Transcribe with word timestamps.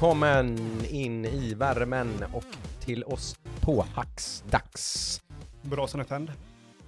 Välkommen 0.00 0.58
in 0.90 1.24
i 1.24 1.54
värmen 1.54 2.08
och 2.34 2.44
till 2.80 3.04
oss 3.04 3.36
på 3.60 3.82
Hacksdags. 3.94 5.20
Brasan 5.62 6.00
är 6.00 6.04
tänd. 6.04 6.32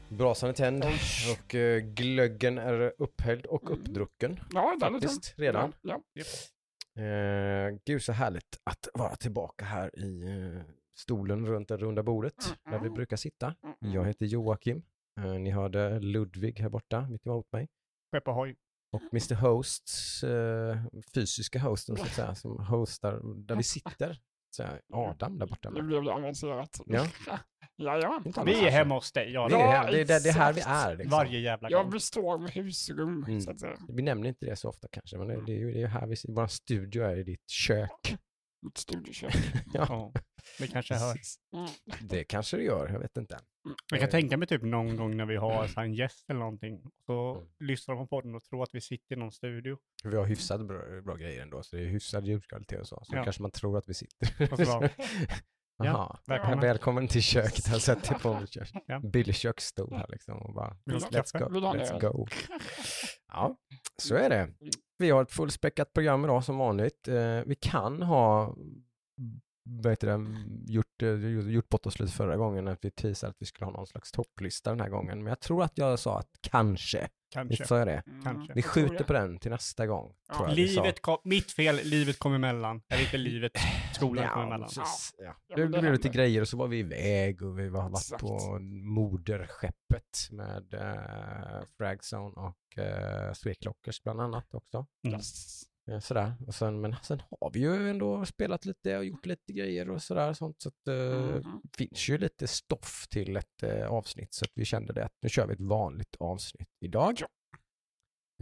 Brasan 0.08 0.48
är 0.48 0.52
tänd 0.52 0.84
och 1.32 1.54
eh, 1.54 1.80
glöggen 1.80 2.58
är 2.58 2.92
upphälld 2.98 3.46
och 3.46 3.70
uppdrucken 3.72 4.40
Ja, 4.52 4.72
är 4.72 4.80
faktiskt 4.80 5.34
redan. 5.38 5.72
Ja, 5.82 6.00
Eh, 7.02 7.78
gud 7.84 8.02
så 8.02 8.12
härligt 8.12 8.60
att 8.64 8.88
vara 8.94 9.16
tillbaka 9.16 9.64
här 9.64 9.98
i 9.98 10.22
eh, 10.22 10.62
stolen 10.98 11.46
runt 11.46 11.68
det 11.68 11.76
runda 11.76 12.02
bordet 12.02 12.54
där 12.70 12.78
vi 12.78 12.90
brukar 12.90 13.16
sitta. 13.16 13.54
ja. 13.60 13.76
Jag 13.80 14.04
heter 14.04 14.26
Joakim. 14.26 14.82
Eh, 15.20 15.32
ni 15.32 15.50
hörde 15.50 16.00
Ludvig 16.00 16.58
här 16.60 16.68
borta 16.68 17.06
mitt 17.10 17.26
emot 17.26 17.52
mig. 17.52 17.68
Skeppa 18.12 18.30
hoj. 18.30 18.56
Och 18.92 19.02
Mr 19.12 19.34
Hosts, 19.34 20.24
eh, 20.24 20.78
fysiska 21.14 21.58
hosten 21.58 21.96
så 21.96 22.02
att 22.02 22.12
säga, 22.14 22.34
som 22.34 22.58
hostar 22.66 23.20
där 23.46 23.56
vi 23.56 23.62
sitter. 23.62 24.18
Så 24.56 24.62
här, 24.62 24.80
Adam 24.92 25.38
där 25.38 25.46
borta. 25.46 25.70
Nu 25.70 25.82
blev 25.82 26.02
det 26.04 26.12
avancerat. 26.12 26.80
Ja. 26.86 27.06
Jajamän. 27.76 28.22
Inte 28.26 28.42
Vi 28.44 28.66
är 28.66 28.70
hemma 28.70 28.94
hos 28.94 29.12
dig, 29.12 29.26
Det 29.26 29.32
ja. 29.32 29.46
är, 29.46 29.50
Ja, 29.50 29.58
här, 29.70 29.92
det, 29.92 30.00
är, 30.00 30.04
det, 30.04 30.22
det 30.22 30.28
är 30.28 30.32
här 30.32 30.52
vi 30.52 30.60
är. 30.66 30.96
Liksom. 30.96 31.10
Varje 31.10 31.40
jävla 31.40 31.70
Jag 31.70 31.82
gång. 31.82 31.92
består 31.92 32.32
av 32.34 32.48
husrum, 32.50 33.24
Mm. 33.24 33.40
så 33.40 33.50
att 33.50 33.60
säga. 33.60 33.76
Vi 33.88 34.02
nämner 34.02 34.28
inte 34.28 34.46
det 34.46 34.56
så 34.56 34.68
ofta 34.68 34.88
kanske, 34.92 35.18
men 35.18 35.28
det, 35.28 35.44
det 35.46 35.52
är 35.52 35.58
ju 35.58 35.72
det 35.72 35.82
är 35.82 35.86
här 35.86 36.06
vi. 36.06 36.16
Vår 36.28 36.46
studio 36.46 37.02
är 37.04 37.16
i 37.16 37.22
ditt 37.22 37.50
kök. 37.50 38.16
Mitt 38.62 38.78
studiekök. 38.78 39.34
Ja, 39.72 39.86
Ja, 39.88 40.12
det 40.58 40.66
kanske 40.66 40.94
hörs. 40.94 41.34
Mm. 41.56 41.68
Det 42.08 42.24
kanske 42.24 42.56
det 42.56 42.62
gör, 42.62 42.88
jag 42.88 42.98
vet 43.00 43.16
inte. 43.16 43.38
Jag 43.90 44.00
kan 44.00 44.08
tänka 44.10 44.36
mig 44.36 44.48
typ 44.48 44.62
någon 44.62 44.96
gång 44.96 45.16
när 45.16 45.26
vi 45.26 45.36
har 45.36 45.66
så 45.66 45.80
här 45.80 45.86
en 45.86 45.94
gäst 45.94 46.30
eller 46.30 46.40
någonting. 46.40 46.82
Så 47.06 47.34
Mm. 47.34 47.48
lyssnar 47.60 47.94
de 47.94 48.08
på 48.08 48.16
podden 48.16 48.34
och 48.34 48.44
tror 48.44 48.62
att 48.62 48.74
vi 48.74 48.80
sitter 48.80 49.16
i 49.16 49.18
någon 49.18 49.32
studio. 49.32 49.78
Vi 50.04 50.16
har 50.16 50.24
hyfsat 50.26 50.66
bra, 50.66 51.00
bra 51.04 51.14
grejer 51.16 51.42
ändå, 51.42 51.62
så 51.62 51.76
det 51.76 51.82
är 51.82 51.86
hyfsad 51.86 52.26
ljudkvalitet 52.26 52.80
och 52.80 52.86
så. 52.88 53.00
Så 53.04 53.16
Ja. 53.16 53.24
kanske 53.24 53.42
man 53.42 53.50
tror 53.50 53.78
att 53.78 53.88
vi 53.88 53.94
sitter. 53.94 54.52
Och 54.52 54.58
så 54.58 54.64
bara, 54.64 54.88
Jaha, 55.78 55.86
Ja, 55.86 56.18
välkommen. 56.26 56.60
välkommen 56.60 57.08
till 57.08 57.22
köket. 57.22 57.68
Jag 57.68 57.80
sätter 57.82 58.14
på. 58.14 58.46
Ja. 58.86 59.00
billig 59.00 59.34
köksstol 59.34 59.92
här 59.96 60.06
liksom 60.08 60.38
och 60.42 60.54
bara 60.54 60.76
let's 60.86 61.38
go. 61.38 61.44
Let's 61.60 62.00
go. 62.00 62.26
Ja, 63.34 63.56
så 63.96 64.14
är 64.14 64.30
det. 64.30 64.54
Vi 64.98 65.10
har 65.10 65.22
ett 65.22 65.32
fullspäckat 65.32 65.92
program 65.92 66.24
idag 66.24 66.44
som 66.44 66.58
vanligt. 66.58 67.08
Eh, 67.08 67.40
vi 67.46 67.54
kan 67.60 68.02
ha 68.02 68.56
vad 69.64 69.92
heter 69.92 70.06
det, 70.06 70.26
gjort, 70.72 71.02
eh, 71.02 71.50
gjort 71.52 71.68
bort 71.68 71.86
oss 71.86 72.00
lite 72.00 72.12
förra 72.12 72.36
gången 72.36 72.68
att 72.68 72.78
vi 72.84 72.90
teasade 72.90 73.30
att 73.30 73.36
vi 73.38 73.46
skulle 73.46 73.64
ha 73.66 73.72
någon 73.72 73.86
slags 73.86 74.12
topplista 74.12 74.70
den 74.70 74.80
här 74.80 74.88
gången. 74.88 75.18
Men 75.18 75.26
jag 75.26 75.40
tror 75.40 75.62
att 75.62 75.78
jag 75.78 75.98
sa 75.98 76.18
att 76.18 76.28
kanske. 76.40 77.08
kanske. 77.32 77.56
Visst 77.56 77.66
sa 77.68 77.78
jag 77.78 77.86
det? 77.86 78.02
Mm. 78.06 78.22
Kanske. 78.24 78.52
Vi 78.54 78.62
skjuter 78.62 79.04
på 79.04 79.12
den 79.12 79.38
till 79.38 79.50
nästa 79.50 79.86
gång. 79.86 80.14
Ja. 80.28 80.46
Livet 80.46 81.02
kom, 81.02 81.18
mitt 81.24 81.52
fel, 81.52 81.80
livet 81.84 82.18
kom 82.18 82.34
emellan. 82.34 82.82
Eller 82.88 83.02
inte 83.02 83.18
livet, 83.18 83.52
skolan 83.94 84.28
kom 84.28 84.40
Ja, 84.40 84.46
emellan. 84.46 84.68
precis. 84.68 85.14
Ja. 85.18 85.34
Ja, 85.46 85.56
Det 85.56 85.62
det 85.68 85.80
blev 85.80 85.92
lite 85.92 86.08
grejer 86.08 86.40
och 86.40 86.48
så 86.48 86.56
var 86.56 86.68
vi 86.68 86.78
iväg 86.78 87.42
och 87.42 87.58
vi 87.58 87.68
var 87.68 87.88
varit 87.88 88.20
på 88.20 88.58
moderskeppet 89.22 90.28
med 90.30 90.74
uh, 90.74 91.66
Fragzone 91.76 92.34
och 92.36 92.78
uh, 92.78 93.32
Sweklockers 93.32 94.02
bland 94.02 94.20
annat 94.20 94.54
också. 94.54 94.86
Mm. 95.04 95.16
Yes. 95.16 95.62
Eh, 95.90 95.98
sådär. 95.98 96.34
Och 96.46 96.54
sen, 96.54 96.80
men 96.80 96.94
sen 97.02 97.22
har 97.40 97.50
vi 97.50 97.60
ju 97.60 97.90
ändå 97.90 98.24
spelat 98.24 98.64
lite 98.64 98.98
och 98.98 99.04
gjort 99.04 99.26
lite 99.26 99.52
grejer 99.52 99.90
och 99.90 100.02
sådär. 100.02 100.32
Sånt, 100.32 100.60
så 100.60 100.68
att 100.68 100.88
uh, 100.88 101.36
Mhm. 101.36 101.62
finns 101.76 102.08
ju 102.08 102.18
lite 102.18 102.46
stoff 102.46 103.06
till 103.10 103.36
ett 103.36 103.62
eh, 103.62 103.86
avsnitt 103.86 104.34
så 104.34 104.44
att 104.44 104.52
vi 104.54 104.64
kände 104.64 104.92
det 104.92 105.04
att 105.04 105.14
nu 105.22 105.28
kör 105.28 105.46
vi 105.46 105.52
ett 105.52 105.60
vanligt 105.60 106.16
avsnitt 106.18 106.68
idag. 106.80 107.16
Ja. 107.20 107.26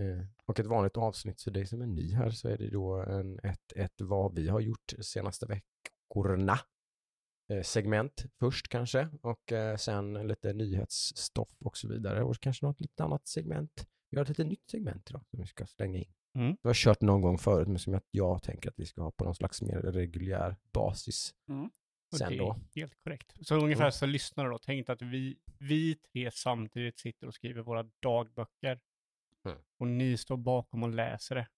Eh, 0.04 0.26
och 0.46 0.60
ett 0.60 0.66
vanligt 0.66 0.96
avsnitt 0.96 1.42
för 1.42 1.50
dig 1.50 1.66
som 1.66 1.82
är 1.82 1.86
ny 1.86 2.12
här 2.14 2.30
så 2.30 2.48
är 2.48 2.58
det 2.58 2.70
då 2.70 2.94
en, 3.02 3.38
ett, 3.38 3.72
ett 3.76 4.00
vad 4.00 4.34
vi 4.34 4.48
har 4.48 4.60
gjort 4.60 4.92
senaste 5.00 5.46
veckorna. 5.46 6.58
Eh, 7.50 7.62
segment 7.62 8.24
först 8.40 8.68
kanske 8.68 9.08
och 9.22 9.52
eh, 9.52 9.76
sen 9.76 10.12
lite 10.28 10.52
nyhetsstoff 10.52 11.56
och 11.64 11.76
så 11.76 11.88
vidare 11.88 12.22
och 12.22 12.40
kanske 12.40 12.66
något 12.66 12.80
lite 12.80 13.04
annat 13.04 13.26
segment. 13.28 13.86
Vi 14.10 14.16
har 14.16 14.22
ett 14.22 14.28
lite 14.28 14.44
nytt 14.44 14.70
segment 14.70 15.10
idag 15.10 15.24
som 15.30 15.40
vi 15.40 15.46
ska 15.46 15.66
slänga 15.66 15.98
in. 15.98 16.12
Mm. 16.34 16.56
Vi 16.62 16.68
har 16.68 16.74
kört 16.74 17.00
någon 17.00 17.20
gång 17.22 17.38
förut 17.38 17.68
men 17.68 17.78
som 17.78 17.92
jag, 17.92 18.02
jag 18.10 18.42
tänker 18.42 18.68
att 18.68 18.78
vi 18.78 18.86
ska 18.86 19.02
ha 19.02 19.10
på 19.10 19.24
någon 19.24 19.34
slags 19.34 19.62
mer 19.62 19.76
reguljär 19.78 20.56
basis 20.72 21.34
Mm. 21.48 21.70
Sen 22.18 22.30
det 22.32 22.38
då. 22.38 22.50
är 22.74 22.80
helt 22.80 22.94
korrekt. 23.04 23.32
Så 23.40 23.54
ungefär 23.54 23.82
Mm. 23.84 23.92
så 23.92 24.06
lyssnare 24.06 24.48
då 24.48 24.58
tänkte 24.58 24.92
att 24.92 25.02
vi, 25.02 25.38
vi 25.58 25.94
tre 25.94 26.30
samtidigt 26.30 26.98
sitter 26.98 27.26
och 27.26 27.34
skriver 27.34 27.62
våra 27.62 27.82
dagböcker. 28.02 28.80
Mm. 29.44 29.58
Och 29.78 29.86
ni 29.86 30.16
står 30.16 30.36
bakom 30.36 30.82
och 30.82 30.88
läser 30.88 31.34
det. 31.34 31.48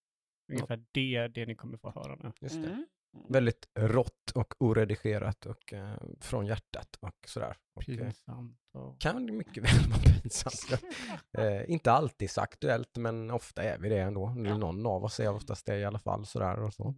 Ungefär 0.52 0.84
det 0.92 1.16
är 1.16 1.28
det 1.28 1.46
ni 1.46 1.54
kommer 1.54 1.76
få 1.78 1.90
höra 1.90 2.14
nu. 2.16 2.32
Just 2.40 2.62
det. 2.62 2.86
Mm. 3.14 3.26
Väldigt 3.32 3.66
rått 3.74 4.30
och 4.34 4.54
oredigerat 4.58 5.46
och 5.46 5.72
eh, 5.72 5.94
från 6.20 6.46
hjärtat 6.46 6.96
och 7.00 7.28
sådär. 7.28 7.56
Och, 7.74 7.88
eh, 7.88 7.96
Pinsamt. 7.96 8.58
Och... 8.72 9.00
kan 9.00 9.36
mycket 9.36 9.62
väl 9.64 9.90
vara 9.90 10.00
pinsamt. 10.22 10.82
eh, 11.38 11.70
inte 11.70 11.92
alltid 11.92 12.30
så 12.30 12.40
aktuellt 12.40 12.96
men 12.96 13.30
ofta 13.30 13.62
är 13.62 13.78
vi 13.78 13.88
det 13.88 13.98
ändå. 13.98 14.28
Eller 14.38 14.58
någon 14.58 14.86
av 14.86 15.04
oss 15.04 15.20
är 15.20 15.30
oftast 15.30 15.66
det 15.66 15.78
i 15.78 15.84
alla 15.84 15.98
fall 15.98 16.26
sådär 16.26 16.62
och 16.62 16.74
så. 16.74 16.94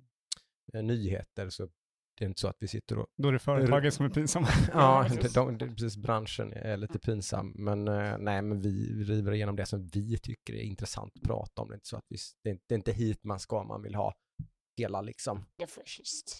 Eh, 0.74 0.82
nyheter 0.82 1.48
så 1.48 1.68
det 2.18 2.24
är 2.24 2.28
inte 2.28 2.40
så 2.40 2.48
att 2.48 2.56
vi 2.60 2.68
sitter 2.68 2.98
och 2.98 3.06
Då 3.16 3.28
är 3.28 3.32
det 3.32 3.38
företagen 3.38 3.92
som 3.92 4.06
är 4.06 4.10
pinsamma. 4.10 4.48
Ja, 4.72 5.06
precis. 5.08 5.32
de, 5.32 5.58
de, 5.58 5.68
precis, 5.68 5.96
branschen 5.96 6.52
är 6.52 6.76
lite 6.76 6.98
pinsam, 6.98 7.52
men 7.56 7.88
eh, 7.88 8.18
nej, 8.18 8.42
men 8.42 8.60
vi 8.60 9.04
river 9.04 9.32
igenom 9.32 9.56
det 9.56 9.66
som 9.66 9.86
vi 9.86 10.18
tycker 10.18 10.54
är 10.54 10.62
intressant 10.62 11.12
att 11.16 11.22
prata 11.22 11.62
om. 11.62 11.68
Det 11.68 11.72
är 11.74 11.76
inte 11.76 11.88
så 11.88 11.96
att 11.96 12.06
vi, 12.08 12.16
det, 12.42 12.48
är, 12.50 12.52
inte- 12.52 12.64
det 12.68 12.74
är 12.74 12.76
inte 12.76 12.92
hit 12.92 13.24
man 13.24 13.40
ska, 13.40 13.64
man 13.64 13.82
vill 13.82 13.94
ha 13.94 14.14
hela 14.76 15.00
liksom 15.00 15.46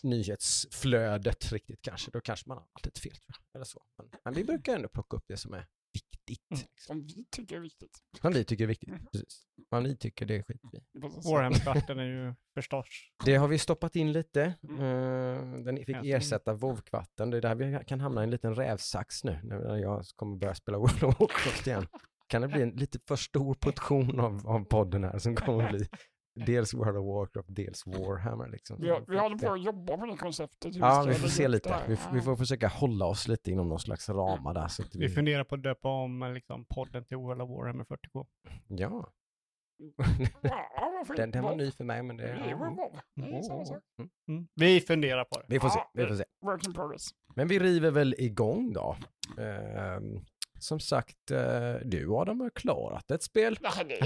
nyhetsflödet 0.02 1.52
riktigt 1.52 1.82
kanske. 1.82 2.10
Då 2.10 2.20
kanske 2.20 2.48
man 2.48 2.56
har 2.56 2.64
haft 2.74 2.86
lite 2.86 3.00
fel, 3.00 3.16
tror 3.16 3.26
jag. 3.28 3.54
Eller 3.54 3.64
så. 3.64 3.82
Men, 3.98 4.10
men 4.24 4.34
vi 4.34 4.44
brukar 4.44 4.76
ändå 4.76 4.88
plocka 4.88 5.16
upp 5.16 5.24
det 5.26 5.36
som 5.36 5.54
är 5.54 5.66
viktigt. 5.92 6.50
Mm. 6.50 6.60
Liksom. 6.60 6.86
Som 6.86 7.06
vi 7.06 7.24
tycker 7.30 7.56
är 7.56 7.60
viktigt. 7.60 7.98
Som 8.20 8.32
vi 8.32 8.44
tycker 8.44 8.64
är 8.64 8.68
viktigt. 8.68 9.12
Precis. 9.12 9.46
Vad 9.68 9.82
ni 9.82 9.96
tycker, 9.96 10.26
det 10.26 10.42
skiter 10.42 10.68
vi. 10.72 10.80
Warhammer-kvarten 11.00 11.98
är 11.98 12.04
ju 12.04 12.34
förstås. 12.54 12.86
Det 13.24 13.34
har 13.34 13.48
vi 13.48 13.58
stoppat 13.58 13.96
in 13.96 14.12
lite. 14.12 14.54
Mm. 14.62 14.80
Eh, 14.80 15.64
den 15.64 15.76
fick 15.76 15.96
ersätta 16.04 16.54
WoW-kvarten. 16.54 17.30
Det 17.30 17.36
är 17.36 17.40
där 17.40 17.54
vi 17.54 17.84
kan 17.86 18.00
hamna 18.00 18.20
i 18.20 18.24
en 18.24 18.30
liten 18.30 18.54
rävsax 18.54 19.24
nu 19.24 19.40
när 19.42 19.76
jag 19.76 20.04
kommer 20.16 20.36
börja 20.36 20.54
spela 20.54 20.78
World 20.78 21.04
of 21.04 21.20
Warcraft 21.20 21.66
igen. 21.66 21.86
Kan 22.26 22.42
det 22.42 22.48
bli 22.48 22.62
en 22.62 22.70
lite 22.70 22.98
för 23.08 23.16
stor 23.16 23.54
portion 23.54 24.20
av, 24.20 24.48
av 24.48 24.64
podden 24.64 25.04
här 25.04 25.18
som 25.18 25.36
kommer 25.36 25.64
att 25.64 25.70
bli 25.70 25.88
dels 26.34 26.74
World 26.74 26.96
of 26.96 27.04
Warcraft, 27.06 27.48
dels 27.56 27.86
Warhammer. 27.86 28.48
Liksom. 28.48 28.80
Vi, 28.80 28.90
har- 28.90 29.04
vi 29.08 29.18
håller 29.18 29.36
på 29.38 29.52
att 29.52 29.62
jobba 29.62 29.96
på 29.96 30.06
det 30.06 30.16
konceptet. 30.16 30.74
Ja, 30.74 31.04
vi 31.08 31.14
får 31.14 31.28
se 31.28 31.48
lite. 31.48 31.76
Vi, 31.88 31.96
vi 32.12 32.20
får 32.20 32.36
försöka 32.36 32.68
hålla 32.68 33.06
oss 33.06 33.28
lite 33.28 33.50
inom 33.50 33.68
någon 33.68 33.78
slags 33.80 34.08
ramar 34.08 34.54
där. 34.54 34.68
Så 34.68 34.82
att 34.82 34.94
Vi 34.94 34.98
vi, 34.98 35.08
funderar 35.08 35.44
på 35.44 35.54
att 35.54 35.62
döpa 35.62 35.88
om 35.88 36.32
liksom, 36.34 36.64
podden 36.64 37.04
till 37.04 37.16
World 37.16 37.42
of 37.42 37.50
Warhammer 37.50 37.84
40K. 37.84 38.26
ja, 38.68 39.12
den, 41.16 41.30
den 41.30 41.44
var 41.44 41.56
ny 41.56 41.70
för 41.70 41.84
mig 41.84 42.02
men 42.02 42.16
det... 42.16 42.28
Mm. 42.28 42.50
Mm. 44.28 44.46
Vi 44.54 44.80
funderar 44.80 45.24
på 45.24 45.38
det. 45.40 45.44
Vi 45.48 45.60
får 45.60 45.68
se, 45.68 45.78
vi 45.94 46.06
får 46.06 46.14
se. 46.14 46.24
Men 47.36 47.48
vi 47.48 47.58
river 47.58 47.90
väl 47.90 48.14
igång 48.18 48.72
då. 48.72 48.96
Ehm, 49.38 50.20
som 50.64 50.80
sagt, 50.80 51.30
eh, 51.30 51.74
du 51.84 52.08
Adam 52.14 52.40
har 52.40 52.50
klarat 52.50 53.10
ett 53.10 53.22
spel. 53.22 53.58
Ja, 53.62 53.70
det, 53.88 53.94
är, 54.00 54.04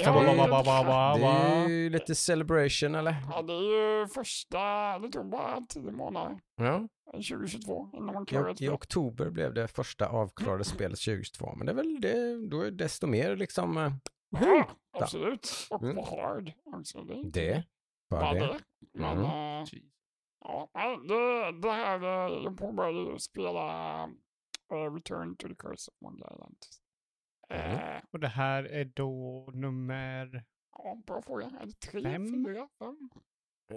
Det 1.67 1.73
ju 1.73 1.91
lite 1.91 2.15
celebration 2.15 2.95
eller? 2.95 3.17
ja, 3.31 3.43
det 3.43 3.53
är 3.53 4.01
ju 4.01 4.07
första, 4.09 4.59
det 4.99 5.09
tog 5.09 5.31
bara 5.31 5.61
tio 5.69 5.93
månader, 5.93 6.39
Ja. 6.57 6.89
2022, 7.13 7.91
innan 7.95 8.15
man 8.15 8.27
klarade 8.27 8.65
I, 8.65 8.67
I 8.67 8.69
oktober 8.69 9.31
blev 9.31 9.55
det 9.55 9.69
första 9.69 10.09
avklarade 10.09 10.65
spelet 10.65 10.99
2022. 10.99 11.55
Men 11.57 11.67
det 11.67 11.73
är 11.73 11.77
väl 11.77 12.01
det, 12.01 12.49
då 12.49 12.61
är 12.61 12.65
det 12.65 12.71
desto 12.71 13.07
mer 13.07 13.37
liksom 13.37 13.77
eh, 13.79 13.93
Ja, 14.31 14.65
absolut. 14.99 15.67
Och 15.71 15.83
Mm. 15.83 15.97
hard 15.97 16.53
också. 16.65 17.03
Det 17.05 17.13
är 17.15 17.17
inte 17.19 17.41
det. 17.41 17.65
bara 18.11 18.33
det. 18.33 18.39
det. 18.41 18.59
Men 18.95 19.19
Mm. 19.19 19.25
eh, 19.63 19.69
ja, 20.45 20.69
det, 21.09 21.53
det 21.63 21.71
här, 21.73 22.03
eh, 22.03 22.43
jag 22.45 22.59
påbörjade 22.59 23.21
spela 23.21 24.09
eh, 24.71 24.95
Return 24.95 25.37
to 25.37 25.49
the 25.49 25.55
Curse 25.55 25.91
of 25.91 26.01
Monkey 26.01 26.25
Island. 26.35 26.57
Mm. 27.51 27.97
Eh, 27.97 28.03
Och 28.11 28.21
det 28.21 28.29
här 28.29 28.65
är 28.65 28.85
då 28.85 29.47
nummer... 29.55 30.45
ja, 30.73 31.03
bra 31.07 31.23
fråga. 31.23 31.47
Är 31.61 31.67
det 31.67 31.81
tre, 31.81 32.03
Fem? 32.03 32.45
fyra, 32.47 32.69
fem? 32.79 33.11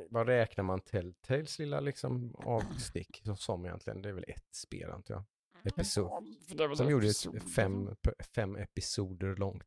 Vad 0.10 0.28
räknar 0.28 0.64
man 0.64 0.80
Telltales 0.82 1.60
lilla 1.60 1.80
liksom 1.80 2.36
avstick 2.36 3.22
som- 3.38 3.66
egentligen? 3.66 4.02
Det 4.02 4.10
är 4.10 4.14
väl 4.14 4.26
ett 4.28 4.56
spel 4.56 4.90
antar 4.92 5.14
jag. 5.14 5.24
Episod. 5.64 6.06
Ja, 6.06 6.64
är 6.64 6.68
väl 6.68 6.78
Som 6.78 6.90
gjorde 6.90 7.08
ett 7.08 7.54
fem, 7.56 7.96
fem 8.36 8.56
episoder 8.56 9.36
långt 9.36 9.64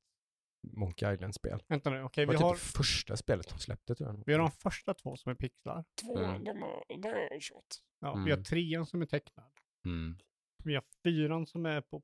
Monkey 0.73 1.15
Island-spel. 1.15 1.63
Vänta 1.69 1.91
nu, 1.91 2.03
okej 2.03 2.27
Det 2.27 2.33
vi 2.33 2.37
var 2.39 2.45
har, 2.49 2.55
typ 2.55 2.63
det 2.73 2.77
första 2.79 3.17
spelet 3.17 3.49
de 3.49 3.59
släppte 3.59 3.95
tror 3.95 4.09
jag. 4.11 4.23
vi 4.27 4.33
har 4.33 4.41
de 4.41 4.51
första 4.51 4.95
två 4.95 5.17
som 5.17 5.31
är 5.31 5.35
pixlar. 5.37 5.85
Två, 6.03 6.19
Mm. 6.19 6.45
de 6.45 6.51
är, 6.51 7.13
har 7.13 7.29
jag 7.31 7.41
kört. 7.43 7.65
Ja, 8.01 8.15
Vi 8.15 8.21
har 8.31 8.37
Mm. 8.39 8.45
trean 8.45 8.87
som 8.87 9.03
är 9.03 9.07
tecknad. 9.07 9.51
Mm. 9.85 10.19
Vi 10.65 10.75
har 10.75 10.85
fyran 11.03 11.47
som 11.47 11.67
är 11.67 11.81
på 11.81 12.03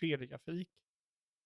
3D-grafik. 0.00 0.68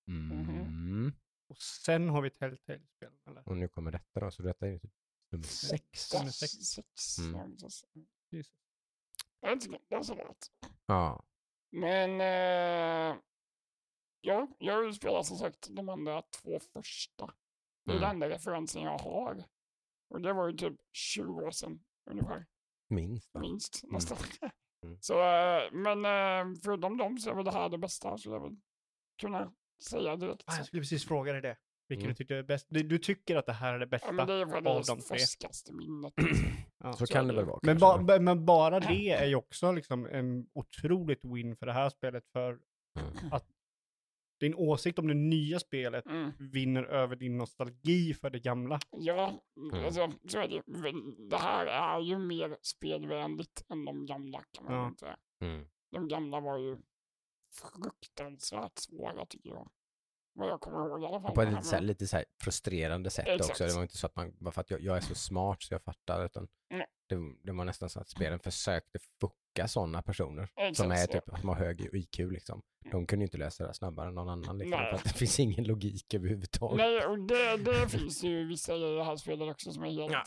Mm. 0.09 1.13
Och 1.49 1.57
sen 1.59 2.09
har 2.09 2.23
vi 2.23 2.31
Telltale-spel. 2.31 3.13
Eller? 3.27 3.49
Och 3.49 3.57
nu 3.57 3.69
kommer 3.69 3.91
detta 3.91 4.21
då, 4.21 4.31
så 4.31 4.43
detta 4.43 4.67
är 4.67 4.71
ju 4.71 4.79
typ 4.79 4.93
Nummer 5.31 5.45
sex. 5.45 6.13
Nummer 6.15 6.31
sex. 6.31 6.53
Sex. 6.53 7.19
Mm. 7.19 7.51
Jesus. 8.31 8.53
Jag 9.41 9.55
vet 9.55 9.65
inte, 9.67 9.79
det 9.89 9.95
är 9.95 10.03
så 10.03 10.15
rätt. 10.15 10.51
Ja. 10.87 11.25
Men 11.71 12.21
eh, 12.21 13.17
ja, 14.21 14.49
jag 14.59 14.75
har 14.75 14.83
ju 14.85 14.93
spelat 14.93 15.27
som 15.27 15.37
sagt 15.37 15.69
de 15.71 15.89
andra 15.89 16.23
två 16.23 16.61
första. 16.61 17.35
Det 17.85 17.91
är 17.93 17.97
Mm. 17.97 18.01
den 18.03 18.11
enda 18.11 18.29
referensen 18.29 18.83
jag 18.83 18.99
har. 18.99 19.45
Och 20.09 20.21
det 20.21 20.33
var 20.33 20.49
ju 20.49 20.57
typ 20.57 20.81
20 20.93 21.33
år 21.43 21.51
sedan 21.51 21.85
ungefär, 22.11 22.47
Minst 22.89 23.35
va? 23.35 23.41
minst 23.41 23.85
nästan. 23.85 24.19
Mm. 24.43 24.51
Så, 25.01 25.15
eh, 25.15 25.63
men 25.73 26.05
eh, 26.05 26.55
förutom 26.65 26.97
dem 26.97 27.19
så 27.19 27.31
är 27.31 27.35
väl 27.35 27.45
det 27.45 27.53
här 27.53 27.69
det 27.69 27.79
bästa, 27.79 28.19
så 28.19 28.31
jag 28.31 28.41
vill 28.43 28.57
kunna 29.21 29.53
säga 29.91 30.17
direkt. 30.17 30.43
Ah, 30.47 30.57
jag 30.57 30.67
skulle 30.67 30.83
precis 30.83 31.05
fråga 31.09 31.33
dig 31.33 31.43
det. 31.43 31.57
Vilken 31.89 32.05
Mm. 32.05 32.13
du 32.13 32.17
tyckte 32.17 32.37
är 32.37 32.43
bäst? 32.43 32.67
Du, 32.71 32.83
du 32.83 32.99
tycker 32.99 33.37
att 33.37 33.47
det 33.47 33.53
här 33.53 33.75
är 33.75 33.79
det 33.79 33.87
bästa? 33.87 34.09
Ja, 34.09 34.13
men 34.13 34.27
det 34.27 34.35
är 34.35 34.45
väl 34.47 34.67
av 34.67 34.83
det 34.83 34.87
de 34.93 35.01
tre. 35.01 35.19
färskaste 35.19 35.73
minnet. 35.73 36.13
Ja. 36.79 36.93
Så 36.93 37.07
så 37.07 37.13
kan 37.13 37.27
det 37.29 37.35
väl 37.35 37.45
vara 37.45 37.59
Men, 37.63 37.79
ba, 37.79 38.19
men 38.21 38.45
bara 38.45 38.81
det 38.81 39.11
är 39.11 39.27
ju 39.27 39.35
också 39.35 39.73
liksom 39.73 40.07
en 40.07 40.47
otroligt 40.55 41.25
win 41.25 41.57
för 41.57 41.67
det 41.67 41.73
här 41.73 41.91
spelet. 41.91 42.25
För 42.33 42.59
Mm. 42.99 43.33
Din 44.41 44.55
åsikt 44.55 44.99
om 44.99 45.09
det 45.09 45.15
nya 45.15 45.59
spelet 45.61 46.07
Mm. 46.07 46.33
vinner 46.39 46.83
över 46.85 47.17
din 47.17 47.39
nostalgi 47.39 48.15
för 48.15 48.31
det 48.31 48.39
gamla. 48.41 48.81
Ja, 48.91 49.43
Mm. 49.57 49.85
alltså 49.85 50.13
så 50.29 50.39
är 50.39 50.49
det. 50.49 50.63
Det 51.31 51.37
här 51.37 51.67
är 51.67 52.01
ju 52.01 52.19
mer 52.19 52.57
spelvänligt 52.63 53.65
än 53.69 53.85
de 53.85 54.07
gamla 54.07 54.45
kan 54.53 54.65
man 54.65 54.75
Ja. 54.75 54.95
säga. 55.01 55.17
Mm. 55.41 55.67
De 55.91 56.09
gamla 56.09 56.41
var 56.41 56.59
ju 56.59 56.77
fruktansvärt 57.73 58.79
svåra 58.79 59.27
tycker 59.27 59.51
jag. 59.51 59.71
Vad 60.33 60.49
jag 60.49 60.61
kommer 60.61 60.87
ihåg 60.89 61.03
i 61.03 61.07
alla 61.07 61.21
fall. 61.21 61.35
På 61.35 61.43
ett 61.43 61.49
lite, 61.51 61.63
så 61.63 61.75
här, 61.77 61.83
lite 61.83 62.07
så 62.07 62.17
här 62.17 62.25
frustrerande 62.43 63.11
sätt 63.11 63.27
Exakt. 63.29 63.51
också. 63.51 63.65
Det 63.67 63.75
var 63.75 63.83
inte 63.83 63.97
så 63.97 64.07
att 64.07 64.17
man, 64.17 64.33
bara 64.39 64.51
för 64.53 64.61
att 64.61 64.71
jag, 64.71 64.81
jag 64.81 64.97
är 64.97 65.01
så 65.01 65.15
smart 65.15 65.63
så 65.63 65.75
jag 65.75 65.83
fattar, 65.83 66.25
utan 66.25 66.49
det, 67.09 67.17
det 67.43 67.53
var 67.53 67.65
nästan 67.65 67.91
så 67.91 68.01
att 68.01 68.09
spelen 68.09 68.39
försökte 68.39 68.99
fucka 69.21 69.37
sådana 69.67 70.03
personer 70.03 70.47
som 70.55 70.65
Exakt, 70.65 70.91
är 70.91 71.15
ja. 71.17 71.21
typ, 71.21 71.39
som 71.41 71.49
har 71.49 71.57
hög 71.57 71.81
IQ 71.95 72.19
liksom. 72.19 72.63
De 72.91 73.07
kunde 73.07 73.23
ju 73.23 73.27
inte 73.27 73.39
lösa 73.39 73.67
det 73.67 73.75
snabbare 73.75 74.09
än 74.09 74.15
någon 74.15 74.29
annan 74.29 74.59
liksom, 74.59 74.81
Nej. 74.81 74.91
för 74.91 74.97
att 74.97 75.05
det 75.05 75.11
finns 75.19 75.41
ingen 75.41 75.65
logik 75.65 76.15
överhuvudtaget. 76.15 76.77
Nej, 76.77 77.07
och 77.07 77.19
det, 77.19 77.57
det 77.57 77.89
finns 77.89 78.25
ju 78.25 78.47
vissa 78.49 78.75
i 78.77 78.97
det 78.97 79.05
här 79.05 79.17
spelet 79.17 79.51
också 79.51 79.73
som 79.73 79.83
är 79.85 79.91
helt... 79.91 80.13
Ja. 80.13 80.25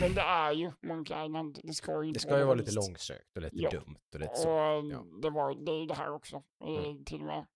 Men 0.00 0.14
det 0.14 0.20
är 0.20 0.52
ju 0.52 0.72
Monkey 0.82 1.24
Island. 1.24 1.58
Det 1.62 1.74
ska 1.74 2.04
ju 2.04 2.12
Det 2.12 2.20
ska 2.20 2.38
ju 2.38 2.44
vara 2.44 2.54
lite 2.54 2.72
långsökt 2.72 3.36
och 3.36 3.42
lite 3.42 3.56
Ja. 3.56 3.70
dumt 3.70 3.96
och 4.14 4.20
lite 4.20 4.34
så. 4.36 4.50
Och 4.50 4.86
ja. 4.86 5.04
det, 5.22 5.30
var, 5.30 5.64
det 5.64 5.72
är 5.72 5.80
ju 5.80 5.86
det 5.86 5.94
här 5.94 6.12
också. 6.14 6.36
Eh, 6.64 6.84
Mm. 6.84 7.04
Till 7.04 7.20
och 7.20 7.26
med 7.26 7.46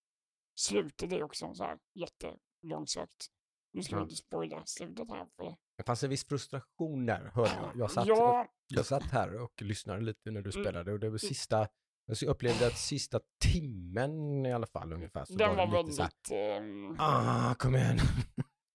slutet 0.59 1.13
är 1.13 1.23
också 1.23 1.55
så 1.55 1.65
här 1.65 1.79
jättelångsökt. 1.95 3.27
Nu 3.73 3.83
ska 3.83 3.95
vi 3.97 4.01
Ja. 4.01 4.03
inte 4.03 4.17
spoila 4.17 4.63
slutet 4.67 5.11
här. 5.11 5.27
För 5.37 5.55
Det 5.77 5.83
fanns 5.83 6.03
en 6.03 6.11
viss 6.11 6.25
frustration 6.29 7.07
där, 7.07 7.31
hörde 7.35 7.51
jag. 7.63 7.71
Jag 7.77 7.91
satt, 7.91 8.07
ja, 8.07 8.47
jag 8.69 8.87
satt 8.87 9.03
här 9.11 9.41
och 9.43 9.63
lyssnade 9.63 10.01
lite 10.01 10.31
när 10.31 10.43
du 10.43 10.51
Mm. 10.51 10.63
spelade 10.65 10.93
och 10.93 11.01
det 11.01 11.11
var 11.11 11.19
sista, 11.19 11.69
jag 12.07 12.23
upplevde 12.23 12.67
att 12.67 12.79
sista 12.79 13.21
timmen 13.41 14.47
i 14.47 14.53
alla 14.53 14.67
fall 14.67 14.93
ungefär 14.93 15.25
så 15.25 15.35
den 15.35 15.57
var 15.57 15.67
var 15.67 15.91
så 15.91 16.03
här, 16.03 16.11
väldigt... 16.31 16.31
ehm, 16.31 16.97
ah, 16.99 17.55
kom 17.55 17.75
igen. 17.77 17.99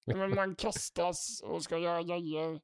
men 0.05 0.35
man 0.35 0.55
kastas 0.55 1.41
och 1.45 1.63
ska 1.63 1.77
göra 1.77 2.03
grejer 2.03 2.61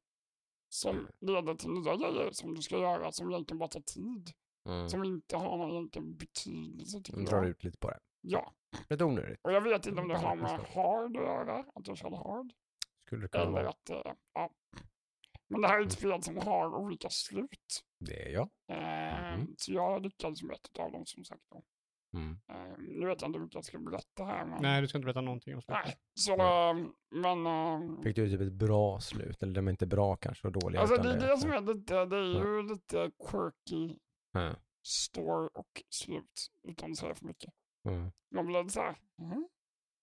som 0.70 1.08
leder 1.22 1.56
till 1.56 1.70
nya 1.70 1.96
grejer 1.96 2.32
som 2.32 2.54
du 2.56 2.62
ska 2.62 2.78
göra 2.80 3.12
som 3.12 3.30
egentligen 3.32 3.58
bara 3.60 3.70
tar 3.70 3.82
tid. 3.82 4.32
Mm. 4.70 4.90
Som 4.90 5.04
inte 5.04 5.38
har 5.38 5.58
någon 5.58 5.72
egentligen 5.72 6.18
betydelse 6.18 6.98
tycker 7.02 7.18
De 7.20 7.26
drar 7.26 7.38
jag. 7.38 7.48
ut 7.48 7.64
lite 7.64 7.78
på 7.78 7.90
det. 7.90 8.00
Ja, 8.22 8.54
Lite 8.90 9.04
onödigt. 9.04 9.40
och 9.44 9.52
jag 9.52 9.62
vet 9.62 9.86
inte 9.86 10.02
om 10.02 10.08
det 10.08 10.18
har 10.18 10.36
med 10.36 10.52
hard 10.52 11.18
att 11.18 11.24
göra, 11.24 11.60
att 11.76 11.88
jag 11.88 11.98
körde 11.98 12.16
hard. 12.18 12.54
Skulle 13.06 13.22
det 13.22 13.28
kunna 13.28 13.44
Eller 13.44 13.52
vara. 13.52 13.70
att, 13.70 13.90
eh, 13.90 14.14
ja. 14.34 14.50
Men 15.50 15.62
det 15.62 15.68
här 15.68 15.76
är 15.80 15.86
ett 15.86 16.02
Mm. 16.04 16.20
spel 16.22 16.24
som 16.24 16.48
har 16.48 16.76
olika 16.76 17.10
slut. 17.10 17.84
Det 18.00 18.28
är 18.28 18.30
jag. 18.34 18.50
Eh, 18.72 19.38
Mhm. 19.38 19.56
Så 19.58 19.74
jag 19.74 20.02
lyckades 20.04 20.44
med 20.44 20.56
ett 20.56 20.80
av 20.80 20.92
dem 20.92 21.06
som 21.06 21.26
sagt. 21.26 21.44
Då. 21.50 21.64
Mm. 22.14 22.40
Eh, 22.50 22.78
nu 22.78 23.06
vet 23.06 23.22
jag 23.22 23.30
inte 23.30 23.40
vilka 23.40 23.58
jag 23.58 23.66
ska 23.66 23.80
berätta 23.80 24.26
här. 24.26 24.46
Men... 24.46 24.62
Nej, 24.62 24.82
du 24.82 24.88
ska 24.88 24.98
inte 24.98 25.06
berätta 25.06 25.22
någonting 25.22 25.56
om 25.56 25.62
slutet. 25.62 25.84
Nej, 25.86 25.96
så, 26.14 26.34
eh, 26.34 26.76
men... 27.12 27.46
eh, 27.46 28.02
Fick 28.04 28.16
du 28.16 28.30
typ 28.30 28.42
ett 28.42 28.54
bra 28.54 29.00
slut? 29.00 29.44
Eller 29.44 29.54
de 29.54 29.68
är 29.68 29.72
inte 29.72 29.88
bra 29.88 30.16
kanske 30.16 30.48
och 30.48 30.54
dåliga? 30.54 30.82
Alltså 30.82 30.96
det 31.02 31.10
är 31.14 31.20
det 31.28 31.38
som 31.38 31.52
är 31.52 31.62
lite, 31.62 32.06
det 32.06 32.18
är 32.18 32.22
ju 32.46 32.64
lite 32.70 33.12
quirky 33.30 34.00
Ja. 34.32 34.56
story 34.88 35.50
och 35.54 35.84
slut. 35.90 36.48
Utan 36.64 36.92
att 36.92 36.98
säga 36.98 37.16
för 37.16 37.26
mycket. 37.26 37.54
Mm. 37.90 38.12
Man 38.32 38.46
blir 38.46 38.64
lite 38.64 38.74
så 38.74 38.82
här, 38.82 38.98
mhm. 39.18 39.48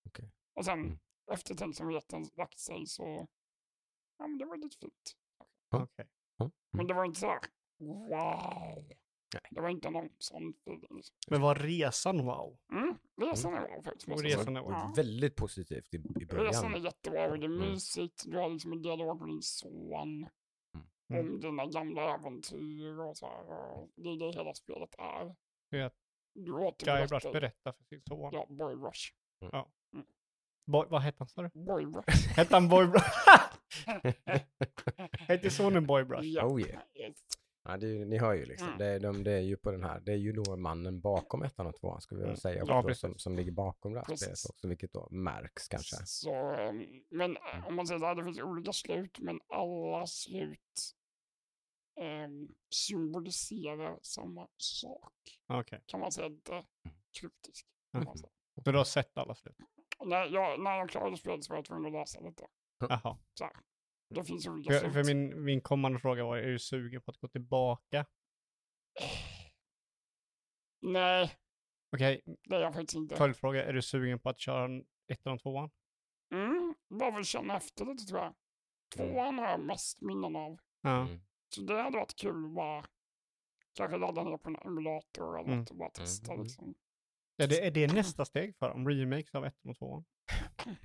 Okej. 0.08 0.31
Och 0.55 0.64
sen 0.64 0.81
Mm. 0.81 0.99
eftertänksamheten 1.32 2.25
lagt 2.37 2.58
sig 2.58 2.87
så, 2.87 3.26
ja 4.19 4.26
men 4.26 4.38
det 4.38 4.44
var 4.44 4.56
lite 4.56 4.76
fint. 4.81 5.17
Ja. 5.71 5.83
Okej. 5.83 6.07
Men 6.73 6.87
det 6.87 6.95
var 6.95 7.05
inte 7.05 7.21
så 7.21 7.27
här, 7.27 7.41
wow. 7.79 8.85
Nej. 9.35 9.43
Det 9.51 9.61
var 9.61 9.69
inte 9.69 9.91
någon 9.91 10.09
sån 10.19 10.51
feeling. 10.51 11.03
Men 11.31 11.41
var 11.41 11.55
resan 11.55 12.25
wow? 12.27 12.59
Mm, 12.73 12.95
resan 13.21 13.55
är 13.55 13.61
bra 13.61 13.83
faktiskt. 13.83 14.09
Och 14.09 14.23
resan 14.23 14.57
är 14.57 14.61
wow. 14.61 14.71
Ja. 14.73 14.93
Väldigt 14.97 15.37
positivt 15.37 15.95
i, 15.95 15.97
i 15.97 16.01
Resan 16.25 16.65
är 16.65 16.69
början. 16.69 16.85
jättebra 16.85 17.31
och 17.31 17.39
det 17.39 17.45
är 17.47 17.51
Mm. 17.51 17.71
mysigt. 17.71 18.23
Du 18.27 18.39
har 18.39 18.49
liksom 18.51 18.73
en 18.73 18.83
dialog 18.83 19.21
med 19.21 19.29
din 19.29 19.43
son. 19.43 20.27
Mm. 21.11 21.21
Om 21.21 21.41
dina 21.41 21.67
gamla 21.67 22.15
äventyr 22.15 22.99
och 22.99 23.17
så 23.17 23.27
här. 23.27 23.51
Och 23.73 23.89
det 23.97 24.09
är 24.09 24.17
det 24.17 24.33
hela 24.39 24.55
spelet 24.55 24.95
är. 24.99 25.27
Att 25.87 25.95
Du 26.35 26.43
Guybrush 26.45 26.67
återberättar. 26.67 27.33
berättar 27.33 27.73
för 27.73 27.85
sin 27.85 28.03
son. 28.09 28.31
Ja, 28.33 28.47
Boy 28.49 28.75
Rush. 28.75 29.13
Boy, 30.67 30.87
vad 30.91 31.03
hette 31.03 31.17
han 31.19 31.29
sa 31.29 31.43
du? 31.43 31.49
Boy 31.65 31.85
Rush. 31.85 32.29
Hette 32.37 32.55
han 32.55 32.69
Boybrush? 32.69 33.05
Hette 35.29 35.50
sonen 35.50 35.87
Boybrush? 35.87 36.25
ja. 36.29 36.47
Oh 36.47 36.61
yeah. 36.61 36.82
Ja, 37.67 37.76
det, 37.76 37.87
är 37.87 37.91
ju- 37.91 38.05
ni 38.05 38.19
hör 38.19 38.35
ju 38.35 38.44
liksom. 38.44 38.67
Mm. 38.69 38.79
Det, 38.79 38.99
de, 38.99 39.25
det 39.25 39.32
är 39.32 39.41
ju 39.41 39.56
på 39.56 39.71
den 39.73 39.85
här, 39.85 40.00
det 40.00 40.12
är 40.12 40.17
ju 40.17 40.32
då 40.32 40.56
mannen 40.56 41.00
bakom 41.00 41.43
ettan 41.43 41.67
och 41.67 41.76
tvåan 41.76 42.00
ska 42.00 42.15
vi 42.15 42.21
väl 42.21 42.29
Mm. 42.29 42.37
säga. 42.37 42.65
Ja, 42.67 42.94
som, 42.94 43.19
som 43.19 43.37
ligger 43.37 43.53
bakom 43.53 43.93
det 43.93 43.99
här 43.99 44.05
Precis. 44.05 44.23
spelet 44.26 44.50
också, 44.50 44.69
vilket 44.69 44.93
då 44.93 45.09
märks 45.11 45.69
kanske. 45.69 45.97
Så, 46.06 46.32
men 47.11 47.37
eh, 47.37 47.67
om 47.67 47.75
man 47.75 47.87
säger 47.87 47.99
så 47.99 48.06
här, 48.06 48.15
det 48.15 48.25
finns 48.25 48.41
olika 48.41 48.73
slut, 48.73 49.19
men 49.19 49.41
alla 49.49 50.06
slut 50.06 50.94
ehm, 52.01 52.49
symboliserar 52.75 53.99
samma 54.03 54.49
sak. 54.56 55.13
Okej. 55.46 55.82
Kan 55.87 56.01
man 56.01 56.13
säga 56.13 56.29
det 56.29 56.65
kryptiskt. 57.20 57.69
Mm. 57.94 58.05
man 58.05 58.19
säga. 58.19 58.31
Så 58.65 58.70
du 58.72 58.79
har 58.79 58.84
sett 58.84 59.19
alla 59.19 59.34
slut? 59.34 59.56
När, 60.05 60.27
jag, 60.27 60.60
när 60.60 60.77
jag 60.79 60.91
klarade 60.91 61.17
spelet 61.17 61.44
så 61.44 61.53
var 61.53 61.58
jag 61.58 61.65
tvungen 61.65 61.87
att 61.87 61.93
läsa 61.93 62.20
lite. 62.20 62.46
Jaha. 62.79 63.19
Så. 63.35 63.51
Det 64.11 64.25
finns 64.25 64.47
olika 64.47 64.71
För, 64.81 64.91
för 64.91 65.05
min, 65.05 65.45
min 65.45 65.61
kommande 65.61 65.99
fråga 65.99 66.25
var, 66.25 66.37
är 66.37 66.47
du 66.53 66.59
sugen 66.59 67.03
på 67.03 67.11
att 67.11 67.19
gå 67.19 67.29
tillbaka? 67.29 68.07
Nej, 70.83 71.33
Okej, 71.97 72.23
det 72.49 72.57
är 72.57 72.61
jag 72.61 72.75
faktiskt 72.75 72.95
inte. 72.97 73.17
följdfråga, 73.17 73.65
är 73.65 73.73
du 73.73 73.83
sugen 73.83 74.19
på 74.19 74.29
att 74.29 74.41
köra 74.41 74.65
en 74.65 74.85
ettan 75.13 75.33
och 75.33 75.41
tvåan? 75.43 75.71
Mm, 76.35 76.75
bara 76.89 77.11
vill 77.17 77.25
känna 77.25 77.57
efter 77.57 77.85
lite 77.85 78.05
tror 78.05 78.21
jag. 78.21 78.35
Tvåan 78.95 79.39
har 79.39 79.49
jag 79.49 79.61
mest 79.61 80.01
minnen 80.03 80.37
av. 80.37 80.59
Ja. 80.81 81.01
Mm. 81.07 81.21
Så 81.55 81.63
det 81.63 81.83
hade 81.83 81.97
varit 81.99 82.17
kul 82.17 82.45
att 82.45 82.55
bara 82.55 82.85
kanske 83.75 83.97
ladda 83.97 84.23
ner 84.25 84.37
på 84.37 84.49
en 84.49 84.57
emulator 84.57 85.39
eller 85.39 85.47
Mm. 85.49 85.59
något 85.59 85.71
och 85.71 85.77
bara 85.77 85.91
testa 85.91 86.33
Mm. 86.33 86.43
liksom. 86.45 86.75
Är 87.37 87.49
det, 87.49 87.67
är 87.67 87.71
det 87.71 87.93
nästa 87.95 88.25
steg 88.25 88.57
för 88.57 88.69
dem? 88.69 88.89
Remakes 88.89 89.35
av 89.35 89.45
ettan 89.45 89.71
och 89.71 89.77
tvåan? 89.79 90.05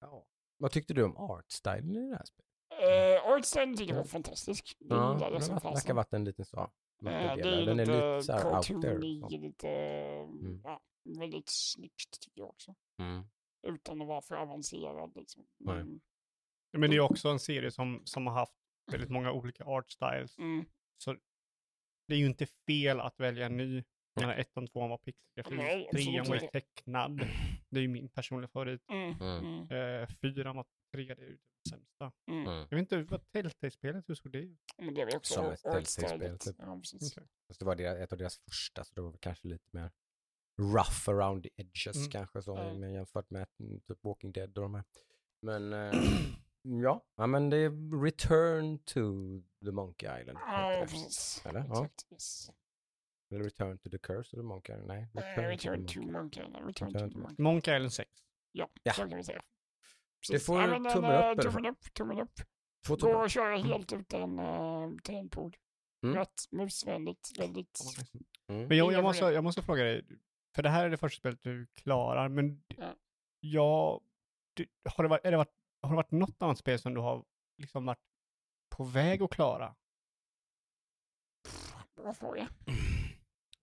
Ja. 0.00 0.26
Vad 0.58 0.70
tyckte 0.70 0.94
du 0.94 1.04
om 1.04 1.16
artstylen 1.16 1.96
i 1.96 2.08
det 2.10 2.16
här 2.16 2.24
spelet? 2.24 2.44
Eh, 2.70 3.32
Artstyle 3.32 3.76
tycker 3.76 3.92
jag 3.92 3.98
var 4.00 4.04
fantastisk. 4.04 4.76
Det 4.78 4.94
Ja, 4.94 5.40
som 5.40 5.54
verkar 5.54 5.94
varit 5.94 6.12
en 6.12 6.24
liten 6.24 6.44
så. 6.44 6.58
Eh, 6.60 6.68
det 7.02 7.10
är 7.10 7.36
ju 7.60 7.64
Den 7.64 7.80
är 7.80 7.86
lite 7.86 8.16
lite 8.16 8.22
så 8.22 8.32
här 8.32 8.56
out 8.56 8.66
there. 8.82 8.94
så. 9.20 9.28
lite, 9.38 9.68
Mm. 9.68 10.60
ja, 10.64 10.80
väldigt 11.18 11.48
snyggt 11.48 12.20
tycker 12.20 12.40
jag 12.40 12.48
också. 12.48 12.74
Mm. 12.98 13.24
Utan 13.66 14.02
att 14.02 14.08
vara 14.08 14.20
för 14.22 14.34
avancerad 14.34 15.12
liksom. 15.16 15.46
Nej. 15.58 15.74
Men, 15.76 16.00
Men 16.72 16.90
det 16.90 16.96
är 16.96 17.00
också 17.00 17.28
en 17.28 17.38
serie 17.40 17.70
som, 17.70 18.02
som 18.04 18.26
har 18.26 18.34
haft 18.34 18.52
väldigt 18.90 19.10
många 19.10 19.32
olika 19.32 19.64
art 19.64 19.90
styles. 19.90 20.38
mm, 20.38 20.64
Så 20.98 21.16
det 22.08 22.14
är 22.14 22.18
ju 22.18 22.26
inte 22.26 22.46
fel 22.46 23.00
att 23.00 23.20
välja 23.20 23.46
en 23.46 23.56
ny. 23.56 23.84
Menar, 24.20 24.34
ettan 24.34 24.64
och 24.64 24.70
tvåan 24.70 24.90
var 24.90 24.98
pixelgrafik, 24.98 25.90
trean 25.90 26.26
var 26.28 26.34
ju 26.34 26.48
tecknad. 26.48 27.20
Det 27.70 27.78
är 27.78 27.82
ju 27.82 27.88
min 27.88 28.08
personliga 28.08 28.48
favorit. 28.48 28.82
mm, 28.90 29.14
Mm. 29.20 29.66
mm, 29.70 30.06
fyran 30.20 30.56
var 30.56 30.64
3D, 30.96 31.14
det 31.14 31.22
är 31.24 31.30
det 31.30 31.38
sämsta. 31.70 32.12
mm. 32.30 32.46
Mm. 32.46 32.58
Jag 32.70 32.78
vet 32.78 32.78
inte, 32.92 33.02
vad 33.02 33.30
Telltale-spelet, 33.30 34.04
hur 34.08 34.14
såg 34.14 34.32
det 34.32 34.38
ut? 34.38 34.58
Men 34.78 34.94
det 34.94 35.04
väl 35.04 35.16
också 35.16 35.34
Som 35.34 35.46
ett. 35.46 35.62
Telltale-spel, 35.62 36.38
typ. 36.38 36.56
Ja. 36.58 36.80
Okej. 36.94 37.28
Fast 37.48 37.60
det 37.60 37.66
var 37.66 37.74
deras, 37.76 37.98
ett 37.98 38.12
av 38.12 38.18
deras 38.18 38.38
första, 38.38 38.84
så 38.84 38.94
det 38.94 39.00
var 39.00 39.10
väl 39.10 39.18
kanske 39.20 39.48
lite 39.48 39.68
mer 39.70 39.90
rough 40.60 41.08
around 41.10 41.42
the 41.42 41.50
edges 41.56 41.96
Mm. 41.96 42.10
kanske 42.10 42.42
så, 42.42 42.56
Ja. 42.56 42.74
men 42.74 42.92
jämfört 42.92 43.30
med 43.30 43.46
mm, 43.60 43.80
typ 43.80 44.04
Walking 44.04 44.32
Dead 44.32 44.58
och 44.58 44.62
de 44.62 44.74
här. 44.74 44.84
Men 45.42 45.72
eh, 45.72 45.92
ja, 46.82 47.04
ja, 47.16 47.26
men 47.26 47.50
det 47.50 47.56
är 47.56 48.02
Return 48.04 48.78
to 48.78 49.00
the 49.64 49.70
Monkey 49.72 50.20
Island. 50.20 50.38
Ja, 50.46 50.86
precis. 50.88 51.42
Eller? 51.46 51.64
Ja. 51.68 51.88
Yes. 52.12 52.50
Eller 53.30 53.44
Return 53.44 53.78
to 53.78 53.90
the 53.90 53.98
Curse 53.98 54.36
the 54.36 54.42
Monkey 54.42 54.72
Island? 54.72 54.88
Nej, 54.88 55.08
Return, 55.14 55.44
Return 55.48 55.86
to. 55.86 56.00
Monkey 56.12 56.40
Island. 56.40 56.66
Return 56.66 56.88
Return 56.88 57.10
to 57.10 57.14
to 57.14 57.18
Monkey 57.18 57.42
Monkey 57.42 57.76
Island 57.76 57.92
6. 57.92 58.10
Ja, 58.52 58.68
Ja. 58.82 58.92
så 58.92 59.08
kan 59.08 59.16
vi 59.16 59.24
säga. 59.24 59.42
Det 60.30 60.38
får 60.40 60.60
Ja, 60.60 60.66
men, 60.78 60.92
tummen 60.92 61.10
eh, 61.10 61.30
upp 61.32 61.40
Tummen 61.40 61.66
upp, 61.66 61.94
tummen 61.94 62.20
upp. 62.20 62.32
Två 62.86 62.94
Går 62.96 63.00
tuber. 63.00 63.24
att 63.24 63.30
köra 63.32 63.56
helt 63.56 63.92
utan 63.92 64.38
uh, 64.38 64.96
tangentbord. 65.04 65.56
Mm. 66.02 66.16
Rätt 66.16 66.42
musvänligt, 66.50 67.38
väldigt... 67.38 67.78
Mm. 68.48 68.68
Men 68.68 68.76
jag, 68.76 68.92
jag, 68.92 69.02
måste, 69.02 69.24
jag 69.24 69.44
måste 69.44 69.62
fråga 69.62 69.84
dig, 69.84 70.04
för 70.54 70.62
det 70.62 70.68
här 70.68 70.84
är 70.84 70.90
det 70.90 70.96
första 70.96 71.18
spelet 71.20 71.42
du 71.42 71.66
klarar, 71.74 72.28
men 72.28 72.62
Ja. 72.76 72.94
jag, 73.40 74.02
du, 74.54 74.66
har, 74.96 75.04
det 75.04 75.08
varit, 75.08 75.24
är 75.24 75.30
det 75.30 75.36
varit, 75.36 75.54
har 75.82 75.90
det 75.90 75.96
varit 75.96 76.10
något 76.10 76.42
annat 76.42 76.58
spel 76.58 76.78
som 76.78 76.94
du 76.94 77.00
har 77.00 77.24
liksom 77.56 77.84
varit 77.86 77.98
på 78.76 78.84
väg 78.84 79.22
att 79.22 79.30
klara? 79.30 79.74
Bra 81.96 82.14
fråga. 82.14 82.48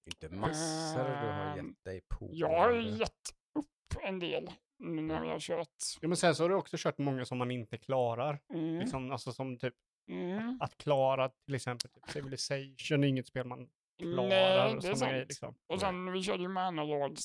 Inte 0.05 0.29
massor 0.29 1.03
du 1.03 1.27
har 1.31 1.57
Ehm, 1.57 1.67
gett 1.67 1.83
dig 1.83 2.01
på. 2.07 2.29
Jag 2.31 2.59
har 2.59 2.71
ju 2.71 2.89
gett 2.89 3.11
upp 3.59 4.03
en 4.03 4.19
del 4.19 4.49
nu 4.79 5.01
när 5.01 5.23
jag 5.23 5.31
har 5.31 5.39
kört. 5.39 5.67
Ja, 6.01 6.07
men 6.07 6.17
sen 6.17 6.35
så 6.35 6.43
har 6.43 6.49
du 6.49 6.55
också 6.55 6.75
kört 6.79 6.97
många 6.97 7.25
som 7.25 7.37
man 7.37 7.51
inte 7.51 7.77
klarar. 7.77 8.39
Mm. 8.53 8.79
Liksom, 8.79 9.11
alltså 9.11 9.31
som 9.31 9.57
typ 9.57 9.73
Mm. 10.09 10.57
att 10.61 10.77
klara 10.77 11.29
till 11.45 11.55
exempel 11.55 11.89
typ 11.89 12.09
Civilization 12.09 13.03
är 13.03 13.07
inget 13.07 13.27
spel 13.27 13.47
man 13.47 13.69
klarar. 13.99 14.27
Nej, 14.29 14.75
och 14.75 14.81
det 14.81 14.87
är 14.89 14.95
såna 14.95 15.11
grejer, 15.11 15.21
sant. 15.23 15.29
liksom. 15.29 15.55
Och 15.67 15.79
sen 15.79 16.11
vi 16.11 16.23
körde 16.23 16.43
ju 16.43 16.49
Manor 16.49 17.15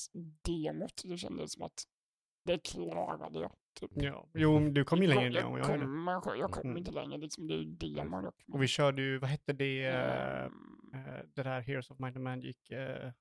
demot. 0.43 1.01
Det 1.03 1.17
kändes 1.17 1.53
som 1.53 1.63
att 1.63 1.83
det 2.45 2.57
klarade 2.67 3.39
jag. 3.39 3.51
Typ. 3.73 3.91
Ja. 3.93 4.27
Jo, 4.33 4.59
du 4.69 4.83
kom 4.83 4.99
ju 5.01 5.07
Jag 5.07 5.15
längre 5.15 5.27
än 5.27 5.33
jag. 5.33 5.43
jag, 5.43 5.51
och 5.51 5.59
jag, 5.59 5.65
kommer, 5.65 6.35
jag 6.35 6.51
kom 6.51 6.63
Mm. 6.65 6.77
inte 6.77 6.91
längre. 6.91 7.17
Liksom, 7.17 7.47
det 7.47 7.53
är 7.53 7.65
demon. 7.65 8.31
och 8.53 8.63
vi 8.63 8.67
körde 8.67 9.01
ju, 9.01 9.17
vad 9.17 9.29
hette 9.29 9.53
det, 9.53 9.85
Ehm, 9.85 10.51
eh, 10.93 11.23
det 11.35 11.43
där 11.43 11.61
Heroes 11.61 11.91
of 11.91 11.99
Might 11.99 12.15
and 12.15 12.23
Magic, 12.23 12.69
eh, 12.71 13.11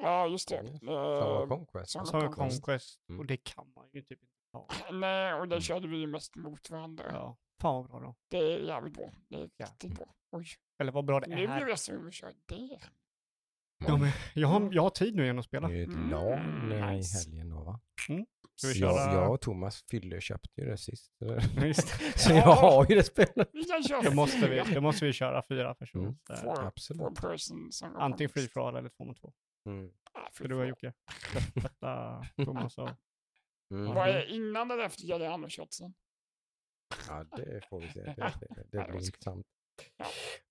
Ja, 0.00 0.26
just 0.26 0.48
det. 0.48 0.56
Mm. 0.56 0.72
Eh, 0.74 0.78
Summer 0.78 1.46
Conquest. 1.46 1.90
Saga 1.92 2.26
Conquest. 2.26 2.36
Conquest, 2.64 3.00
Mm. 3.08 3.20
och 3.20 3.26
det 3.26 3.36
kan 3.36 3.72
man 3.76 3.86
ju 3.92 4.02
typ 4.02 4.22
inte 4.22 4.34
ta. 4.52 4.66
Nej, 4.92 5.34
och 5.34 5.48
det 5.48 5.54
Mm. 5.54 5.60
körde 5.60 5.88
vi 5.88 5.96
ju 5.96 6.06
mest 6.06 6.36
mot 6.36 6.70
varandra. 6.70 7.04
Ja, 7.12 7.36
fan 7.60 7.74
vad 7.74 7.90
bra 7.90 8.00
då. 8.00 8.14
Det 8.28 8.38
är 8.38 8.58
jävligt 8.58 8.94
bra. 8.94 9.10
Det 9.28 9.36
är 9.36 9.50
Ja. 9.56 9.66
riktigt 9.66 9.94
bra. 9.96 10.14
Oj, 10.30 10.46
Eller 10.78 10.92
vad 10.92 11.04
bra 11.04 11.20
det 11.20 11.26
nu 11.28 11.36
blir 11.36 11.48
är. 11.48 11.68
jag 11.68 11.78
sugen 11.78 12.00
på 12.02 12.06
att 12.08 12.14
köra 12.14 12.30
det. 12.46 12.78
Ja, 13.86 13.96
men 13.96 14.10
jag, 14.34 14.48
har, 14.48 14.68
jag 14.72 14.82
har 14.82 14.90
tid 14.90 15.14
nu 15.14 15.22
igen 15.24 15.38
att 15.38 15.44
spela. 15.44 15.68
Det 15.68 15.78
är 15.78 15.82
ett 15.82 15.88
Mm, 15.88 16.10
LAN 16.10 16.72
eh, 16.72 16.92
i 16.92 16.96
nice. 16.96 17.18
helgen 17.30 17.50
då 17.50 17.64
va? 17.64 17.80
Ska 18.56 18.68
vi 18.68 18.74
köra? 18.74 18.90
jag, 18.90 19.14
jag 19.14 19.32
och 19.32 19.40
Thomas 19.40 19.84
fyllde 19.90 20.20
köpte 20.20 20.60
ju 20.60 20.66
det 20.66 20.76
sist. 20.78 21.12
Så 22.16 22.32
jag 22.32 22.42
har 22.42 22.86
ju 22.88 22.94
det 22.94 23.04
spelet. 23.04 23.50
Då 24.04 24.10
måste 24.14 24.48
vi, 24.50 24.74
då 24.74 24.80
måste 24.80 25.04
vi 25.04 25.12
köra 25.12 25.42
fyra 25.48 25.74
personer. 25.74 26.04
Mm. 26.04 26.16
Four, 26.28 26.36
four 26.54 26.66
Absolut. 26.66 27.20
person 27.20 27.72
som 27.72 27.92
går 27.92 28.00
Antingen 28.00 28.30
free 28.30 28.48
for 28.48 28.68
all 28.68 28.76
eller 28.76 28.88
två 28.88 29.04
mot 29.04 29.20
två. 29.20 29.32
Mm. 29.66 29.90
Ah, 30.12 30.28
För 30.32 30.48
du 30.48 30.54
och. 30.54 30.68
Jocke. 30.68 30.92
Detta 31.54 32.24
Thomas 32.44 32.78
och... 32.78 32.90
Mm. 33.70 33.94
Vad 33.94 34.08
är 34.08 34.24
innan 34.30 34.70
eller 34.70 34.84
efter 34.84 35.04
Jerry 35.04 35.26
Andersson? 35.26 35.66
Ja, 37.08 37.24
det 37.36 37.60
får 37.70 37.80
vi 37.80 37.88
se. 37.88 38.00
Det, 38.00 38.14
Ja. 38.16 38.30
det, 38.40 38.46
det, 38.54 38.62
det 38.72 38.78
det 38.78 38.90
blir 38.92 39.00
intressant. 39.06 39.46
Ja. 39.96 40.06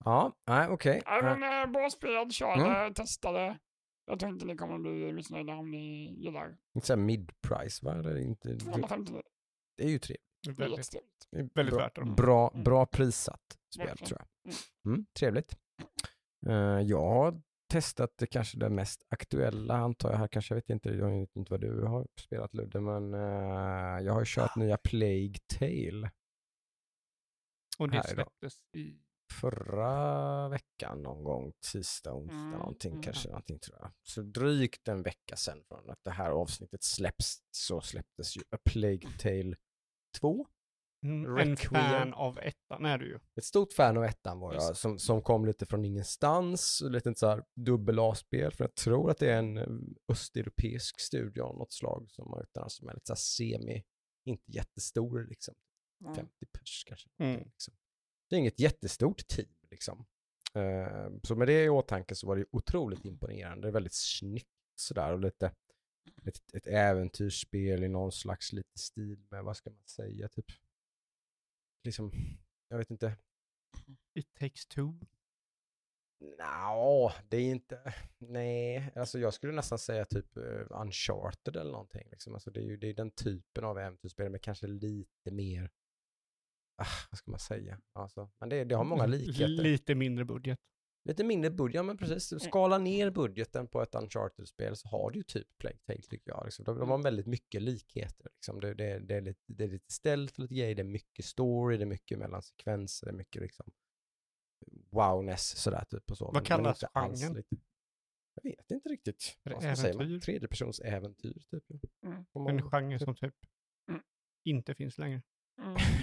Ja, 0.06 0.36
nej 0.48 0.68
okej. 0.70 1.02
Ja, 1.06 1.18
Eh, 1.32 1.38
men 1.38 1.64
äh, 1.64 1.72
bra 1.72 1.90
spel, 1.90 2.32
körde, 2.32 2.62
Mm. 2.66 2.94
testade. 2.94 3.60
Jag 4.06 4.20
tror 4.20 4.32
inte 4.32 4.46
ni 4.46 4.56
kommer 4.58 4.78
bli 4.80 5.14
missnöjda 5.14 5.54
om 5.54 5.72
ni 5.72 6.14
gillar. 6.24 6.58
Inte 6.76 6.88
såhär 6.88 6.98
mid-price 7.02 7.86
va? 7.86 7.94
Eller 8.00 8.18
inte, 8.18 8.50
det, 8.50 8.60
250, 8.60 9.22
det 9.78 9.84
är 9.84 9.90
ju 9.90 10.00
trevligt. 10.00 10.24
det 10.44 10.50
är 10.50 10.54
Väldigt. 10.54 10.92
Det 11.32 11.38
är 11.40 11.50
Väldigt 11.56 11.76
bra, 11.76 11.84
värt 11.84 11.96
det. 11.96 12.02
Bra, 12.06 12.50
Mm. 12.54 12.64
bra 12.64 12.86
prissatt 12.86 13.58
spel 13.76 13.88
Verkligen. 13.88 14.08
tror 14.08 14.20
jag. 14.20 14.54
Mm. 14.86 14.96
Mm, 14.96 15.06
trevligt. 15.20 15.58
Eh, 16.48 16.54
jag 16.82 17.02
har 17.10 17.42
testat 17.72 18.14
det 18.18 18.28
kanske 18.28 18.58
det 18.58 18.70
mest 18.70 19.04
aktuella 19.10 19.74
antar 19.78 20.12
jag 20.12 20.18
här 20.18 20.28
kanske. 20.28 20.54
Jag 20.54 20.56
vet 20.62 20.70
inte, 20.70 20.90
jag 20.90 21.20
vet 21.20 21.36
inte 21.36 21.52
vad 21.54 21.62
du 21.62 21.82
har 21.84 22.08
spelat 22.20 22.54
Ludde, 22.54 22.82
men 22.82 23.14
eh, 23.14 24.06
jag 24.06 24.14
har 24.14 24.20
ju 24.22 24.26
kört 24.28 24.56
nya 24.56 24.78
Plague 24.78 25.36
Tale 25.60 26.12
Och 27.80 27.90
det 27.90 28.04
släpptes 28.08 28.54
i... 28.76 28.96
förra 29.34 30.50
veckan 30.50 31.02
någon 31.04 31.24
gång, 31.24 31.54
tisdag, 31.72 32.14
onsdag 32.14 32.38
Mm, 32.38 32.52
någonting 32.60 32.92
mm. 32.92 33.04
kanske, 33.04 33.30
någonting 33.30 33.60
tror 33.60 33.78
jag. 33.80 33.92
Så 34.04 34.22
drygt 34.22 34.88
en 34.88 35.04
vecka 35.04 35.36
sedan 35.36 35.64
från 35.68 35.90
att 35.90 36.04
det 36.04 36.12
här 36.12 36.32
avsnittet 36.32 36.84
släpps 36.84 37.44
så 37.52 37.82
släpptes 37.82 38.38
ju 38.38 38.42
A 38.52 38.58
Plague 38.66 39.10
Tale 39.20 39.56
2. 40.20 40.48
Mm, 41.04 41.38
en 41.38 41.58
fan 41.58 42.14
av 42.14 42.40
ettan 42.40 42.86
är 42.86 42.98
du 42.98 43.06
ju. 43.08 43.20
Ett 43.36 43.44
stort 43.44 43.74
fan 43.74 43.98
av 43.98 44.04
ettan 44.04 44.40
var 44.40 44.54
jag, 44.54 44.78
som, 44.78 45.00
som 45.00 45.22
kom 45.22 45.46
lite 45.46 45.66
från 45.66 45.86
ingenstans, 45.86 46.84
lite 46.86 47.16
så 47.16 47.28
här 47.28 47.44
dubbel 47.56 48.00
A-spel, 48.00 48.52
för 48.52 48.64
jag 48.64 48.76
tror 48.76 49.12
att 49.12 49.18
det 49.18 49.34
är 49.34 49.40
en 49.40 49.58
eh, 49.58 49.68
östeuropeisk 50.12 51.00
studio 51.00 51.42
av 51.42 51.58
något 51.58 51.72
slag 51.72 52.12
som 52.12 52.28
har 52.28 52.70
som 52.70 52.90
är 52.90 52.94
lite 52.94 53.06
så 53.06 53.16
semi, 53.16 53.84
inte 54.26 54.52
jättestor 54.52 55.28
liksom, 55.30 55.56
Mm. 56.02 56.16
50 56.16 56.46
pers 56.46 56.84
kanske. 56.88 57.10
Mm. 57.18 57.44
Liksom. 57.44 57.74
Det 58.30 58.36
är 58.36 58.40
inget 58.40 58.60
jättestort 58.60 59.28
team 59.28 59.50
liksom. 59.72 60.06
Eh, 60.54 61.10
så 61.24 61.36
med 61.36 61.48
det 61.48 61.64
i 61.64 61.70
åtanke 61.70 62.16
så 62.16 62.28
var 62.28 62.36
det 62.36 62.46
otroligt 62.52 63.06
imponerande, 63.06 63.68
det 63.68 63.70
är 63.70 63.74
väldigt 63.74 63.94
snyggt 63.94 64.48
sådär 64.76 65.14
och 65.14 65.20
lite 65.20 65.52
ett, 66.26 66.54
ett 66.54 66.68
äventyrsspel 66.68 67.84
i 67.84 67.88
någon 67.88 68.12
slags 68.12 68.54
lite 68.54 68.80
stil 68.80 69.26
med, 69.30 69.44
vad 69.44 69.58
ska 69.58 69.70
man 69.70 69.88
säga, 69.88 70.28
typ, 70.28 70.46
liksom, 71.84 72.12
jag 72.70 72.78
vet 72.78 72.92
inte, 72.92 73.18
It 74.14 74.34
takes 74.34 74.66
two. 74.66 74.94
Nja, 76.20 77.14
det 77.30 77.38
är 77.38 77.52
inte, 77.52 77.94
nej, 78.18 78.92
alltså 78.96 79.20
jag 79.20 79.34
skulle 79.34 79.54
nästan 79.54 79.80
säga 79.80 80.06
typ 80.06 80.38
uh, 80.38 80.66
Uncharted 80.70 81.56
eller 81.56 81.72
någonting. 81.72 82.08
Liksom. 82.12 82.34
Alltså 82.34 82.52
det 82.52 82.60
är 82.60 82.64
ju 82.64 82.78
det 82.78 82.88
är 82.88 82.94
den 82.94 83.12
typen 83.12 83.64
av 83.64 83.80
äventyrsspel, 83.80 84.30
men 84.30 84.40
kanske 84.40 84.68
lite 84.68 85.32
mer, 85.32 85.72
vad 87.12 87.18
ska 87.18 87.32
man 87.32 87.40
säga, 87.40 87.82
alltså, 87.94 88.30
men 88.40 88.50
det, 88.50 88.64
det 88.64 88.76
har 88.76 88.84
många 88.84 89.06
likheter. 89.06 89.48
Lite 89.48 89.96
mindre 89.96 90.26
budget. 90.26 90.60
Lite 91.06 91.24
mindre 91.24 91.52
budget, 91.52 91.76
ja 91.76 91.84
men 91.84 91.98
precis, 91.98 92.44
skala 92.44 92.78
ner 92.78 93.10
budgeten 93.12 93.68
på 93.68 93.82
ett 93.82 93.96
Uncharted-spel 93.96 94.76
så 94.76 94.88
har 94.88 95.12
du 95.12 95.20
ju 95.20 95.24
typ 95.24 95.48
Plague 95.58 95.80
Tale 95.80 96.02
tycker 96.02 96.32
jag. 96.32 96.46
Liksom. 96.46 96.66
De, 96.66 96.80
de 96.80 96.90
har 96.90 97.04
väldigt 97.04 97.26
mycket 97.28 97.62
likheter. 97.62 98.30
Liksom. 98.34 98.60
Det, 98.60 98.74
det, 98.74 99.00
det, 99.00 99.16
är 99.16 99.22
lite, 99.22 99.42
det 99.48 99.64
är 99.64 99.68
lite 99.68 99.92
stealth, 99.94 100.40
lite 100.40 100.54
grejer, 100.56 100.76
det 100.76 100.82
är 100.82 100.84
mycket 100.84 101.26
story, 101.26 101.78
det 101.78 101.84
är 101.84 101.86
mycket 101.88 102.20
mellan 102.20 102.42
sekvenser, 102.42 103.08
det 103.08 103.12
är 103.12 103.18
mycket 103.18 103.42
liksom 103.42 103.72
wowness 104.92 105.58
sådär 105.58 105.86
typ 105.90 106.12
och 106.12 106.18
så. 106.18 106.26
Vad 106.26 106.34
men- 106.34 106.44
kallas 106.44 106.84
genren? 106.94 107.34
lite- 107.34 107.56
Jag 108.34 108.44
vet 108.52 108.72
inte 108.72 108.90
riktigt. 108.90 109.38
Vad 109.44 109.58
ska 109.62 109.68
man 109.68 109.78
säga? 109.78 109.94
äventyr? 109.94 110.20
Tredjepersons 110.20 110.80
äventyr 110.80 111.34
typ. 111.50 111.66
Mm. 112.06 112.48
En 112.48 112.62
genre 112.72 113.00
som 113.00 113.16
typ 113.16 113.36
Mm. 113.90 114.02
inte 114.46 114.76
finns 114.76 114.98
längre. 114.98 115.22
Mm. 115.62 115.76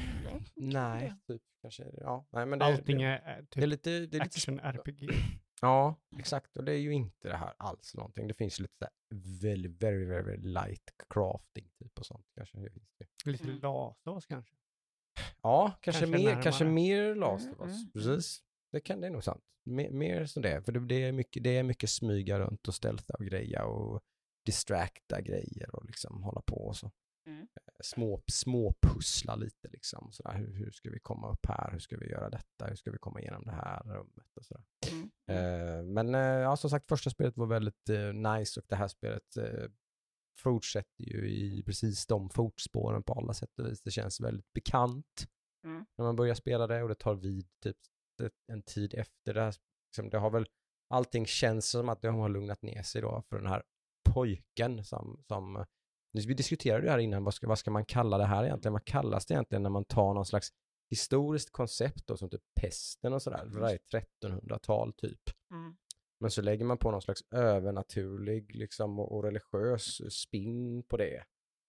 Nej, 0.54 1.14
typ 1.26 1.42
kanske. 1.62 1.84
Ja, 1.96 2.26
nej 2.30 2.46
men 2.46 2.58
det, 2.58 2.64
Allting 2.64 2.98
det, 2.98 3.04
är, 3.04 3.18
är 3.18 3.36
det 3.36 3.40
är 3.40 3.42
typ 3.44 3.66
lite, 3.66 3.90
det 3.90 3.96
är 3.96 4.04
lite 4.04 4.18
action-RPG. 4.24 5.10
Ja, 5.60 5.96
exakt. 6.18 6.56
Och 6.56 6.64
det 6.64 6.72
är 6.72 6.78
ju 6.78 6.92
inte 6.92 7.28
det 7.28 7.36
här 7.36 7.54
alls 7.58 7.94
någonting. 7.94 8.28
Det 8.28 8.34
finns 8.34 8.60
lite 8.60 8.88
very, 9.40 9.68
very, 9.68 10.04
very, 10.04 10.36
light 10.36 10.90
crafting 11.08 11.70
typ 11.78 11.98
och 11.98 12.06
sånt 12.06 12.26
kanske. 12.34 12.58
Det 12.58 12.70
finns 12.70 12.94
det. 12.98 13.30
Lite 13.30 13.44
Mm. 13.44 13.60
Last 14.04 14.26
kanske. 14.28 14.54
Ja, 15.42 15.72
kanske, 15.80 16.00
Kanske 16.06 16.24
mer, 16.24 16.42
kanske 16.42 16.64
mer 16.64 17.14
Last 17.14 17.46
Mm, 17.46 17.60
Us. 17.60 17.76
mm, 17.76 17.90
Precis. 17.92 18.42
Det, 18.72 18.80
kan, 18.80 19.00
det 19.00 19.06
är 19.06 19.10
nog 19.10 19.24
sant. 19.24 19.44
Mer, 19.64 19.90
mer 19.90 20.26
som 20.26 20.42
det. 20.42 20.62
För 20.62 20.72
det, 20.72 20.80
det, 20.86 20.94
är 21.04 21.12
mycket, 21.12 21.44
det 21.44 21.56
är 21.56 21.62
mycket 21.62 21.90
smyga 21.90 22.38
runt 22.38 22.68
och 22.68 22.74
stealtha 22.74 23.14
och 23.14 23.24
greja 23.24 23.64
och 23.64 24.02
distracta 24.46 25.20
grejer 25.20 25.74
och 25.76 25.84
liksom 25.84 26.22
hålla 26.22 26.40
på 26.40 26.56
och 26.56 26.76
så. 26.76 26.90
Mm. 27.26 27.48
Små, 27.84 28.22
små 28.32 28.74
pussla 28.82 29.36
lite 29.36 29.68
liksom. 29.68 30.12
Sådär, 30.12 30.34
hur, 30.34 30.52
hur 30.54 30.70
ska 30.70 30.90
vi 30.90 31.00
komma 31.00 31.30
upp 31.32 31.46
här? 31.46 31.70
Hur 31.72 31.78
ska 31.78 31.96
vi 31.96 32.10
göra 32.10 32.30
detta? 32.30 32.66
Hur 32.66 32.74
ska 32.74 32.90
vi 32.90 32.98
komma 32.98 33.20
igenom 33.20 33.44
det 33.44 33.52
här 33.52 33.82
rummet? 33.82 34.36
Och 34.36 34.44
sådär. 34.44 34.64
Mm. 34.92 35.10
Eh, 35.30 35.82
men 35.84 36.14
eh, 36.14 36.20
ja, 36.20 36.56
som 36.56 36.70
sagt, 36.70 36.88
första 36.88 37.10
spelet 37.10 37.36
var 37.36 37.46
väldigt 37.46 37.88
eh, 37.88 38.12
nice 38.12 38.60
och 38.60 38.66
det 38.68 38.76
här 38.76 38.88
spelet 38.88 39.36
eh, 39.36 39.68
fortsätter 40.38 41.04
ju 41.04 41.30
i 41.30 41.62
precis 41.66 42.06
de 42.06 42.30
fotspåren 42.30 43.02
på 43.02 43.12
alla 43.12 43.34
sätt 43.34 43.58
och 43.58 43.66
vis. 43.66 43.82
Det 43.82 43.90
känns 43.90 44.20
väldigt 44.20 44.52
bekant 44.52 45.26
Mm. 45.64 45.86
när 45.96 46.04
man 46.04 46.16
börjar 46.16 46.34
spela 46.34 46.66
det 46.66 46.82
och 46.82 46.88
det 46.88 46.94
tar 46.94 47.14
vid 47.14 47.46
typ 47.62 48.32
en 48.52 48.62
tid 48.62 48.94
efter 48.94 49.34
det 49.34 49.40
här. 49.40 49.54
Liksom, 49.88 50.10
det 50.10 50.18
har 50.18 50.30
väl, 50.30 50.46
allting 50.90 51.26
känns 51.26 51.70
som 51.70 51.88
att 51.88 52.02
det 52.02 52.08
har 52.08 52.28
lugnat 52.28 52.62
ner 52.62 52.82
sig 52.82 53.02
då 53.02 53.22
för 53.28 53.36
den 53.36 53.46
här 53.46 53.62
pojken 54.10 54.84
som, 54.84 55.22
som 55.28 55.64
vi 56.14 56.34
diskuterade 56.34 56.84
det 56.84 56.90
här 56.90 56.98
innan, 56.98 57.24
vad 57.24 57.34
ska, 57.34 57.48
vad 57.48 57.58
ska 57.58 57.70
man 57.70 57.84
kalla 57.84 58.18
det 58.18 58.24
här 58.24 58.44
egentligen? 58.44 58.72
Vad 58.72 58.84
kallas 58.84 59.26
det 59.26 59.34
egentligen 59.34 59.62
när 59.62 59.70
man 59.70 59.84
tar 59.84 60.14
någon 60.14 60.26
slags 60.26 60.48
historiskt 60.90 61.50
koncept 61.52 62.06
då, 62.06 62.16
som 62.16 62.30
typ 62.30 62.42
pesten 62.60 63.12
och 63.12 63.22
sådär, 63.22 63.44
det 63.46 63.60
där 63.60 63.68
är 63.68 64.00
1300-tal 64.22 64.92
typ. 64.92 65.20
Mm. 65.50 65.76
Men 66.20 66.30
så 66.30 66.42
lägger 66.42 66.64
man 66.64 66.78
på 66.78 66.90
någon 66.90 67.02
slags 67.02 67.20
övernaturlig 67.30 68.54
liksom, 68.56 68.98
och, 68.98 69.12
och 69.12 69.22
religiös 69.22 70.14
spin 70.22 70.82
på 70.82 70.96
det. 70.96 71.24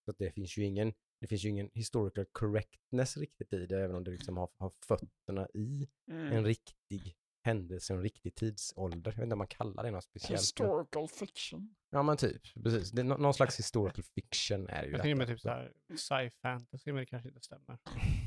Så 0.06 0.12
det 0.18 0.32
finns 0.32 0.58
ju 0.58 0.64
ingen, 0.64 0.94
det 1.22 1.28
finns 1.28 1.46
ju 1.46 1.50
ingen 1.50 1.70
historical 1.74 2.26
correctness 2.32 3.18
riktigt 3.18 3.54
i 3.54 3.66
det, 3.66 3.84
även 3.84 3.96
om 3.96 4.04
det 4.04 4.12
liksom 4.12 4.38
har, 4.38 4.50
har 4.58 4.72
fötterna 4.88 5.48
i 5.54 5.88
Mm. 6.12 6.32
en 6.32 6.46
riktig 6.46 7.16
händelse, 7.46 7.94
en 7.94 8.02
riktig 8.02 8.36
tidsålder. 8.36 9.12
Jag 9.12 9.18
vet 9.18 9.24
inte 9.24 9.34
om 9.34 9.38
man 9.38 9.48
kallar 9.48 9.84
det 9.84 9.92
något 9.92 10.04
speciellt. 10.04 10.42
Historical 10.42 11.08
fiction. 11.08 11.76
Ja 11.90 12.04
men 12.04 12.18
typ, 12.18 12.42
precis. 12.64 12.92
Det 12.92 13.04
någon 13.04 13.34
slags 13.34 13.60
historical 13.60 14.04
fiction 14.04 14.68
är 14.70 14.84
ju 14.84 14.92
Jag 14.92 15.02
tänker 15.02 15.16
mig 15.16 15.28
typ 15.28 15.40
såhär 15.40 15.74
sci-fantasy, 15.90 16.86
men 16.86 16.96
det 16.96 17.06
kanske 17.06 17.30
inte 17.30 17.42
stämmer. 17.42 17.78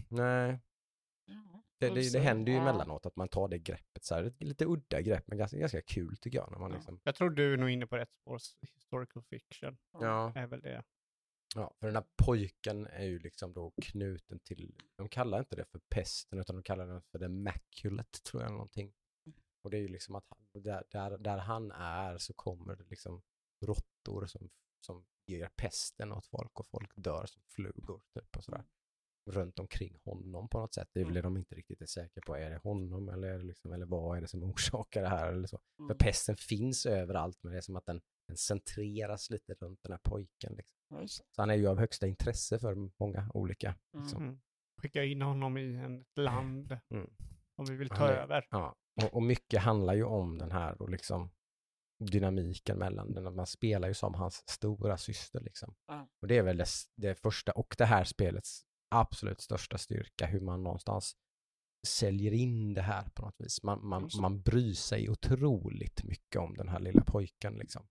Nej. 0.08 0.60
Det, 1.78 1.88
det, 1.88 2.12
det 2.12 2.20
händer 2.20 2.52
ju 2.52 2.58
emellanåt 2.58 3.06
att 3.06 3.16
man 3.16 3.28
tar 3.28 3.48
det 3.48 3.58
greppet 3.58 4.04
så 4.04 4.14
här, 4.14 4.32
lite 4.38 4.64
udda 4.64 5.00
grepp 5.00 5.24
men 5.26 5.38
ganska, 5.38 5.58
ganska 5.58 5.82
kul 5.82 6.16
tycker 6.16 6.38
jag 6.38 6.50
när 6.52 6.58
man 6.58 6.70
Ja. 6.70 6.76
liksom, 6.76 7.00
Jag 7.04 7.14
tror 7.14 7.30
du 7.30 7.52
är 7.52 7.56
nog 7.56 7.70
inne 7.70 7.86
på 7.86 7.96
rätt 7.96 8.12
spår. 8.12 8.38
Historical 8.74 9.22
fiction 9.22 9.78
ja. 9.92 10.32
är 10.34 10.46
väl 10.46 10.60
det. 10.60 10.84
Ja, 11.54 11.74
för 11.80 11.86
den 11.86 11.96
här 11.96 12.04
pojken 12.24 12.86
är 12.86 13.04
ju 13.04 13.18
liksom 13.18 13.52
då 13.52 13.72
knuten 13.82 14.38
till, 14.40 14.74
de 14.96 15.08
kallar 15.08 15.38
inte 15.38 15.56
det 15.56 15.64
för 15.64 15.80
pesten 15.88 16.38
utan 16.38 16.56
de 16.56 16.62
kallar 16.62 16.86
den 16.86 17.02
för 17.02 17.18
the 17.18 17.28
maculet 17.28 18.22
tror 18.24 18.42
jag 18.42 18.52
någonting. 18.52 18.92
Och 19.68 19.72
det 19.72 19.78
är 19.78 19.82
ju 19.82 19.88
liksom 19.88 20.14
att 20.14 20.24
där, 20.52 20.84
där, 20.90 21.18
där 21.18 21.38
han 21.38 21.70
är 21.72 22.18
så 22.18 22.34
kommer 22.34 22.76
det 22.76 22.84
liksom 22.84 23.22
råttor 23.66 24.26
som, 24.26 24.50
som 24.80 25.04
ger 25.26 25.48
pesten 25.56 26.12
åt 26.12 26.26
folk 26.26 26.60
och 26.60 26.66
folk 26.66 26.90
dör 26.96 27.26
som 27.26 27.42
flugor 27.48 28.00
typ 28.14 28.36
och 28.36 28.44
sådär. 28.44 28.64
Runt 29.30 29.58
omkring 29.58 29.98
honom 30.04 30.48
på 30.48 30.58
något 30.60 30.74
sätt. 30.74 30.88
Det 30.92 31.00
är 31.00 31.04
väl 31.04 31.14
det 31.14 31.20
de 31.22 31.36
inte 31.36 31.54
riktigt 31.54 31.80
är 31.80 31.86
säkra 31.86 32.22
på. 32.26 32.36
Är 32.36 32.50
det 32.50 32.56
honom 32.56 33.08
eller, 33.08 33.28
är 33.28 33.38
det 33.38 33.44
liksom, 33.44 33.72
eller 33.72 33.86
vad 33.86 34.16
är 34.16 34.20
det 34.20 34.28
som 34.28 34.42
orsakar 34.52 35.02
det 35.02 35.08
här? 35.08 35.32
Eller 35.32 35.46
så. 35.46 35.58
För 35.76 35.84
Mm. 35.84 35.98
pesten 35.98 36.36
finns 36.36 36.86
överallt 36.86 37.38
men 37.42 37.52
det 37.52 37.58
är 37.58 37.62
som 37.62 37.76
att 37.76 37.86
den, 37.86 38.00
den 38.28 38.36
centreras 38.36 39.30
lite 39.30 39.54
runt 39.54 39.82
den 39.82 39.92
här 39.92 40.00
pojken. 40.02 40.54
Liksom. 40.54 40.76
Det. 41.00 41.08
Så 41.08 41.22
han 41.42 41.50
är 41.50 41.54
ju 41.54 41.66
av 41.66 41.78
högsta 41.78 42.06
intresse 42.06 42.58
för 42.58 42.90
många 43.00 43.30
olika. 43.34 43.68
Mm. 43.94 44.02
Liksom. 44.04 44.22
Mm. 44.22 44.40
Skicka 44.82 45.04
in 45.04 45.22
honom 45.22 45.58
i 45.58 45.74
ett 46.00 46.18
land 46.18 46.78
Mm. 46.90 47.10
som 47.56 47.64
vi 47.64 47.76
vill 47.76 47.88
ta 47.88 48.08
är- 48.08 48.16
över. 48.16 48.46
Ja. 48.50 48.76
Och, 49.02 49.14
och 49.14 49.22
mycket 49.22 49.60
handlar 49.60 49.94
ju 49.94 50.04
om 50.04 50.38
den 50.38 50.52
här 50.52 50.82
och 50.82 50.90
liksom 50.90 51.30
dynamiken 52.04 52.78
mellan 52.78 53.12
den. 53.12 53.34
Man 53.34 53.46
spelar 53.46 53.88
ju 53.88 53.94
som 53.94 54.14
hans 54.14 54.48
stora 54.48 54.96
syster 54.96 55.40
liksom. 55.40 55.74
Ja. 55.86 56.08
Och 56.22 56.28
det 56.28 56.36
är 56.36 56.42
väl 56.42 56.56
det, 56.56 56.68
det 56.96 57.14
första 57.14 57.52
och 57.52 57.74
det 57.78 57.84
här 57.84 58.04
spelets 58.04 58.62
absolut 58.90 59.40
största 59.40 59.78
styrka, 59.78 60.26
hur 60.26 60.40
man 60.40 60.62
någonstans 60.62 61.16
säljer 61.86 62.32
in 62.32 62.74
det 62.74 62.82
här 62.82 63.08
på 63.14 63.22
något 63.22 63.34
vis. 63.38 63.62
Man, 63.62 63.86
man, 63.88 64.10
man 64.20 64.42
bryr 64.42 64.74
sig 64.74 65.10
otroligt 65.10 66.04
mycket 66.04 66.40
om 66.40 66.54
den 66.54 66.68
här 66.68 66.80
lilla 66.80 67.04
pojken 67.04 67.54
liksom. 67.54 67.86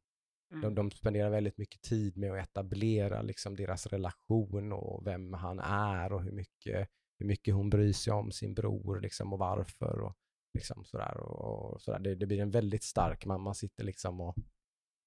Mm. 0.51 0.61
De, 0.61 0.75
de 0.75 0.91
spenderar 0.91 1.29
väldigt 1.29 1.57
mycket 1.57 1.81
tid 1.81 2.17
med 2.17 2.31
att 2.31 2.49
etablera 2.49 3.21
liksom 3.21 3.55
deras 3.55 3.87
relation 3.87 4.73
och 4.73 5.07
vem 5.07 5.33
han 5.33 5.59
är 5.59 6.13
och 6.13 6.23
hur 6.23 6.31
mycket, 6.31 6.89
hur 7.19 7.25
mycket 7.25 7.53
hon 7.53 7.69
bryr 7.69 7.93
sig 7.93 8.13
om 8.13 8.31
sin 8.31 8.53
bror 8.53 8.99
liksom 8.99 9.33
och 9.33 9.39
varför 9.39 9.99
och 9.99 10.17
liksom 10.53 10.85
sådär. 10.85 11.17
Och, 11.17 11.73
och 11.73 11.81
sådär. 11.81 11.99
Det, 11.99 12.15
det 12.15 12.25
blir 12.25 12.39
en 12.41 12.51
väldigt 12.51 12.83
stark, 12.83 13.25
man, 13.25 13.41
man 13.41 13.55
sitter 13.55 13.83
liksom 13.83 14.21
och 14.21 14.35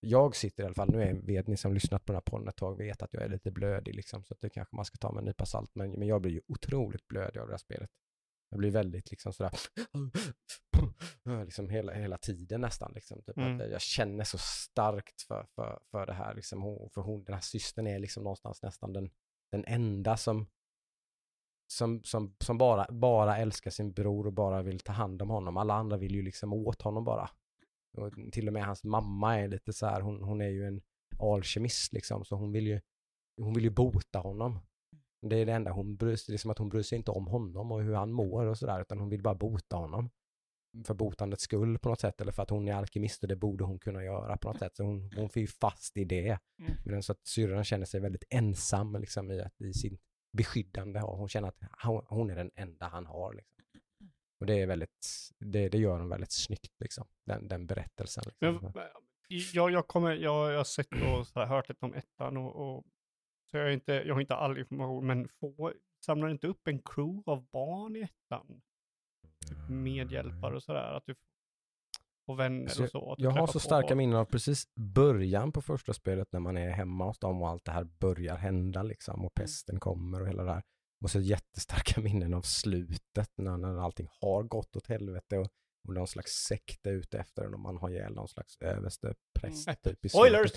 jag 0.00 0.36
sitter 0.36 0.62
i 0.62 0.66
alla 0.66 0.74
fall, 0.74 0.90
nu 0.90 1.02
är, 1.02 1.14
vet 1.14 1.46
ni 1.46 1.56
som 1.56 1.74
lyssnat 1.74 2.04
på 2.04 2.12
den 2.12 2.16
här 2.16 2.30
podden 2.30 2.48
ett 2.48 2.56
tag 2.56 2.76
vet 2.78 3.02
att 3.02 3.14
jag 3.14 3.22
är 3.22 3.28
lite 3.28 3.50
blödig 3.50 3.94
liksom, 3.94 4.24
så 4.24 4.34
att 4.34 4.40
det 4.40 4.50
kanske 4.50 4.76
man 4.76 4.84
ska 4.84 4.96
ta 4.96 5.12
med 5.12 5.18
en 5.18 5.24
nypa 5.24 5.46
salt, 5.46 5.70
men, 5.74 5.92
men 5.92 6.08
jag 6.08 6.22
blir 6.22 6.32
ju 6.32 6.40
otroligt 6.48 7.08
blödig 7.08 7.40
av 7.40 7.46
det 7.46 7.52
här 7.52 7.58
spelet. 7.58 7.90
Jag 8.50 8.58
blir 8.58 8.70
väldigt 8.70 9.10
liksom 9.10 9.32
sådär, 9.32 9.52
liksom 11.44 11.68
hela, 11.68 11.92
hela 11.92 12.18
tiden 12.18 12.60
nästan. 12.60 12.92
Liksom, 12.94 13.22
typ 13.22 13.36
Mm. 13.36 13.60
att 13.60 13.70
jag, 13.70 13.80
känner 13.80 14.24
så 14.24 14.38
starkt 14.38 15.22
för, 15.22 15.46
för, 15.54 15.80
för 15.90 16.06
det 16.06 16.12
här. 16.12 16.34
Liksom, 16.34 16.62
hon, 16.62 16.90
för 16.90 17.00
hon, 17.00 17.24
den 17.24 17.34
här 17.34 17.40
systern 17.40 17.86
är 17.86 17.98
liksom 17.98 18.22
någonstans 18.22 18.62
nästan 18.62 18.92
den, 18.92 19.10
den 19.52 19.64
enda 19.64 20.16
som, 20.16 20.46
som, 21.72 22.02
som, 22.04 22.34
som 22.38 22.58
bara, 22.58 22.86
bara 22.90 23.36
älskar 23.36 23.70
sin 23.70 23.92
bror 23.92 24.26
och 24.26 24.32
bara 24.32 24.62
vill 24.62 24.80
ta 24.80 24.92
hand 24.92 25.22
om 25.22 25.30
honom. 25.30 25.56
Alla 25.56 25.74
andra 25.74 25.96
vill 25.96 26.14
ju 26.14 26.22
liksom 26.22 26.52
åt 26.52 26.82
honom 26.82 27.04
bara. 27.04 27.30
Och 27.96 28.12
till 28.32 28.46
och 28.46 28.52
med 28.52 28.64
hans 28.64 28.84
mamma 28.84 29.38
är 29.38 29.48
lite 29.48 29.72
så 29.72 29.86
här, 29.86 30.00
hon, 30.00 30.22
hon 30.22 30.40
är 30.40 30.48
ju 30.48 30.66
en 30.66 30.82
alkemist 31.18 31.92
liksom, 31.92 32.24
så 32.24 32.36
hon 32.36 32.52
vill 32.52 32.66
ju, 32.66 32.80
hon 33.36 33.54
vill 33.54 33.64
ju 33.64 33.70
bota 33.70 34.18
honom. 34.18 34.58
Det 35.22 35.36
är 35.36 35.46
det 35.46 35.52
enda 35.52 35.70
hon 35.70 35.96
bryr 35.96 36.16
sig, 36.16 36.32
det 36.32 36.36
är 36.36 36.38
som 36.38 36.50
att 36.50 36.58
hon 36.58 36.68
bryr 36.68 36.82
sig 36.82 36.98
inte 36.98 37.10
om 37.10 37.26
honom 37.26 37.72
och 37.72 37.82
hur 37.82 37.94
han 37.94 38.12
mår 38.12 38.46
och 38.46 38.58
sådär, 38.58 38.80
utan 38.80 39.00
hon 39.00 39.08
vill 39.08 39.22
bara 39.22 39.34
bota 39.34 39.76
honom. 39.76 40.10
För 40.84 40.94
botandets 40.94 41.42
skull 41.42 41.78
på 41.78 41.88
något 41.88 42.00
sätt, 42.00 42.20
eller 42.20 42.32
för 42.32 42.42
att 42.42 42.50
hon 42.50 42.68
är 42.68 42.74
alkemist 42.74 43.22
och 43.22 43.28
det 43.28 43.36
borde 43.36 43.64
hon 43.64 43.78
kunna 43.78 44.04
göra 44.04 44.36
på 44.36 44.48
något 44.48 44.58
sätt. 44.58 44.76
Så 44.76 44.84
hon, 44.84 45.10
hon 45.16 45.28
får 45.28 45.40
ju 45.40 45.46
fast 45.46 45.96
i 45.96 46.04
det. 46.04 46.38
Mm. 46.58 46.72
Men 46.84 47.02
så 47.02 47.12
att 47.12 47.26
syrran 47.26 47.64
känner 47.64 47.86
sig 47.86 48.00
väldigt 48.00 48.24
ensam 48.30 48.96
liksom, 49.00 49.30
i, 49.30 49.44
i 49.58 49.72
sin 49.72 49.98
beskyddande. 50.32 51.00
Och 51.00 51.18
hon 51.18 51.28
känner 51.28 51.48
att 51.48 51.58
hon, 52.08 52.30
är 52.30 52.36
den 52.36 52.50
enda 52.54 52.88
han 52.88 53.06
har. 53.06 53.34
Liksom. 53.34 53.64
Och 54.40 54.46
det 54.46 54.54
är 54.54 54.66
väldigt, 54.66 55.30
det, 55.38 55.68
det 55.68 55.78
gör 55.78 55.98
hon 55.98 56.08
väldigt 56.08 56.32
snyggt, 56.32 56.80
liksom. 56.80 57.06
den, 57.24 57.48
den 57.48 57.66
berättelsen. 57.66 58.24
Liksom. 58.26 58.72
Men, 58.74 58.88
jag, 59.28 59.70
jag, 59.70 59.88
kommer, 59.88 60.14
jag, 60.14 60.52
jag 60.52 60.56
har 60.56 60.64
sett 60.64 60.92
och 60.92 61.46
hört 61.48 61.68
lite 61.68 61.84
om 61.84 61.94
ettan 61.94 62.36
och, 62.36 62.76
och 62.76 62.84
så 63.50 63.56
jag, 63.56 63.72
inte, 63.72 63.92
jag 63.92 64.14
har 64.14 64.20
inte 64.20 64.34
all 64.34 64.58
information, 64.58 65.06
men 65.06 65.28
få, 65.28 65.72
samlar 66.04 66.28
inte 66.28 66.46
upp 66.46 66.68
en 66.68 66.82
crew 66.82 67.22
av 67.30 67.46
barn 67.50 67.96
i 67.96 68.00
ettan? 68.00 68.62
Typ 69.48 69.68
medhjälpare 69.68 70.56
och 70.56 70.62
sådär, 70.62 70.92
att 70.92 71.06
du 71.06 71.14
får 72.26 72.36
vänner 72.36 72.62
Alltså, 72.62 72.82
och 72.82 72.90
så. 72.90 73.14
Jag 73.18 73.30
har 73.30 73.46
så 73.46 73.60
starka 73.60 73.94
minnen 73.94 74.16
av 74.16 74.24
precis 74.24 74.64
början 74.74 75.52
på 75.52 75.62
första 75.62 75.92
spelet 75.92 76.28
när 76.32 76.40
man 76.40 76.56
är 76.56 76.70
hemma 76.70 77.06
hos 77.06 77.18
dem 77.18 77.42
och 77.42 77.48
allt 77.48 77.64
det 77.64 77.72
här 77.72 77.84
börjar 77.84 78.36
hända 78.36 78.82
liksom 78.82 79.24
och 79.24 79.34
pesten 79.34 79.80
kommer 79.80 80.20
och 80.20 80.28
hela 80.28 80.44
det 80.44 80.52
här. 80.52 80.62
Och 81.04 81.10
så 81.10 81.20
jättestarka 81.20 82.00
minnen 82.04 82.34
av 82.34 82.42
slutet 82.42 83.30
när, 83.36 83.56
när 83.56 83.84
allting 83.84 84.08
har 84.20 84.42
gått 84.42 84.76
åt 84.76 84.86
helvete 84.86 85.38
och, 85.38 85.48
och 85.88 85.94
någon 85.94 86.06
slags 86.06 86.30
sekt 86.32 86.86
är 86.86 86.90
ute 86.92 87.18
efter 87.18 87.42
en 87.44 87.54
och 87.54 87.60
man 87.60 87.76
har 87.76 87.90
ihjäl 87.90 88.14
någon 88.14 88.28
slags 88.28 88.56
överste 88.60 89.14
präst 89.40 89.68
Mm. 89.68 89.76
typ 89.82 90.10
Spoilers! 90.10 90.50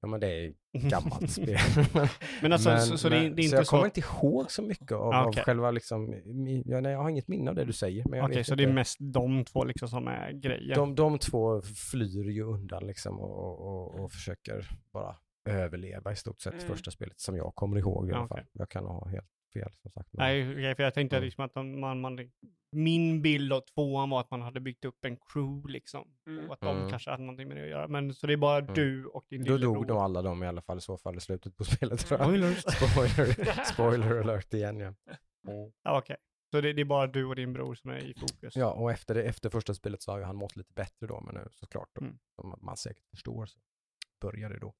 Ja 0.00 0.08
men 0.08 0.20
det 0.20 0.26
är 0.28 0.52
gammalt 0.72 1.30
spel. 1.40 1.58
Men 2.42 2.52
alltså, 2.52 2.78
så, 2.78 2.98
så 2.98 3.08
det, 3.08 3.16
är- 3.16 3.22
men- 3.22 3.36
det 3.36 3.42
är 3.42 3.48
så 3.48 3.56
jag 3.56 3.66
så... 3.66 3.70
kommer 3.70 3.84
inte 3.84 4.00
ihåg 4.00 4.50
så 4.50 4.62
mycket 4.62 4.92
av, 4.92 5.12
Ah, 5.12 5.24
av 5.24 5.34
själva 5.34 5.70
liksom, 5.70 6.14
mi- 6.14 6.62
ja, 6.66 6.80
nej, 6.80 6.92
jag 6.92 7.02
har 7.02 7.10
inget 7.10 7.28
minne 7.28 7.50
av 7.50 7.56
det 7.56 7.64
du 7.64 7.72
säger. 7.72 8.04
men 8.08 8.18
jag 8.18 8.24
Okej, 8.26 8.36
vet 8.36 8.46
så 8.46 8.54
det 8.54 8.62
inte. 8.62 8.72
är 8.72 8.74
mest 8.74 8.96
de 9.00 9.44
två 9.44 9.64
liksom 9.64 9.88
som 9.88 10.08
är 10.08 10.32
grejen. 10.32 10.74
De, 10.76 10.94
de 10.94 11.18
två 11.18 11.62
flyr 11.62 12.30
ju 12.30 12.42
undan 12.42 12.86
liksom 12.86 13.20
och, 13.20 13.38
och, 13.38 13.60
och, 13.94 14.00
och 14.04 14.12
försöker 14.12 14.68
bara 14.92 15.16
överleva 15.48 16.12
i 16.12 16.16
stort 16.16 16.40
sett 16.40 16.54
Mm. 16.54 16.66
första 16.66 16.90
spelet 16.90 17.20
som 17.20 17.36
jag 17.36 17.54
kommer 17.54 17.78
ihåg 17.78 18.08
i 18.08 18.12
alla 18.12 18.20
Ja, 18.22 18.28
fall. 18.28 18.44
Jag 18.52 18.68
kan 18.68 18.84
ha 18.84 19.08
helt 19.08 19.26
fel 19.52 19.72
som 19.82 19.90
sagt. 19.90 20.08
Nej, 20.12 20.52
okej, 20.52 20.74
för 20.74 20.82
jag 20.82 20.94
tänkte 20.94 21.16
Mm. 21.16 21.24
liksom 21.24 21.44
att 21.44 21.54
man, 21.54 22.00
man, 22.00 22.30
min 22.72 23.22
bild 23.22 23.52
av 23.52 23.60
tvåan 23.60 24.10
var 24.10 24.20
att 24.20 24.30
man 24.30 24.42
hade 24.42 24.60
byggt 24.60 24.84
upp 24.84 25.04
en 25.04 25.16
crew 25.16 25.72
liksom. 25.72 26.08
Mm. 26.26 26.46
Och 26.46 26.52
att 26.54 26.60
de 26.60 26.76
Mm. 26.76 26.90
kanske 26.90 27.10
hade 27.10 27.22
någonting 27.22 27.48
med 27.48 27.56
det 27.56 27.62
att 27.62 27.68
göra. 27.68 27.88
Men 27.88 28.14
så 28.14 28.26
det 28.26 28.32
är 28.32 28.36
bara 28.36 28.58
Mm. 28.58 28.74
du 28.74 29.06
och 29.06 29.24
din 29.30 29.44
Då 29.44 29.52
lillebror. 29.52 29.74
dog 29.74 29.88
nog 29.88 29.96
alla 29.98 30.22
de 30.22 30.42
i 30.42 30.46
alla 30.46 30.62
fall 30.62 30.78
i 30.78 30.80
så 30.80 30.96
fall 30.96 31.16
i 31.16 31.20
slutet 31.20 31.56
på 31.56 31.64
spelet 31.64 32.00
tror 32.06 32.20
jag. 32.20 32.26
Spoilers. 32.28 32.58
Spoiler, 32.62 33.64
spoiler 33.64 34.20
alert 34.20 34.54
igen 34.54 34.78
ja. 34.80 34.94
Ja, 35.82 35.98
okej. 35.98 36.16
Så 36.50 36.60
det, 36.60 36.72
det 36.72 36.80
är 36.80 36.84
bara 36.84 37.06
du 37.06 37.24
och 37.24 37.36
din 37.36 37.52
bror 37.52 37.74
som 37.74 37.90
är 37.90 37.98
i 37.98 38.14
fokus? 38.14 38.56
Ja, 38.56 38.72
och 38.72 38.90
efter, 38.92 39.14
det, 39.14 39.22
efter 39.22 39.50
första 39.50 39.74
spelet 39.74 40.02
så 40.02 40.10
har 40.12 40.18
ju 40.18 40.24
han 40.24 40.36
mått 40.36 40.56
lite 40.56 40.72
bättre 40.72 41.06
då, 41.06 41.20
men 41.20 41.34
nu 41.34 41.48
såklart, 41.50 41.88
då, 41.94 42.00
Mm. 42.04 42.18
som 42.40 42.54
man 42.62 42.76
säkert 42.76 43.06
förstår, 43.10 43.46
så 43.46 43.58
börjar 44.20 44.50
det 44.50 44.58
då 44.58 44.74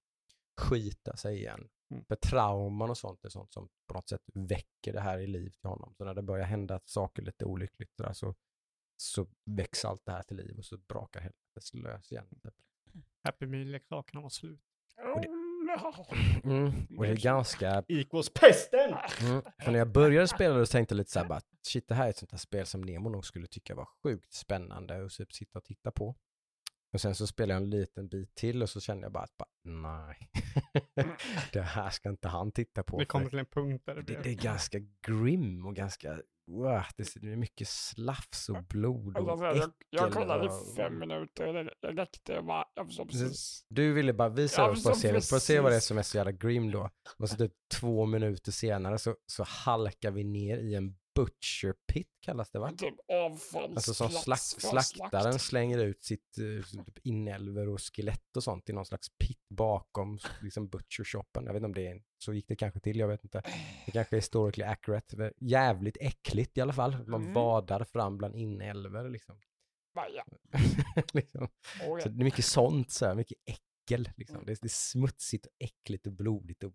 skita 0.61 1.16
sig 1.16 1.37
igen. 1.37 1.68
Mm. 1.90 2.05
För 2.05 2.14
trauman 2.14 2.90
och 2.90 2.99
sånt 2.99 3.25
är 3.25 3.29
sånt 3.29 3.53
som 3.53 3.68
på 3.87 3.94
något 3.94 4.09
sätt 4.09 4.23
väcker 4.35 4.92
det 4.92 5.01
här 5.01 5.18
i 5.18 5.27
liv 5.27 5.51
till 5.51 5.70
honom. 5.70 5.94
Så 5.96 6.05
när 6.05 6.14
det 6.14 6.23
börjar 6.23 6.46
hända 6.46 6.81
saker 6.85 7.23
lite 7.23 7.44
olyckligt 7.44 7.96
där, 7.96 8.12
så, 8.12 8.35
så 8.96 9.27
väcks 9.44 9.85
allt 9.85 10.03
det 10.05 10.12
här 10.12 10.23
till 10.23 10.37
liv 10.37 10.59
och 10.59 10.64
så 10.64 10.79
brakar 10.79 11.20
helvetet 11.20 11.75
lös 11.75 12.12
igen. 12.12 12.27
Typ. 12.42 12.55
Happy 13.25 13.46
Meal-leksakerna 13.46 14.20
var 14.20 14.29
slut. 14.29 14.61
Och 15.14 15.20
det-. 15.20 15.40
Mm. 16.44 16.73
Och 16.99 17.05
det 17.05 17.11
är 17.11 17.16
ganska 17.16 17.85
Equals 17.88 18.31
pesten! 18.31 18.94
Mm. 19.20 19.42
För 19.64 19.70
när 19.73 19.79
jag 19.79 19.92
började 19.92 20.29
spela 20.29 20.55
det 20.55 20.66
så 20.66 20.73
tänkte 20.73 20.94
jag 20.94 20.96
lite 20.96 21.11
så 21.11 21.18
här 21.18 21.27
bara, 21.27 21.40
shit 21.62 21.88
det 21.88 21.94
här 21.94 22.07
är 22.07 22.11
ett 22.11 22.16
sånt 22.16 22.33
här 22.33 22.38
spel 22.38 22.66
som 22.66 22.81
Nemo 22.81 23.09
nog 23.09 23.27
skulle 23.27 23.46
tycka 23.46 23.75
var 23.75 23.88
sjukt 24.03 24.33
spännande 24.33 25.03
och 25.03 25.11
typ 25.11 25.33
sitta 25.33 25.59
och 25.59 25.64
titta 25.64 25.90
på. 25.90 26.16
Och 26.92 27.00
sen 27.00 27.14
så 27.14 27.26
spelade 27.26 27.55
jag 27.55 27.62
en 27.62 27.70
liten 27.70 28.09
bit 28.09 28.35
till 28.35 28.62
och 28.62 28.70
så 28.70 28.81
kände 28.81 29.03
jag 29.05 29.12
bara 29.12 29.24
att 29.24 29.37
bara, 29.37 29.48
nej, 29.64 30.31
det 31.53 31.61
här 31.61 31.90
ska 31.90 32.09
inte 32.09 32.29
han 32.29 32.53
titta 32.53 32.83
på. 32.83 32.98
Det 32.98 33.05
kommer 33.05 33.29
till 33.29 33.38
en 33.38 33.46
punkt 33.46 33.83
där 33.87 33.94
det 33.94 34.00
det, 34.00 34.07
blir... 34.07 34.22
det 34.22 34.31
är 34.31 34.35
ganska 34.42 34.79
grim 35.07 35.66
och 35.66 35.76
ganska, 35.76 36.20
wow, 36.46 36.83
det 36.96 37.16
är 37.16 37.37
mycket 37.37 37.68
slafs 37.68 38.48
och 38.48 38.64
blod 38.64 39.16
Alltså, 39.16 39.33
och 39.33 39.44
jag, 39.46 39.57
jag, 39.57 39.70
jag 39.90 40.03
äckel 40.09 40.12
kollade 40.22 40.48
och- 40.48 40.72
i 40.72 40.76
fem 40.76 40.98
minuter, 40.98 41.53
det 41.53 41.74
det 41.81 42.03
räckte. 42.03 42.33
Jag 42.33 42.46
bara, 42.46 42.64
jag 42.74 42.87
förstår 42.87 43.05
precis. 43.05 43.66
Du 43.68 43.92
ville 43.92 44.12
bara 44.12 44.29
visa 44.29 44.62
Ja, 44.62 44.70
oss 44.70 44.83
för 44.83 44.90
att 44.90 44.96
så 44.96 45.00
se, 45.00 45.20
för 45.20 45.37
att 45.37 45.42
se 45.42 45.61
vad 45.61 45.72
det 45.72 45.76
är 45.76 45.81
som 45.81 45.98
är 45.98 46.03
så 46.03 46.16
jävla 46.16 46.33
grim 46.33 46.70
då. 46.70 46.90
Och 47.18 47.29
så 47.29 47.37
typ 47.37 47.53
två 47.74 48.07
minuter 48.07 48.53
senare 48.53 48.98
så, 48.98 49.16
så 49.26 49.44
halkar 49.44 50.11
vi 50.11 50.24
ner 50.24 50.59
i 50.59 50.74
en 50.74 50.96
butcher 51.24 51.74
pit 51.92 52.09
kallas 52.20 52.50
det 52.50 52.59
va? 52.59 52.72
Typ 52.78 52.94
Alltså 53.74 53.94
som 53.94 54.09
slack, 54.11 54.40
för 54.40 54.61
slaktaren 54.80 55.33
slakt. 55.33 55.44
slänger 55.44 55.78
ut 55.78 56.04
sitt 56.04 56.38
eh, 56.38 56.85
typ 56.85 56.98
inälvor 57.06 57.68
och 57.68 57.80
skelett 57.80 58.37
och 58.37 58.44
sånt 58.44 58.68
i 58.68 58.72
någon 58.72 58.87
slags 58.87 59.09
pit 59.18 59.46
bakom 59.48 60.18
liksom 60.42 60.68
butcher 60.68 61.04
shoppen. 61.04 61.44
Jag 61.46 61.52
vet 61.52 61.61
inte 61.61 61.66
om 61.66 61.74
det 61.74 61.87
är, 61.87 62.02
så 62.18 62.33
gick 62.33 62.48
det 62.48 62.56
kanske 62.56 62.80
till, 62.80 62.98
jag 62.98 63.09
vet 63.09 63.24
inte. 63.24 63.42
Det 63.87 63.92
kanske 63.92 64.16
är 64.16 64.20
historically 64.20 64.64
accurate. 64.64 65.33
Jävligt 65.40 65.96
äckligt 66.00 66.59
i 66.59 66.61
alla 66.61 66.72
fall. 66.72 66.96
Man 67.06 67.20
Mm. 67.22 67.33
vadar 67.33 67.85
fram 67.85 68.18
bland 68.18 68.37
inälvor 68.37 69.09
liksom. 69.11 69.40
Bara, 69.94 70.09
ja. 70.09 70.24
liksom. 71.12 71.48
Oj, 71.87 72.00
Så 72.02 72.09
det 72.09 72.22
är 72.22 72.24
mycket 72.24 72.44
sånt, 72.44 72.90
så 72.90 73.06
här, 73.06 73.14
mycket 73.14 73.38
äckel. 73.46 74.09
Liksom. 74.16 74.37
Mm. 74.37 74.46
Det, 74.46 74.52
är, 74.52 74.56
det 74.61 74.66
är 74.66 74.68
smutsigt 74.68 75.46
och 75.46 75.52
äckligt 75.59 76.06
och 76.06 76.12
blodigt 76.12 76.64
och 76.64 76.72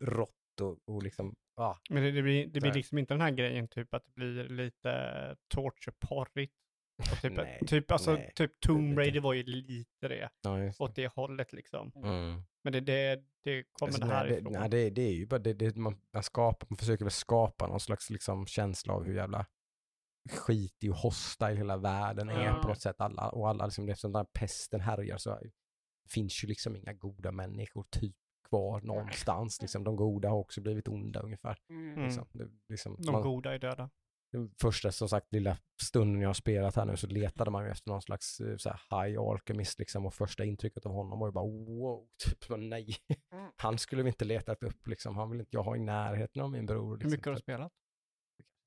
rått 0.00 0.60
och, 0.60 0.78
och 0.86 1.02
liksom, 1.02 1.34
ah, 1.60 1.78
Men 1.90 2.02
det, 2.02 2.10
det 2.10 2.22
blir, 2.22 2.46
det 2.46 2.60
blir 2.60 2.70
Nej. 2.70 2.76
liksom 2.76 2.98
inte 2.98 3.14
den 3.14 3.20
här 3.20 3.30
grejen 3.30 3.68
typ 3.68 3.94
att 3.94 4.04
det 4.04 4.12
blir 4.14 4.48
lite 4.48 4.90
torture-porrigt. 5.54 6.52
Och 7.12 7.20
typ, 7.22 7.32
Nej, 7.36 7.60
typ, 7.66 7.90
alltså, 7.90 8.12
nej, 8.12 8.32
typ 8.36 8.60
Tomb. 8.60 8.98
Raider 8.98 9.20
var 9.20 9.32
ju 9.34 9.42
lite 9.42 10.08
det, 10.08 10.30
ja, 10.42 10.56
det. 10.56 10.74
åt 10.80 10.94
det 10.94 11.06
hållet 11.06 11.52
liksom. 11.52 11.92
Mm. 11.96 12.42
Men 12.64 12.72
det, 12.72 12.80
det, 12.80 13.22
det 13.44 13.64
kommer 13.72 13.88
Alltså, 13.92 14.00
det 14.00 14.06
nej, 14.06 14.16
här 14.16 14.26
det, 14.26 14.38
ifrån. 14.38 14.52
nej, 14.52 14.68
det, 14.70 14.90
det 14.90 15.02
är 15.02 15.12
ju 15.12 15.26
bara 15.26 15.38
det, 15.38 15.52
det 15.52 15.76
man, 15.76 16.00
man, 16.14 16.22
skapar, 16.22 16.66
man 16.70 16.76
försöker 16.76 17.04
väl 17.04 17.10
skapa 17.12 17.66
någon 17.66 17.80
slags 17.80 18.10
liksom, 18.10 18.46
känsla 18.46 18.92
av 18.94 19.04
hur 19.04 19.14
jävla 19.14 19.46
skitig 20.30 20.90
och 20.90 20.96
hostile 20.96 21.54
hela 21.56 21.76
världen 21.76 22.28
är 22.28 22.44
Ja. 22.44 22.58
på 22.62 22.68
något 22.68 22.80
sätt. 22.82 23.00
Alla, 23.00 23.28
och 23.28 23.48
alla, 23.48 23.64
liksom, 23.66 23.88
eftersom 23.88 24.12
den 24.12 24.18
här 24.20 24.40
pesten 24.40 24.80
härjar 24.80 25.18
så 25.18 25.40
finns 26.10 26.44
ju 26.44 26.48
liksom 26.48 26.76
inga 26.76 26.92
goda 26.92 27.32
människor 27.32 27.84
typ 27.90 28.16
kvar 28.50 28.80
någonstans. 28.80 29.60
Liksom. 29.60 29.84
De 29.84 29.96
goda 29.96 30.28
har 30.28 30.36
också 30.36 30.60
blivit 30.60 30.88
onda 30.88 31.20
ungefär. 31.20 31.58
Mm. 31.70 32.04
Liksom. 32.04 32.26
Det, 32.32 32.48
liksom, 32.68 32.96
De 32.98 33.12
man, 33.12 33.22
goda 33.22 33.54
är 33.54 33.58
döda. 33.58 33.90
den 34.32 34.50
första 34.60 34.92
som 34.92 35.08
sagt 35.08 35.32
lilla 35.32 35.56
stunden 35.82 36.20
jag 36.22 36.28
har 36.28 36.34
spelat 36.34 36.76
här 36.76 36.84
nu 36.84 36.96
så 36.96 37.06
letade 37.06 37.50
man 37.50 37.64
ju 37.64 37.70
efter 37.70 37.90
någon 37.90 38.02
slags 38.02 38.40
eh, 38.40 38.56
så 38.56 38.70
här, 38.70 39.06
high 39.08 39.20
alchemist 39.20 39.78
liksom 39.78 40.06
och 40.06 40.14
första 40.14 40.44
intrycket 40.44 40.86
av 40.86 40.92
honom 40.92 41.18
var 41.18 41.28
ju 41.28 41.32
bara 41.32 41.44
wow, 41.46 42.08
typ 42.24 42.44
så, 42.44 42.56
nej. 42.56 42.96
Mm. 43.34 43.50
Han 43.56 43.78
skulle 43.78 44.02
vi 44.02 44.08
inte 44.08 44.24
letat 44.24 44.62
upp 44.62 44.86
liksom, 44.86 45.16
han 45.16 45.30
vill 45.30 45.40
inte 45.40 45.56
jag 45.56 45.62
ha 45.62 45.76
i 45.76 45.80
närheten 45.80 46.42
av 46.42 46.50
min 46.50 46.66
bror. 46.66 46.90
Hur 46.90 46.96
Liksom. 46.96 47.10
mycket 47.10 47.26
har 47.26 47.32
du 47.32 47.38
spelat? 47.40 47.72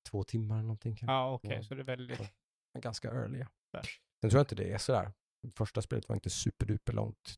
Två 0.09 0.23
timmar 0.23 0.55
eller 0.55 0.63
någonting 0.63 0.95
kanske. 0.95 1.13
Ja, 1.13 1.33
okej, 1.33 1.51
Ja. 1.55 1.63
så 1.63 1.75
det 1.75 1.81
är 1.81 1.85
väldigt... 1.85 2.31
Ganska 2.79 3.07
early. 3.11 3.39
ja. 3.71 3.81
Sen 4.21 4.29
tror 4.29 4.39
jag 4.39 4.41
inte 4.43 4.55
det 4.55 4.71
är 4.73 4.77
sådär. 4.77 5.11
Första 5.57 5.81
spelet 5.81 6.09
var 6.09 6.15
inte 6.15 6.29
superduper 6.29 6.93
långt. 6.93 7.35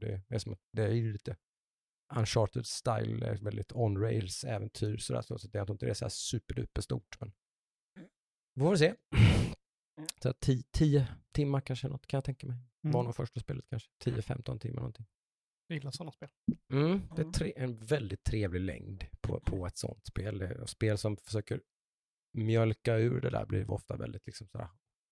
Det 0.00 0.22
är 0.28 0.38
som 0.38 0.52
att 0.52 0.58
det 0.72 0.82
är 0.82 0.92
ju 0.92 1.12
lite 1.12 1.36
Uncharted 2.16 2.66
style, 2.66 3.26
är 3.26 3.36
väldigt 3.36 3.72
on 3.72 3.98
rails 3.98 4.44
äventyr 4.44 4.96
sådär. 4.96 5.22
Så 5.22 5.38
så 5.38 5.48
jag 5.52 5.66
tror 5.66 5.74
inte 5.74 5.86
det 5.86 5.90
är 5.90 5.94
så 5.94 6.04
här 6.04 6.10
superduper 6.10 6.82
stort. 6.82 7.20
Men 7.20 7.32
vi 8.54 8.60
får 8.60 8.76
se. 8.76 8.94
Så 10.22 10.28
här 10.28 10.34
tio, 10.40 10.62
tio 10.72 11.08
timmar 11.32 11.60
kanske 11.60 11.88
något 11.88 12.06
kan 12.06 12.16
jag 12.18 12.24
tänka 12.24 12.46
mig. 12.46 12.56
Var 12.80 12.90
Mm. 12.90 13.04
nog 13.04 13.16
första 13.16 13.40
spelet 13.40 13.64
kanske. 13.70 13.90
10-15 14.04 14.58
timmar 14.58 14.76
någonting. 14.76 15.06
Jag 15.66 15.76
gillar 15.76 15.90
sådana 15.90 16.12
spel. 16.12 16.28
Mm, 16.72 17.00
det 17.08 17.16
är 17.16 17.20
Mm. 17.20 17.32
tre, 17.32 17.52
en 17.56 17.78
väldigt 17.78 18.24
trevlig 18.24 18.60
längd 18.60 19.04
på, 19.20 19.40
på 19.40 19.66
ett 19.66 19.76
sånt 19.78 20.06
spel. 20.06 20.42
Är 20.42 20.66
Spel 20.66 20.98
som 20.98 21.16
försöker 21.16 21.60
mjölka 22.36 22.96
ur 22.96 23.20
det 23.20 23.30
där 23.30 23.46
blir 23.46 23.70
ofta 23.70 23.96
väldigt 23.96 24.26
liksom 24.26 24.46
sådär, 24.46 24.68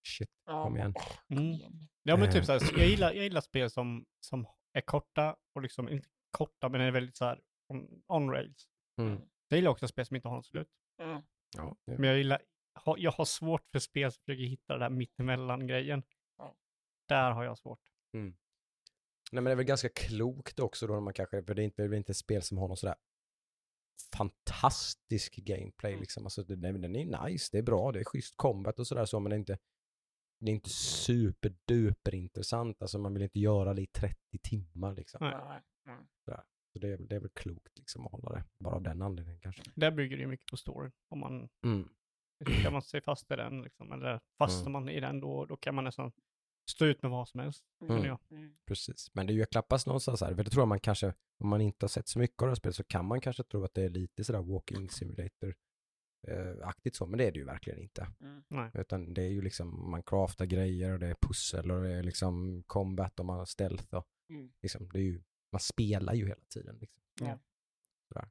shit, 0.09 0.31
kom 0.47 0.77
igen. 0.77 0.95
Mm. 1.29 1.59
Ja, 2.03 2.17
men 2.17 2.23
Eh. 2.29 2.33
typ 2.33 2.45
så 2.45 2.53
här, 2.53 2.61
jag 2.79 2.89
gillar, 2.89 3.13
jag 3.13 3.25
gillar 3.25 3.41
spel 3.41 3.71
som, 3.71 4.05
som 4.21 4.47
är 4.73 4.81
korta 4.81 5.37
och 5.55 5.63
liksom, 5.63 5.89
inte 5.89 6.09
korta, 6.33 6.69
men 6.69 6.81
är 6.81 6.91
väldigt 6.91 7.17
så 7.17 7.25
här 7.25 7.41
on, 7.69 8.03
on 8.09 8.31
rails. 8.31 8.69
Mm. 8.99 9.21
Jag 9.49 9.57
gillar 9.57 9.71
också 9.71 9.89
spel 9.89 10.07
som 10.07 10.17
inte 10.17 10.29
har 10.29 10.37
något 10.37 10.47
slut. 10.47 10.69
Mm. 11.03 11.23
Ja, 11.57 11.77
det- 11.87 11.99
Men 11.99 12.09
jag 12.09 12.19
gillar, 12.19 12.43
ha- 12.85 12.99
jag 12.99 13.13
har 13.13 13.25
svårt 13.25 13.69
för 13.73 13.79
spel 13.79 14.13
som 14.13 14.21
försöker 14.25 14.43
hitta 14.45 14.73
det 14.73 14.79
där 14.79 14.91
mittemellan-grejen. 14.91 16.03
Ja. 16.39 16.57
Där 17.09 17.31
har 17.31 17.45
jag 17.45 17.59
svårt. 17.59 17.81
Nej 19.33 19.43
men 19.43 19.45
det 19.45 19.51
är 19.51 19.57
väl 19.57 19.65
ganska 19.67 19.89
klokt 19.89 20.61
också 20.61 20.87
då 20.87 20.95
när 20.95 21.01
man 21.01 21.13
kanske, 21.15 21.43
för 21.43 21.55
det 21.55 21.63
är 21.63 21.65
inte, 21.65 21.83
det 21.89 21.95
är 21.97 21.99
inte 21.99 22.13
ett 22.13 22.17
spel 22.17 22.43
som 22.43 22.59
har 22.59 22.69
någon 22.69 22.77
sådär 22.77 22.97
fantastisk 24.17 25.37
gameplay 25.37 25.93
Mm. 25.93 26.01
liksom. 26.01 26.27
Alltså 26.27 26.43
det, 26.43 26.57
den 26.57 26.81
den 26.81 26.97
är 26.97 27.25
nice, 27.29 27.49
det 27.53 27.59
är 27.59 27.63
bra, 27.63 27.93
det 27.93 28.01
är 28.01 28.05
schysst 28.05 28.37
combat 28.37 28.79
och 28.79 28.87
sådär 28.87 29.05
så, 29.05 29.21
men 29.21 29.31
det 29.31 29.37
är 29.37 29.39
inte, 29.39 29.59
det 30.41 30.51
är 30.51 30.55
inte 30.55 30.71
superduper 30.71 32.15
intressant. 32.15 32.83
Alltså 32.83 32.99
man 32.99 33.15
vill 33.15 33.23
inte 33.23 33.41
göra 33.41 33.75
det 33.75 33.83
i 33.83 33.87
30 33.87 34.39
timmar 34.43 34.95
liksom. 34.95 35.19
Nej. 35.31 35.61
Nej. 35.85 35.97
Så 36.73 36.79
det 36.79 36.87
är, 36.93 36.97
väl- 36.97 37.09
det 37.09 37.17
är 37.17 37.21
väl 37.21 37.31
klokt 37.31 37.79
liksom 37.79 38.07
att 38.07 38.13
hålla 38.13 38.31
det, 38.33 38.45
bara 38.59 38.75
av 38.75 38.83
den 38.83 39.03
anledningen 39.03 39.41
kanske. 39.41 39.63
Där 39.75 39.91
bygger 39.91 40.17
det 40.17 40.21
ju 40.23 40.29
mycket 40.29 40.47
på 40.51 40.57
storyn. 40.57 40.93
Om 41.09 41.19
man 41.19 41.49
Mm. 41.65 41.89
Ska 42.61 42.71
man 42.71 42.83
sig 42.83 43.01
fast 43.01 43.31
i 43.31 43.37
den, 43.37 43.63
liksom, 43.63 43.93
eller 43.93 44.21
fastnar 44.39 44.71
man 44.71 44.89
i 44.89 45.01
den, 45.01 45.21
då, 45.21 45.47
då 45.47 45.57
kan 45.57 45.75
man 45.75 45.85
nästan 45.85 46.13
stå 46.71 46.85
ut 46.85 47.03
med 47.03 47.11
vad 47.11 47.29
som 47.29 47.41
helst. 47.41 47.65
Mm. 47.83 48.05
jag. 48.05 48.19
Mm. 48.31 48.55
Precis, 48.67 49.11
men 49.15 49.27
det 49.27 49.33
är 49.33 49.35
ju 49.35 49.47
knappast 49.47 49.87
någonstans 49.87 50.21
här, 50.21 50.35
för 50.35 50.45
det 50.45 50.51
tror 50.51 50.61
jag 50.61 50.69
man 50.69 50.81
kanske, 50.81 51.15
om 51.39 51.49
man 51.49 51.61
inte 51.61 51.85
har 51.85 51.89
sett 51.89 52.09
så 52.09 52.19
mycket 52.19 52.43
av 52.43 52.47
det 52.47 52.51
här 52.51 52.55
spelet 52.55 52.77
så 52.77 52.85
kan 52.85 53.05
man 53.05 53.21
kanske 53.21 53.43
tro 53.45 53.65
att 53.65 53.75
det 53.75 53.83
är 53.83 53.89
lite 53.89 54.25
sådär 54.25 54.43
walking 54.43 54.91
simulator 54.91 55.55
eh, 56.29 56.69
aktigt 56.69 56.97
så, 56.97 57.07
men 57.07 57.19
det 57.19 57.25
är 57.27 57.33
det 57.33 57.39
ju 57.39 57.45
verkligen 57.45 57.79
inte. 57.79 58.07
Mm. 58.21 58.43
Nej. 58.49 58.71
Utan 58.75 59.15
det 59.15 59.23
är 59.23 59.31
ju 59.31 59.43
liksom, 59.43 59.91
man 59.91 60.03
craftar 60.03 60.47
grejer 60.47 60.93
och 60.93 60.99
det 60.99 61.07
är 61.07 61.17
pussel 61.23 61.71
och 61.71 61.83
det 61.83 61.91
är 61.91 62.03
liksom 62.03 62.63
combat 62.67 63.21
och 63.21 63.27
man 63.27 63.39
har 63.39 63.45
stealth 63.47 63.95
och 63.95 64.07
Mm. 64.31 64.53
liksom, 64.63 64.89
det 64.93 64.99
är 64.99 65.03
ju, 65.03 65.23
man 65.53 65.61
spelar 65.61 66.15
ju 66.15 66.27
hela 66.29 66.45
tiden. 66.49 66.77
Liksom. 66.81 67.03
Ja. 67.21 67.39
Sådär. 68.09 68.29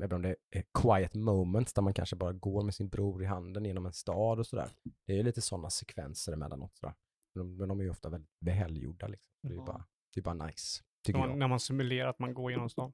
Även 0.00 0.12
om 0.16 0.22
det 0.22 0.36
är 0.50 0.64
quiet 0.82 1.14
moments 1.14 1.72
där 1.72 1.82
man 1.82 1.94
kanske 1.94 2.16
bara 2.16 2.32
går 2.32 2.62
med 2.62 2.74
sin 2.74 2.88
bror 2.88 3.22
i 3.22 3.26
handen 3.26 3.64
genom 3.64 3.86
en 3.86 3.92
stad 3.92 4.38
och 4.38 4.46
sådär. 4.46 4.70
Det 5.06 5.12
är 5.12 5.16
ju 5.16 5.22
lite 5.22 5.40
sådana 5.42 5.70
sekvenser 5.70 6.32
emellanåt 6.32 6.76
sådär. 6.76 6.94
Men 7.34 7.44
de, 7.46 7.56
men 7.56 7.68
de 7.68 7.80
är 7.80 7.84
ju 7.84 7.90
ofta 7.90 8.08
väldigt 8.08 8.30
välgjorda 8.40 9.06
liksom. 9.08 9.32
Det 9.42 9.48
är 9.48 9.52
ju 9.52 9.58
Ja. 9.58 9.64
bara, 9.64 9.86
det 10.14 10.20
är 10.20 10.22
bara 10.22 10.46
nice, 10.46 10.82
tycker 11.02 11.18
När 11.18 11.26
man, 11.26 11.30
jag. 11.30 11.38
när 11.38 11.48
man 11.48 11.60
simulerar 11.60 12.08
att 12.08 12.18
man 12.18 12.34
går 12.34 12.50
genom 12.50 12.68
stan. 12.70 12.92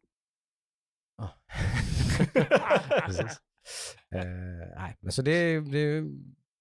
Ja. 1.17 1.31
Precis. 3.07 3.41
Eh, 4.11 4.25
nej, 4.77 4.97
men 5.01 5.13
så 5.13 5.23
det, 5.23 5.61
det 5.61 6.05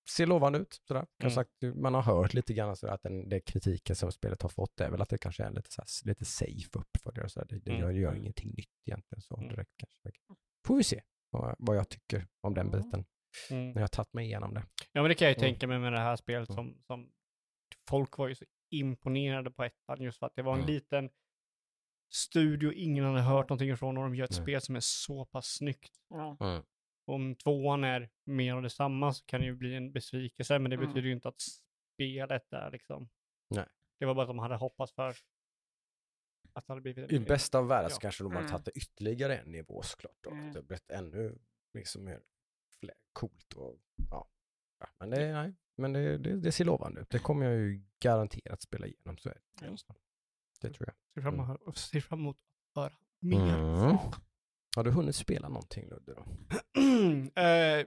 ser 0.10 0.26
lovande 0.28 0.60
ut. 0.60 0.82
Sådär. 0.88 1.06
Mm. 1.24 1.32
sagt, 1.32 1.52
man 1.76 1.94
har 1.94 2.02
hört 2.02 2.34
lite 2.34 2.54
grann 2.54 2.76
sådär 2.76 2.94
att 2.94 3.04
den, 3.04 3.30
det 3.30 3.40
kritiken 3.40 3.96
som 3.96 4.12
spelet 4.12 4.42
har 4.42 4.50
fått 4.50 4.80
är 4.82 4.90
väl 4.92 5.02
att 5.02 5.10
det 5.10 5.18
kanske 5.18 5.44
är 5.44 5.52
lite, 5.52 5.72
såhär, 5.72 6.08
lite 6.08 6.26
safe 6.26 6.70
uppföljare. 6.80 7.30
Sådär. 7.30 7.48
Det, 7.50 7.60
det 7.60 7.72
Mm. 7.72 7.82
gör, 7.82 7.92
gör 7.92 8.16
ingenting 8.16 8.50
nytt 8.58 8.70
egentligen 8.86 9.22
så 9.22 9.38
Mm. 9.38 9.50
direkt 9.50 9.72
kanske. 9.78 10.12
Får 10.68 10.76
vi 10.78 10.84
se 10.84 11.02
vad, 11.30 11.56
vad 11.60 11.78
jag 11.78 11.90
tycker 11.90 12.28
om 12.42 12.54
den 12.54 12.72
biten 12.72 13.06
Mm. 13.52 13.66
när 13.68 13.74
jag 13.76 13.82
har 13.82 13.88
tagit 13.88 14.14
mig 14.14 14.26
igenom 14.26 14.54
det. 14.54 14.64
Ja, 14.92 15.02
men 15.02 15.10
det 15.10 15.16
kan 15.16 15.28
jag 15.28 15.38
ju 15.38 15.44
Mm. 15.44 15.54
tänka 15.54 15.68
mig 15.68 15.80
med 15.80 15.94
det 15.94 16.00
här 16.00 16.16
spelet 16.16 16.50
Mm. 16.50 16.56
som, 16.56 16.84
som 16.88 17.12
folk 17.90 18.18
var 18.18 18.28
ju 18.28 18.36
så 18.36 18.46
imponerade 18.72 19.52
på 19.52 19.64
ettan 19.64 20.02
just 20.02 20.20
för 20.20 20.26
att 20.26 20.36
det 20.36 20.42
var 20.42 20.54
en 20.54 20.60
Mm. 20.60 20.74
liten 20.74 21.10
studio, 22.14 22.72
ingen 22.74 23.06
hade 23.06 23.22
hört 23.22 23.50
någonting 23.50 23.70
ifrån 23.70 23.98
och 23.98 24.04
de 24.04 24.16
gör 24.16 24.26
ett 24.26 24.32
Nej. 24.32 24.42
spel 24.42 24.62
som 24.62 24.76
är 24.76 24.80
så 24.80 25.26
pass 25.26 25.46
snyggt. 25.48 25.94
Ja. 26.10 26.38
Om 27.06 27.36
tvåan 27.36 27.84
är 27.84 28.10
mer 28.24 28.54
av 28.54 28.62
detsamma 28.62 29.14
så 29.14 29.26
kan 29.26 29.40
det 29.40 29.46
ju 29.46 29.56
bli 29.56 29.76
en 29.76 29.92
besvikelse, 29.92 30.60
men 30.60 30.70
det 30.70 30.76
Mm. 30.76 30.88
betyder 30.88 31.08
ju 31.08 31.14
inte 31.14 31.28
att 31.30 31.42
spelet 31.94 32.54
är 32.54 32.72
liksom... 32.72 33.10
Nej. 33.50 33.66
Det 34.00 34.06
var 34.06 34.16
bara 34.16 34.22
att 34.22 34.30
de 34.30 34.40
hade 34.40 34.56
hoppats 34.56 34.94
för 34.94 35.10
att 36.54 36.68
det 36.68 36.74
hade 36.74 36.82
blivit... 36.82 37.12
I 37.12 37.20
bästa 37.20 37.58
av 37.60 37.68
världar 37.68 37.90
så 37.90 37.96
Ja. 37.96 38.00
kanske 38.00 38.24
de 38.24 38.32
har 38.32 38.40
Mm. 38.40 38.52
tagit 38.52 38.66
det 38.66 38.72
ytterligare 38.72 39.38
en 39.38 39.52
nivå 39.52 39.82
såklart. 39.82 40.18
Då. 40.22 40.30
Mm. 40.30 40.52
Det 40.54 40.60
har 40.60 40.64
blivit 40.64 40.90
ännu 40.92 41.38
liksom 41.74 42.04
mer 42.04 42.22
fler, 42.80 42.96
coolt 43.14 43.54
och 43.54 43.80
ja. 44.10 44.28
ja 44.80 44.88
men 45.00 45.10
det, 45.10 45.34
nej, 45.34 45.54
men 45.76 45.94
det, 45.94 46.18
det, 46.18 46.40
det 46.40 46.52
ser 46.52 46.66
lovande 46.66 47.02
ut. 47.02 47.10
Det 47.10 47.20
kommer 47.20 47.46
jag 47.46 47.56
ju 47.56 47.84
garanterat 48.00 48.62
spela 48.62 48.88
igenom. 48.88 49.18
Så 49.18 49.30
är 49.30 49.34
det. 49.34 49.66
Ja. 49.66 49.96
det 50.62 50.70
tror 50.74 50.90
jag. 50.90 50.96
Ser 51.14 51.22
fram 51.22 51.40
emot, 51.40 51.78
ser 51.78 52.02
fram 52.02 52.20
emot 52.20 52.38
att 52.76 52.82
höra 52.84 52.94
mer. 53.20 53.58
Mm. 53.84 53.98
Har 54.76 54.84
du 54.84 54.92
hunnit 54.92 55.16
spela 55.16 55.50
någonting 55.50 55.90
Ludde 55.90 56.14
då? 56.14 56.26
Eh, 57.36 57.86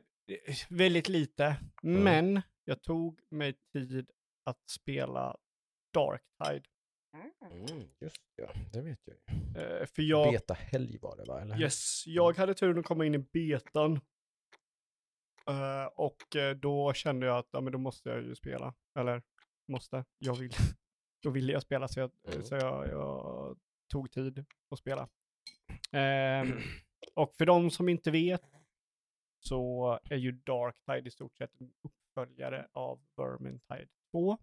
väldigt 0.68 1.08
lite, 1.08 1.56
Mm. 1.82 2.02
men 2.04 2.42
jag 2.64 2.82
tog 2.82 3.20
mig 3.30 3.54
tid 3.72 4.10
att 4.44 4.68
spela 4.70 5.36
Darktide. 5.94 6.64
Mm, 7.50 7.88
just 8.00 8.22
ja, 8.36 8.50
det 8.72 8.82
vet 8.82 9.00
jag 9.04 9.16
ju. 9.16 9.60
Uh, 9.80 9.86
för 9.86 10.02
jag, 10.02 10.32
Beta-helg 10.32 10.98
var 11.02 11.16
det 11.16 11.24
va? 11.24 11.40
Eller? 11.40 11.60
yes, 11.60 12.06
jag 12.06 12.36
hade 12.36 12.54
turen 12.54 12.78
att 12.78 12.84
komma 12.84 13.06
in 13.06 13.14
i 13.14 13.18
betan. 13.18 14.00
Eh, 15.48 15.86
och 15.96 16.36
eh, 16.36 16.56
då 16.56 16.92
kände 16.92 17.26
jag 17.26 17.36
att 17.38 17.48
ja, 17.50 17.60
men 17.60 17.72
då 17.72 17.78
måste 17.78 18.08
jag 18.08 18.22
ju 18.22 18.34
spela. 18.34 18.74
Eller 18.98 19.22
måste, 19.68 20.04
jag 20.18 20.34
vill. 20.34 20.50
då 21.22 21.30
ville 21.30 21.52
jag 21.52 21.62
spela 21.62 21.88
så 21.88 22.00
jag, 22.00 22.10
Mm. 22.28 22.42
så 22.44 22.54
jag, 22.54 22.88
jag 22.88 23.58
tog 23.92 24.10
tid 24.10 24.44
att 24.70 24.78
spela. 24.78 25.08
Ehm, 25.92 26.58
och 27.14 27.34
för 27.34 27.46
de 27.46 27.70
som 27.70 27.88
inte 27.88 28.10
vet 28.10 28.42
så 29.48 29.98
är 30.10 30.16
ju 30.16 30.32
Darktide 30.32 31.08
i 31.08 31.10
stort 31.10 31.36
sett 31.36 31.60
en 31.60 31.72
uppföljare 31.82 32.68
av 32.72 33.00
Vermintide 33.16 33.88
2. 34.10 34.38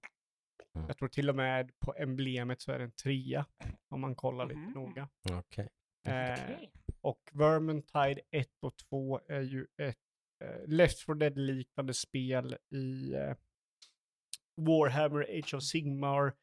Mm. 0.75 0.87
Jag 0.87 0.97
tror 0.97 1.09
till 1.09 1.29
och 1.29 1.35
med 1.35 1.79
på 1.79 1.93
emblemet 1.97 2.61
så 2.61 2.71
är 2.71 2.77
det 2.77 2.83
en 2.85 2.91
trea 2.91 3.45
om 3.89 4.01
man 4.01 4.15
kollar 4.15 4.45
lite 4.45 4.59
Mhm. 4.59 4.71
noga. 4.71 5.09
Okej. 5.31 5.69
Eh, 6.07 6.33
Okej. 6.33 6.71
och 7.01 7.29
Vermintide 7.33 8.21
1 8.31 8.49
och 8.59 8.77
2 8.77 9.19
är 9.27 9.41
ju 9.41 9.67
ett 9.77 9.97
eh, 10.43 10.67
Left 10.67 11.05
4 11.05 11.15
Dead-liknande 11.15 11.93
spel 11.93 12.57
i 12.69 13.13
eh, 13.13 13.35
Warhammer 14.55 15.39
Age 15.39 15.53
of 15.53 15.63
Sigmar 15.63 16.33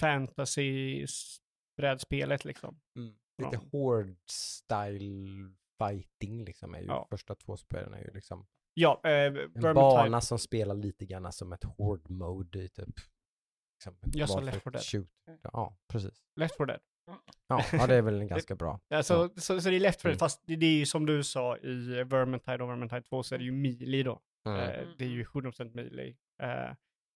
fantasy-brädspelet 0.00 2.44
liksom. 2.44 2.80
Mm. 2.96 3.14
Lite 3.38 3.50
Ja. 3.62 3.68
hård 3.72 4.16
style 4.30 5.54
fighting 5.88 6.44
liksom 6.44 6.74
är 6.74 6.80
ju 6.80 6.86
Ja. 6.86 7.06
första 7.10 7.34
två 7.34 7.56
spelen 7.56 7.94
är 7.94 7.98
ju 8.04 8.10
liksom 8.10 8.46
Ja, 8.74 9.00
eh, 9.04 9.10
en 9.10 9.60
bana 9.74 10.20
som 10.20 10.38
spelar 10.38 10.74
lite 10.74 11.06
grann 11.06 11.32
som 11.32 11.52
ett 11.52 11.64
hård 11.64 12.10
mode 12.10 12.58
i 12.62 12.68
typ 12.68 12.88
liksom, 13.78 13.98
Jag 14.12 14.28
sa 14.28 14.40
Left 14.40 14.62
4 14.62 14.70
Dead. 14.70 14.82
Shoot. 14.84 15.08
Ja, 15.42 15.76
precis. 15.88 16.22
Left 16.36 16.56
4 16.56 16.66
Dead. 16.66 16.80
Ja, 17.48 17.64
ja, 17.72 17.86
det 17.86 17.94
är 17.94 18.02
väl 18.02 18.24
ganska 18.24 18.54
bra. 18.54 18.80
Alltså, 18.90 19.30
så, 19.36 19.60
så 19.60 19.70
det 19.70 19.76
är 19.76 19.80
lätt 19.80 20.00
för 20.00 20.08
det, 20.08 20.12
Mm. 20.12 20.18
fast 20.18 20.42
det, 20.46 20.56
det 20.56 20.66
är 20.66 20.78
ju 20.78 20.86
som 20.86 21.06
du 21.06 21.24
sa 21.24 21.56
i 21.56 22.04
Vermintide 22.04 22.62
och 22.62 22.70
Vermintide 22.70 23.02
2 23.02 23.22
så 23.22 23.34
är 23.34 23.38
det 23.38 23.44
ju 23.44 23.52
melee 23.52 24.02
då. 24.02 24.20
Mm. 24.48 24.60
Eh, 24.60 24.86
det 24.98 25.04
är 25.04 25.08
ju 25.08 25.24
100% 25.24 25.74
melee. 25.74 26.16
Eh, 26.42 26.74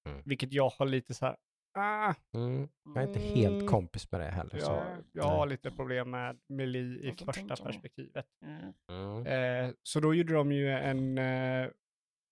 Mm. 0.09 0.22
Vilket 0.24 0.53
jag 0.53 0.68
har 0.68 0.87
lite 0.87 1.14
så 1.14 1.27
här, 1.27 1.37
ah, 1.74 2.14
Mm. 2.34 2.68
Jag 2.84 2.96
är 2.96 3.06
inte 3.08 3.18
helt 3.20 3.54
Mm. 3.54 3.66
kompis 3.66 4.12
med 4.12 4.20
det 4.20 4.30
heller. 4.30 4.58
Så. 4.58 4.70
jag, 4.70 5.04
jag 5.12 5.24
har 5.24 5.46
lite 5.46 5.70
problem 5.70 6.10
med 6.10 6.38
melee 6.48 6.82
i 6.82 7.06
Jag 7.06 7.34
första 7.34 7.56
perspektivet. 7.64 8.26
Mm. 8.42 8.72
Mm. 8.88 9.26
Eh, 9.26 9.74
så 9.82 10.00
då 10.00 10.14
gjorde 10.14 10.34
de 10.34 10.52
ju 10.52 10.70
en 10.70 11.18
eh, 11.18 11.64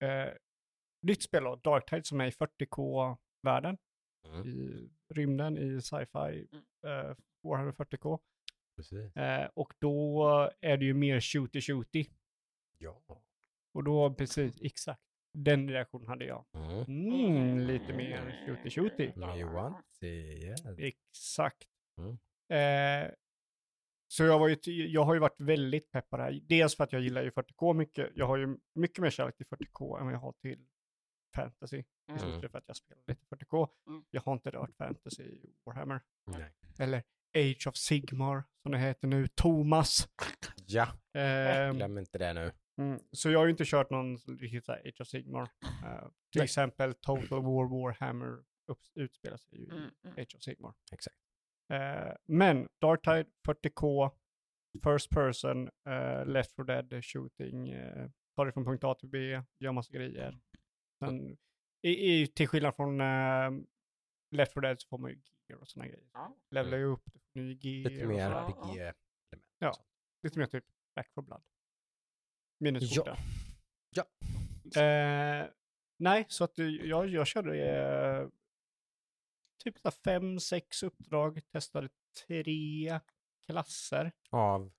eh, 0.02 0.32
nytt 1.02 1.22
spel 1.22 1.44
då, 1.44 1.56
Darktide, 1.56 2.04
som 2.04 2.20
är 2.20 2.26
i 2.26 2.30
40K-världen. 2.30 3.78
Mm. 4.26 4.46
I 4.48 4.88
rymden, 5.14 5.58
i 5.58 5.80
sci-fi, 5.82 6.46
eh, 6.86 7.14
440K. 7.44 8.18
Precis. 8.76 9.16
Eh, 9.16 9.48
och 9.54 9.72
då 9.78 10.24
är 10.60 10.76
det 10.76 10.84
ju 10.84 10.94
mer 10.94 11.20
shooty-shooty. 11.20 12.06
Ja. 12.78 13.02
Och 13.74 13.84
då, 13.84 14.14
precis, 14.14 14.60
exakt. 14.62 15.00
Den 15.32 15.70
reaktionen 15.70 16.08
hade 16.08 16.24
jag. 16.24 16.44
Mm. 16.54 16.80
Mm, 16.88 17.58
lite 17.58 17.92
mer 17.92 18.46
shooty-shooty. 18.46 19.12
Men 19.16 19.38
Johan, 19.38 19.82
se, 19.90 20.06
yes. 20.06 20.60
Exakt. 20.78 21.68
Mm. 21.98 22.18
Eh, 22.48 23.10
så 24.08 24.24
jag, 24.24 24.38
var 24.38 24.48
ju, 24.48 24.86
jag 24.86 25.04
har 25.04 25.14
ju 25.14 25.20
varit 25.20 25.40
väldigt 25.40 25.90
pepp 25.90 26.10
på 26.10 26.16
det 26.16 26.22
här. 26.22 26.40
Dels 26.42 26.76
för 26.76 26.84
att 26.84 26.92
jag 26.92 27.02
gillar 27.02 27.22
ju 27.22 27.30
40K 27.30 27.74
mycket. 27.74 28.10
Jag 28.14 28.26
har 28.26 28.36
ju 28.36 28.56
mycket 28.74 28.98
mer 28.98 29.10
kärlek 29.10 29.36
till 29.36 29.46
40K 29.46 29.98
än 29.98 30.04
vad 30.04 30.14
jag 30.14 30.18
har 30.20 30.32
till 30.32 30.66
fantasy. 31.34 31.82
Mm. 32.08 32.40
sett 32.40 32.50
för 32.50 32.58
att 32.58 32.64
jag 32.66 32.76
spelar 32.76 33.02
lite 33.06 33.26
40K. 33.26 33.68
Mm. 33.86 34.04
Jag 34.10 34.22
har 34.22 34.32
inte 34.32 34.50
rört 34.50 34.76
fantasy 34.76 35.22
i 35.22 35.54
Warhammer. 35.64 36.00
Nej. 36.26 36.52
Eller 36.78 37.02
Age 37.36 37.66
of 37.66 37.76
Sigmar, 37.76 38.44
som 38.62 38.72
det 38.72 38.78
heter 38.78 39.08
nu. 39.08 39.26
Thomas. 39.28 40.08
Ja, 40.66 40.88
Eh, 41.20 41.72
glöm 41.72 41.98
inte 41.98 42.18
det 42.18 42.32
nu. 42.32 42.52
Mm, 42.78 43.00
så 43.12 43.30
jag 43.30 43.38
har 43.38 43.46
ju 43.46 43.50
inte 43.50 43.64
kört 43.66 43.90
någon 43.90 44.16
riktigt 44.16 44.64
så 44.64 44.72
här 44.72 44.80
Age 44.88 45.00
of 45.00 45.08
Sigmar. 45.08 45.42
Eh, 45.84 46.08
till 46.32 46.38
Nej. 46.38 46.44
exempel 46.44 46.94
Total 47.00 47.42
War 47.42 47.82
Warhammer 47.82 48.44
upp, 48.66 48.78
utspelar 48.94 49.36
sig 49.36 49.58
ju 49.58 49.64
i 49.64 49.68
Mm. 49.70 49.90
Mm. 50.04 50.16
Age 50.18 50.34
of 50.36 50.42
Sigmar. 50.42 50.74
Exakt. 50.92 51.16
Eh, 51.72 52.12
men 52.26 52.68
Darktide 52.80 53.26
40K, 53.48 54.10
First 54.84 55.10
Person, 55.10 55.70
eh, 55.88 56.26
Left 56.26 56.56
4 56.56 56.64
Dead 56.82 57.04
Shooting, 57.04 57.68
eh, 57.70 58.10
tar 58.36 58.46
det 58.46 58.52
från 58.52 58.64
punkt 58.64 58.84
A 58.84 58.94
till 58.94 59.08
B, 59.08 59.42
gör 59.58 59.72
massa 59.72 59.92
grejer. 59.92 60.38
Sen, 60.98 61.36
i, 61.82 61.90
i, 62.22 62.26
till 62.26 62.48
skillnad 62.48 62.76
från 62.76 63.00
eh, 63.00 63.50
Left 64.30 64.54
4 64.54 64.60
Dead 64.60 64.80
så 64.80 64.88
får 64.88 64.98
man 64.98 65.10
ju 65.10 65.20
gear 65.48 65.60
och 65.60 65.68
sådana 65.68 65.88
grejer. 65.88 66.08
Ja. 66.12 66.36
Levlar 66.50 66.78
ju 66.78 66.84
upp, 66.84 67.04
ny 67.34 67.58
gear. 67.60 67.90
Lite 67.90 68.06
mer 68.06 68.14
så. 68.14 68.20
Ja, 68.20 68.48
RPG. 68.48 68.92
Ja. 69.58 69.72
Lite 70.22 70.38
mer 70.38 70.46
typ 70.46 70.64
Back 70.94 71.10
for 71.14 71.22
Blood. 71.22 71.42
Minus 72.62 72.96
Ja. 72.96 73.16
Ja. 73.90 74.04
Eh, 74.82 75.46
nej, 75.98 76.24
så 76.28 76.44
att 76.44 76.58
jag, 76.58 77.08
jag 77.08 77.26
körde 77.26 77.56
eh, 77.64 78.28
typ 79.64 79.78
så 79.78 79.90
fem, 79.90 80.40
sex 80.40 80.82
uppdrag, 80.82 81.40
testade 81.52 81.88
tre 82.26 83.00
klasser, 83.46 84.12
Av 84.30 84.72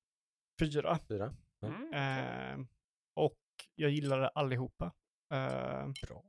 fyra. 0.60 1.00
fyra. 1.08 1.36
Mm. 1.62 1.94
Eh, 1.94 2.66
och 3.14 3.40
jag 3.76 3.92
gillade 3.92 4.28
allihopa. 4.28 4.86
Eh, 5.34 5.88
Bra. 6.08 6.24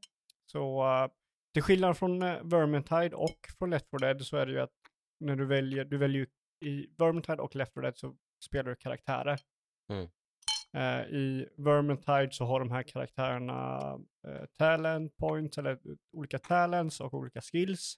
så 0.46 0.86
eh, 0.86 1.10
till 1.52 1.62
skillnad 1.62 1.96
från 1.98 2.22
eh, 2.22 2.42
Vermintide 2.42 3.16
och 3.16 3.38
från 3.58 3.70
Left 3.70 3.90
4 3.90 3.98
Dead 3.98 4.26
så 4.26 4.36
är 4.36 4.46
det 4.46 4.52
ju 4.52 4.60
att 4.60 4.74
när 5.20 5.36
du 5.36 5.46
väljer, 5.46 5.84
du 5.84 5.98
väljer 5.98 6.20
ju 6.20 6.26
i 6.68 6.86
Vermintide 6.98 7.42
och 7.42 7.56
Left 7.56 7.74
4 7.74 7.82
Dead 7.82 7.96
så 7.98 8.16
spelar 8.44 8.70
du 8.70 8.76
karaktärer. 8.76 9.40
Mm. 9.88 10.08
Eh, 10.74 11.00
I 11.14 11.48
Vermintide 11.56 12.28
så 12.32 12.44
har 12.44 12.60
de 12.60 12.70
här 12.70 12.82
karaktärerna 12.82 13.78
eh, 14.28 14.44
talent 14.58 15.16
points, 15.16 15.58
eller 15.58 15.78
olika 16.12 16.38
talents 16.38 17.00
och 17.00 17.14
olika 17.14 17.40
skills. 17.40 17.94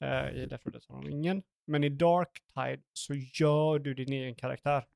Eh, 0.00 0.28
I 0.28 0.46
Left 0.46 0.64
4 0.64 0.70
Dead 0.70 0.82
så 0.82 0.92
har 0.92 1.02
de 1.02 1.10
ingen. 1.10 1.42
Men 1.66 1.84
i 1.84 1.88
Darktide 1.88 2.82
så 2.92 3.14
gör 3.14 3.78
du 3.78 3.94
din 3.94 4.12
egen 4.12 4.34
karaktär. 4.34 4.86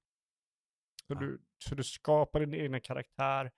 Så, 1.06 1.14
Ah. 1.14 1.18
du, 1.20 1.42
så 1.58 1.74
du 1.74 1.84
skapar 1.84 2.40
din 2.40 2.54
egen 2.54 2.80
karaktär 2.80 3.50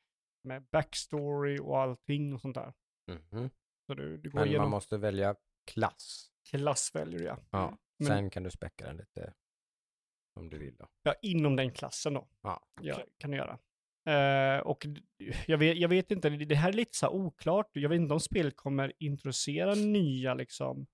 med 0.44 0.62
backstory 0.72 1.58
och 1.58 1.78
allting 1.80 2.34
och 2.34 2.40
sånt 2.40 2.54
där. 2.54 2.72
Mhm. 3.06 3.50
Så 3.86 3.94
du, 3.94 4.16
du 4.18 4.30
går 4.30 4.38
Men 4.38 4.48
igenom 4.48 4.62
man 4.64 4.70
måste 4.70 4.98
välja 4.98 5.34
klass. 5.66 6.30
klass 6.50 6.90
väljer 6.94 7.18
du 7.18 7.24
ja. 7.24 7.38
Ja. 7.50 7.78
Men- 7.98 8.06
Sen 8.08 8.30
kan 8.30 8.42
du 8.42 8.50
späcka 8.50 8.86
den 8.86 8.96
lite 8.96 9.34
om 10.34 10.50
du 10.50 10.58
vill 10.58 10.76
då. 10.76 10.88
ja. 11.02 11.14
Inom 11.22 11.56
den 11.56 11.72
klassen 11.72 12.14
då. 12.14 12.28
Ja. 12.42 12.66
Ja, 12.80 13.04
kan 13.18 13.30
du 13.30 13.36
göra. 13.36 13.58
Eh, 14.06 14.58
och 14.60 14.86
jag 15.46 15.58
vet, 15.58 15.78
jag 15.78 15.88
vet 15.88 16.10
inte, 16.10 16.30
det 16.30 16.54
här 16.54 16.68
är 16.68 16.72
lite 16.72 16.98
så 16.98 17.08
oklart. 17.08 17.70
Jag 17.72 17.88
vet 17.88 17.96
inte 17.96 18.14
om 18.14 18.20
spelet 18.20 18.56
kommer 18.56 18.92
introducera 18.98 19.74
nya 19.74 20.34
liksom 20.34 20.86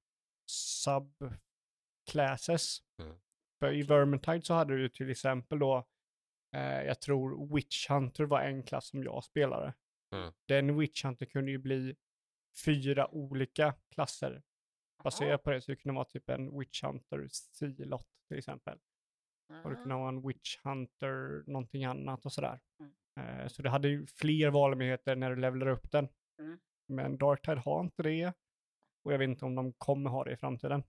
subclasses. 2.07 2.79
Mm. 3.03 3.17
För 3.59 3.73
i 3.73 3.83
Vermintide 3.83 4.43
så 4.43 4.55
hade 4.55 4.75
du 4.75 4.83
ju 4.83 4.89
till 4.89 5.11
exempel 5.11 5.59
då, 5.59 5.87
eh, 6.57 6.83
jag 6.83 7.01
tror 7.01 7.55
Witch 7.55 7.89
Hunter 7.89 8.25
var 8.25 8.41
en 8.41 8.63
klass 8.63 8.89
som 8.89 9.03
jag 9.03 9.25
spelade. 9.25 9.75
Mm. 10.15 10.33
Den 10.49 10.79
Witch 10.79 11.05
Hunter 11.05 11.27
kunde 11.27 11.51
ju 11.51 11.59
bli 11.59 11.97
fyra 12.65 13.15
olika 13.15 13.75
klasser 13.95 14.43
baserat 15.03 15.43
på 15.43 15.51
det. 15.51 15.61
Så 15.61 15.71
det 15.73 15.77
kunde 15.77 15.95
vara 15.95 16.05
typ 16.05 16.31
en 16.31 16.59
Witch 16.59 16.83
Hunter 16.83 17.29
Silot 17.31 18.07
till 18.29 18.39
exempel. 18.39 18.79
Och 19.65 19.71
det 19.71 19.77
kunde 19.77 19.95
vara 19.95 20.09
en 20.09 20.29
Witch 20.29 20.59
Hunter, 20.65 21.43
någonting 21.47 21.85
annat 21.85 22.27
och 22.27 22.33
sådär. 22.33 22.61
Eh, 23.17 23.49
så 23.49 23.63
det 23.63 23.71
hade 23.71 23.89
ju 23.89 24.07
fler 24.07 24.51
valmöjligheter 24.51 25.17
när 25.17 25.31
du 25.31 25.37
levlar 25.37 25.67
upp 25.67 25.91
den. 25.91 26.09
Mm. 26.39 26.59
Men 26.89 27.19
Darktide 27.19 27.61
har 27.61 27.81
inte 27.81 28.03
det. 28.03 28.33
Och 29.05 29.13
jag 29.13 29.19
vet 29.19 29.29
inte 29.29 29.45
om 29.45 29.55
de 29.55 29.73
kommer 29.73 30.11
ha 30.11 30.25
det 30.25 30.33
i 30.33 30.37
framtiden. 30.37 30.83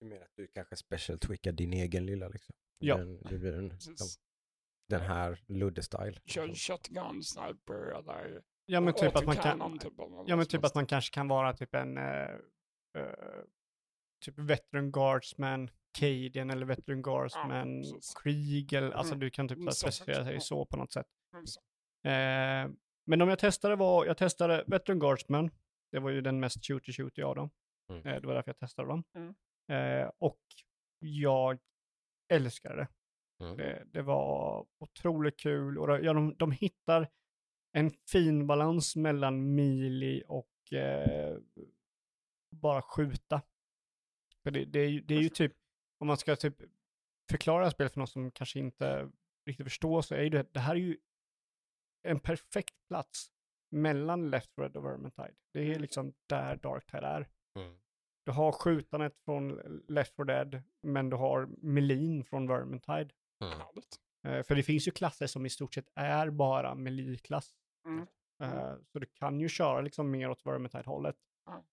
Du 0.00 0.06
menar 0.06 0.22
att 0.22 0.36
du 0.36 0.46
kanske 0.46 0.76
special 0.76 1.18
tweakar 1.18 1.52
din 1.52 1.72
egen 1.72 2.06
lilla 2.06 2.28
liksom? 2.28 2.54
Ja. 2.78 2.96
Den, 2.96 3.22
det 3.22 3.38
blir 3.38 3.58
en, 3.58 3.72
den 4.88 5.00
här 5.00 5.40
Ludde-style. 5.46 6.20
Kör 6.24 6.54
shotgun 6.54 7.22
sniper 7.22 7.98
eller 7.98 8.42
Ja 8.66 8.80
men 8.80 8.94
typ 8.94 9.16
att 9.16 9.26
man 9.26 9.36
kan, 9.36 9.78
typ, 9.78 9.92
ja, 10.26 10.36
men 10.36 10.46
typ 10.46 10.64
att 10.64 10.74
man 10.74 10.86
kanske 10.86 11.14
kan 11.14 11.28
vara 11.28 11.52
typ 11.52 11.74
en 11.74 11.98
eh, 11.98 12.30
eh, 12.98 13.42
typ 14.20 14.38
veteran 14.38 14.92
guardsman, 14.92 15.70
Cadian 15.98 16.50
eller 16.50 16.66
veteran 16.66 17.02
guardsman, 17.02 17.82
precis. 17.82 18.14
Krieg 18.14 18.72
eller 18.72 18.90
alltså 18.90 19.12
Mm. 19.14 19.20
du 19.20 19.30
kan 19.30 19.48
typ 19.48 19.58
Mm, 19.58 19.70
så 19.70 19.76
specificera 19.76 20.14
sig 20.14 20.24
faktiskt, 20.24 20.46
så 20.46 20.64
på 20.66 20.76
något 20.76 20.92
sätt. 20.92 21.06
Mm. 21.34 21.44
Eh, 22.04 22.72
men 23.06 23.22
om 23.22 23.28
jag 23.28 23.38
testade 23.38 23.76
var, 23.76 24.06
jag 24.06 24.16
testade 24.16 24.64
veteran 24.66 24.98
guardsman, 24.98 25.50
det 25.92 25.98
var 25.98 26.10
ju 26.10 26.20
den 26.20 26.40
mest 26.40 26.66
shooty 26.66 26.92
shooty 26.92 27.22
av 27.22 27.34
dem. 27.36 27.50
Mm. 27.92 28.06
Eh, 28.06 28.20
det 28.20 28.26
var 28.26 28.34
därför 28.34 28.48
jag 28.48 28.58
testade 28.58 28.88
dem. 28.88 29.04
Mm. 29.16 29.34
Eh, 30.02 30.10
och 30.18 30.40
jag 30.98 31.58
älskade 32.32 32.76
det. 32.76 32.88
Mm. 33.44 33.56
Det, 33.56 33.82
det 33.86 34.02
var 34.02 34.66
otroligt 34.78 35.36
kul 35.40 35.78
och 35.78 35.86
de- 35.86 36.02
ja, 36.04 36.12
de, 36.12 36.34
de 36.36 36.52
hittar 36.52 37.08
en 37.72 37.90
fin 38.12 38.46
balans 38.46 38.96
mellan 38.96 39.54
melee 39.54 40.22
och 40.26 40.72
eh, 40.72 41.36
bara 42.50 42.82
skjuta. 42.82 43.42
För 44.50 44.54
det, 44.54 44.64
det, 44.64 44.80
är, 44.80 44.88
ju- 44.88 45.00
det 45.00 45.14
är 45.14 45.20
ju 45.20 45.28
typ, 45.28 45.52
om 45.98 46.06
man 46.06 46.16
ska 46.16 46.36
typ 46.36 46.56
förklara 47.30 47.70
spelet 47.70 47.92
för 47.92 48.00
någon 48.00 48.06
som 48.08 48.30
kanske 48.30 48.58
inte 48.58 49.10
riktigt 49.46 49.66
förstår 49.66 50.02
så 50.02 50.14
är 50.14 50.22
ju 50.22 50.28
det, 50.28 50.46
det 50.52 50.60
här 50.60 50.74
är 50.74 50.78
ju 50.78 50.98
en 52.02 52.20
perfekt 52.20 52.74
plats 52.88 53.32
mellan 53.70 54.30
Left 54.30 54.54
4 54.54 54.68
Dead 54.68 54.76
och 54.76 54.84
Vermintide. 54.84 55.34
Det 55.52 55.74
är 55.74 55.78
liksom 55.78 56.14
där 56.26 56.56
Darktide 56.56 57.06
är. 57.06 57.28
Mm. 57.58 57.78
Du 58.24 58.32
har 58.32 58.52
skjutandet 58.52 59.18
från 59.24 59.48
Left 59.88 60.16
4 60.16 60.24
Dead, 60.24 60.62
men 60.82 61.10
du 61.10 61.16
har 61.16 61.46
meleen 61.46 62.24
från 62.24 62.46
Vermintide. 62.46 63.10
Mm. 63.44 63.58
Eh, 64.26 64.42
för 64.42 64.54
det 64.54 64.62
finns 64.62 64.88
ju 64.88 64.92
klasser 64.92 65.26
som 65.26 65.46
i 65.46 65.50
stort 65.50 65.74
sett 65.74 65.88
är 65.94 66.30
bara 66.30 66.74
melee-klass. 66.74 67.54
Mm. 67.86 68.06
Eh, 68.42 68.74
så 68.92 68.98
du 68.98 69.06
kan 69.06 69.40
ju 69.40 69.48
köra 69.48 69.80
liksom 69.80 70.10
mer 70.10 70.30
åt 70.30 70.46
Vermintide-hållet. 70.46 71.16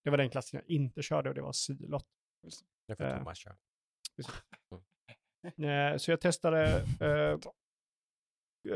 Det 0.04 0.10
var 0.10 0.18
den 0.18 0.30
klassen 0.30 0.60
jag 0.60 0.70
inte 0.76 1.02
körde 1.02 1.30
och 1.30 1.36
det 1.36 1.42
var 1.42 1.54
Silot. 1.54 2.08
Det 2.88 2.96
får 2.96 3.04
Eh. 3.04 3.18
Thomas 3.18 3.38
köra. 3.38 3.58
Eh, 5.44 5.98
så 5.98 6.12
jag 6.12 6.22
testade 6.22 6.82
eh, 7.02 7.40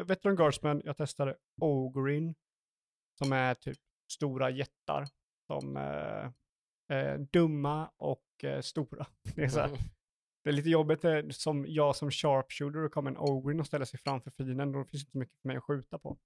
Veteran 0.05 0.35
Guardsman, 0.35 0.81
jag 0.85 0.97
testade 0.97 1.37
Ogrin, 1.61 2.35
som 3.17 3.31
är 3.33 3.53
typ 3.55 3.77
stora 4.11 4.49
jättar. 4.49 5.07
Som 5.47 5.77
eh, 5.77 6.31
är 6.87 7.17
dumma 7.17 7.91
och 7.97 8.43
eh, 8.43 8.61
stora. 8.61 9.07
Det 9.35 9.43
är, 9.43 9.49
så 9.49 9.59
här, 9.59 9.67
Mm. 9.67 9.79
det 10.43 10.49
är 10.49 10.53
lite 10.53 10.69
jobbigt 10.69 11.05
eh, 11.05 11.29
som 11.29 11.65
jag 11.67 11.95
som 11.95 12.11
sharpshooter 12.11 12.79
och 12.79 12.91
kommer 12.91 13.11
en 13.11 13.17
Ogrin 13.17 13.59
och 13.59 13.67
ställer 13.67 13.85
sig 13.85 13.99
framför 13.99 14.31
fienden. 14.31 14.71
Då 14.71 14.85
finns 14.85 15.03
det 15.03 15.07
inte 15.07 15.17
mycket 15.17 15.41
för 15.41 15.47
mig 15.47 15.57
att 15.57 15.63
skjuta 15.63 15.99
på. 15.99 16.17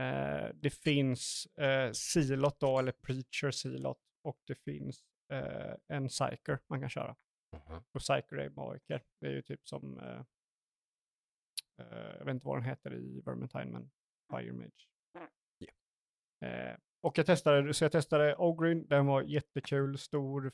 Eh, 0.00 0.48
det 0.54 0.70
finns 0.70 1.46
eh, 1.46 1.92
Silot 1.92 2.60
då, 2.60 2.78
eller 2.78 2.92
Preacher 2.92 3.50
Silot. 3.50 3.98
Och 4.22 4.38
det 4.46 4.54
finns 4.54 5.04
eh, 5.28 5.74
en 5.88 6.08
Psyker 6.08 6.58
man 6.66 6.80
kan 6.80 6.88
köra. 6.90 7.16
Mhm. 7.52 7.82
Och 7.92 8.00
Psycho 8.00 8.50
Magiker, 8.56 9.04
det 9.20 9.26
är 9.26 9.30
ju 9.30 9.42
typ 9.42 9.68
som, 9.68 9.98
eh, 9.98 10.20
eh, 11.78 12.14
jag 12.18 12.24
vet 12.24 12.34
inte 12.34 12.46
vad 12.46 12.56
den 12.56 12.64
heter 12.64 12.94
i 12.94 13.20
Vermintide, 13.20 13.66
men 13.66 13.90
Fire 14.30 14.52
Mage. 14.52 14.86
Eh, 16.44 16.76
och 17.00 17.18
jag 17.18 17.26
testade, 17.26 17.74
så 17.74 17.84
jag 17.84 17.92
testade 17.92 18.36
Ogrin, 18.36 18.86
den 18.88 19.06
var 19.06 19.22
jättekul, 19.22 19.98
stor, 19.98 20.52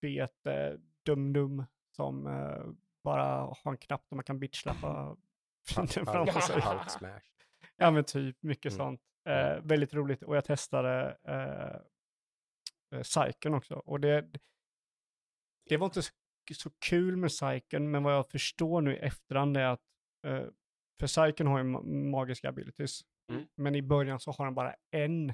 fet, 0.00 0.46
eh, 0.46 0.72
dum-dum 1.06 1.64
som 1.96 2.26
eh, 2.26 2.66
bara 3.04 3.24
har 3.40 3.70
en 3.70 3.76
knapp 3.76 4.04
där 4.08 4.14
man 4.16 4.24
kan 4.24 4.38
bitchlappa 4.38 5.16
fienden 5.68 6.06
framför 6.06 6.40
sig. 6.40 6.60
Halk 6.60 6.90
smash. 6.90 7.20
Ja 7.76 7.90
men 7.90 8.04
typ, 8.04 8.36
mycket 8.42 8.72
Mm. 8.72 8.76
sånt. 8.78 9.00
Eh, 9.28 9.60
väldigt 9.62 9.94
roligt 9.94 10.22
och 10.22 10.36
jag 10.36 10.44
testade 10.44 11.18
eh, 11.24 11.80
Psyken 13.02 13.54
också. 13.54 13.74
Och 13.74 14.00
det, 14.00 14.30
det 15.68 15.76
var 15.76 15.86
inte 15.86 16.02
så, 16.54 16.70
kul 16.78 17.16
med 17.16 17.30
Psyken, 17.30 17.90
men 17.90 18.02
vad 18.02 18.14
jag 18.14 18.28
förstår 18.30 18.80
nu 18.80 18.94
i 18.94 18.98
efterhand 18.98 19.56
är 19.56 19.64
att 19.66 19.82
eh, 20.26 20.44
för 21.00 21.06
Psyken 21.06 21.46
har 21.46 21.58
ju 21.58 21.64
ma- 21.64 22.10
magiska 22.10 22.48
abilities, 22.48 23.00
Mm. 23.32 23.46
men 23.54 23.74
i 23.74 23.82
början 23.82 24.20
så 24.20 24.30
har 24.30 24.44
den 24.44 24.54
bara 24.54 24.74
en. 24.90 25.32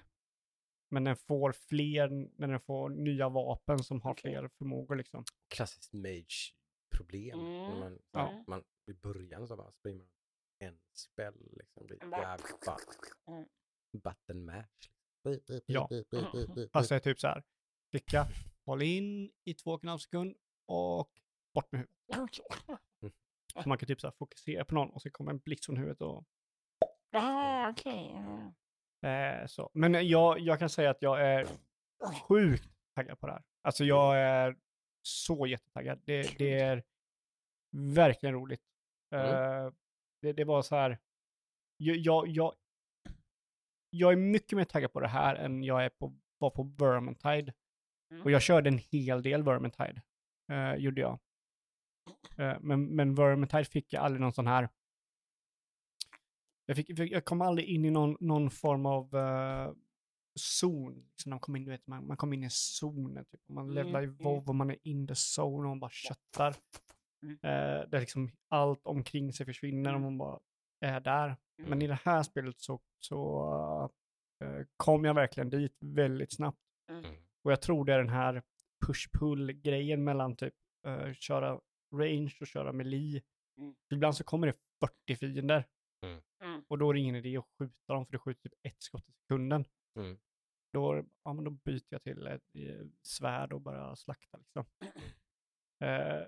Men 0.90 1.04
den 1.04 1.16
får 1.16 1.52
fler 1.52 2.08
när 2.38 2.48
den 2.48 2.60
får 2.60 2.88
nya 2.88 3.28
vapen 3.28 3.78
som 3.78 4.00
har 4.00 4.10
Okej. 4.12 4.32
fler 4.32 4.48
förmågor 4.48 4.96
liksom. 4.96 5.24
Klassiskt 5.54 5.92
mage-problem. 5.92 7.40
Mm. 7.40 7.78
Man, 7.80 7.98
Ja. 8.12 8.44
man, 8.46 8.64
I 8.86 8.92
början 8.92 9.46
så 9.48 9.56
bara 9.56 9.70
springer 9.72 9.98
man 10.04 10.08
en 10.58 10.78
spell 10.92 11.48
liksom. 11.52 11.86
Blir 11.86 11.98
jävla 12.02 12.36
Mm. 13.28 13.46
button 13.92 14.44
mash. 14.44 14.90
Ja. 15.66 15.88
Är 15.92 16.98
typ 16.98 17.20
så 17.20 17.26
här, 17.26 17.42
klicka, 17.90 18.26
håll 18.66 18.82
in 18.82 19.30
i 19.44 19.54
två 19.54 19.70
och 19.70 19.84
en 19.84 19.88
halv 19.88 19.98
sekund 19.98 20.36
och 20.66 21.10
bort 21.54 21.72
med 21.72 21.80
huvudet. 21.80 22.34
Så 23.62 23.68
man 23.68 23.78
kan 23.78 23.86
typ 23.86 24.00
så 24.00 24.06
här 24.06 24.14
fokusera 24.18 24.64
på 24.64 24.74
någon 24.74 24.90
och 24.90 25.02
så 25.02 25.10
kommer 25.10 25.30
en 25.30 25.38
blixt 25.38 25.66
från 25.66 25.76
huvudet 25.76 26.00
och 26.02 26.24
Ah, 27.12 27.70
okej. 27.70 28.14
eh, 29.02 29.46
så. 29.46 29.70
Men 29.74 30.08
jag, 30.08 30.40
jag 30.40 30.58
kan 30.58 30.68
säga 30.70 30.90
att 30.90 31.02
jag 31.02 31.20
är 31.20 31.46
sjukt 32.22 32.70
taggad 32.94 33.20
på 33.20 33.26
det 33.26 33.32
här. 33.32 33.42
Alltså 33.62 33.84
jag 33.84 34.18
är 34.18 34.56
så 35.02 35.46
jättetaggad. 35.46 36.00
Det, 36.04 36.38
det 36.38 36.58
är 36.60 36.82
verkligen 37.70 38.34
roligt. 38.34 38.62
Eh, 39.14 39.70
det, 40.22 40.32
det 40.32 40.44
var 40.44 40.62
så 40.62 40.76
här, 40.76 40.98
jag, 41.76 41.96
jag, 41.96 42.28
jag, 42.28 42.54
jag 43.94 44.12
är 44.12 44.16
mycket 44.16 44.56
mer 44.56 44.64
taggad 44.64 44.92
på 44.92 45.00
det 45.00 45.08
här 45.08 45.34
än 45.34 45.64
jag 45.64 45.84
är 45.84 45.88
på, 45.88 46.16
var 46.38 46.50
på 46.50 46.62
Vermintide. 46.62 47.52
Mm. 48.10 48.22
Och 48.22 48.30
jag 48.30 48.42
körde 48.42 48.68
en 48.68 48.78
hel 48.78 49.22
del 49.22 49.42
Vermintide, 49.42 50.02
eh, 50.52 50.74
gjorde 50.74 51.00
jag. 51.00 51.18
Eh, 52.36 52.56
men, 52.60 52.86
men 52.86 53.14
Vermintide 53.14 53.64
fick 53.64 53.92
jag 53.92 54.04
aldrig 54.04 54.20
någon 54.20 54.32
sån 54.32 54.46
här... 54.46 54.68
Jag, 56.66 56.76
fick, 56.76 56.98
jag 56.98 57.24
kom 57.24 57.40
aldrig 57.42 57.68
in 57.68 57.84
i 57.84 57.90
någon, 57.90 58.16
någon 58.20 58.50
form 58.50 58.86
av 58.86 59.14
uh, 59.14 59.74
zon. 60.40 61.10
När 61.26 61.30
man 61.30 61.40
kom 61.40 61.56
in, 61.56 61.70
vet, 61.70 61.86
man, 61.86 62.06
man 62.06 62.16
kom 62.16 62.32
in 62.32 62.44
i 62.44 62.50
zonen. 62.50 63.24
Typ. 63.24 63.40
Man 63.48 63.64
Mm, 63.64 63.74
levlar 63.74 64.02
i 64.02 64.04
mm. 64.04 64.16
WoW 64.16 64.48
och 64.48 64.54
man 64.54 64.70
är 64.70 64.76
in 64.82 65.06
the 65.06 65.14
zone 65.14 65.62
och 65.62 65.68
man 65.68 65.80
bara 65.80 65.90
köttar. 65.90 66.56
Mm. 67.22 67.34
Eh, 67.42 67.88
där 67.88 68.00
liksom 68.00 68.30
allt 68.48 68.86
omkring 68.86 69.32
sig 69.32 69.46
försvinner 69.46 69.90
och 69.90 70.00
Mm. 70.00 70.02
man 70.02 70.18
bara 70.18 70.40
är 70.80 71.00
där. 71.00 71.36
Men 71.58 71.66
Mm. 71.66 71.82
i 71.82 71.86
det 71.86 71.98
här 72.04 72.22
spelet 72.22 72.60
så, 72.60 72.80
så 72.98 73.90
eh, 74.44 74.66
kom 74.76 75.04
jag 75.04 75.14
verkligen 75.14 75.50
dit 75.50 75.76
väldigt 75.80 76.32
snabbt. 76.34 76.58
Mm. 76.90 77.04
Och 77.44 77.52
jag 77.52 77.62
tror 77.62 77.84
det 77.84 77.94
är 77.94 77.98
den 77.98 78.08
här 78.08 78.42
push-pull-grejen 78.86 80.04
mellan 80.04 80.36
typ 80.36 80.54
eh, 80.86 81.12
köra 81.12 81.60
range 81.94 82.36
och 82.40 82.46
köra 82.46 82.72
melee. 82.72 83.22
Mm. 83.58 83.74
Ibland 83.92 84.16
så 84.16 84.24
kommer 84.24 84.46
det 84.46 84.54
40 85.06 85.16
fiender 85.16 85.64
Mm. 86.40 86.64
och 86.68 86.78
då 86.78 86.90
är 86.90 86.94
det 86.94 87.00
ingen 87.00 87.14
idé 87.16 87.36
att 87.36 87.44
skjuta 87.58 87.92
dem 87.94 88.06
för 88.06 88.12
det 88.12 88.18
skjuter 88.18 88.48
typ 88.48 88.58
ett 88.62 88.82
skott 88.82 89.08
i 89.08 89.12
sekunden. 89.12 89.64
Mm. 89.98 90.18
Då, 90.72 91.04
ja, 91.24 91.32
men 91.32 91.44
då 91.44 91.50
byter 91.50 91.84
jag 91.88 92.02
till 92.02 92.26
ett 92.26 92.42
eh, 92.54 92.86
svärd 93.02 93.52
och 93.52 93.60
bara 93.60 93.96
slakta 93.96 94.38
liksom. 94.38 94.64
Eh, 95.84 96.22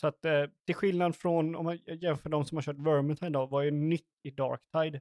så 0.00 0.06
att 0.06 0.24
eh, 0.24 0.44
till 0.66 0.74
skillnad 0.74 1.16
från, 1.16 1.54
om 1.54 1.64
man 1.64 1.76
jämför 1.76 2.30
de 2.30 2.44
som 2.44 2.56
har 2.56 2.62
kört 2.62 2.78
Vermintide 2.78 3.30
då, 3.30 3.46
vad 3.46 3.66
är 3.66 3.70
nytt 3.70 4.08
i 4.22 4.30
Darktide? 4.30 5.00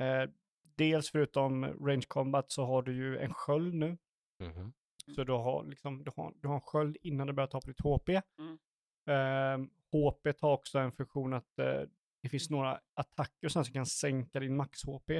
Eh, 0.00 0.30
dels 0.76 1.10
förutom 1.10 1.64
range 1.64 2.06
combat 2.08 2.50
så 2.50 2.64
har 2.64 2.82
du 2.82 2.94
ju 2.94 3.18
en 3.18 3.34
sköld 3.34 3.74
nu. 3.74 3.98
Mhm. 4.44 4.72
Så 5.14 5.24
du 5.24 5.32
har, 5.32 5.64
liksom, 5.64 6.04
du, 6.04 6.10
har, 6.16 6.34
du 6.36 6.48
har 6.48 6.54
en 6.54 6.60
sköld 6.60 6.96
innan 7.02 7.26
du 7.26 7.32
börjar 7.32 7.46
ta 7.46 7.60
på 7.60 7.68
ditt 7.68 7.80
HP. 7.80 8.08
Mm. 8.38 8.58
Ehm, 9.10 9.70
HP 9.92 10.40
har 10.40 10.52
också 10.52 10.78
en 10.78 10.92
funktion 10.92 11.32
att 11.32 11.58
eh, 11.58 11.82
det 12.22 12.28
finns 12.28 12.50
några 12.50 12.80
attacker 12.94 13.48
som 13.48 13.64
kan 13.64 13.86
sänka 13.86 14.40
din 14.40 14.56
max-HP. 14.56 15.10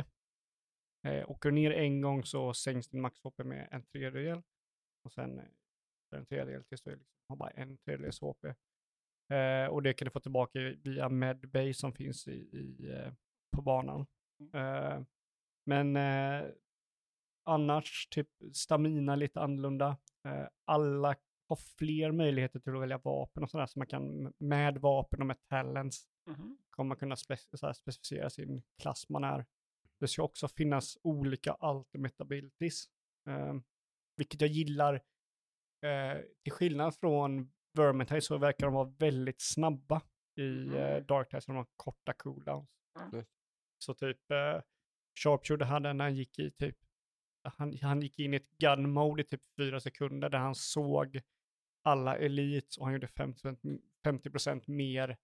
Eh, 1.06 1.30
åker 1.30 1.48
du 1.48 1.54
ner 1.54 1.70
en 1.70 2.00
gång 2.00 2.24
så 2.24 2.54
sänks 2.54 2.88
din 2.88 3.00
max-HP 3.00 3.44
med 3.44 3.68
en 3.70 3.82
tredjedel. 3.82 4.42
Och 5.04 5.12
sen 5.12 5.38
eh, 5.38 5.44
en 6.16 6.26
tredjedel 6.26 6.64
tills 6.64 6.82
du 6.82 6.90
liksom 6.90 7.06
har 7.28 7.36
bara 7.36 7.50
en 7.50 7.78
tredjedels 7.78 8.20
HP. 8.20 8.46
Eh, 9.30 9.66
och 9.70 9.82
det 9.82 9.92
kan 9.94 10.04
du 10.06 10.10
få 10.10 10.20
tillbaka 10.20 10.58
via 10.84 11.08
medbay 11.08 11.74
som 11.74 11.92
finns 11.92 12.28
i, 12.28 12.32
i, 12.32 12.90
eh, 12.92 13.12
på 13.56 13.62
banan. 13.62 14.06
Eh, 14.54 15.02
men 15.66 15.96
eh, 15.96 16.48
annars, 17.44 18.08
typ 18.10 18.28
stamina 18.52 19.16
lite 19.16 19.40
annorlunda. 19.40 19.96
Eh, 20.28 20.46
alla 20.64 21.16
har 21.48 21.56
fler 21.78 22.12
möjligheter 22.12 22.60
till 22.60 22.74
att 22.74 22.82
välja 22.82 22.98
vapen 22.98 23.42
och 23.42 23.50
sådär, 23.50 23.66
så 23.66 23.78
man 23.78 23.86
kan 23.86 24.32
med 24.38 24.78
vapen 24.78 25.20
och 25.20 25.26
med 25.26 25.36
talents 25.48 26.08
Mhm. 26.28 26.58
kommer 26.70 26.88
man 26.88 26.96
kunna 26.96 27.14
spec- 27.14 27.56
så 27.56 27.66
här, 27.66 27.72
specificera 27.72 28.30
sin 28.30 28.62
klass 28.82 29.08
man 29.08 29.24
är. 29.24 29.46
Det 30.00 30.08
ska 30.08 30.22
också 30.22 30.48
finnas 30.48 30.98
olika 31.02 31.56
ultimate 31.60 32.22
abilities, 32.22 32.86
eh, 33.28 33.54
vilket 34.16 34.40
jag 34.40 34.50
gillar. 34.50 35.02
Till 36.42 36.52
skillnad 36.52 36.94
från 36.94 37.52
Vermintide 37.78 38.20
så 38.20 38.38
verkar 38.38 38.66
de 38.66 38.74
vara 38.74 38.92
väldigt 38.98 39.40
snabba 39.40 40.02
i 40.36 40.66
eh, 40.66 40.96
Darktide, 40.96 41.40
så 41.40 41.52
de 41.52 41.56
har 41.56 41.66
korta 41.76 42.12
cooldowns. 42.12 42.68
Mm. 43.12 43.24
Så 43.78 43.94
typ 43.94 44.30
eh, 44.30 44.60
Sharpshooter 45.22 45.64
hade 45.64 45.92
när 45.92 46.04
han 46.04 46.14
gick 46.14 46.38
i 46.38 46.50
typ, 46.50 46.76
han, 47.42 47.78
han 47.82 48.00
gick 48.00 48.18
in 48.18 48.34
i 48.34 48.36
ett 48.36 48.58
gun 48.58 48.92
mode 48.92 49.22
i 49.22 49.24
typ 49.24 49.40
fyra 49.56 49.80
sekunder 49.80 50.28
där 50.28 50.38
han 50.38 50.54
såg 50.54 51.20
alla 51.82 52.16
elites 52.16 52.78
och 52.78 52.84
han 52.84 52.92
gjorde 52.92 53.06
50%, 53.06 53.80
50% 54.04 54.62
mer 54.66 55.16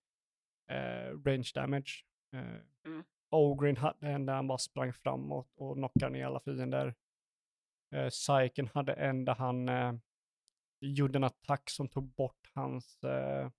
eh, 0.70 1.18
range 1.26 1.50
damage. 1.54 2.04
Eh, 2.34 2.60
Mm. 2.86 3.04
Ogrin 3.30 3.76
hade 3.76 4.08
en 4.08 4.26
där 4.26 4.34
han 4.34 4.46
bara 4.46 4.58
sprang 4.58 4.92
framåt 4.92 5.52
och 5.56 5.74
knockade 5.74 6.12
ner 6.12 6.26
alla 6.26 6.40
fiender. 6.40 6.94
Eh, 7.94 8.08
Psyken 8.08 8.68
hade 8.74 8.92
en 8.92 9.24
där 9.24 9.34
han 9.34 9.68
eh, 9.68 9.92
gjorde 10.86 11.18
en 11.18 11.24
attack 11.24 11.70
som 11.70 11.88
tog 11.88 12.08
bort 12.08 12.50
hans, 12.54 13.04
eh, 13.04 13.50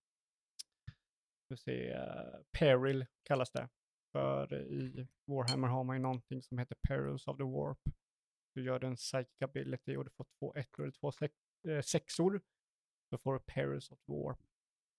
vi 1.50 1.58
se, 1.58 1.92
eh, 1.92 2.40
peril 2.60 3.06
kallas 3.24 3.52
det. 3.52 3.70
För 4.12 4.54
i 4.54 5.08
Warhammer 5.26 5.68
har 5.68 5.84
man 5.84 5.96
ju 5.96 6.02
någonting 6.02 6.42
som 6.42 6.58
heter 6.58 6.76
Perils 6.88 7.28
of 7.28 7.38
the 7.38 7.44
Warp. 7.44 7.80
Du 8.56 8.64
gör 8.64 8.84
en 8.84 8.96
psychic 8.96 9.42
ability 9.42 9.96
och 9.96 10.06
du 10.06 10.10
får 10.10 10.26
två 10.40 10.54
ettor 10.56 10.84
eller 10.84 10.92
två 10.92 11.12
sex, 11.12 11.34
eh, 11.68 11.82
sexor. 11.82 12.42
Då 13.12 13.18
får 13.18 13.34
du 13.34 13.40
Perils 13.40 13.92
of 13.92 14.00
the 14.00 14.14
Warp. 14.14 14.40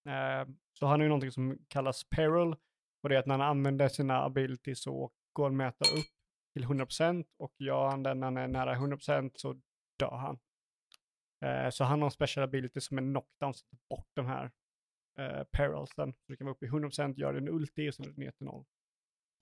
Eh, 0.08 0.54
så 0.72 0.86
han 0.86 1.00
har 1.00 1.04
ju 1.04 1.08
någonting 1.08 1.32
som 1.32 1.58
kallas 1.68 2.04
Peril. 2.04 2.56
Och 3.02 3.08
det 3.08 3.14
är 3.14 3.18
att 3.18 3.26
när 3.26 3.38
han 3.38 3.48
använder 3.48 3.88
sina 3.88 4.22
abilities 4.24 4.82
så 4.82 5.10
går 5.32 5.44
han 5.44 5.56
mäta 5.56 5.84
upp 5.84 6.06
till 6.52 6.64
100% 6.64 7.26
och 7.36 7.54
gör 7.58 7.88
han 7.88 8.02
den 8.02 8.20
när 8.20 8.26
han 8.26 8.36
är 8.36 8.48
nära 8.48 8.74
100% 8.74 9.30
så 9.34 9.60
dör 9.98 10.16
han. 10.16 10.38
Eh, 11.44 11.70
så 11.70 11.84
han 11.84 12.00
har 12.00 12.06
en 12.06 12.10
special 12.10 12.44
ability 12.44 12.80
som 12.80 12.98
är 12.98 13.02
knockdown, 13.02 13.54
så 13.54 13.66
tar 13.66 13.78
bort 13.96 14.08
den 14.14 14.26
här 14.26 14.50
eh, 15.18 15.44
perilsen. 15.44 16.12
Så 16.12 16.22
du 16.26 16.36
kan 16.36 16.44
vara 16.44 16.54
uppe 16.54 16.66
i 16.66 16.68
100%, 16.68 17.14
gör 17.16 17.34
en 17.34 17.48
ulti 17.48 17.90
och 17.90 17.94
sen 17.94 18.06
är 18.06 18.10
det 18.10 18.16
ner 18.20 18.30
till 18.30 18.46
noll. 18.46 18.64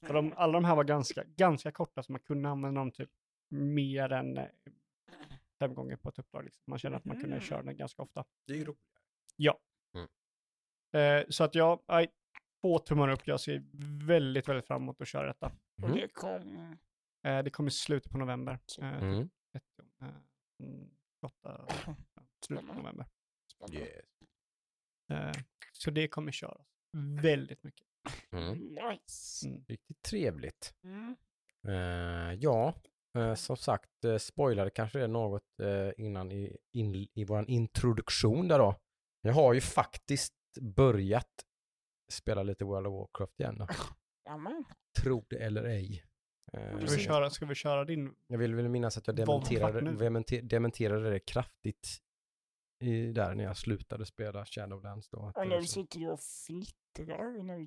Och 0.08 0.14
de, 0.14 0.32
alla 0.36 0.52
de 0.52 0.64
här 0.64 0.76
var 0.76 0.84
ganska, 0.84 1.24
ganska 1.24 1.72
korta, 1.72 2.02
så 2.02 2.12
man 2.12 2.20
kunde 2.20 2.48
använda 2.48 2.80
dem 2.80 2.90
typ 2.90 3.10
mer 3.48 4.12
än 4.12 4.38
eh, 4.38 4.46
fem 5.58 5.74
gånger 5.74 5.96
på 5.96 6.08
ett 6.08 6.18
uppdrag. 6.18 6.44
Liksom. 6.44 6.62
Man 6.66 6.78
känner 6.78 6.96
att 6.96 7.04
man 7.04 7.20
kunde 7.20 7.40
köra 7.40 7.62
den 7.62 7.76
ganska 7.76 8.02
ofta. 8.02 8.24
Det 8.46 8.52
är 8.52 8.56
ju 8.56 8.64
roligt. 8.64 8.78
Eh, 10.94 11.24
så 11.28 11.44
att 11.44 11.54
jag, 11.54 11.80
aj, 11.86 12.08
två 12.60 12.78
tummar 12.78 13.08
upp, 13.08 13.26
jag 13.26 13.40
ser 13.40 13.62
väldigt, 14.06 14.48
väldigt 14.48 14.66
fram 14.66 14.82
emot 14.82 15.00
att 15.00 15.08
köra 15.08 15.26
detta. 15.26 15.52
Mhm. 15.82 15.92
det 15.94 16.08
kom... 16.08 16.76
Eh, 17.24 17.42
det 17.42 17.50
kommer 17.50 17.68
i 17.68 17.72
slutet 17.72 18.12
på 18.12 18.18
november. 18.18 18.52
Eh, 18.52 18.58
typ 18.92 19.02
Mm. 19.02 19.28
30, 19.52 19.66
eh, 20.00 20.08
mm, 20.60 20.90
28, 21.22 21.66
ja, 21.86 21.96
slutet 22.46 22.66
på 22.66 22.74
november. 22.74 23.06
Yes. 23.72 23.88
Eh, 25.10 25.32
så 25.72 25.90
det 25.90 26.08
kommer 26.08 26.32
köras 26.32 26.66
väldigt 27.22 27.62
mycket. 27.62 27.86
Mm. 28.32 28.58
Nice. 28.58 29.48
Mm. 29.48 29.64
Riktigt 29.68 30.02
trevligt. 30.02 30.74
Mm. 30.84 31.16
Eh, 31.68 32.34
ja, 32.34 32.74
eh, 33.18 33.34
som 33.34 33.56
sagt, 33.56 34.04
uh, 34.04 34.18
spoilade 34.18 34.70
kanske 34.70 34.98
det 34.98 35.06
något 35.06 35.60
eh, 35.60 35.90
innan 35.96 36.32
i, 36.32 36.56
in, 36.72 37.08
i 37.14 37.24
vår 37.24 37.50
introduktion 37.50 38.48
där 38.48 38.58
då. 38.58 38.76
Jag 39.20 39.32
har 39.32 39.52
ju 39.54 39.60
faktiskt 39.60 40.34
börjat 40.60 41.44
spela 42.12 42.42
lite 42.42 42.64
World 42.64 42.86
of 42.86 42.92
Warcraft 42.92 43.40
igen. 43.40 43.58
Då. 43.58 43.66
Jamen. 44.24 44.64
Tro 45.02 45.24
det 45.30 45.36
eller 45.36 45.64
ej. 45.64 46.04
Eh, 46.56 46.86
Ska 46.86 46.96
vi 46.96 47.02
köra, 47.02 47.30
ska 47.30 47.46
vi 47.46 47.54
köra 47.54 47.84
din? 47.84 48.14
Jag 48.26 48.38
vill 48.38 48.54
väl 48.54 48.68
minnas 48.68 48.98
att 48.98 49.06
jag 49.06 49.16
dementerade, 49.16 50.40
dementerade 50.42 51.10
det 51.10 51.20
kraftigt 51.20 51.98
i, 52.82 53.06
där 53.06 53.34
när 53.34 53.44
jag 53.44 53.56
slutade 53.56 54.06
spela 54.06 54.44
Shadowlands 54.46 55.08
då. 55.08 55.32
Och 55.36 55.48
nu 55.48 55.62
sitter 55.62 55.98
du 55.98 56.08
och 56.10 56.20
fnittrar. 56.20 57.42
Nu 57.42 57.66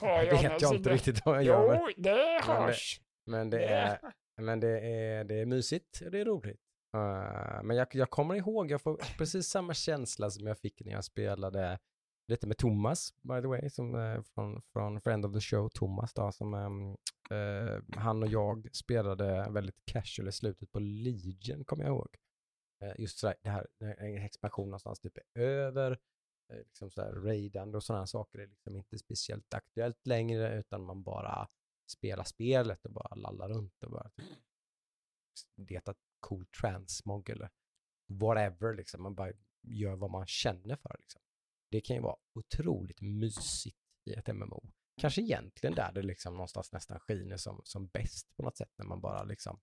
det 0.00 0.24
jag 0.24 0.42
vet 0.42 0.62
jag 0.62 0.74
inte 0.74 0.90
riktigt 0.92 1.26
vad 1.26 1.36
jag 1.36 1.44
gör. 1.44 1.68
Men, 1.68 1.80
Jo, 1.86 1.92
det 1.96 2.10
men 2.10 2.50
det- 2.50 2.52
hörs. 2.66 3.00
men, 3.26 3.50
det, 3.50 3.64
är, 3.64 3.98
men 4.42 4.60
det, 4.60 4.80
är, 4.80 5.24
det 5.24 5.34
är 5.34 5.46
mysigt 5.46 6.00
och 6.04 6.10
det 6.10 6.18
är 6.20 6.24
roligt. 6.24 6.60
Eh, 6.94 7.62
men 7.62 7.76
jag, 7.76 7.88
jag 7.94 8.10
kommer 8.10 8.34
ihåg, 8.34 8.70
jag 8.70 8.82
får 8.82 8.96
precis 9.18 9.46
samma 9.46 9.74
känsla 9.74 10.30
som 10.30 10.46
jag 10.46 10.58
fick 10.58 10.84
när 10.84 10.92
jag 10.92 11.04
spelade 11.04 11.78
lite 12.28 12.46
med 12.46 12.58
Thomas, 12.58 13.14
by 13.22 13.40
the 13.40 13.46
way, 13.46 13.70
som, 13.70 13.94
eh, 13.94 14.22
från, 14.22 14.62
från 14.62 15.00
Friend 15.00 15.24
of 15.26 15.32
the 15.32 15.40
Show, 15.40 15.68
Thomas 15.68 16.12
då, 16.12 16.32
som 16.32 16.54
ehm, 16.54 16.96
eh, 17.30 17.82
han 18.00 18.22
och 18.22 18.28
jag 18.28 18.68
spelade 18.72 19.50
väldigt 19.50 19.84
casual 19.84 20.28
i 20.28 20.32
slutet 20.32 20.72
på 20.72 20.78
Legion, 20.78 21.64
kommer 21.64 21.84
jag 21.84 21.90
ihåg. 21.90 22.16
Eh, 22.82 22.92
just 22.98 23.18
sådär, 23.18 23.36
det 23.42 23.50
här, 23.50 23.66
en 23.80 24.22
expansion 24.22 24.68
någonstans 24.68 25.00
typ 25.00 25.18
är 25.18 25.40
över, 25.40 25.98
eh, 26.52 26.58
liksom 26.58 26.90
sådär 26.90 27.12
raidande 27.12 27.76
och 27.76 27.84
sådana 27.84 28.06
saker 28.06 28.38
är 28.38 28.46
liksom 28.46 28.76
inte 28.76 28.98
speciellt 28.98 29.54
aktuellt 29.54 30.06
längre, 30.06 30.58
utan 30.58 30.84
man 30.84 31.02
bara 31.02 31.48
spelar 31.86 32.24
spelet 32.24 32.86
och 32.86 32.92
bara 32.92 33.14
lallar 33.14 33.48
runt 33.48 33.84
och 33.84 33.90
bara 33.90 34.10
typ, 34.10 34.26
leta 35.70 35.94
cool 36.20 36.46
transmog 36.46 37.30
eller 37.30 37.50
whatever, 38.06 38.74
liksom. 38.74 39.02
Man 39.02 39.14
bara 39.14 39.32
gör 39.62 39.96
vad 39.96 40.10
man 40.10 40.26
känner 40.26 40.76
för. 40.76 40.96
Liksom. 40.98 41.22
Det 41.76 41.80
kan 41.80 41.96
ju 41.96 42.02
vara 42.02 42.16
otroligt 42.34 43.00
mysigt 43.00 43.78
i 44.10 44.12
ett 44.12 44.26
MMO. 44.34 44.70
Kanske 45.00 45.22
egentligen 45.22 45.74
där 45.74 45.92
det 45.92 46.02
liksom 46.02 46.34
någonstans 46.34 46.72
nästan 46.72 47.00
skiner 47.00 47.36
som, 47.36 47.60
som 47.64 47.86
bäst 47.86 48.36
på 48.36 48.42
något 48.42 48.56
sätt, 48.56 48.70
när 48.78 48.86
man 48.86 49.00
bara 49.00 49.24
liksom 49.24 49.60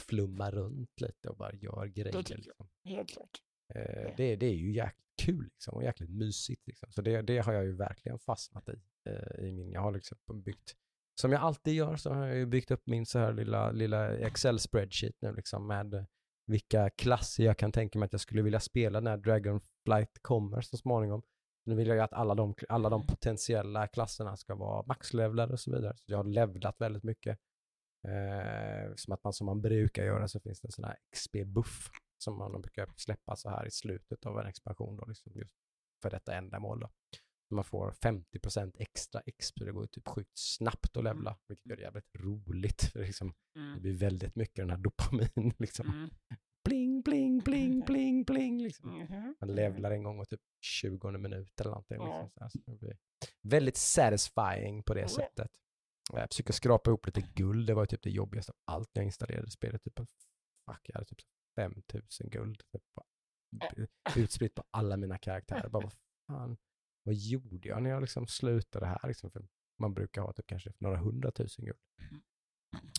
flummar 0.00 0.52
runt 0.52 1.00
lite 1.00 1.28
och 1.28 1.36
bara 1.36 1.52
gör 1.52 1.86
grejer. 1.86 2.14
jag. 2.14 2.38
Liksom. 2.38 2.68
Helt 2.84 3.08
klart. 3.08 3.42
Eh, 3.74 4.16
det, 4.16 4.36
det 4.36 4.46
är 4.46 4.54
ju 4.54 4.72
jäkligt 4.72 5.14
kul 5.22 5.44
liksom, 5.44 5.74
och 5.74 5.82
jäkligt 5.82 6.10
mysigt. 6.10 6.66
Liksom. 6.66 6.92
Så 6.92 7.02
det, 7.02 7.22
det 7.22 7.38
har 7.38 7.52
jag 7.52 7.64
ju 7.64 7.76
verkligen 7.76 8.18
fastnat 8.18 8.68
i. 8.68 8.80
Eh, 9.08 9.44
i 9.44 9.52
min, 9.52 9.72
jag 9.72 9.80
har 9.80 9.92
liksom 9.92 10.18
byggt, 10.44 10.74
som 11.20 11.32
jag 11.32 11.40
alltid 11.42 11.74
gör, 11.74 11.96
så 11.96 12.10
har 12.10 12.26
jag 12.26 12.36
ju 12.36 12.46
byggt 12.46 12.70
upp 12.70 12.86
min 12.86 13.06
så 13.06 13.18
här 13.18 13.32
lilla, 13.32 13.70
lilla 13.70 14.18
Excel-spreadsheet 14.18 15.16
nu 15.20 15.34
liksom 15.34 15.66
med 15.66 16.06
vilka 16.46 16.90
klasser 16.90 17.44
jag 17.44 17.58
kan 17.58 17.72
tänka 17.72 17.98
mig 17.98 18.06
att 18.06 18.12
jag 18.12 18.20
skulle 18.20 18.42
vilja 18.42 18.60
spela 18.60 19.00
när 19.00 19.16
Dragonflight 19.16 20.18
kommer 20.22 20.60
så 20.60 20.76
småningom. 20.76 21.22
Nu 21.66 21.74
vill 21.74 21.86
jag 21.88 21.96
ju 21.96 22.02
att 22.02 22.12
alla 22.12 22.34
de, 22.34 22.54
alla 22.68 22.90
de 22.90 23.06
potentiella 23.06 23.86
klasserna 23.86 24.36
ska 24.36 24.54
vara 24.54 24.82
maxlevlade 24.86 25.52
och 25.52 25.60
så 25.60 25.70
vidare. 25.70 25.96
Så 25.96 26.12
jag 26.12 26.16
har 26.18 26.24
levlat 26.24 26.80
väldigt 26.80 27.02
mycket. 27.04 27.38
Eh, 28.08 28.94
som 28.96 29.12
att 29.14 29.24
man 29.24 29.32
som 29.32 29.46
man 29.46 29.62
brukar 29.62 30.04
göra 30.04 30.28
så 30.28 30.40
finns 30.40 30.60
det 30.60 30.68
en 30.68 30.72
sån 30.72 30.84
här 30.84 30.96
XP-buff 31.16 31.90
som 32.18 32.38
man 32.38 32.60
brukar 32.62 32.90
släppa 32.96 33.36
så 33.36 33.50
här 33.50 33.66
i 33.66 33.70
slutet 33.70 34.26
av 34.26 34.38
en 34.40 34.46
expansion 34.46 34.96
då, 34.96 35.04
liksom 35.04 35.32
just 35.34 35.54
för 36.02 36.10
detta 36.10 36.34
ändamål. 36.34 36.80
Då. 36.80 36.90
Man 37.50 37.64
får 37.64 37.90
50% 37.92 38.72
extra 38.78 39.22
XP, 39.38 39.54
det 39.64 39.72
går 39.72 39.82
ju 39.82 39.86
typ 39.88 40.08
sjukt 40.08 40.38
snabbt 40.38 40.96
att 40.96 41.04
levla, 41.04 41.36
vilket 41.48 41.66
gör 41.66 41.76
det 41.76 41.82
jävligt 41.82 42.14
roligt. 42.18 42.82
För 42.92 42.98
det, 42.98 43.06
liksom, 43.06 43.34
det 43.54 43.60
Mm. 43.60 43.80
blir 43.80 43.92
väldigt 43.96 44.36
mycket 44.36 44.56
den 44.56 44.70
här 44.70 44.76
dopamin, 44.76 45.52
liksom. 45.58 45.86
Mm. 45.88 46.10
Liksom. 48.82 48.98
Mhm. 48.98 49.34
Man 49.40 49.54
levlar 49.54 49.90
en 49.90 50.02
gång 50.02 50.20
och 50.20 50.28
typ 50.28 50.40
20 50.60 51.10
minut 51.10 51.60
eller 51.60 51.70
någonting. 51.70 51.96
Ja. 52.00 52.22
Liksom, 52.22 52.50
så 52.50 52.58
så 52.58 52.70
det 52.70 52.76
blir 52.78 52.96
väldigt 53.42 53.76
satisfying 53.76 54.82
på 54.82 54.94
det 54.94 55.00
Ja. 55.00 55.08
sättet. 55.08 55.50
Jag 56.12 56.28
försöker 56.28 56.52
skrapa 56.52 56.90
ihop 56.90 57.06
lite 57.06 57.20
guld, 57.34 57.66
det 57.66 57.74
var 57.74 57.86
typ 57.86 58.02
det 58.02 58.10
jobbigaste 58.10 58.52
av 58.52 58.56
allt 58.74 58.90
när 58.94 59.02
jag 59.02 59.06
installerade 59.06 59.50
spelet. 59.50 59.82
Typ, 59.82 59.96
fuck, 60.70 60.80
jag 60.82 60.94
hade 60.94 61.06
typ 61.06 61.18
5000 61.56 62.30
guld 62.30 62.62
typ, 62.72 62.82
utspritt 64.16 64.54
på 64.54 64.64
alla 64.70 64.96
mina 64.96 65.18
karaktärer. 65.18 65.68
Bara, 65.68 65.82
vad 65.82 65.92
fan, 66.26 66.56
vad 67.02 67.14
gjorde 67.14 67.68
jag 67.68 67.82
när 67.82 67.90
jag 67.90 68.00
liksom 68.00 68.26
slutade 68.26 68.86
här? 68.86 69.08
Liksom, 69.08 69.30
för 69.30 69.46
man 69.78 69.94
brukar 69.94 70.22
ha 70.22 70.32
typ 70.32 70.46
kanske 70.46 70.72
några 70.78 70.96
hundratusen 70.96 71.64
guld. 71.64 71.78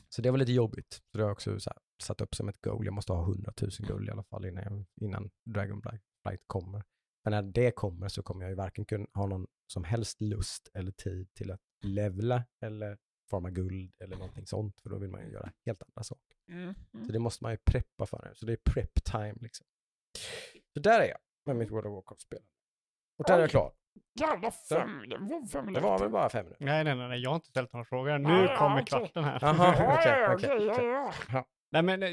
Så 0.09 0.21
det 0.21 0.31
var 0.31 0.37
lite 0.37 0.51
jobbigt. 0.51 0.93
Så 0.93 1.17
det 1.17 1.23
har 1.23 1.29
jag 1.29 1.35
också 1.35 1.59
så 1.59 1.69
här, 1.69 1.77
satt 2.03 2.21
upp 2.21 2.35
som 2.35 2.49
ett 2.49 2.61
goal. 2.61 2.85
Jag 2.85 2.93
måste 2.93 3.13
ha 3.13 3.23
100 3.23 3.53
000 3.61 3.71
guld 3.79 4.07
i 4.07 4.11
alla 4.11 4.23
fall 4.23 4.45
innan, 4.45 4.63
jag, 4.63 4.85
innan 5.01 5.31
Dragonflight 5.45 6.43
kommer. 6.47 6.83
Men 7.23 7.31
när 7.31 7.41
det 7.41 7.71
kommer 7.71 8.07
så 8.07 8.23
kommer 8.23 8.41
jag 8.41 8.49
ju 8.49 8.55
varken 8.55 8.85
kunna 8.85 9.07
ha 9.13 9.27
någon 9.27 9.47
som 9.67 9.83
helst 9.83 10.21
lust 10.21 10.69
eller 10.73 10.91
tid 10.91 11.33
till 11.33 11.51
att 11.51 11.61
levla 11.83 12.45
eller 12.61 12.97
forma 13.29 13.49
guld 13.49 13.93
eller 13.99 14.17
någonting 14.17 14.47
sånt. 14.47 14.81
För 14.81 14.89
då 14.89 14.97
vill 14.97 15.09
man 15.09 15.21
ju 15.25 15.31
göra 15.31 15.51
helt 15.65 15.83
andra 15.83 16.03
saker. 16.03 16.37
Mm. 16.49 16.73
Så 17.05 17.11
det 17.11 17.19
måste 17.19 17.43
man 17.43 17.51
ju 17.51 17.57
preppa 17.57 18.05
för 18.05 18.21
nu. 18.25 18.35
Så 18.35 18.45
det 18.45 18.53
är 18.53 18.73
prep 18.73 19.03
time 19.03 19.35
liksom. 19.39 19.67
Så 20.73 20.79
där 20.79 20.99
är 20.99 21.07
jag 21.07 21.17
med 21.45 21.55
mitt 21.55 21.71
World 21.71 21.85
of 21.85 21.93
Warcraft-spel. 21.93 22.43
Och 23.17 23.25
där 23.27 23.37
är 23.37 23.41
jag 23.41 23.49
klar. 23.49 23.73
Jävla 24.19 24.51
fem, 24.51 25.09
det 25.09 25.17
var 25.17 25.47
fem 25.47 25.65
Det 25.65 25.71
minuter. 25.71 25.81
var 25.81 25.99
väl 25.99 26.09
bara 26.09 26.29
fem 26.29 26.45
minuter. 26.45 26.65
Nej, 26.65 26.83
nej, 26.83 26.95
nej, 26.95 27.07
nej, 27.07 27.19
jag 27.19 27.29
har 27.29 27.35
inte 27.35 27.47
ställt 27.47 27.73
några 27.73 27.85
frågor. 27.85 28.17
Nu 28.17 28.29
ja, 28.45 28.57
kommer 28.57 28.81
okej. 28.81 28.85
kvarten 28.85 29.23
här. 29.23 29.39
Jaha. 29.41 29.75
Ja, 29.77 30.33
Okej, 30.33 30.69
okej, 30.71 30.85
ja. 31.31 31.45
Nej, 31.71 31.81
men 31.81 32.03
eh, 32.03 32.09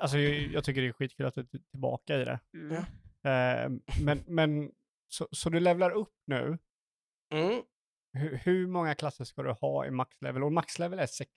alltså, 0.00 0.18
jag, 0.18 0.52
jag 0.52 0.64
tycker 0.64 0.82
det 0.82 0.88
är 0.88 0.92
skitkul 0.92 1.26
att 1.26 1.34
du 1.34 1.40
är 1.40 1.46
tillbaka 1.70 2.16
i 2.16 2.24
det. 2.24 2.40
Mm. 2.54 2.76
Eh, 3.24 3.80
men, 4.04 4.24
men 4.26 4.70
så, 5.08 5.28
så 5.30 5.50
du 5.50 5.60
levlar 5.60 5.90
upp 5.90 6.14
nu. 6.26 6.58
Mm. 7.32 7.62
Hur, 8.12 8.36
hur 8.44 8.66
många 8.66 8.94
klasser 8.94 9.24
ska 9.24 9.42
du 9.42 9.52
ha 9.52 9.86
i 9.86 9.90
maxlevel? 9.90 10.42
Och 10.42 10.52
maxlevel 10.52 10.98
är 10.98 11.06
sex. 11.06 11.30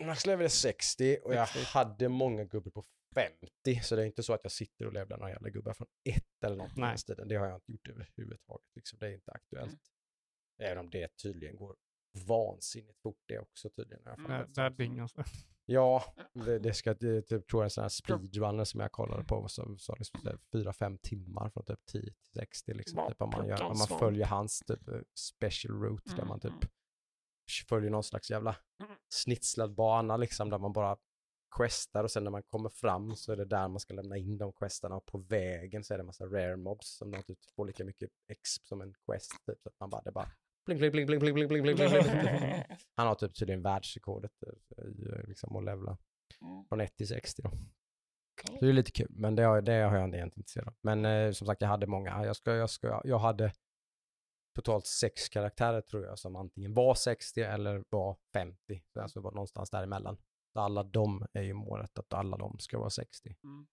Max 0.00 0.26
level 0.26 0.44
är 0.44 0.48
60 0.48 1.18
och 1.24 1.34
jag 1.34 1.48
60. 1.48 1.78
hade 1.78 2.08
många 2.08 2.44
gubbar 2.44 2.70
på 2.70 2.84
50. 3.14 3.80
Så 3.82 3.96
det 3.96 4.02
är 4.02 4.06
inte 4.06 4.22
så 4.22 4.32
att 4.32 4.40
jag 4.42 4.52
sitter 4.52 4.86
och 4.86 4.92
levlar 4.92 5.16
några 5.18 5.30
jävla 5.32 5.50
gubbar 5.50 5.72
från 5.72 5.86
ett 6.04 6.44
eller 6.44 6.56
något 6.56 6.76
Nej. 6.76 6.88
den 6.88 6.98
stilen. 6.98 7.28
Det 7.28 7.34
har 7.36 7.46
jag 7.46 7.56
inte 7.56 7.72
gjort 7.72 7.88
överhuvudtaget. 7.88 8.66
Liksom. 8.74 8.98
Det 8.98 9.06
är 9.06 9.14
inte 9.14 9.32
aktuellt. 9.32 9.80
Även 10.58 10.78
om 10.78 10.90
det 10.90 11.16
tydligen 11.16 11.56
går 11.56 11.76
vansinnigt 12.28 12.98
fort 13.02 13.20
det 13.26 13.38
också 13.38 13.70
tydligen. 13.70 14.02
jag 14.04 14.18
Där, 14.28 14.46
där 14.46 14.70
dingas 14.70 15.12
det. 15.12 15.24
Ja, 15.64 16.04
det, 16.32 16.58
det 16.58 16.74
ska 16.74 16.94
det, 16.94 17.22
typ, 17.22 17.46
tror 17.48 17.62
jag 17.62 17.64
en 17.66 17.70
sån 17.70 17.82
här 17.82 17.88
speedrunner 17.88 18.64
som 18.64 18.80
jag 18.80 18.92
kollade 18.92 19.24
på 19.24 19.48
som 19.48 19.78
sa 19.78 19.94
liksom 19.98 20.20
så 20.20 20.28
här 20.28 20.38
fyra, 20.52 20.72
fem 20.72 20.98
timmar 20.98 21.50
från 21.50 21.64
typ 21.64 21.86
10 21.86 22.00
till 22.02 22.14
60 22.34 22.74
liksom. 22.74 23.08
Typ, 23.08 23.22
om, 23.22 23.30
man 23.30 23.48
gör, 23.48 23.62
om 23.62 23.78
man 23.78 23.98
följer 23.98 24.26
hans 24.26 24.58
typ 24.60 24.88
eh, 24.88 25.00
special 25.14 25.80
route 25.82 26.16
där 26.16 26.24
man 26.24 26.40
typ 26.40 26.52
Mhm. 26.52 26.68
följer 27.68 27.90
någon 27.90 28.04
slags 28.04 28.30
jävla 28.30 28.56
Mm. 28.82 28.96
snitslad 29.08 29.74
bana 29.74 30.16
liksom 30.16 30.50
där 30.50 30.58
man 30.58 30.72
bara 30.72 30.96
questar 31.56 32.04
och 32.04 32.10
sen 32.10 32.24
när 32.24 32.30
man 32.30 32.42
kommer 32.42 32.68
fram 32.68 33.16
så 33.16 33.32
är 33.32 33.36
det 33.36 33.44
där 33.44 33.68
man 33.68 33.80
ska 33.80 33.94
lämna 33.94 34.16
in 34.16 34.38
de 34.38 34.52
questarna 34.52 34.96
och 34.96 35.06
på 35.06 35.18
vägen 35.18 35.84
så 35.84 35.94
är 35.94 35.98
det 35.98 36.02
en 36.02 36.06
massa 36.06 36.26
rare 36.26 36.56
mobs 36.56 36.96
som 36.96 37.10
de 37.10 37.22
typ 37.22 37.38
får 37.56 37.66
lika 37.66 37.84
mycket 37.84 38.10
exp 38.28 38.66
som 38.66 38.80
en 38.80 38.94
quest 39.06 39.32
typ 39.46 39.62
så 39.62 39.68
att 39.68 39.80
man 39.80 39.90
bara, 39.90 40.02
det 40.02 40.12
bara 40.12 40.30
bling 40.66 40.78
bling 40.78 40.90
bling 40.92 41.06
bling 41.06 41.34
bling 41.34 41.34
bling 41.34 41.62
bling 41.62 41.74
bling 41.76 41.78
bling. 41.78 42.64
Han 42.96 43.06
har 43.06 43.14
typ 43.14 43.34
tydligen 43.34 43.62
världsrekordet 43.62 44.32
eh, 44.46 44.84
i 44.84 45.08
eh, 45.08 45.28
liksom 45.28 45.56
att 45.56 45.64
levla 45.64 45.98
Mm. 46.40 46.64
från 46.68 46.80
1 46.80 46.96
till 46.96 47.08
60 47.08 47.42
då. 47.42 47.48
Okej. 47.48 48.58
Så 48.58 48.64
det 48.64 48.70
är 48.70 48.72
lite 48.72 48.92
kul, 48.92 49.06
men 49.10 49.34
det 49.34 49.42
har, 49.42 49.62
det 49.62 49.72
har 49.72 49.96
jag 49.96 50.04
inte 50.04 50.16
egentligen 50.16 50.40
intresserad 50.40 50.68
av. 50.68 50.74
Men 50.80 51.04
eh, 51.04 51.32
som 51.32 51.46
sagt, 51.46 51.60
jag 51.60 51.68
hade 51.68 51.86
många. 51.86 52.24
Jag, 52.24 52.36
ska, 52.36 52.54
jag, 52.54 52.70
ska, 52.70 53.00
jag 53.04 53.18
hade 53.18 53.52
totalt 54.54 54.86
sex 54.86 55.28
karaktärer 55.28 55.80
tror 55.80 56.04
jag 56.04 56.18
som 56.18 56.36
antingen 56.36 56.74
var 56.74 56.94
60 56.94 57.40
eller 57.40 57.84
var 57.88 58.16
50. 58.32 58.82
Så 58.92 59.00
Alltså 59.00 59.20
var 59.20 59.32
någonstans 59.32 59.70
däremellan. 59.70 60.16
Alla 60.54 60.82
de 60.82 61.26
är 61.32 61.42
ju 61.42 61.52
målet 61.52 61.98
att 61.98 62.12
alla 62.12 62.36
de 62.36 62.58
ska 62.58 62.78
vara 62.78 62.90
60. 62.90 63.36
Mm. 63.44 63.66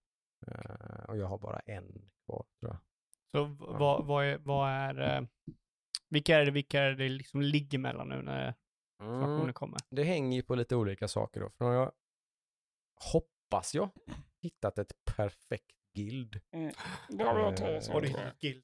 Eh, 0.48 1.04
och 1.10 1.18
jag 1.18 1.28
har 1.28 1.38
bara 1.38 1.60
en 1.60 2.12
kvar 2.26 2.46
tror 2.60 2.72
jag. 2.72 2.78
Så 3.32 3.44
v- 3.44 3.56
vad, 3.80 4.06
vad 4.06 4.26
är, 4.26 4.38
vad 4.38 4.70
är 4.70 5.18
eh, 5.18 5.28
vilka 6.10 6.38
är 6.38 6.46
det, 6.46 6.52
vilka 6.52 6.82
är 6.82 6.92
det 6.92 7.10
liksom 7.10 7.42
ligger 7.42 7.78
mellan 7.78 8.10
nu 8.10 8.22
när 8.22 8.50
expansionen 9.00 9.40
Mm, 9.40 9.54
kommer? 9.54 9.80
det 9.90 10.04
hänger 10.04 10.38
ju 10.38 10.44
på 10.44 10.56
lite 10.56 10.76
olika 10.76 11.08
saker 11.08 11.40
då. 11.42 11.50
För 11.50 11.74
jag, 11.74 11.92
hoppas 13.14 13.76
jag, 13.76 13.90
hittat 14.42 14.78
ett 14.80 14.92
perfekt 15.16 15.76
guild. 15.96 16.42
Det 17.10 17.24
har 17.24 17.36
vi 17.36 17.42
hört 17.42 17.60
Eh. 17.60 17.96
Och 17.96 18.02
det 18.02 18.08
är 18.08 18.34
guild. 18.40 18.64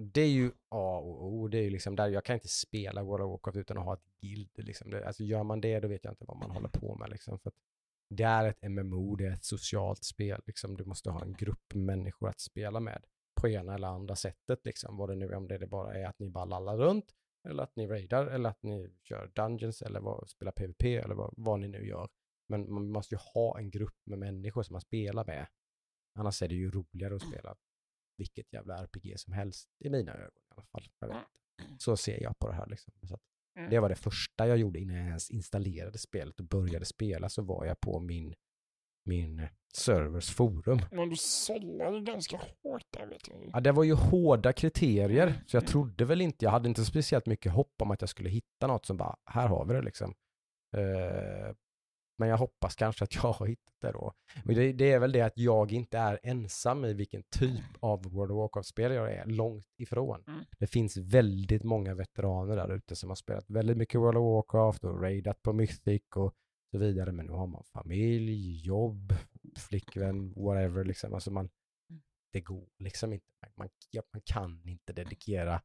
Det 0.00 0.20
är 0.20 0.28
ju 0.28 0.50
A 0.68 0.98
och 0.98 1.24
O. 1.24 1.48
Det 1.48 1.58
är 1.58 1.62
ju 1.62 1.70
liksom 1.70 1.96
där 1.96 2.08
jag 2.08 2.24
kan 2.24 2.34
inte 2.34 2.48
spela 2.48 3.02
World 3.02 3.24
of 3.24 3.30
Warcraft 3.30 3.56
utan 3.56 3.78
att 3.78 3.84
ha 3.84 3.94
ett 3.94 4.20
guild. 4.20 4.50
Liksom. 4.54 4.90
Det, 4.90 5.06
alltså 5.06 5.24
gör 5.24 5.42
man 5.42 5.60
det 5.60 5.80
då 5.80 5.88
vet 5.88 6.04
jag 6.04 6.12
inte 6.12 6.24
vad 6.24 6.36
man 6.36 6.50
håller 6.50 6.68
på 6.68 6.94
med. 6.94 7.10
Liksom. 7.10 7.38
För 7.38 7.50
att 7.50 7.56
det 8.10 8.22
är 8.22 8.48
ett 8.48 8.70
MMO, 8.70 9.16
det 9.16 9.26
är 9.26 9.32
ett 9.32 9.44
socialt 9.44 10.04
spel. 10.04 10.42
Liksom. 10.46 10.76
Du 10.76 10.84
måste 10.84 11.10
ha 11.10 11.22
en 11.22 11.32
grupp 11.32 11.74
människor 11.74 12.28
att 12.28 12.40
spela 12.40 12.80
med 12.80 13.04
på 13.40 13.48
ena 13.48 13.74
eller 13.74 13.88
andra 13.88 14.16
sättet. 14.16 14.60
Liksom. 14.64 14.96
Vad 14.96 15.08
det 15.08 15.14
nu 15.14 15.26
är, 15.26 15.34
om 15.34 15.48
det 15.48 15.58
det 15.58 15.66
bara 15.66 15.94
är 15.94 16.06
att 16.06 16.18
ni 16.18 16.30
bara 16.30 16.44
lallar 16.44 16.76
runt 16.76 17.14
eller 17.48 17.62
att 17.62 17.76
ni 17.76 17.86
raidar 17.86 18.26
eller 18.26 18.50
att 18.50 18.62
ni 18.62 18.90
kör 19.02 19.30
dungeons 19.34 19.82
eller 19.82 20.00
vad, 20.00 20.28
spelar 20.28 20.52
PVP 20.52 20.84
eller 20.84 21.14
vad, 21.14 21.34
vad 21.36 21.60
ni 21.60 21.68
nu 21.68 21.86
gör. 21.86 22.08
Men 22.48 22.72
man 22.72 22.90
måste 22.90 23.14
ju 23.14 23.18
ha 23.34 23.58
en 23.58 23.70
grupp 23.70 23.96
med 24.04 24.18
människor 24.18 24.62
som 24.62 24.74
man 24.74 24.80
spelar 24.80 25.24
med. 25.24 25.46
Annars 26.14 26.42
är 26.42 26.48
det 26.48 26.54
ju 26.54 26.70
roligare 26.70 27.16
att 27.16 27.22
spela 27.22 27.56
vilket 28.16 28.52
jävla 28.52 28.74
RPG 28.84 29.18
som 29.18 29.32
helst 29.32 29.68
i 29.84 29.90
mina 29.90 30.12
ögon 30.14 30.30
i 30.50 30.54
alla 30.54 30.64
fall. 30.64 30.82
Inte. 31.10 31.24
Så 31.78 31.96
ser 31.96 32.22
jag 32.22 32.38
på 32.38 32.48
det 32.48 32.54
här 32.54 32.66
liksom. 32.66 32.94
Så 33.08 33.18
Mm. 33.58 33.70
det 33.70 33.78
var 33.80 33.88
det 33.88 33.94
första 33.96 34.46
jag 34.46 34.56
gjorde 34.58 34.78
innan 34.78 34.96
jag 34.96 35.06
ens 35.06 35.30
installerade 35.30 35.98
spelet 35.98 36.40
och 36.40 36.46
började 36.46 36.84
spela 36.84 37.28
så 37.28 37.42
var 37.42 37.64
jag 37.66 37.80
på 37.80 38.00
min, 38.00 38.34
min 39.04 39.48
servers 39.74 40.30
forum. 40.30 40.78
Men 40.92 41.08
du 41.10 41.16
sållar 41.16 41.92
ju 41.92 42.00
ganska 42.00 42.40
hårt 42.62 42.86
där 42.90 43.06
vet 43.06 43.24
du. 43.24 43.50
Ja, 43.52 43.60
det 43.60 43.72
var 43.72 43.84
ju 43.84 43.94
hårda 43.94 44.52
kriterier, 44.52 45.34
så 45.46 45.56
jag 45.56 45.66
trodde 45.66 46.04
väl 46.04 46.20
inte, 46.20 46.44
jag 46.44 46.52
hade 46.52 46.68
inte 46.68 46.84
speciellt 46.84 47.26
mycket 47.26 47.52
hopp 47.52 47.82
om 47.82 47.90
att 47.90 48.00
jag 48.00 48.08
skulle 48.10 48.28
hitta 48.28 48.66
något 48.66 48.86
som 48.86 48.96
bara, 48.96 49.16
här 49.24 49.48
har 49.48 49.64
vi 49.66 49.74
det 49.74 49.82
liksom. 49.82 50.14
Eh, 50.76 51.54
men 52.18 52.28
jag 52.28 52.36
hoppas 52.36 52.74
kanske 52.74 53.04
att 53.04 53.14
jag 53.14 53.32
har 53.32 53.46
hittat 53.46 53.74
det 53.80 53.92
då. 53.92 54.12
Och 54.44 54.54
det, 54.54 54.72
det 54.72 54.92
är 54.92 54.98
väl 54.98 55.12
det 55.12 55.20
att 55.20 55.38
jag 55.38 55.72
inte 55.72 55.98
är 55.98 56.20
ensam 56.22 56.84
i 56.84 56.94
vilken 56.94 57.22
typ 57.22 57.64
av 57.80 58.02
World 58.02 58.32
of 58.32 58.36
Warcraft-spel 58.36 58.92
jag 58.92 59.12
är, 59.12 59.26
långt 59.26 59.74
ifrån. 59.76 60.24
Mm. 60.26 60.44
Det 60.58 60.66
finns 60.66 60.96
väldigt 60.96 61.62
många 61.62 61.94
veteraner 61.94 62.56
där 62.56 62.74
ute 62.74 62.96
som 62.96 63.08
har 63.08 63.16
spelat 63.16 63.50
väldigt 63.50 63.76
mycket 63.76 64.00
World 64.00 64.18
of 64.18 64.34
Warcraft 64.34 64.84
och 64.84 65.02
raidat 65.02 65.42
på 65.42 65.52
Mythic 65.52 66.02
och 66.16 66.34
så 66.70 66.78
vidare, 66.78 67.12
men 67.12 67.26
nu 67.26 67.32
har 67.32 67.46
man 67.46 67.64
familj, 67.64 68.66
jobb, 68.66 69.14
flickvän, 69.56 70.32
whatever 70.36 70.84
liksom. 70.84 71.14
Alltså 71.14 71.30
man, 71.30 71.48
det 72.32 72.40
går 72.40 72.68
liksom 72.78 73.12
inte. 73.12 73.26
Man, 73.56 73.68
man 74.12 74.22
kan 74.24 74.68
inte 74.68 74.92
dedikera 74.92 75.62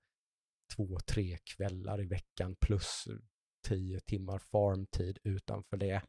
två, 0.75 0.99
tre 0.99 1.37
kvällar 1.43 2.01
i 2.01 2.05
veckan 2.05 2.55
plus 2.61 3.07
tio 3.67 3.99
timmar 3.99 4.39
farmtid 4.39 5.19
utanför 5.23 5.77
det. 5.77 6.01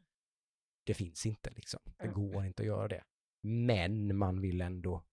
Det 0.85 0.95
finns 0.95 1.27
inte 1.27 1.51
liksom. 1.51 1.81
Det 1.99 2.09
går 2.09 2.47
inte 2.47 2.63
att 2.63 2.67
göra 2.67 2.89
det. 2.89 3.05
Men 3.43 4.17
man 4.17 4.41
vill 4.41 4.61
ändå 4.61 5.05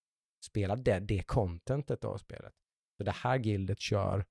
spela 0.45 0.75
det, 0.75 0.99
det 0.99 1.23
contentet 1.23 2.03
av 2.03 2.17
spelet. 2.17 2.53
Så 2.97 3.03
det 3.03 3.11
här 3.11 3.39
gildet 3.39 3.79
kör 3.79 4.25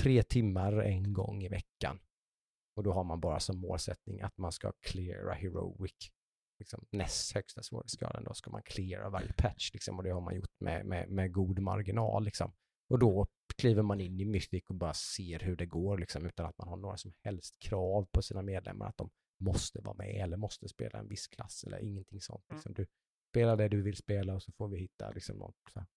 tre 0.00 0.22
timmar 0.22 0.72
en 0.72 1.12
gång 1.12 1.42
i 1.42 1.48
veckan. 1.48 1.98
Och 2.76 2.82
då 2.82 2.92
har 2.92 3.04
man 3.04 3.20
bara 3.20 3.40
som 3.40 3.58
målsättning 3.58 4.20
att 4.20 4.38
man 4.38 4.52
ska 4.52 4.72
cleara 4.80 5.34
heroic. 5.34 6.12
Liksom, 6.58 6.86
näst 6.90 7.32
högsta 7.32 7.62
svårighetsgraden 7.62 8.24
då 8.24 8.34
ska 8.34 8.50
man 8.50 8.62
cleara 8.62 9.10
varje 9.10 9.32
patch 9.32 9.70
liksom, 9.72 9.96
och 9.96 10.04
det 10.04 10.10
har 10.10 10.20
man 10.20 10.34
gjort 10.34 10.60
med, 10.60 10.86
med, 10.86 11.10
med 11.10 11.32
god 11.32 11.58
marginal. 11.58 12.24
Liksom. 12.24 12.52
Och 12.88 12.98
då 12.98 13.26
kliver 13.56 13.82
man 13.82 14.00
in 14.00 14.20
i 14.20 14.24
Mythic 14.24 14.64
och 14.68 14.74
bara 14.74 14.94
ser 14.94 15.38
hur 15.38 15.56
det 15.56 15.66
går 15.66 15.98
liksom, 15.98 16.26
utan 16.26 16.46
att 16.46 16.58
man 16.58 16.68
har 16.68 16.76
några 16.76 16.96
som 16.96 17.12
helst 17.22 17.58
krav 17.58 18.08
på 18.12 18.22
sina 18.22 18.42
medlemmar 18.42 18.88
att 18.88 18.96
de 18.96 19.10
måste 19.38 19.80
vara 19.80 19.94
med 19.94 20.14
eller 20.14 20.36
måste 20.36 20.68
spela 20.68 20.98
en 20.98 21.08
viss 21.08 21.26
klass 21.28 21.64
eller 21.64 21.78
ingenting 21.78 22.20
sånt. 22.20 22.44
Mm. 22.50 22.56
Liksom. 22.56 22.74
Du 22.74 22.86
spelar 23.32 23.56
det 23.56 23.68
du 23.68 23.82
vill 23.82 23.96
spela 23.96 24.34
och 24.34 24.42
så 24.42 24.52
får 24.52 24.68
vi 24.68 24.78
hitta 24.78 25.10
liksom, 25.10 25.36
något. 25.36 25.56
Så 25.72 25.78
här. 25.78 25.88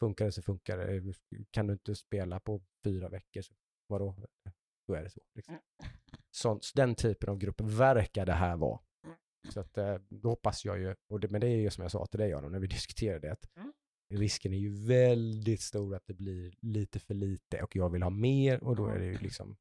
Funkar 0.00 0.24
det 0.24 0.32
så 0.32 0.42
funkar 0.42 0.78
det. 0.78 1.14
Kan 1.50 1.66
du 1.66 1.72
inte 1.72 1.94
spela 1.94 2.40
på 2.40 2.62
fyra 2.84 3.08
veckor, 3.08 3.42
så 3.42 3.54
vadå? 3.86 4.16
Då 4.86 4.94
är 4.94 5.02
det 5.02 5.10
så. 5.10 5.20
Liksom. 5.34 5.54
Mm. 5.54 5.62
Sånt, 6.30 6.70
den 6.74 6.94
typen 6.94 7.28
av 7.28 7.38
grupp 7.38 7.60
verkar 7.60 8.26
det 8.26 8.32
här 8.32 8.56
vara. 8.56 8.80
Mm. 9.06 9.16
Så 9.52 9.60
att, 9.60 9.78
eh, 9.78 9.98
då 10.08 10.28
hoppas 10.28 10.64
jag 10.64 10.78
ju, 10.78 10.94
och 11.08 11.20
det, 11.20 11.28
men 11.30 11.40
det 11.40 11.46
är 11.46 11.56
ju 11.56 11.70
som 11.70 11.82
jag 11.82 11.90
sa 11.90 12.06
till 12.06 12.20
dig 12.20 12.32
Aron, 12.32 12.52
när 12.52 12.58
vi 12.58 12.66
diskuterade 12.76 13.26
det, 13.26 13.32
att 13.32 13.56
Mm. 13.56 13.72
risken 14.22 14.52
är 14.52 14.58
ju 14.58 14.86
väldigt 14.86 15.60
stor 15.60 15.94
att 15.94 16.06
det 16.06 16.14
blir 16.14 16.54
lite 16.60 17.00
för 17.00 17.14
lite 17.14 17.62
och 17.62 17.76
jag 17.76 17.90
vill 17.90 18.02
ha 18.02 18.10
mer 18.10 18.64
och 18.64 18.76
då 18.76 18.86
är 18.86 18.98
det 18.98 19.04
ju 19.04 19.18
liksom, 19.18 19.56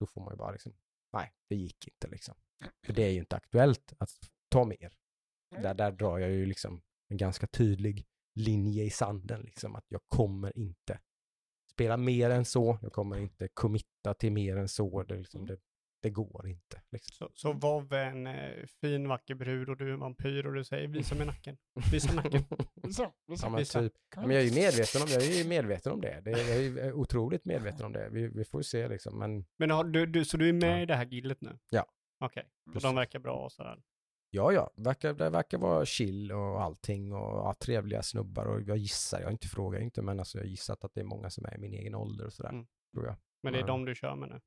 då 0.00 0.06
får 0.06 0.20
man 0.20 0.32
ju 0.32 0.36
bara 0.36 0.52
liksom, 0.52 0.72
nej, 1.12 1.32
det 1.48 1.56
gick 1.56 1.88
inte 1.88 2.08
liksom. 2.08 2.34
För 2.86 2.92
det 2.92 3.02
är 3.02 3.10
ju 3.10 3.18
inte 3.18 3.36
aktuellt 3.36 3.92
att 3.98 4.10
ta 4.48 4.64
mer. 4.64 4.92
Där, 5.62 5.74
där 5.74 5.92
drar 5.92 6.18
jag 6.18 6.30
ju 6.30 6.46
liksom 6.46 6.82
en 7.08 7.16
ganska 7.16 7.46
tydlig 7.46 8.06
linje 8.34 8.84
i 8.84 8.90
sanden, 8.90 9.40
liksom 9.42 9.76
att 9.76 9.84
jag 9.88 10.00
kommer 10.08 10.58
inte 10.58 10.98
spela 11.70 11.96
mer 11.96 12.30
än 12.30 12.44
så, 12.44 12.78
jag 12.82 12.92
kommer 12.92 13.18
inte 13.18 13.48
committa 13.48 14.14
till 14.14 14.32
mer 14.32 14.56
än 14.56 14.68
så, 14.68 15.02
det, 15.02 15.16
liksom, 15.16 15.46
det, 15.46 15.58
det 16.02 16.10
går 16.10 16.48
inte. 16.48 16.82
Liksom. 16.90 17.14
Så, 17.14 17.30
så 17.34 17.52
Vov 17.52 17.92
är 17.92 18.06
en 18.06 18.26
eh, 18.26 18.66
fin 18.80 19.08
vacker 19.08 19.34
brud 19.34 19.68
och 19.68 19.76
du 19.76 19.88
är 19.88 19.92
en 19.92 20.00
vampyr 20.00 20.46
och 20.46 20.54
du 20.54 20.64
säger 20.64 20.88
visa 20.88 21.14
mig 21.14 21.26
nacken. 21.26 21.56
Visa 21.92 22.12
nacken. 22.12 22.44
Så, 22.84 22.90
så, 22.90 23.12
Ja, 23.26 23.48
men 23.48 23.58
Visa. 23.58 23.80
typ. 23.80 23.92
Ja, 24.16 24.20
men 24.26 24.30
jag 24.30 24.44
är 24.44 24.48
ju 24.48 24.54
medveten 24.54 25.02
om, 25.02 25.08
jag 25.08 25.22
är 25.22 25.42
ju 25.42 25.48
medveten 25.48 25.92
om 25.92 26.00
det. 26.00 26.20
det 26.24 26.30
jag 26.30 26.40
är 26.48 26.60
ju 26.60 26.92
otroligt 26.92 27.44
medveten 27.44 27.86
om 27.86 27.92
det. 27.92 28.08
Vi, 28.10 28.28
vi 28.28 28.44
får 28.44 28.62
se 28.62 28.88
liksom, 28.88 29.18
men 29.18 29.44
Men 29.56 29.70
har 29.70 29.84
du, 29.84 30.06
du, 30.06 30.24
så 30.24 30.36
du 30.36 30.48
är 30.48 30.52
med 30.52 30.78
Ja. 30.78 30.82
i 30.82 30.86
det 30.86 30.94
här 30.94 31.06
gillet 31.06 31.40
nu? 31.40 31.58
Ja. 31.70 31.86
Okej, 32.24 32.44
och 32.66 32.72
Precis. 32.72 32.82
de 32.82 32.94
verkar 32.94 33.18
bra 33.18 33.36
och 33.44 33.52
sådär. 33.52 33.82
ja, 34.30 34.52
ja, 34.52 34.70
verkar, 34.76 35.14
det 35.14 35.30
verkar 35.30 35.58
vara 35.58 35.84
chill 35.86 36.32
och 36.32 36.62
allting 36.62 37.12
och 37.12 37.20
ja, 37.38 37.54
trevliga 37.60 38.02
snubbar 38.02 38.46
och 38.46 38.62
jag 38.62 38.76
gissar, 38.76 39.18
jag 39.20 39.26
har 39.26 39.32
inte 39.32 39.48
frågat 39.48 39.82
inte, 39.82 40.02
men 40.02 40.18
alltså 40.18 40.38
jag 40.38 40.44
har 40.44 40.48
gissat 40.48 40.84
att 40.84 40.94
det 40.94 41.00
är 41.00 41.04
många 41.04 41.30
som 41.30 41.44
är 41.44 41.54
i 41.54 41.58
min 41.58 41.72
egen 41.74 41.94
ålder 41.94 42.26
och 42.26 42.32
sådär, 42.32 42.50
Mm. 42.50 42.66
tror 42.94 43.06
jag. 43.06 43.16
Men 43.42 43.52
det 43.52 43.58
är 43.58 43.60
Ja. 43.60 43.66
de 43.66 43.84
du 43.84 43.94
kör 43.94 44.14
med 44.16 44.28
nu? 44.28 44.40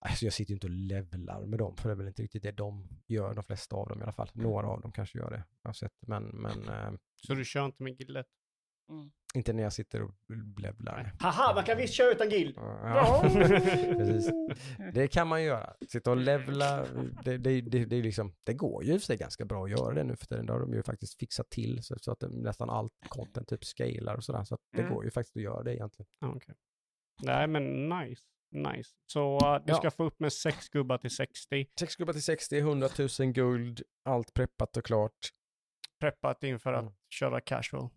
Alltså 0.00 0.24
jag 0.24 0.32
sitter 0.32 0.50
ju 0.50 0.54
inte 0.56 0.66
och 0.66 0.70
levlar 0.72 1.46
med 1.46 1.58
dem, 1.58 1.76
för 1.76 1.88
det 1.88 1.92
är 1.92 1.96
väl 1.96 2.06
inte 2.08 2.22
riktigt 2.22 2.42
det 2.42 2.52
de 2.52 2.88
gör, 3.06 3.34
de 3.34 3.44
flesta 3.44 3.76
av 3.76 3.88
dem 3.88 4.00
i 4.00 4.02
alla 4.02 4.12
fall. 4.12 4.30
Några 4.32 4.66
av 4.68 4.80
dem 4.80 4.92
kanske 4.92 5.18
gör 5.18 5.30
det, 5.30 5.44
jag 5.62 5.68
har 5.68 5.74
sett, 5.74 5.92
men, 6.06 6.24
men 6.24 6.68
eh, 6.68 6.92
Så 7.26 7.34
du 7.34 7.44
kör 7.44 7.64
inte 7.66 7.82
med 7.82 8.00
gillet? 8.00 8.26
Mm. 8.90 9.10
Inte 9.34 9.52
när 9.52 9.62
jag 9.62 9.72
sitter 9.72 10.02
och 10.02 10.14
levlar. 10.58 11.12
Haha, 11.20 11.54
man 11.54 11.64
kan 11.64 11.76
visst 11.78 11.94
köra 11.94 12.10
utan 12.12 12.30
gill! 12.30 12.52
Ja, 12.56 13.20
precis. 13.32 14.30
Det 14.94 15.08
kan 15.08 15.28
man 15.28 15.42
göra. 15.42 15.74
Sitta 15.88 16.10
och 16.10 16.16
levla, 16.16 16.86
det, 17.24 17.38
det, 17.38 17.60
det, 17.60 17.84
det, 17.84 18.02
liksom, 18.02 18.34
det 18.44 18.54
går 18.54 18.84
ju 18.84 18.92
i 18.92 18.96
och 18.96 19.00
för 19.00 19.06
sig 19.06 19.16
ganska 19.16 19.44
bra 19.44 19.64
att 19.64 19.70
göra 19.70 19.94
det 19.94 20.04
nu 20.04 20.16
för 20.16 20.26
tiden. 20.26 20.46
Det 20.46 20.52
har 20.52 20.60
de 20.60 20.72
ju 20.74 20.82
faktiskt 20.82 21.18
fixat 21.18 21.50
till 21.50 21.82
så, 21.82 21.94
så 22.00 22.12
att 22.12 22.20
det, 22.20 22.28
nästan 22.28 22.70
allt 22.70 22.92
content 23.08 23.48
typ 23.48 23.64
scalar 23.64 24.14
och 24.16 24.24
sådär. 24.24 24.44
Så 24.44 24.54
att 24.54 24.60
det 24.72 24.82
Mm. 24.82 24.94
går 24.94 25.04
ju 25.04 25.10
faktiskt 25.10 25.36
att 25.36 25.42
göra 25.42 25.62
det 25.62 25.74
egentligen. 25.74 26.08
Okej. 26.24 26.54
Nej, 27.22 27.46
men 27.46 27.88
nice. 27.88 28.22
Nice. 28.50 28.90
Så 29.12 29.34
uh, 29.36 29.64
du 29.66 29.72
Ja. 29.72 29.74
ska 29.76 29.90
få 29.90 30.04
upp 30.04 30.20
med 30.20 30.32
sex 30.32 30.68
gubbar 30.68 30.98
till 30.98 31.10
60. 31.10 31.66
Sex 31.80 31.96
gubbar 31.96 32.12
till 32.12 32.22
60, 32.22 32.58
100 32.58 32.88
000 33.20 33.32
guld, 33.32 33.82
allt 34.04 34.34
preppat 34.34 34.76
och 34.76 34.84
klart. 34.84 35.12
Preppat 36.00 36.44
inför 36.44 36.72
att 36.72 36.82
Mm. 36.82 36.94
köra 37.14 37.40
casual. 37.40 37.88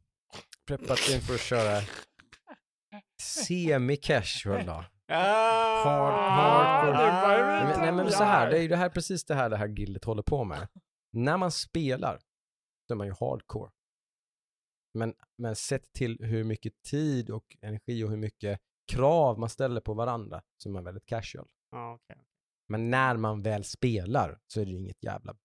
Preppat 0.78 1.10
inför 1.14 1.34
att 1.34 1.40
köra 1.40 1.82
semi-casual 3.22 4.66
då. 4.66 4.84
Ah, 5.08 5.84
hardcore. 5.84 7.06
det 7.06 7.12
var 7.22 7.38
ju 7.38 7.44
Nej, 7.44 7.64
men- 7.66 7.80
Nej 7.80 7.92
men 7.92 8.06
jag. 8.06 8.14
så 8.14 8.24
här, 8.24 8.50
det 8.52 8.58
är 8.58 8.62
ju 8.62 8.68
det 8.68 8.76
här, 8.78 8.90
precis 8.90 9.26
det 9.26 9.36
här 9.36 9.50
det 9.50 9.58
här 9.58 9.68
gildet 9.68 10.04
håller 10.06 10.24
på 10.24 10.44
med. 10.44 10.68
När 11.14 11.38
man 11.38 11.52
spelar, 11.52 12.20
så 12.88 12.94
är 12.94 12.96
man 12.96 13.08
ju 13.08 13.14
hardcore. 13.20 13.72
Men, 14.94 15.14
men 15.38 15.56
sett 15.56 15.94
till 15.94 16.18
hur 16.22 16.44
mycket 16.44 16.74
tid 16.84 17.30
och 17.30 17.58
energi 17.62 18.04
och 18.04 18.10
hur 18.10 18.18
mycket 18.18 18.60
krav 18.92 19.40
man 19.40 19.50
ställer 19.50 19.82
på 19.82 19.94
varandra 19.94 20.42
så 20.58 20.70
är 20.70 20.74
man 20.74 20.84
väldigt 20.84 21.06
casual. 21.06 21.50
Okej. 21.96 22.24
Men 22.68 22.90
när 22.90 23.18
man 23.18 23.42
väl 23.42 23.64
spelar 23.64 24.40
så 24.48 24.62
är 24.62 24.66
det 24.66 24.72
ju 24.72 24.78
inget 24.78 25.04
jävla, 25.04 25.36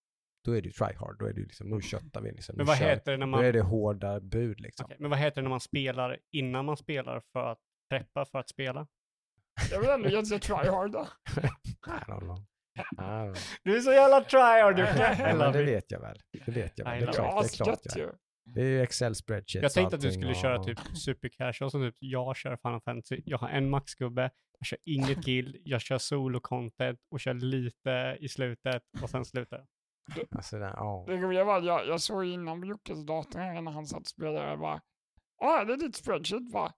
då 0.46 0.56
är 0.56 0.62
det 0.62 0.66
ju 0.66 0.72
try 0.72 0.94
hard, 0.96 1.18
då 1.18 1.26
är 1.26 1.32
det 1.32 1.40
ju 1.40 1.46
liksom, 1.46 1.70
nu 1.70 1.80
köttar 1.80 2.20
vi 2.20 2.32
liksom. 2.32 2.56
Men 2.56 2.64
nu 2.64 2.68
vad 2.68 2.78
kör 2.78 2.88
heter 2.88 3.12
det 3.12 3.18
när 3.18 3.26
Då 3.26 3.30
man... 3.30 3.44
är 3.44 3.52
det 3.52 3.60
hårda 3.60 4.20
bud 4.20 4.60
liksom. 4.60 4.84
Okej, 4.84 4.96
men 5.00 5.10
vad 5.10 5.18
heter 5.18 5.36
det 5.36 5.42
när 5.42 5.50
man 5.50 5.60
spelar 5.60 6.18
innan 6.32 6.64
man 6.64 6.76
spelar 6.76 7.22
för 7.32 7.52
att 7.52 7.58
preppa 7.90 8.24
för 8.24 8.38
att 8.38 8.48
spela? 8.48 8.86
Jag 9.70 9.80
vill 9.80 9.90
ändå 9.90 10.08
know. 12.20 12.38
I 12.76 12.94
don't 12.94 13.04
know. 13.14 13.36
Du 13.62 13.76
är 13.76 13.80
så 13.80 13.92
jävla 13.92 14.20
tryhard! 14.20 14.78
Ja, 14.78 15.50
det 15.52 15.62
vet 15.62 15.90
jag 15.90 16.00
väl. 16.00 16.18
Det 16.46 16.52
vet 16.52 16.78
jag 16.78 16.84
väl. 16.84 17.00
Det 17.00 17.08
är 17.08 17.12
klart, 17.12 17.42
det 17.42 17.62
är 17.62 17.64
klart 17.64 17.80
jag 17.84 17.98
ju. 17.98 18.12
Det 18.54 18.60
är 18.60 18.64
ju 18.64 18.82
Excel 18.82 19.14
spreadsheets 19.14 19.62
Jag 19.62 19.72
tänkte 19.72 19.96
att 19.96 20.02
du 20.02 20.12
skulle 20.12 20.34
köra 20.34 20.64
typ 20.64 20.78
super 20.94 21.28
casual 21.28 21.70
som 21.70 21.82
typ 21.82 21.94
jag 21.98 22.36
kör 22.36 22.56
Final 22.56 22.80
Fantasy. 22.80 23.22
Jag 23.24 23.38
har 23.38 23.48
en 23.48 23.70
maxgubbe, 23.70 24.30
jag 24.58 24.66
kör 24.66 24.78
inget 24.84 25.18
guild, 25.24 25.56
jag 25.64 25.80
kör 25.80 25.98
solo 25.98 26.40
content 26.40 27.00
och 27.10 27.20
kör 27.20 27.34
lite 27.34 28.16
i 28.20 28.28
slutet 28.28 28.82
och 29.02 29.10
sen 29.10 29.24
slutar 29.24 29.56
jag. 29.56 29.66
Alltså, 30.30 30.58
det, 30.58 30.74
ja. 30.76 31.04
Det 31.06 31.16
roliga 31.16 31.44
var 31.44 31.58
att 31.58 31.64
jag, 31.64 31.86
jag 31.86 32.00
såg 32.00 32.24
innan 32.24 32.66
Jockes 32.66 33.06
dator 33.06 33.38
här 33.38 33.60
när 33.62 33.72
han 33.72 33.86
satt 33.86 34.00
och 34.00 34.06
spelade. 34.06 34.48
Jag 34.48 34.58
bara, 34.60 34.80
ah, 35.40 35.64
det 35.64 35.72
är 35.72 35.76
ditt 35.76 35.96
spreadsheet 35.96 36.52
va? 36.52 36.72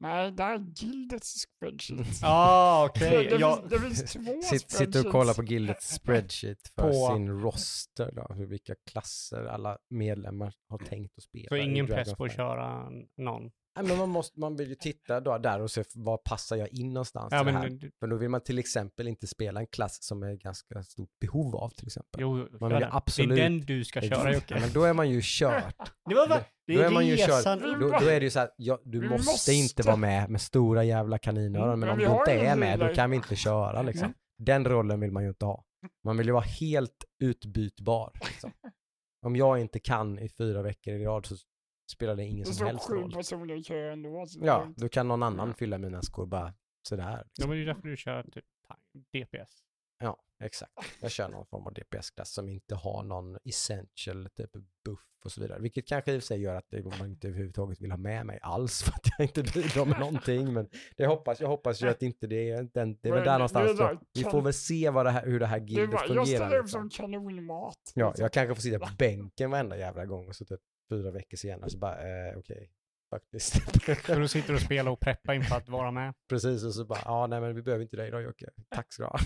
Nej, 0.00 0.32
det 0.32 0.42
här 0.42 0.54
är 0.54 0.58
gildets 0.76 1.40
spreadsheet. 1.40 2.06
Ah, 2.24 2.82
Det, 2.82 2.90
okej. 2.90 3.26
det, 3.30 3.36
Jag, 3.36 3.58
finns, 3.58 3.70
det 3.70 3.78
finns 3.78 4.12
två 4.12 4.42
Sitt, 4.42 4.70
sitter 4.70 5.06
och 5.06 5.12
kollar 5.12 5.34
på. 5.34 5.42
Gildets 5.42 5.94
spreadsheet 5.94 6.58
för 6.74 6.82
På- 6.88 7.14
sin 7.14 7.40
roster 7.40 8.12
då, 8.12 8.34
hur 8.34 8.46
vilka 8.46 8.74
klasser 8.90 9.44
alla 9.44 9.78
medlemmar 9.90 10.52
har 10.68 10.78
tänkt 10.78 11.18
att 11.18 11.24
spela. 11.24 11.48
så 11.48 11.56
ingen 11.56 11.86
press 11.86 12.14
på 12.14 12.24
att 12.24 12.36
köra 12.36 12.90
någon. 13.16 13.50
Nej, 13.76 13.86
men 13.86 13.98
man, 13.98 14.08
måste, 14.08 14.40
man 14.40 14.56
vill 14.56 14.68
ju 14.68 14.74
titta 14.74 15.20
då, 15.20 15.38
där 15.38 15.60
och 15.60 15.70
se 15.70 15.84
var 15.94 16.16
passar 16.16 16.56
jag 16.56 16.68
in 16.72 16.92
någonstans 16.92 17.28
Ja, 17.32 17.44
det 17.44 17.50
här. 17.52 17.78
men, 18.00 18.10
då 18.10 18.16
vill 18.16 18.28
man 18.28 18.40
till 18.40 18.58
exempel 18.58 19.08
inte 19.08 19.26
spela 19.26 19.60
en 19.60 19.66
klass 19.66 20.02
som 20.02 20.22
är 20.22 20.34
ganska 20.34 20.82
stort 20.82 21.10
behov 21.20 21.56
av 21.56 21.68
till 21.70 21.86
exempel. 21.86 22.20
jo, 22.20 22.48
Man 22.60 22.74
vill 22.74 22.86
absolut- 22.90 23.36
Det 23.36 23.42
är 23.42 23.50
den 23.50 23.60
du 23.60 23.84
ska 23.84 24.00
köra 24.00 24.28
Ja, 24.30 24.34
Jocke. 24.34 24.56
men 24.60 24.72
då 24.72 24.82
är 24.84 24.92
man 24.92 25.10
ju 25.10 25.20
kört. 25.24 25.74
Det 26.08 26.14
var 26.14 26.28
va? 26.28 26.40
Det 26.66 26.74
Då 26.74 26.80
är 26.80 26.84
är 26.84 26.90
man 26.90 27.06
ju 27.06 27.16
resan 27.16 27.62
upp. 27.64 27.80
Då, 27.80 27.88
då 27.88 28.06
är 28.06 28.20
det 28.20 28.24
ju 28.24 28.30
så 28.30 28.38
här, 28.38 28.50
ja, 28.56 28.78
du 28.84 29.00
måste, 29.08 29.30
måste. 29.32 29.52
inte 29.52 29.82
vara 29.82 29.96
med 29.96 30.30
med 30.30 30.40
stora 30.40 30.84
jävla 30.84 31.18
kaninöron, 31.18 31.68
men 31.68 31.80
men 31.80 31.88
om 31.88 31.98
du 31.98 32.04
inte 32.18 32.32
är 32.46 32.56
med, 32.56 32.78
då 32.78 32.88
kan 32.94 33.10
vi 33.10 33.16
inte 33.16 33.36
köra 33.36 33.82
liksom. 33.82 34.04
Mm. 34.04 34.14
Den 34.38 34.64
rollen 34.64 35.00
vill 35.00 35.12
man 35.12 35.22
ju 35.22 35.28
inte 35.28 35.44
ha. 35.44 35.64
Man 36.04 36.16
vill 36.16 36.26
ju 36.26 36.32
vara 36.32 36.44
helt 36.44 37.04
utbytbar. 37.22 38.10
Liksom. 38.14 38.52
Om 39.26 39.36
jag 39.36 39.60
inte 39.60 39.78
kan 39.80 40.18
i 40.18 40.28
fyra 40.28 40.62
veckor 40.62 40.94
i 40.94 41.04
rad 41.04 41.26
så 41.26 41.36
spelar 41.92 42.16
det 42.16 42.24
ingen 42.24 42.38
Det 42.38 42.44
som 42.44 42.54
står 42.54 42.66
helst 42.66 42.86
sju 42.88 42.94
roll. 42.94 43.12
personer 43.12 43.54
i 43.54 43.62
kö 43.64 43.92
ändå. 43.92 44.26
så 44.26 44.38
det 44.38 44.44
är 44.44 44.48
Ja, 44.48 44.72
då 44.76 44.88
kan 44.88 45.08
någon 45.08 45.22
annan 45.22 45.54
fylla 45.54 45.78
mina 45.78 46.02
skor 46.02 46.26
bara 46.26 46.54
sådär. 46.88 47.10
Ja, 47.10 47.22
Liksom. 47.24 47.48
men 47.48 47.58
det 47.58 47.64
är 47.64 47.66
därför 47.66 47.88
du 47.88 47.96
kör 47.96 48.22
typ 48.22 48.44
DPS. 49.12 49.50
Ja, 49.98 50.16
exakt. 50.42 50.72
Jag 51.00 51.10
kör 51.10 51.28
någon 51.28 51.46
form 51.46 51.66
av 51.66 51.72
DPS-klass 51.74 52.32
som 52.32 52.48
inte 52.48 52.74
har 52.74 53.02
någon 53.02 53.36
essential 53.44 54.28
typ 54.36 54.50
buff 54.84 55.00
och 55.24 55.32
så 55.32 55.40
vidare. 55.40 55.58
Vilket 55.60 55.86
kanske 55.88 56.12
i 56.12 56.18
och 56.18 56.22
för 56.22 56.26
sig 56.26 56.40
gör 56.40 56.54
att 56.54 56.66
det- 56.70 56.98
man 56.98 57.08
inte 57.10 57.28
överhuvudtaget 57.28 57.80
vill 57.80 57.90
ha 57.90 57.98
med 57.98 58.26
mig 58.26 58.38
alls 58.42 58.82
för 58.84 58.92
att 58.92 59.06
jag 59.18 59.24
inte 59.28 59.42
bidrar 59.42 59.84
med 59.84 60.00
någonting. 60.00 60.52
Men 60.52 60.68
det 60.96 61.06
hoppas, 61.06 61.40
jag 61.40 61.48
hoppas 61.48 61.82
ju 61.82 61.88
att 61.88 62.02
inte 62.02 62.26
det 62.26 62.50
är 62.50 62.62
den, 62.74 62.98
det 63.02 63.08
är 63.08 63.12
väl 63.12 63.24
där 63.24 63.32
det- 63.32 63.38
någonstans. 63.38 63.78
det 63.78 63.84
då. 63.84 63.98
Vi 64.14 64.22
får 64.24 64.42
väl 64.42 64.52
se 64.54 64.90
vad 64.90 65.06
det 65.06 65.10
här, 65.10 65.26
hur 65.26 65.40
det 65.40 65.46
här 65.46 65.60
Det 65.60 65.66
gildet 65.66 65.92
var, 65.92 65.98
jag 66.00 66.08
fungerar. 66.08 66.24
ställer 66.26 66.56
upp 66.58 66.64
Liksom. 66.64 66.90
som 66.90 67.06
kanonmat. 67.10 67.92
Ja, 67.94 68.08
liksom. 68.08 68.22
jag 68.22 68.32
kanske 68.32 68.54
får 68.54 68.62
sitta 68.62 68.78
på 68.78 68.88
bänken 68.98 69.50
varenda 69.50 69.76
jävla 69.78 70.06
gång 70.06 70.28
och 70.28 70.36
så 70.36 70.44
typ 70.44 70.60
fyra 70.88 71.10
veckor 71.10 71.36
senare 71.36 71.70
så 71.70 71.78
bara, 71.78 72.28
eh, 72.28 72.38
okej, 72.38 72.70
faktiskt. 73.10 73.54
Så 74.06 74.14
du 74.14 74.28
sitter 74.28 74.54
och 74.54 74.60
spelar 74.60 74.90
och 74.92 75.00
preppar 75.00 75.34
inför 75.34 75.56
att 75.56 75.68
vara 75.68 75.90
med. 75.90 76.14
Precis, 76.28 76.64
och 76.64 76.74
så 76.74 76.84
bara, 76.84 77.00
ja 77.04 77.26
nej 77.26 77.40
men 77.40 77.54
vi 77.54 77.62
behöver 77.62 77.82
inte 77.82 77.96
dig 77.96 78.10
då 78.10 78.20
Jocke. 78.20 78.50
Tack 78.68 78.92
ska 78.92 79.02
du 79.02 79.08
ha. 79.08 79.18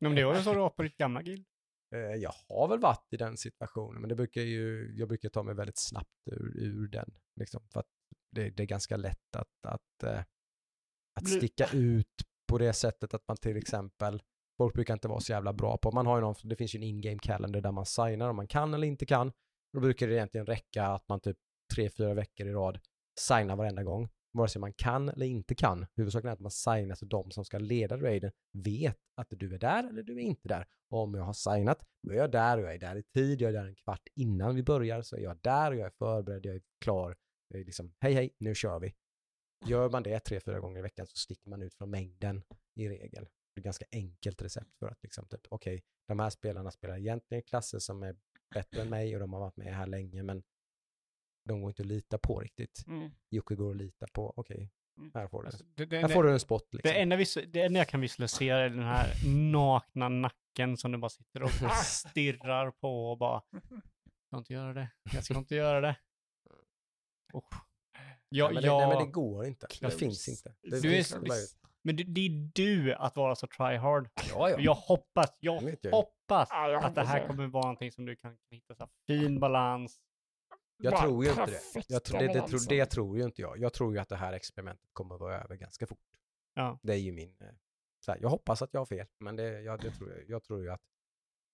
Men 0.00 0.14
det 0.14 0.24
var 0.24 0.36
ju 0.36 0.42
så 0.42 0.52
du 0.52 0.58
var 0.58 0.70
på 0.70 0.82
ditt 0.82 0.96
gamla 0.96 1.22
guild. 1.22 1.46
Eh, 1.94 2.00
Jag 2.00 2.32
har 2.48 2.68
väl 2.68 2.78
varit 2.80 3.06
i 3.12 3.16
den 3.16 3.36
situationen, 3.36 4.00
men 4.00 4.08
det 4.08 4.14
brukar 4.14 4.40
ju, 4.40 4.92
jag 4.96 5.08
brukar 5.08 5.28
ta 5.28 5.42
mig 5.42 5.54
väldigt 5.54 5.78
snabbt 5.78 6.28
ur, 6.30 6.58
ur 6.58 6.88
den. 6.88 7.14
Liksom, 7.40 7.62
för 7.72 7.80
att 7.80 7.86
det, 8.30 8.50
det 8.50 8.62
är 8.62 8.66
ganska 8.66 8.96
lätt 8.96 9.36
att, 9.36 9.66
att, 9.66 10.02
eh, 10.04 10.20
att 11.20 11.28
sticka 11.28 11.66
ut 11.72 12.06
på 12.48 12.58
det 12.58 12.72
sättet 12.72 13.14
att 13.14 13.28
man 13.28 13.36
till 13.36 13.56
exempel, 13.56 14.22
folk 14.58 14.74
brukar 14.74 14.94
inte 14.94 15.08
vara 15.08 15.20
så 15.20 15.32
jävla 15.32 15.52
bra 15.52 15.76
på, 15.76 15.92
man 15.92 16.06
har 16.06 16.16
ju 16.16 16.20
någon, 16.20 16.34
det 16.42 16.56
finns 16.56 16.74
ju 16.74 16.76
en 16.76 16.82
in-game 16.82 17.18
calendar 17.22 17.60
där 17.60 17.72
man 17.72 17.86
signar 17.86 18.28
om 18.28 18.36
man 18.36 18.46
kan 18.46 18.74
eller 18.74 18.86
inte 18.86 19.06
kan. 19.06 19.32
Då 19.72 19.80
brukar 19.80 20.06
det 20.06 20.14
egentligen 20.14 20.46
räcka 20.46 20.86
att 20.86 21.08
man 21.08 21.20
typ 21.20 21.36
tre, 21.74 21.90
fyra 21.90 22.14
veckor 22.14 22.46
i 22.46 22.52
rad 22.52 22.80
signar 23.20 23.56
varenda 23.56 23.82
gång. 23.82 24.08
Vare 24.32 24.48
sig 24.48 24.60
man 24.60 24.72
kan 24.72 25.08
eller 25.08 25.26
inte 25.26 25.54
kan. 25.54 25.86
Huvudsaken 25.96 26.28
är 26.28 26.32
att 26.32 26.40
man 26.40 26.50
signar 26.50 26.94
så 26.94 27.04
de 27.04 27.30
som 27.30 27.44
ska 27.44 27.58
leda 27.58 27.96
raiden 27.96 28.32
vet 28.52 28.98
att 29.16 29.26
du 29.30 29.54
är 29.54 29.58
där 29.58 29.88
eller 29.88 30.02
du 30.02 30.16
är 30.16 30.20
inte 30.20 30.48
där. 30.48 30.66
Och 30.90 30.98
om 30.98 31.14
jag 31.14 31.22
har 31.22 31.32
signat, 31.32 31.86
då 32.02 32.12
är 32.12 32.16
jag 32.16 32.30
där 32.30 32.58
och 32.58 32.64
jag 32.64 32.74
är 32.74 32.78
där 32.78 32.96
i 32.96 33.02
tid, 33.02 33.40
jag 33.40 33.48
är 33.48 33.52
där 33.52 33.66
en 33.66 33.74
kvart 33.74 34.08
innan 34.14 34.54
vi 34.54 34.62
börjar, 34.62 35.02
så 35.02 35.16
är 35.16 35.20
jag 35.20 35.38
där 35.42 35.70
och 35.70 35.76
jag 35.76 35.86
är 35.86 35.90
förberedd, 35.98 36.46
jag 36.46 36.54
är 36.54 36.62
klar. 36.80 37.16
Jag 37.48 37.60
är 37.60 37.64
liksom, 37.64 37.94
hej 38.00 38.14
hej, 38.14 38.34
nu 38.38 38.54
kör 38.54 38.80
vi. 38.80 38.94
Gör 39.66 39.90
man 39.90 40.02
det 40.02 40.20
tre, 40.20 40.40
fyra 40.40 40.60
gånger 40.60 40.78
i 40.78 40.82
veckan 40.82 41.06
så 41.06 41.16
sticker 41.16 41.50
man 41.50 41.62
ut 41.62 41.74
från 41.74 41.90
mängden 41.90 42.42
i 42.74 42.88
regel. 42.88 43.24
Det 43.54 43.58
är 43.58 43.60
ett 43.60 43.64
ganska 43.64 43.84
enkelt 43.92 44.42
recept 44.42 44.78
för 44.78 44.88
att 44.88 45.02
liksom, 45.02 45.28
typ, 45.28 45.40
okej, 45.48 45.82
de 46.08 46.18
här 46.18 46.30
spelarna 46.30 46.70
spelar 46.70 46.98
egentligen 46.98 47.42
klasser 47.42 47.78
som 47.78 48.02
är 48.02 48.16
bättre 48.54 48.82
än 48.82 48.88
mig 48.90 49.14
och 49.14 49.20
de 49.20 49.32
har 49.32 49.40
varit 49.40 49.56
med 49.56 49.74
här 49.74 49.86
länge, 49.86 50.22
men 50.22 50.42
de 51.44 51.60
går 51.60 51.70
inte 51.70 51.82
att 51.82 51.88
lita 51.88 52.18
på 52.18 52.40
riktigt. 52.40 52.84
Mm. 52.86 53.10
Jocke 53.30 53.54
går 53.54 53.70
att 53.70 53.76
lita 53.76 54.06
på, 54.12 54.32
okej, 54.36 54.70
Mm. 54.98 55.10
här 55.14 55.28
får 55.28 55.42
du, 55.42 55.46
Alltså, 55.48 55.64
det, 55.64 55.84
det, 55.86 55.98
här 55.98 56.08
får 56.08 56.24
du 56.24 56.32
en 56.32 56.40
spot 56.40 56.74
liksom. 56.74 56.90
det, 56.92 57.00
enda 57.00 57.16
vis, 57.16 57.38
det 57.48 57.62
enda 57.62 57.78
jag 57.80 57.88
kan 57.88 58.00
visualisera 58.00 58.58
är 58.58 58.70
den 58.70 58.82
här 58.82 59.14
nakna 59.52 60.08
nacken 60.08 60.76
som 60.76 60.92
du 60.92 60.98
bara 60.98 61.08
sitter 61.10 61.42
och 61.42 61.50
stirrar 61.84 62.70
på 62.70 63.10
och 63.10 63.18
bara 63.18 63.42
Jag 63.52 63.62
ska 64.26 64.36
inte 64.36 64.52
göra 64.52 64.72
det. 64.74 64.90
Jag 65.14 65.24
ska 65.24 65.38
inte 65.38 65.54
göra 65.54 65.80
det. 65.80 65.96
Oh. 67.32 67.42
Ja, 68.28 68.44
nej, 68.44 68.54
men 68.54 68.62
det, 68.62 68.66
ja, 68.66 68.78
nej 68.78 68.88
men 68.88 69.06
det 69.06 69.12
går 69.12 69.46
inte. 69.46 69.66
Det 69.80 69.90
finns 69.90 70.28
inte. 70.28 70.54
Det, 70.62 70.80
Du 70.80 70.90
det 70.90 70.98
är, 70.98 71.60
men 71.82 71.96
det, 71.96 72.04
det 72.04 72.20
är 72.26 72.50
du 72.54 72.94
att 72.94 73.16
vara 73.16 73.34
så 73.34 73.46
try 73.46 73.76
hard. 73.76 74.08
ja, 74.28 74.50
ja. 74.50 74.56
Jag 74.58 74.74
hoppas, 74.74 75.36
jag 75.40 75.62
Det 75.64 75.78
jag 75.84 75.90
hoppas 75.90 76.48
Ja, 76.52 76.70
jag 76.70 76.84
att 76.84 76.94
det 76.94 77.04
här 77.04 77.20
det. 77.20 77.26
kommer 77.26 77.46
vara 77.46 77.62
någonting 77.62 77.92
som 77.92 78.04
du 78.06 78.16
kan 78.16 78.38
hitta 78.50 78.74
så 78.74 78.82
här 78.82 78.90
fin 79.06 79.40
balans. 79.40 80.00
Jag 80.82 80.92
Bara 80.92 81.02
tror 81.02 81.24
ju 81.24 81.30
inte 81.30 81.46
det. 81.46 81.60
Jag 81.74 81.82
det, 81.84 81.94
det, 81.94 82.00
tror, 82.00 82.18
balansen. 82.34 82.68
det 82.76 82.86
tror 82.86 83.18
ju 83.18 83.24
inte 83.24 83.42
jag. 83.42 83.58
Jag 83.58 83.72
tror 83.72 83.92
ju 83.94 83.98
att 84.00 84.08
det 84.08 84.16
här 84.16 84.32
experimentet 84.32 84.88
kommer 84.92 85.14
att 85.14 85.20
vara 85.20 85.40
över 85.44 85.56
ganska 85.56 85.86
fort. 85.86 85.98
Ja. 86.54 86.78
Det 86.82 86.92
är 86.92 86.96
ju 86.96 87.12
min... 87.12 87.36
eh, 87.40 87.46
Så 88.04 88.12
här, 88.12 88.18
jag 88.22 88.28
hoppas 88.28 88.62
att 88.62 88.74
jag 88.74 88.80
har 88.80 88.86
fel, 88.86 89.06
men 89.18 89.36
det, 89.36 89.60
jag, 89.60 89.80
det 89.80 89.90
tror 89.90 90.10
jag, 90.12 90.28
jag 90.28 90.42
tror 90.42 90.62
ju 90.62 90.70
att 90.70 90.82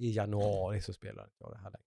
i 0.03 0.11
januari 0.11 0.81
så 0.81 0.93
spelar 0.93 1.29
jag 1.39 1.51
det 1.51 1.57
här 1.57 1.70
längre. 1.70 1.85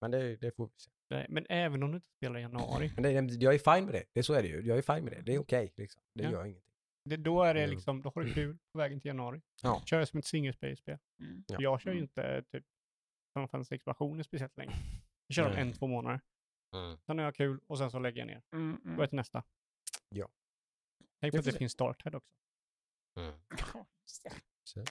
Men 0.00 0.10
det, 0.10 0.36
det 0.36 0.56
får 0.56 0.66
vi 0.66 0.72
se. 0.78 0.90
Nej, 1.10 1.26
Men 1.28 1.46
även 1.48 1.82
om 1.82 1.90
du 1.90 1.96
inte 1.96 2.08
spelar 2.16 2.38
i 2.38 2.42
januari, 2.42 2.92
Men 2.94 3.02
det, 3.02 3.10
jag 3.34 3.54
är 3.54 3.58
fine 3.74 3.84
med 3.84 3.94
det. 3.94 4.04
det. 4.12 4.22
Så 4.22 4.32
är 4.34 4.42
det 4.42 4.48
ju. 4.48 4.60
Jag 4.66 4.78
är 4.78 4.82
fine 4.82 5.04
med 5.04 5.12
det. 5.12 5.22
Det 5.22 5.34
är 5.34 5.38
okej. 5.38 5.72
liksom. 5.76 6.02
Det 6.14 6.22
Ja. 6.24 6.30
gör 6.30 6.44
ingenting. 6.44 6.72
Det, 7.08 7.16
då 7.16 7.42
är 7.42 7.54
det 7.54 7.60
Mm. 7.62 7.70
liksom, 7.74 8.02
då 8.02 8.12
har 8.14 8.22
du 8.24 8.34
kul 8.34 8.58
på 8.72 8.78
vägen 8.78 9.00
till 9.00 9.08
januari. 9.08 9.42
Ja. 9.62 9.82
Kör 9.86 10.00
det 10.00 10.06
som 10.06 10.18
ett 10.18 10.24
single 10.24 10.52
spel 10.52 10.76
Mm. 11.20 11.44
Ja. 11.48 11.56
Jag 11.60 11.80
kör 11.80 11.90
ju 11.90 11.96
Mm. 11.98 12.02
inte 12.04 12.42
typ 12.52 12.64
Final 13.34 13.48
Fantasy 13.48 13.74
expansioner 13.74 14.22
speciellt 14.22 14.56
länge. 14.56 14.72
Jag 15.26 15.34
kör 15.34 15.48
dem 15.50 15.58
en, 15.58 15.72
två 15.72 15.86
månader. 15.86 16.20
Sen 17.06 17.18
har 17.18 17.24
jag 17.24 17.34
kul 17.34 17.60
och 17.66 17.78
sen 17.78 17.90
så 17.90 17.98
lägger 17.98 18.18
jag 18.18 18.26
ner. 18.26 18.42
Mm, 18.52 18.76
Går 18.76 18.84
mm. 18.88 19.00
jag 19.00 19.08
till 19.08 19.16
nästa. 19.16 19.44
Ja. 20.08 20.28
Tänk 21.20 21.32
på 21.32 21.38
att 21.38 21.44
det 21.44 21.52
se. 21.52 21.58
finns 21.58 21.72
Starthead 21.72 22.14
också. 22.14 22.30
Så. 24.64 24.84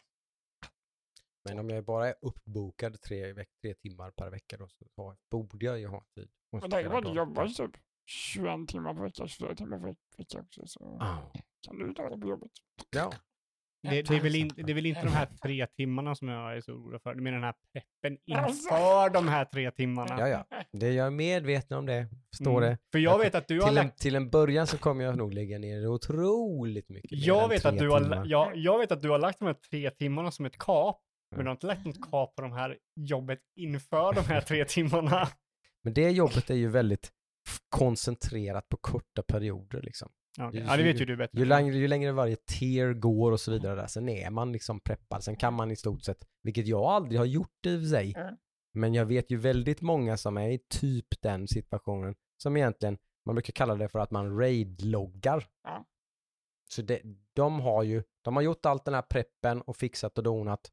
Men 1.43 1.59
om 1.59 1.69
jag 1.69 1.85
bara 1.85 2.07
är 2.07 2.15
uppbokad 2.21 3.01
tre, 3.01 3.33
veck, 3.33 3.49
tre 3.61 3.73
timmar 3.73 4.11
per 4.11 4.29
vecka 4.29 4.57
då 4.57 4.67
så 4.67 4.85
har, 4.95 5.17
borde 5.31 5.65
jag 5.65 5.79
ju 5.79 5.87
ha 5.87 6.05
tid. 6.15 6.31
Men 6.51 6.69
tänk 6.71 6.87
på 6.87 6.97
att 6.97 7.05
du 7.05 7.13
jobbar 7.13 7.47
typ 7.47 7.77
21 8.05 8.67
timmar 8.67 8.93
per 8.93 9.01
vecka, 9.01 9.27
24 9.27 9.55
timmar 9.55 9.79
per 9.79 9.95
vecka 10.17 10.39
också. 10.41 10.67
Så 10.67 10.97
Ja. 10.99 11.33
Kan 11.65 11.77
du 11.79 11.93
ta 11.93 12.09
det 12.09 12.17
på 12.17 12.27
jobbet. 12.29 12.51
Ja. 12.91 13.11
Det, 13.89 14.01
det, 14.01 14.15
är 14.15 14.21
väl 14.21 14.35
in, 14.35 14.51
det 14.55 14.71
är 14.71 14.73
väl 14.73 14.85
inte 14.85 15.01
de 15.01 15.09
här 15.09 15.25
tre 15.43 15.67
timmarna 15.67 16.15
som 16.15 16.27
jag 16.27 16.57
är 16.57 16.61
så 16.61 16.73
orolig 16.73 17.01
för. 17.01 17.15
Du 17.15 17.21
menar 17.21 17.37
den 17.37 17.43
här 17.43 17.55
peppen 17.73 18.17
Alltså. 18.37 18.63
inför 18.69 19.09
de 19.13 19.27
här 19.27 19.45
tre 19.45 19.71
timmarna. 19.71 20.19
Ja, 20.19 20.27
ja. 20.27 20.63
Det, 20.71 20.91
jag 20.93 21.07
är 21.07 21.11
medveten 21.11 21.77
om 21.77 21.85
det. 21.85 22.07
Förstår 22.37 22.57
Mm. 22.57 22.69
det. 22.69 22.77
För 22.91 22.99
jag 22.99 23.19
vet 23.19 23.35
att 23.35 23.47
du 23.47 23.61
har 23.61 23.67
Till 23.69 23.77
en, 23.77 23.85
lagt... 23.85 23.99
till 23.99 24.15
en 24.15 24.29
början 24.29 24.67
så 24.67 24.77
kommer 24.77 25.03
jag 25.03 25.17
nog 25.17 25.33
lägga 25.33 25.59
ner 25.59 25.87
otroligt 25.87 26.89
mycket 26.89 27.11
Jag 27.11 27.49
vet, 27.49 27.65
att 27.65 27.77
du 27.77 27.89
har, 27.89 27.99
timmar. 28.01 28.25
jag, 28.25 28.55
jag 28.55 28.79
vet 28.79 28.91
att 28.91 29.01
du 29.01 29.09
har 29.09 29.19
lagt 29.19 29.39
de 29.39 29.45
här 29.45 29.53
tre 29.69 29.89
timmarna 29.91 30.31
som 30.31 30.45
ett 30.45 30.57
kap. 30.57 31.01
Men 31.31 31.39
Mm. 31.39 31.43
du 31.45 31.49
har 31.49 31.51
inte 31.55 31.67
lagt 31.67 31.85
något 31.85 32.11
kap 32.11 32.35
på 32.35 32.41
de 32.41 32.51
här 32.51 32.77
jobbet 32.95 33.39
inför 33.55 34.13
de 34.13 34.21
här 34.21 34.41
tre 34.41 34.65
timmarna. 34.65 35.27
Men 35.83 35.93
det 35.93 36.09
jobbet 36.09 36.49
är 36.49 36.55
ju 36.55 36.67
väldigt 36.67 37.11
koncentrerat 37.69 38.69
på 38.69 38.77
korta 38.77 39.21
perioder 39.23 39.81
liksom. 39.81 40.11
Ja, 40.37 40.47
okej. 40.47 40.59
Ju- 40.59 40.65
ja, 40.67 40.77
det 40.77 40.83
vet 40.83 41.01
ju 41.01 41.05
du 41.05 41.15
bättre. 41.17 41.39
Ju 41.39 41.45
längre, 41.45 41.75
ju 41.77 41.87
längre 41.87 42.11
varje 42.11 42.35
tier 42.35 42.93
går 42.93 43.31
och 43.31 43.39
så 43.39 43.51
vidare 43.51 43.75
där, 43.75 43.87
sen 43.87 44.09
är 44.09 44.29
man 44.29 44.51
liksom 44.51 44.79
preppad. 44.79 45.23
Sen 45.23 45.35
kan 45.35 45.53
man 45.53 45.71
i 45.71 45.75
stort 45.75 46.03
sett, 46.03 46.27
vilket 46.43 46.67
jag 46.67 46.81
aldrig 46.83 47.19
har 47.19 47.25
gjort 47.25 47.65
i 47.65 47.75
och 47.77 47.81
för 47.81 47.87
sig, 47.87 48.13
Mm. 48.17 48.35
men 48.73 48.93
jag 48.93 49.05
vet 49.05 49.31
ju 49.31 49.37
väldigt 49.37 49.81
många 49.81 50.17
som 50.17 50.37
är 50.37 50.49
i 50.49 50.59
typ 50.69 51.21
den 51.21 51.47
situationen, 51.47 52.15
som 52.37 52.57
egentligen, 52.57 52.97
man 53.25 53.35
brukar 53.35 53.51
kalla 53.53 53.75
det 53.75 53.89
för 53.89 53.99
att 53.99 54.11
man 54.11 54.37
raid-loggar. 54.39 55.47
Ja. 55.63 55.85
Så 56.69 56.81
det, 56.81 57.01
de 57.33 57.59
har 57.59 57.83
ju, 57.83 58.03
de 58.21 58.35
har 58.35 58.43
gjort 58.43 58.65
allt 58.65 58.85
den 58.85 58.93
här 58.93 59.01
preppen 59.01 59.61
och 59.61 59.77
fixat 59.77 60.17
och 60.17 60.23
donat, 60.23 60.71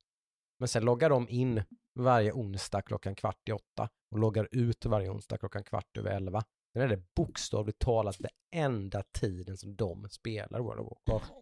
men 0.59 0.69
sen 0.69 0.85
loggar 0.85 1.11
de 1.11 1.29
in 1.29 1.63
varje 1.95 2.33
onsdag 2.33 2.83
klockan 2.83 3.15
kvart 3.15 3.49
i 3.49 3.53
åtta 3.53 3.89
och 4.11 4.19
loggar 4.19 4.49
ut 4.53 4.87
varje 4.87 5.11
onsdag 5.11 5.39
klockan 5.39 5.65
kvart 5.65 5.97
över 5.97 6.11
elva. 6.11 6.43
Sen 6.73 6.83
är 6.83 6.89
det 6.89 7.03
bokstavligt 7.17 7.79
talat 7.79 8.17
det 8.19 8.31
enda 8.55 9.03
tiden 9.03 9.57
som 9.57 9.77
de 9.77 10.09
spelar 10.09 10.61
World 10.61 10.81
of 10.81 10.99
Warcraft. 11.07 11.33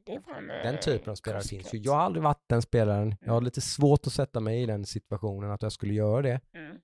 Den 0.62 0.80
typen 0.80 1.10
av 1.10 1.14
spelare 1.14 1.42
finns 1.42 1.74
ju. 1.74 1.78
Jag 1.78 1.92
har 1.92 2.00
aldrig 2.00 2.22
varit 2.22 2.44
den 2.46 2.62
spelaren. 2.62 3.16
Jag 3.20 3.32
har 3.32 3.40
lite 3.40 3.60
svårt 3.60 4.06
att 4.06 4.12
sätta 4.12 4.40
mig 4.40 4.62
i 4.62 4.66
den 4.66 4.86
situationen 4.86 5.50
att 5.50 5.62
jag 5.62 5.72
skulle 5.72 5.94
göra 5.94 6.22
det. 6.22 6.40
Mm. 6.52 6.80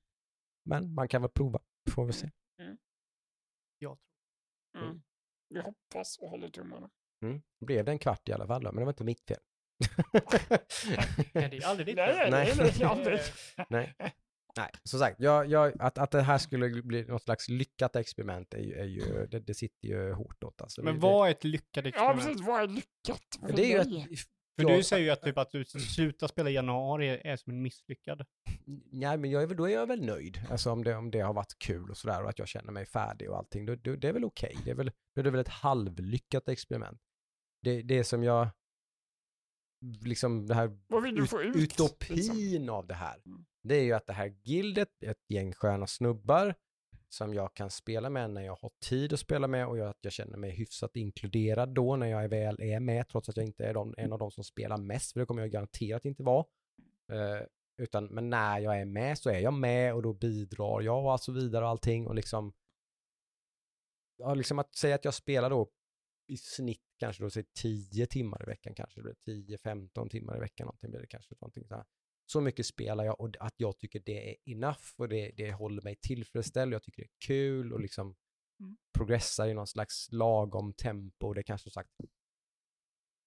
Men 0.65 0.95
man 0.95 1.09
kan 1.09 1.23
väl 1.23 1.31
prova. 1.31 1.61
Får 1.91 2.05
vi 2.05 2.13
se. 2.13 2.31
Jag 3.79 3.99
tror. 4.73 4.85
Mm. 4.85 5.03
Vi 5.49 5.61
hoppas 5.61 6.19
och 6.19 6.29
håller 6.29 6.49
tummarna. 6.49 6.91
Mm. 7.23 7.43
Blev 7.61 7.85
det 7.85 7.93
en 7.93 7.99
kvart 7.99 8.29
i 8.29 8.33
alla 8.33 8.47
fall 8.47 8.63
då, 8.63 8.73
men 8.73 8.77
det 8.81 8.85
var 8.85 8.93
inte 8.93 9.05
mitt 9.05 9.21
fel. 9.21 9.41
Nej, 11.35 11.49
det 11.51 11.57
är 11.57 11.67
aldrig 11.67 11.87
ditt 11.87 11.97
Nej, 11.97 12.15
fel. 12.15 12.31
nej, 12.31 12.55
Nej. 12.57 12.73
det 12.79 12.85
är 12.85 12.89
aldrig. 12.89 13.21
Nej. 13.69 13.95
Nej, 14.57 14.71
som 14.83 15.01
sagt, 15.01 15.21
jag, 15.21 15.47
jag, 15.51 15.73
att, 15.83 15.99
att 15.99 16.11
det 16.11 16.23
här 16.23 16.39
skulle 16.39 16.83
bli 16.83 17.05
något 17.05 17.23
slags 17.23 17.49
lyckat 17.49 17.97
experiment 17.97 18.55
är 18.55 18.59
ju, 18.63 18.75
är 18.75 18.85
ju 18.85 19.27
det, 19.27 19.41
det 19.41 19.55
sitter 19.55 19.89
ju 19.89 20.13
hårt 20.13 20.45
åt. 20.45 20.61
Alltså. 20.61 20.83
Men 20.83 20.95
det, 20.95 21.01
vad 21.01 21.27
är 21.29 21.31
ett 21.31 21.45
lyckat 21.45 21.85
Ja, 21.85 21.89
experiment? 21.89 22.23
precis. 22.27 22.47
Vad 22.47 22.63
är 22.63 22.69
lyckat? 22.69 23.23
för 23.41 23.53
det 23.57 23.63
är 23.73 23.85
ju 23.85 23.91
dig? 23.91 24.09
ett, 24.13 24.21
För 24.61 24.69
jag- 24.71 24.79
du 24.79 24.83
säger 24.83 25.05
ju 25.05 25.11
att, 25.11 25.23
typ, 25.23 25.39
att 25.39 25.51
du 25.51 25.65
slutar 25.65 26.27
spela 26.27 26.51
i 26.51 26.53
januari 26.53 27.21
är 27.25 27.37
som 27.37 27.53
en 27.53 27.63
misslyckad. 27.63 28.25
Nej, 28.93 29.19
men 29.19 29.31
jag 29.31 29.43
är, 29.43 29.47
då 29.55 29.69
är 29.69 29.73
jag 29.75 29.87
väl 29.87 30.05
nöjd. 30.07 30.39
Alltså 30.51 30.71
om 30.71 30.85
det, 30.85 30.95
om 30.97 31.11
det 31.11 31.21
har 31.21 31.35
varit 31.35 31.59
kul 31.59 31.91
och 31.91 31.97
sådär 31.97 32.23
och 32.23 32.29
att 32.31 32.39
jag 32.39 32.49
känner 32.49 32.73
mig 32.73 32.87
färdig 32.87 33.31
och 33.31 33.37
allting. 33.37 33.67
Då, 33.67 33.75
då, 33.75 33.97
det 33.97 34.09
är 34.09 34.13
väl 34.13 34.25
okej. 34.25 34.57
Det 34.65 34.71
är 34.71 34.75
väl, 34.75 34.91
då 35.15 35.21
är 35.21 35.25
det 35.25 35.31
väl 35.31 35.41
ett 35.41 35.49
halvlyckat 35.49 36.49
experiment. 36.49 37.01
Det, 37.63 37.83
det 37.83 38.05
som 38.05 38.25
jag, 38.25 38.49
liksom 40.05 40.47
det 40.47 40.55
här 40.55 40.79
Vad 40.87 41.03
vill 41.03 41.15
du 41.15 41.23
ut, 41.23 41.31
få 41.31 41.43
ut? 41.43 41.57
utopin 41.57 42.17
liksom? 42.17 42.69
av 42.71 42.87
det 42.87 42.95
här. 42.95 43.17
Det 43.69 43.77
är 43.77 43.83
ju 43.83 43.93
att 43.93 44.07
det 44.07 44.13
här 44.13 44.35
gildet, 44.43 45.03
ett 45.03 45.25
gäng 45.29 45.53
sköna 45.53 45.87
snubbar 45.87 46.55
som 47.09 47.35
jag 47.35 47.55
kan 47.55 47.71
spela 47.71 48.11
med 48.11 48.31
när 48.31 48.43
jag 48.43 48.57
har 48.57 48.71
tid 48.81 49.13
att 49.13 49.21
spela 49.21 49.47
med 49.49 49.67
och 49.67 49.91
att 49.91 49.99
jag 50.01 50.13
känner 50.13 50.39
mig 50.39 50.51
hyfsat 50.51 50.97
inkluderad 50.97 51.75
då 51.75 51.97
när 51.97 52.07
jag 52.07 52.29
väl 52.29 52.61
är 52.61 52.81
med, 52.81 53.09
trots 53.09 53.29
att 53.29 53.37
jag 53.37 53.47
inte 53.47 53.65
är 53.65 53.75
de, 53.75 53.95
en 53.99 54.13
av 54.13 54.19
de 54.19 54.31
som 54.31 54.45
spelar 54.45 54.77
mest, 54.77 55.13
för 55.13 55.21
det 55.21 55.27
kommer 55.27 55.43
jag 55.43 55.51
garanterat 55.51 56.05
inte 56.05 56.23
vara. 56.23 56.45
Eh, 57.13 57.47
utan, 57.79 58.07
men 58.07 58.31
när 58.31 58.59
jag 58.59 58.81
är 58.81 58.85
med 58.85 59.19
så 59.19 59.31
är 59.31 59.39
jag 59.39 59.55
med 59.55 59.95
och 59.95 60.03
då 60.03 60.13
bidrar 60.13 60.83
jag 60.83 61.13
och 61.13 61.21
så 61.21 61.33
vidare 61.33 61.65
och 61.65 61.71
allting 61.71 62.07
och 62.07 62.15
liksom 62.15 62.53
ja, 64.17 64.35
liksom 64.35 64.59
att 64.59 64.77
säga 64.77 64.95
att 64.95 65.05
jag 65.05 65.15
spelar 65.15 65.51
då 65.51 65.71
i 66.27 66.37
snitt 66.37 66.83
kanske 66.99 67.23
då 67.23 67.31
säg 67.31 67.45
10 67.45 68.07
timmar 68.07 68.43
i 68.43 68.47
veckan 68.47 68.75
kanske, 68.75 69.01
det 69.01 69.03
blir 69.03 69.59
10-15 69.59 70.09
timmar 70.09 70.37
i 70.37 70.41
veckan 70.41 70.65
någonting 70.65 70.91
blir 70.91 71.01
det 71.01 71.07
kanske. 71.07 71.35
Någonting 71.41 71.67
så, 71.69 71.75
här 71.75 71.85
så 72.27 72.41
mycket 72.41 72.67
spelar 72.67 73.05
jag 73.05 73.21
och 73.21 73.37
att 73.41 73.55
jag 73.57 73.79
tycker 73.79 74.03
det 74.05 74.31
är 74.31 74.37
enough 74.45 74.81
och 74.97 75.09
det, 75.09 75.31
det 75.37 75.53
håller 75.53 75.83
mig 75.83 75.97
tillfredsställd, 75.97 76.75
jag 76.75 76.83
tycker 76.83 77.03
det 77.03 77.09
är 77.09 77.27
kul 77.27 77.73
och 77.73 77.81
liksom 77.81 78.17
Mm. 78.61 78.77
progressar 78.99 79.49
i 79.49 79.55
någon 79.55 79.67
slags 79.67 80.09
lagom 80.13 80.73
tempo. 80.73 81.33
Det 81.33 81.43
kanske 81.43 81.71
sagt 81.71 81.91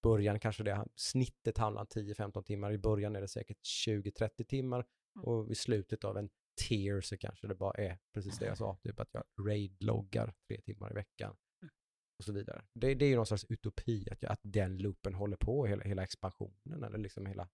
början 0.02 0.40
kanske 0.40 0.62
det, 0.62 0.86
snittet 0.94 1.58
handlar 1.58 1.80
om 1.82 1.86
10-15 1.86 2.42
timmar. 2.42 2.72
I 2.72 2.78
början 2.78 3.16
är 3.16 3.20
det 3.20 3.28
säkert 3.28 3.58
20-30 3.86 4.44
timmar 4.44 4.86
Mm. 5.16 5.24
och 5.24 5.50
vid 5.50 5.56
slutet 5.58 6.04
av 6.04 6.16
en 6.18 6.30
tier 6.68 7.00
så 7.00 7.16
kanske 7.18 7.46
det 7.46 7.54
bara 7.54 7.82
är 7.84 7.98
precis 8.14 8.38
det 8.38 8.46
jag 8.46 8.58
sa, 8.58 8.76
typ 8.82 9.00
att 9.00 9.08
jag 9.14 9.24
raid-loggar 9.46 10.34
tre 10.48 10.60
timmar 10.60 10.90
i 10.90 10.94
veckan 10.94 11.36
Mm. 11.62 11.72
och 12.18 12.24
så 12.24 12.32
vidare. 12.32 12.64
Det, 12.74 12.94
det 12.94 13.04
är 13.04 13.08
ju 13.08 13.16
någon 13.16 13.26
slags 13.26 13.44
utopi 13.48 14.08
att, 14.10 14.24
att 14.24 14.40
den 14.42 14.76
loopen 14.78 15.14
håller 15.14 15.36
på, 15.36 15.66
hela, 15.66 15.84
hela 15.84 16.02
expansionen 16.02 16.84
eller 16.84 16.98
liksom 16.98 17.26
hela, 17.26 17.48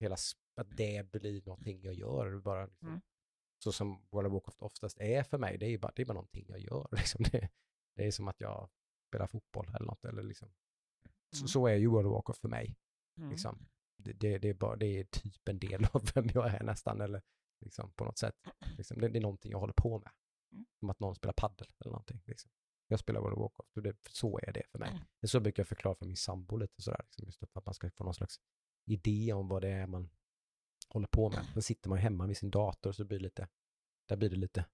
hela, 0.00 0.16
att 0.58 0.76
det 0.76 1.10
blir 1.12 1.42
någonting 1.46 1.82
jag 1.82 1.94
gör. 1.94 2.38
Bara 2.40 2.66
liksom, 2.66 2.88
Mm. 2.88 3.00
Så 3.64 3.72
som 3.72 4.06
World 4.10 4.26
of 4.26 4.32
Warcraft 4.32 4.62
oftast 4.62 4.98
är 5.00 5.22
för 5.22 5.38
mig, 5.38 5.58
det 5.58 5.66
är 5.66 5.78
bara, 5.78 5.92
det 5.96 6.02
är 6.02 6.06
bara 6.06 6.14
någonting 6.14 6.46
jag 6.48 6.58
gör. 6.60 6.88
Liksom. 6.96 7.24
Det, 7.32 7.48
det 7.96 8.06
är 8.06 8.10
som 8.10 8.28
att 8.28 8.40
jag 8.40 8.70
spelar 9.08 9.26
fotboll 9.26 9.68
eller 9.68 9.86
något. 9.86 10.04
Eller 10.04 10.22
liksom. 10.22 10.48
så, 11.32 11.38
Mm. 11.40 11.48
så 11.48 11.66
är 11.66 11.74
ju 11.74 11.86
World 11.86 12.06
of 12.06 12.12
Warcraft 12.12 12.40
för 12.40 12.48
mig. 12.48 12.76
Mm. 13.18 13.30
Liksom. 13.30 13.68
Det, 13.96 14.12
det, 14.12 14.38
det, 14.38 14.48
är 14.48 14.54
bara, 14.54 14.76
det 14.76 14.86
är 14.86 15.04
typ 15.04 15.48
en 15.48 15.58
del 15.58 15.84
av 15.92 16.02
vem 16.14 16.28
jag 16.34 16.46
är 16.54 16.62
nästan, 16.62 17.00
eller 17.00 17.22
liksom, 17.60 17.92
på 17.92 18.04
något 18.04 18.18
sätt. 18.18 18.34
Liksom, 18.76 19.00
det, 19.00 19.08
det 19.08 19.18
är 19.18 19.20
någonting 19.20 19.50
jag 19.52 19.58
håller 19.58 19.74
på 19.76 19.98
med. 19.98 20.10
Mm. 20.52 20.66
Som 20.78 20.90
att 20.90 21.00
någon 21.00 21.14
spelar 21.14 21.32
paddel 21.32 21.68
eller 21.80 21.90
någonting. 21.90 22.22
Liksom. 22.26 22.50
Jag 22.88 23.00
spelar 23.00 23.20
World 23.20 23.34
of 23.34 23.40
Warcraft 23.40 23.76
och 23.76 23.82
det, 23.82 23.96
så 24.10 24.38
är 24.38 24.52
det 24.52 24.62
för 24.70 24.78
mig. 24.78 24.90
Mm. 24.90 25.02
Det 25.20 25.24
är 25.24 25.28
så 25.28 25.40
brukar 25.40 25.60
jag 25.60 25.68
förklara 25.68 25.94
för 25.94 26.06
min 26.06 26.16
sambo 26.16 26.56
lite 26.56 26.82
sådär, 26.82 27.00
liksom, 27.04 27.24
just 27.24 27.38
för 27.38 27.48
att 27.54 27.66
man 27.66 27.74
ska 27.74 27.90
få 27.90 28.04
någon 28.04 28.14
slags 28.14 28.40
idé 28.84 29.32
om 29.32 29.48
vad 29.48 29.62
det 29.62 29.68
är 29.68 29.86
man 29.86 30.10
håller 30.88 31.08
på 31.08 31.30
med. 31.30 31.46
Sen 31.52 31.62
sitter 31.62 31.88
man 31.88 31.98
hemma 31.98 32.26
vid 32.26 32.36
sin 32.36 32.50
dator 32.50 32.92
så 32.92 33.04
blir 33.04 33.18
det 33.18 33.22
lite, 33.22 33.48
där 34.08 34.16
blir 34.16 34.30
det 34.30 34.36
lite 34.36 34.64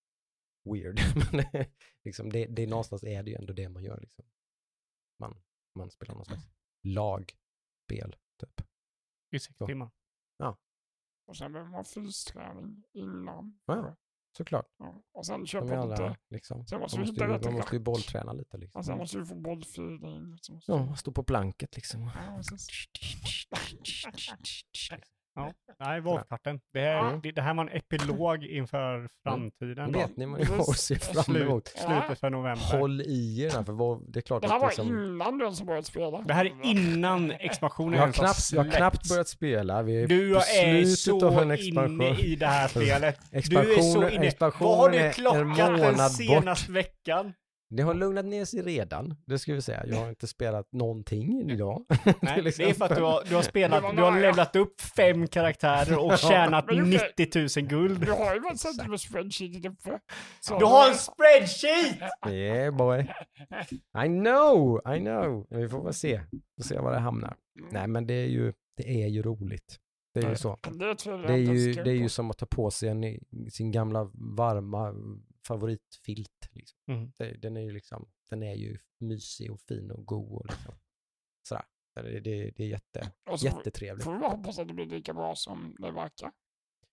weird. 0.65 1.01
Men 1.33 1.45
det, 1.53 1.71
liksom, 2.05 2.31
det, 2.31 2.47
det 2.47 2.63
är 2.63 2.67
någonstans 2.67 3.05
är 3.05 3.23
det 3.23 3.31
ju 3.31 3.37
ändå 3.37 3.53
det 3.53 3.69
man 3.69 3.85
gör. 3.85 4.01
Liksom. 4.01 4.25
Man, 5.19 5.43
man 5.75 5.91
spelar 5.91 6.15
någon 6.15 6.25
slags 6.25 6.49
lagspel, 6.83 8.17
typ. 8.41 8.61
I 9.31 9.39
sex 9.39 9.59
Så. 9.59 9.67
timmar. 9.67 9.91
Och 11.27 11.37
sen 11.37 11.53
behöver 11.53 11.71
man 11.71 11.85
fysträning 11.85 12.85
innan. 12.93 13.61
Ja. 13.67 13.97
Såklart. 14.37 14.67
Ja. 14.79 15.03
Och 15.13 15.27
sen 15.27 15.45
vi 15.45 15.59
alla, 15.59 16.09
lite. 16.09 16.17
liksom. 16.31 16.67
Sen 16.67 16.81
måste 16.81 16.99
Man 16.99 17.07
vi 17.07 17.11
måste, 17.13 17.25
hitta 17.25 17.39
ju, 17.39 17.45
man 17.45 17.55
måste 17.55 17.77
ju 17.77 17.83
bollträna 17.83 18.33
lite. 18.33 18.57
Liksom. 18.59 18.79
Och 18.79 18.85
sen 18.85 18.99
måste 18.99 19.19
vi 19.19 19.25
få 19.25 19.35
bollfeeling. 19.35 20.39
Så 20.39 20.53
måste 20.53 20.73
Ja, 20.73 20.97
stå 20.97 21.13
på 21.13 21.25
planket 21.25 21.77
liksom. 21.77 22.11
Ja, 22.15 22.43
precis. 25.35 25.55
Nej, 25.81 26.01
Wolfkarten. 26.01 26.61
Det, 26.73 26.81
här- 26.81 27.09
Mm. 27.09 27.21
det, 27.23 27.33
det 27.33 27.43
här 27.43 27.55
var 27.55 27.63
en 27.63 27.69
epilog 27.77 28.45
inför 28.45 29.09
framtiden. 29.23 29.93
Det 29.93 29.93
då. 29.93 29.99
vet 29.99 30.17
ni 30.17 30.27
vad 30.27 30.39
ni 30.41 30.45
har 30.47 30.59
att 30.61 30.79
se 30.79 30.99
fram 30.99 31.23
Slut, 31.25 31.43
emot. 31.43 31.69
slutet 31.69 32.21
för 32.21 32.31
november. 32.31 32.79
Håll 32.79 33.01
i 33.01 33.43
er, 33.45 33.51
där, 33.51 33.63
för 33.65 33.73
vad, 33.73 34.13
det 34.13 34.19
är 34.19 34.21
klart 34.21 34.43
Det 34.43 34.49
här 34.49 34.57
att 34.57 34.63
var 34.63 34.69
liksom, 34.69 34.89
innan 34.89 35.39
du 35.39 35.45
ens 35.45 35.63
börjat 35.63 35.87
spela. 35.87 36.21
Det 36.23 36.35
här 36.35 36.45
är 36.45 36.53
innan 36.63 37.31
expansionen 37.31 37.93
jag, 37.93 38.01
har 38.01 38.05
ens 38.07 38.17
knappt, 38.17 38.53
jag 38.53 38.59
har 38.59 38.65
släppts. 38.65 38.77
knappt 38.77 39.09
börjat 39.09 39.29
spela. 39.29 39.83
Vi 39.83 40.03
är 40.03 40.07
Du 40.09 40.33
på 40.35 40.39
är 40.41 40.85
slutet 40.85 40.99
så 40.99 41.27
av 41.27 41.43
en 41.43 41.51
expansion. 41.51 42.03
inne 42.03 42.19
i 42.19 42.37
det 42.37 42.47
här 42.47 42.69
spelet. 42.69 43.19
Du 43.31 43.37
är 43.39 43.43
så 43.43 43.49
Expansionen, 44.03 44.13
inne. 44.13 44.33
Vad 44.61 44.77
har 44.79 44.91
du 44.91 44.97
är 44.99 45.07
en 45.07 45.13
klockat 45.13 45.37
den 45.57 45.73
månad 45.73 45.97
bort. 45.97 46.13
senaste 46.13 46.73
veckan? 46.73 47.33
Det 47.77 47.83
har 47.83 47.95
lugnat 47.95 48.25
ner 48.25 48.45
sig 48.45 48.63
redan, 48.63 49.15
det 49.27 49.39
ska 49.39 49.55
vi 49.55 49.63
säga. 49.63 49.87
Jag 49.87 49.97
har 49.97 50.09
inte 50.09 50.27
spelat 50.27 50.73
någonting 50.73 51.51
idag. 51.51 51.85
Nej, 52.23 52.35
till 52.35 52.45
det 52.45 52.71
är 52.71 52.75
för 52.75 52.85
att 52.85 52.97
du 52.97 53.03
har, 53.03 53.23
du 53.29 53.35
har 53.35 53.43
spelat, 53.43 53.97
du 53.97 54.03
har 54.03 54.21
levlat 54.21 54.57
upp 54.57 54.81
fem 54.81 55.27
karaktärer 55.27 55.99
och 56.05 56.19
tjänat 56.19 56.67
Men 56.67 56.77
Jocke- 56.77 57.11
90 57.19 57.61
000 57.61 57.69
guld. 57.69 58.01
Du 58.01 58.13
har 58.13 58.35
ju 58.35 58.41
bara 58.41 58.57
sett 58.57 58.89
med 58.89 59.01
spreadsheetet 59.01 59.73
uppe. 59.73 60.01
Du 60.59 60.65
har 60.65 60.89
en 60.89 60.95
spreadsheet! 60.95 61.99
Yeah 62.31 62.77
boy. 62.77 63.01
I 64.05 64.07
know, 64.07 64.81
I 64.97 64.99
know. 64.99 65.47
Vi 65.51 65.69
får 65.69 65.85
väl 65.85 65.95
se. 65.95 66.21
Får 66.57 66.65
se 66.65 66.79
var 66.79 66.93
det 66.93 66.99
hamnar. 66.99 67.37
Nej 67.71 67.89
men 67.89 68.07
det 68.07 68.15
är 68.15 68.27
ju, 68.27 68.53
det 68.77 69.03
är 69.03 69.09
ju 69.09 69.23
roligt. 69.23 69.79
Det 70.15 70.21
är 70.21 70.31
ju 70.31 70.37
så. 70.37 70.59
Det, 71.27 71.33
är 71.33 71.37
ju, 71.37 71.73
det 71.73 71.91
är 71.91 71.95
ju 71.95 72.09
som 72.09 72.31
att 72.31 72.39
ta 72.39 72.47
på 72.47 72.71
sig 72.71 72.89
en, 72.89 73.19
sin 73.51 73.71
gamla 73.71 74.11
varma 74.15 74.95
favoritfilt. 75.47 76.49
Liksom. 76.51 76.79
Mm. 76.87 77.13
Den 77.41 77.57
är 77.57 77.61
ju 77.61 77.71
liksom, 77.71 78.09
den 78.31 78.43
är 78.43 78.55
ju 78.55 78.79
mysig 78.99 79.53
och 79.53 79.61
fin 79.61 79.91
och 79.91 80.07
god 80.07 80.33
och 80.33 80.47
liksom 80.47 80.75
sådär. 81.49 81.65
Det, 81.95 82.21
det, 82.21 82.51
det 82.57 82.65
är 82.65 82.69
jätte, 82.69 83.13
så 83.37 83.47
jättetrevligt. 83.47 84.05
får 84.05 84.19
vi 84.19 84.27
hoppas 84.27 84.59
att 84.59 84.69
det 84.69 84.75
blir 84.75 84.87
lika 84.87 85.15
bra 85.15 85.35
som 85.35 85.77
det 85.79 85.91
verkar. 85.91 86.33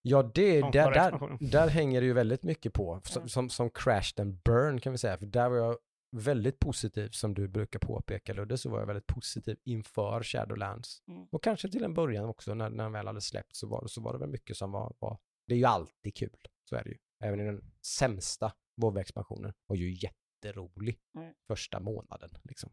Ja, 0.01 0.23
det, 0.23 0.61
där, 0.61 0.91
där, 0.91 1.37
där 1.51 1.67
hänger 1.67 2.01
det 2.01 2.07
ju 2.07 2.13
väldigt 2.13 2.43
mycket 2.43 2.73
på. 2.73 3.01
Som, 3.03 3.19
Mm. 3.21 3.29
som, 3.29 3.49
som 3.49 3.69
Crashed 3.69 4.19
and 4.19 4.41
Burn 4.43 4.79
kan 4.81 4.91
vi 4.91 4.97
säga. 4.97 5.17
För 5.17 5.25
där 5.25 5.49
var 5.49 5.57
jag 5.57 5.77
väldigt 6.11 6.59
positiv, 6.59 7.09
som 7.09 7.33
du 7.33 7.47
brukar 7.47 7.79
påpeka 7.79 8.33
Ludde, 8.33 8.57
så 8.57 8.69
var 8.69 8.79
jag 8.79 8.87
väldigt 8.87 9.07
positiv 9.07 9.57
inför 9.63 10.23
Shadowlands. 10.23 11.03
Mm. 11.07 11.27
Och 11.31 11.43
kanske 11.43 11.69
till 11.69 11.83
en 11.83 11.93
början 11.93 12.25
också, 12.25 12.53
när, 12.53 12.69
när 12.69 12.83
den 12.83 12.91
väl 12.93 13.07
hade 13.07 13.21
släppt 13.21 13.55
så 13.55 13.67
var, 13.67 13.87
så 13.87 14.01
var 14.01 14.13
det 14.13 14.19
väl 14.19 14.29
mycket 14.29 14.57
som 14.57 14.71
var, 14.71 14.93
var... 14.99 15.19
Det 15.47 15.53
är 15.53 15.57
ju 15.57 15.65
alltid 15.65 16.15
kul, 16.15 16.47
så 16.63 16.75
är 16.75 16.83
det 16.83 16.89
ju. 16.89 16.97
Även 17.21 17.39
i 17.39 17.43
den 17.43 17.61
sämsta 17.85 18.53
WoW-expansionen 18.81 19.53
var 19.67 19.75
ju 19.75 19.91
jätterolig 19.91 20.99
Mm. 21.17 21.33
första 21.47 21.79
månaden. 21.79 22.29
Liksom. 22.43 22.69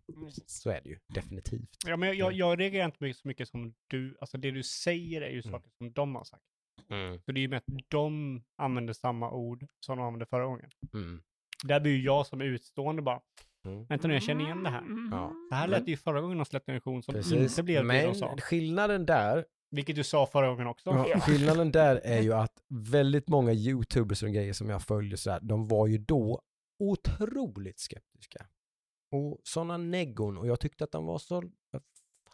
Så 0.46 0.70
är 0.70 0.80
det 0.80 0.88
ju, 0.88 0.98
definitivt. 1.14 1.68
Ja, 1.86 1.96
men 1.96 2.16
jag, 2.18 2.32
jag 2.32 2.60
reagerar 2.60 2.84
inte 2.84 2.96
mycket- 3.04 3.16
så 3.20 3.28
mycket 3.28 3.48
som 3.48 3.74
du, 3.86 4.16
alltså 4.20 4.38
det 4.38 4.50
du 4.50 4.62
säger 4.62 5.22
är 5.22 5.30
ju 5.30 5.40
Mm. 5.40 5.52
saker 5.52 5.70
som 5.78 5.92
de 5.92 6.14
har 6.14 6.24
sagt. 6.24 6.42
Mm. 6.90 7.20
Så 7.22 7.32
det 7.32 7.40
är 7.40 7.42
ju 7.42 7.48
med 7.48 7.56
att 7.56 7.64
de 7.88 8.42
använder 8.56 8.92
samma 8.92 9.30
ord 9.30 9.66
som 9.86 9.96
de 9.98 10.06
använde 10.06 10.26
förra 10.26 10.44
gången. 10.44 10.70
Mm. 10.94 11.22
Där 11.64 11.80
blir 11.80 11.92
ju 11.92 12.02
jag 12.02 12.26
som 12.26 12.40
utstående 12.40 13.02
bara, 13.02 13.20
Mm. 13.64 13.84
vänta 13.86 14.08
nu 14.08 14.14
jag 14.14 14.22
känner 14.22 14.44
igen 14.44 14.62
det 14.62 14.70
här. 14.70 14.78
Mm. 14.82 15.08
Ja. 15.12 15.32
Det 15.50 15.56
här 15.56 15.68
lät 15.68 15.88
ju 15.88 15.96
förra 15.96 16.20
gången 16.20 16.38
de 16.38 16.44
släppte 16.44 16.72
en 16.72 16.76
version 16.76 17.02
som 17.02 17.14
Precis. 17.14 17.32
inte 17.32 17.62
blev 17.62 17.76
det 17.86 17.92
de 18.02 18.06
Men 18.06 18.14
sa. 18.14 18.36
skillnaden 18.36 19.06
där 19.06 19.44
Vilket 19.70 19.96
du 19.96 20.04
sa 20.04 20.26
förra 20.26 20.48
gången 20.48 20.66
också. 20.66 20.90
Ja, 20.90 21.20
skillnaden 21.20 21.72
där 21.72 21.96
är 22.04 22.20
ju 22.20 22.32
att 22.32 22.62
väldigt 22.68 23.28
många 23.28 23.52
YouTubers 23.52 24.22
och 24.22 24.28
grejer 24.30 24.52
som 24.52 24.68
jag 24.70 24.82
följer 24.82 25.16
så 25.16 25.30
här, 25.30 25.40
de 25.40 25.68
var 25.68 25.86
ju 25.86 25.98
då 25.98 26.42
otroligt 26.78 27.78
skeptiska. 27.78 28.46
Och 29.12 29.38
sådana 29.42 29.76
neggon, 29.76 30.38
och 30.38 30.46
jag 30.46 30.60
tyckte 30.60 30.84
att 30.84 30.92
de 30.92 31.06
var 31.06 31.18
så, 31.18 31.42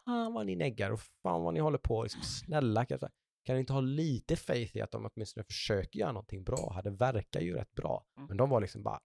fan 0.04 0.34
vad 0.34 0.46
ni 0.46 0.56
neggar 0.56 0.90
och 0.90 1.00
fan 1.22 1.42
vad 1.42 1.54
ni 1.54 1.60
håller 1.60 1.78
på, 1.78 2.02
liksom, 2.02 2.22
snälla 2.22 2.84
kan, 2.84 2.98
kan 3.44 3.54
ni 3.56 3.60
inte 3.60 3.72
ha 3.72 3.80
lite 3.80 4.36
faith 4.36 4.76
i 4.76 4.80
att 4.80 4.90
de 4.90 5.10
åtminstone 5.14 5.44
försöker 5.44 5.98
göra 5.98 6.12
någonting 6.12 6.44
bra, 6.44 6.80
det 6.84 6.90
verkar 6.90 7.40
ju 7.40 7.54
rätt 7.54 7.72
bra. 7.74 8.04
Mm. 8.16 8.28
Men 8.28 8.36
de 8.36 8.50
var 8.50 8.60
liksom 8.60 8.82
bara 8.82 9.00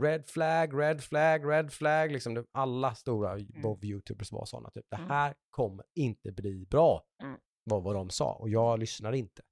red 0.00 0.26
flag, 0.26 0.80
red 0.80 1.02
flag, 1.04 1.50
red 1.50 1.72
flag, 1.72 2.12
liksom 2.12 2.34
det- 2.34 2.44
alla 2.52 2.94
stora 2.94 3.36
WoW-YouTubers 3.38 4.32
var 4.32 4.44
sådana, 4.44 4.70
typ 4.70 4.86
det 4.90 4.96
Mm. 4.96 5.08
här 5.10 5.34
kommer 5.50 5.84
inte 5.94 6.32
bli 6.32 6.66
bra 6.66 7.02
Mm. 7.22 7.38
Var 7.64 7.80
vad 7.80 7.94
de 7.94 8.10
sa 8.10 8.32
och 8.32 8.48
jag 8.48 8.78
lyssnar 8.78 9.12
inte. 9.12 9.42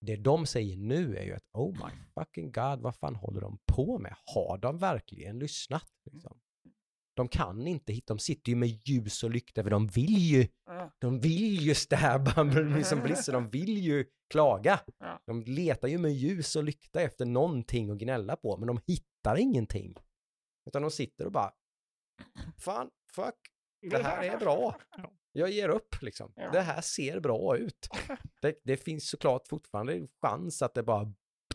Det 0.00 0.16
de 0.16 0.46
säger 0.46 0.76
nu 0.76 1.16
är 1.16 1.22
ju 1.22 1.34
att 1.34 1.48
oh 1.52 1.72
my 1.72 1.92
fucking 2.14 2.52
god, 2.52 2.80
vad 2.80 2.96
fan 2.96 3.14
håller 3.14 3.40
de 3.40 3.58
på 3.72 3.98
med? 3.98 4.16
Har 4.34 4.58
de 4.58 4.78
verkligen 4.78 5.38
lyssnat? 5.38 5.92
Liksom? 6.12 6.40
De 7.16 7.28
kan 7.28 7.66
inte 7.66 7.92
hitta, 7.92 8.14
de 8.14 8.18
sitter 8.18 8.50
ju 8.50 8.56
med 8.56 8.68
ljus 8.68 9.22
och 9.22 9.30
lykta 9.30 9.62
för 9.62 9.70
de 9.70 9.86
vill 9.86 10.18
ju, 10.18 10.48
de 10.98 11.20
vill 11.20 11.60
ju 11.60 11.74
stäba 11.74 12.42
liksom 12.76 13.02
Blizzard, 13.02 13.34
de 13.34 13.50
vill 13.50 13.78
ju 13.78 14.04
klaga. 14.30 14.80
De 15.26 15.42
letar 15.42 15.88
ju 15.88 15.98
med 15.98 16.12
ljus 16.12 16.56
och 16.56 16.64
lykta 16.64 17.00
efter 17.00 17.24
någonting 17.26 17.90
att 17.90 17.98
gnälla 17.98 18.36
på, 18.36 18.56
men 18.56 18.66
de 18.66 18.80
hittar 18.86 19.36
ingenting. 19.36 19.94
Utan 20.66 20.82
de 20.82 20.90
sitter 20.90 21.26
och 21.26 21.32
bara, 21.32 21.52
fan, 22.58 22.90
fuck, 23.14 23.34
det 23.90 24.02
här 24.02 24.22
är 24.22 24.38
bra. 24.38 24.76
Ja. 25.36 25.40
Jag 25.40 25.50
ger 25.50 25.68
upp 25.68 26.02
liksom. 26.02 26.32
Ja. 26.36 26.50
Det 26.50 26.60
här 26.60 26.80
ser 26.80 27.20
bra 27.20 27.56
ut. 27.56 27.88
Det, 28.42 28.60
det 28.64 28.76
finns 28.76 29.10
såklart 29.10 29.48
fortfarande 29.48 30.08
chans 30.22 30.62
att 30.62 30.74
det 30.74 30.82
bara 30.82 31.12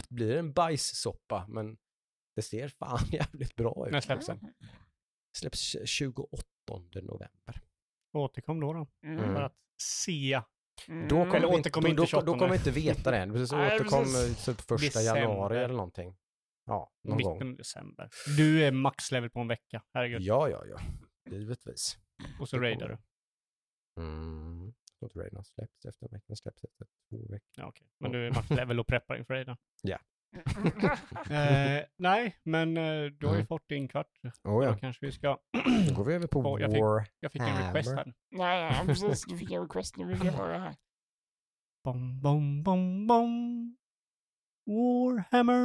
blir 0.09 0.37
en 0.37 0.53
bajssoppa, 0.53 1.45
men 1.47 1.77
det 2.35 2.41
ser 2.41 2.67
fan 2.67 2.99
jävligt 3.11 3.55
bra 3.55 3.83
ut. 3.87 3.91
När 3.91 4.01
släpps 4.01 4.25
den? 4.25 4.53
Släpps 5.37 5.77
28 5.85 6.43
november. 6.93 7.61
Återkom 8.13 8.59
då 8.59 8.73
då. 8.73 8.87
Mm. 9.05 9.19
Mm. 9.19 9.35
För 9.35 9.41
att 9.41 9.55
se. 9.81 10.41
Mm. 10.87 11.07
Då 11.07 11.15
kommer 11.15 11.35
Eller 11.35 11.47
vi 11.47 11.57
inte, 11.57 11.69
då, 11.69 11.87
inte 11.87 12.01
då, 12.01 12.05
28. 12.05 12.25
då 12.25 12.33
kommer 12.33 12.49
vi 12.49 12.57
inte 12.57 12.71
veta 12.71 13.11
det 13.11 13.17
än. 13.17 13.33
Precis, 13.33 13.51
Nej, 13.51 13.75
återkom 13.75 14.03
precis. 14.03 14.45
typ 14.45 14.61
första 14.61 14.99
December. 14.99 15.21
januari 15.21 15.57
eller 15.57 15.73
någonting. 15.73 16.15
Ja, 16.65 16.91
någon 17.03 17.21
gång. 17.21 17.33
Mitten 17.33 17.55
december. 17.55 18.09
Du 18.37 18.63
är 18.63 18.71
maxlevel 18.71 19.29
på 19.29 19.39
en 19.39 19.47
vecka. 19.47 19.83
Herregud. 19.93 20.21
Ja, 20.21 20.49
ja, 20.49 20.63
ja. 20.65 20.79
Givetvis. 21.31 21.97
Och 22.39 22.49
så 22.49 22.59
raidar 22.59 22.89
du. 22.89 22.97
Mm. 23.97 24.73
Jag 24.99 25.11
tror 25.11 25.23
Raiden 25.23 25.43
släpps 25.43 25.85
efter 25.85 26.05
en 26.05 26.11
vecka. 26.11 26.23
Den 26.27 26.37
släpps 26.37 26.63
efter 26.63 26.87
två 27.09 27.17
veckor. 27.17 27.49
Ja, 27.57 27.65
okej. 27.67 27.87
Men 27.99 28.11
du 28.11 28.27
är 28.27 28.31
maxlevel 28.31 28.79
och 28.79 28.87
preppar 28.87 29.15
inför 29.17 29.33
raiden. 29.33 29.57
Eh, 31.31 31.83
nej, 31.97 32.35
men 32.43 32.77
eh, 32.77 33.05
du 33.05 33.25
har 33.27 33.33
ju 33.33 33.39
Mm. 33.39 33.47
fått 33.47 33.67
din 33.67 33.87
kvart. 33.87 34.07
Oh, 34.23 34.31
Då 34.43 34.63
ja. 34.63 34.77
kanske 34.77 35.05
vi 35.05 35.11
ska... 35.11 35.37
Då 35.89 35.95
går 35.95 36.05
vi 36.05 36.13
över 36.13 36.27
på 36.27 36.39
Åh, 36.39 36.61
jag 36.61 36.71
fick- 36.71 36.81
War. 36.81 37.07
Jag 37.19 37.31
fick 37.31 37.41
en 37.41 37.57
request 37.67 37.95
här. 37.95 38.13
Nej, 38.31 38.73
ja, 38.77 38.83
precis. 38.85 39.25
Du 39.25 39.37
fick 39.37 39.51
en 39.51 39.61
request. 39.61 39.97
Nu 39.97 40.05
vill 40.05 40.25
jag 40.25 40.33
höra 40.33 40.57
här. 40.59 40.75
Bom, 41.83 42.21
bom, 42.21 42.63
bom, 42.63 43.07
bom. 43.07 43.77
Warhammer. 44.65 45.61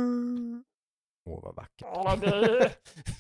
Åh, 1.27 1.43
vad 1.45 1.55
vackert. 1.57 1.81
Ja, 1.81 2.17
det 2.21 2.27
är, 2.27 2.73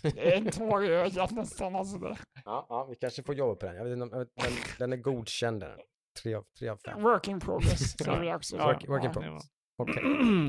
det 0.02 0.32
är 0.32 0.36
en 0.36 0.50
tår 0.50 0.84
i 0.84 0.88
ögat 0.88 1.30
nästan. 1.30 1.76
Alltså 1.76 1.98
det. 1.98 2.16
Ja, 2.44 2.66
ja, 2.68 2.84
vi 2.84 2.96
kanske 2.96 3.22
får 3.22 3.34
jobba 3.34 3.54
på 3.54 3.66
den. 3.66 3.76
Jag 3.76 3.84
vet 3.84 3.92
inte, 3.92 4.02
om- 4.04 4.10
jag 4.12 4.18
vet- 4.18 4.34
den, 4.36 4.52
den 4.78 4.92
är 4.92 4.96
godkänd 4.96 5.60
den. 5.60 5.78
Tre 6.22 6.34
av, 6.34 6.44
tre 6.58 6.68
av 6.68 6.76
fem. 6.76 7.02
Work 7.02 7.28
in 7.28 7.40
progress, 7.40 7.98
säger 7.98 8.20
vi 8.20 8.34
också. 8.34 8.56
Work- 8.56 8.88
work 8.88 9.04
in 9.04 9.10
Ja, 9.10 9.12
progress. 9.12 9.42
det 9.42 9.82
Okej. 9.82 10.02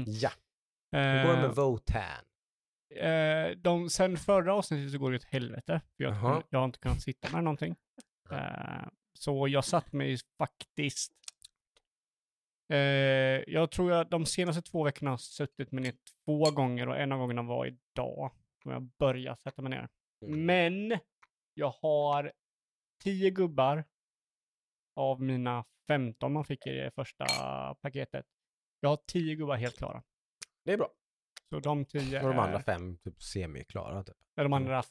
Ja, 0.07 0.29
vi 0.91 0.97
går 0.97 1.33
Eh, 1.33 1.41
med 1.41 1.55
Votan. 1.55 2.01
eh, 2.95 3.49
de, 3.57 3.89
sen 3.89 4.17
förra 4.17 4.53
avsnittet 4.53 4.91
så 4.91 4.97
går 4.97 5.11
det 5.11 5.17
åt 5.17 5.23
helvete. 5.23 5.81
För 5.97 6.03
jag, 6.03 6.13
Jaha. 6.13 6.43
jag 6.49 6.59
har 6.59 6.65
inte 6.65 6.79
kunnat 6.79 7.01
sitta 7.01 7.29
med 7.31 7.43
någonting. 7.43 7.75
Eh, 8.31 8.87
så 9.19 9.47
jag 9.47 9.65
satt 9.65 9.93
mig 9.93 10.17
faktiskt... 10.37 11.13
Eh, 12.69 12.77
jag 13.47 13.71
tror 13.71 13.91
jag 13.91 14.09
de 14.09 14.25
senaste 14.25 14.61
två 14.61 14.83
veckorna 14.83 15.11
har 15.11 15.17
suttit 15.17 15.71
mig 15.71 15.83
ner 15.83 15.93
två 16.25 16.51
gånger 16.51 16.89
och 16.89 16.97
en 16.97 17.11
av 17.11 17.19
gångerna 17.19 17.41
var 17.41 17.65
idag. 17.65 18.31
Då 18.63 18.71
jag 18.71 18.81
började 18.81 19.37
sätta 19.37 19.61
mig 19.61 19.69
ner. 19.69 19.89
Mm. 20.25 20.45
Men 20.45 20.99
jag 21.53 21.69
har 21.81 22.33
tio 23.03 23.29
gubbar 23.29 23.83
av 24.95 25.21
mina 25.21 25.65
15 25.87 26.33
man 26.33 26.45
fick 26.45 26.67
i 26.67 26.69
det 26.69 26.91
första 26.91 27.25
paketet. 27.81 28.25
Jag 28.79 28.89
har 28.89 28.97
tio 29.07 29.35
gubbar 29.35 29.55
helt 29.55 29.77
klara. 29.77 30.03
Det 30.65 30.73
är 30.73 30.77
bra. 30.77 30.89
Så 31.49 31.59
de 31.59 31.85
tio 31.85 32.21
Och 32.23 32.29
de 32.29 32.39
andra 32.39 32.57
är- 32.57 32.63
fem 32.63 32.97
typ 32.97 33.21
semiklara. 33.21 34.03
Typ. 34.03 34.15
De 34.35 34.53
andra, 34.53 34.83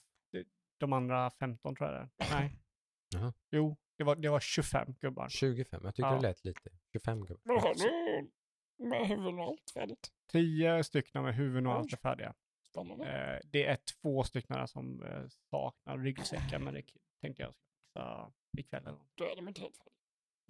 de 0.78 0.92
andra 0.92 1.30
15 1.30 1.76
tror 1.76 1.90
jag 1.90 2.08
det 2.18 2.24
är. 2.24 2.40
Nej. 2.40 2.52
Jaha. 3.14 3.32
Jo, 3.50 3.76
det 3.96 4.04
var, 4.04 4.16
det 4.16 4.28
var 4.28 4.40
25 4.40 4.94
gubbar. 5.00 5.28
25, 5.28 5.80
jag 5.84 5.94
tycker 5.94 6.08
Ja. 6.08 6.14
det 6.14 6.20
lät 6.22 6.44
lite. 6.44 6.70
25 6.92 7.24
gubbar. 7.24 7.74
Du 7.74 8.30
med 8.78 9.08
huvuden 9.08 9.38
och 9.38 9.44
allt 9.44 9.70
färdigt? 9.74 10.12
10 10.32 10.84
stycken 10.84 11.22
med 11.22 11.34
huvuden 11.34 11.66
och 11.66 11.72
allt 11.72 11.92
är 11.92 11.96
färdiga. 11.96 12.34
Spännande. 12.70 13.34
Eh, 13.34 13.40
det 13.44 13.64
är 13.66 13.76
två 13.76 14.22
stycken 14.24 14.56
där 14.56 14.66
som 14.66 15.02
eh, 15.02 15.26
saknar 15.50 15.98
ryggsäckar, 15.98 16.58
men 16.58 16.74
det 16.74 16.82
tänkte 17.20 17.42
jag 17.42 17.54
ska 17.90 18.30
fixa 18.56 18.76
ikväll. 18.78 18.94
Då 19.14 19.24
är 19.24 19.36
de 19.36 19.48
inte 19.48 19.60
helt 19.60 19.76
färdiga. 19.76 19.92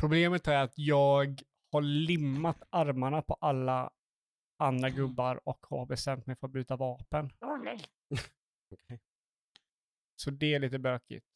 Problemet 0.00 0.48
är 0.48 0.62
att 0.62 0.78
jag 0.78 1.40
har 1.72 1.80
limmat 1.82 2.62
armarna 2.70 3.22
på 3.22 3.34
alla 3.34 3.90
andra 4.58 4.90
gubbar 4.90 5.48
och 5.48 5.66
har 5.66 5.86
bestämt 5.86 6.26
mig 6.26 6.36
för 6.36 6.46
att 6.46 6.52
byta 6.52 6.76
vapen. 6.76 7.32
Nej. 7.64 7.80
Okej. 8.74 9.00
Så 10.16 10.30
det 10.30 10.54
är 10.54 10.58
lite 10.58 10.78
bökigt. 10.78 11.26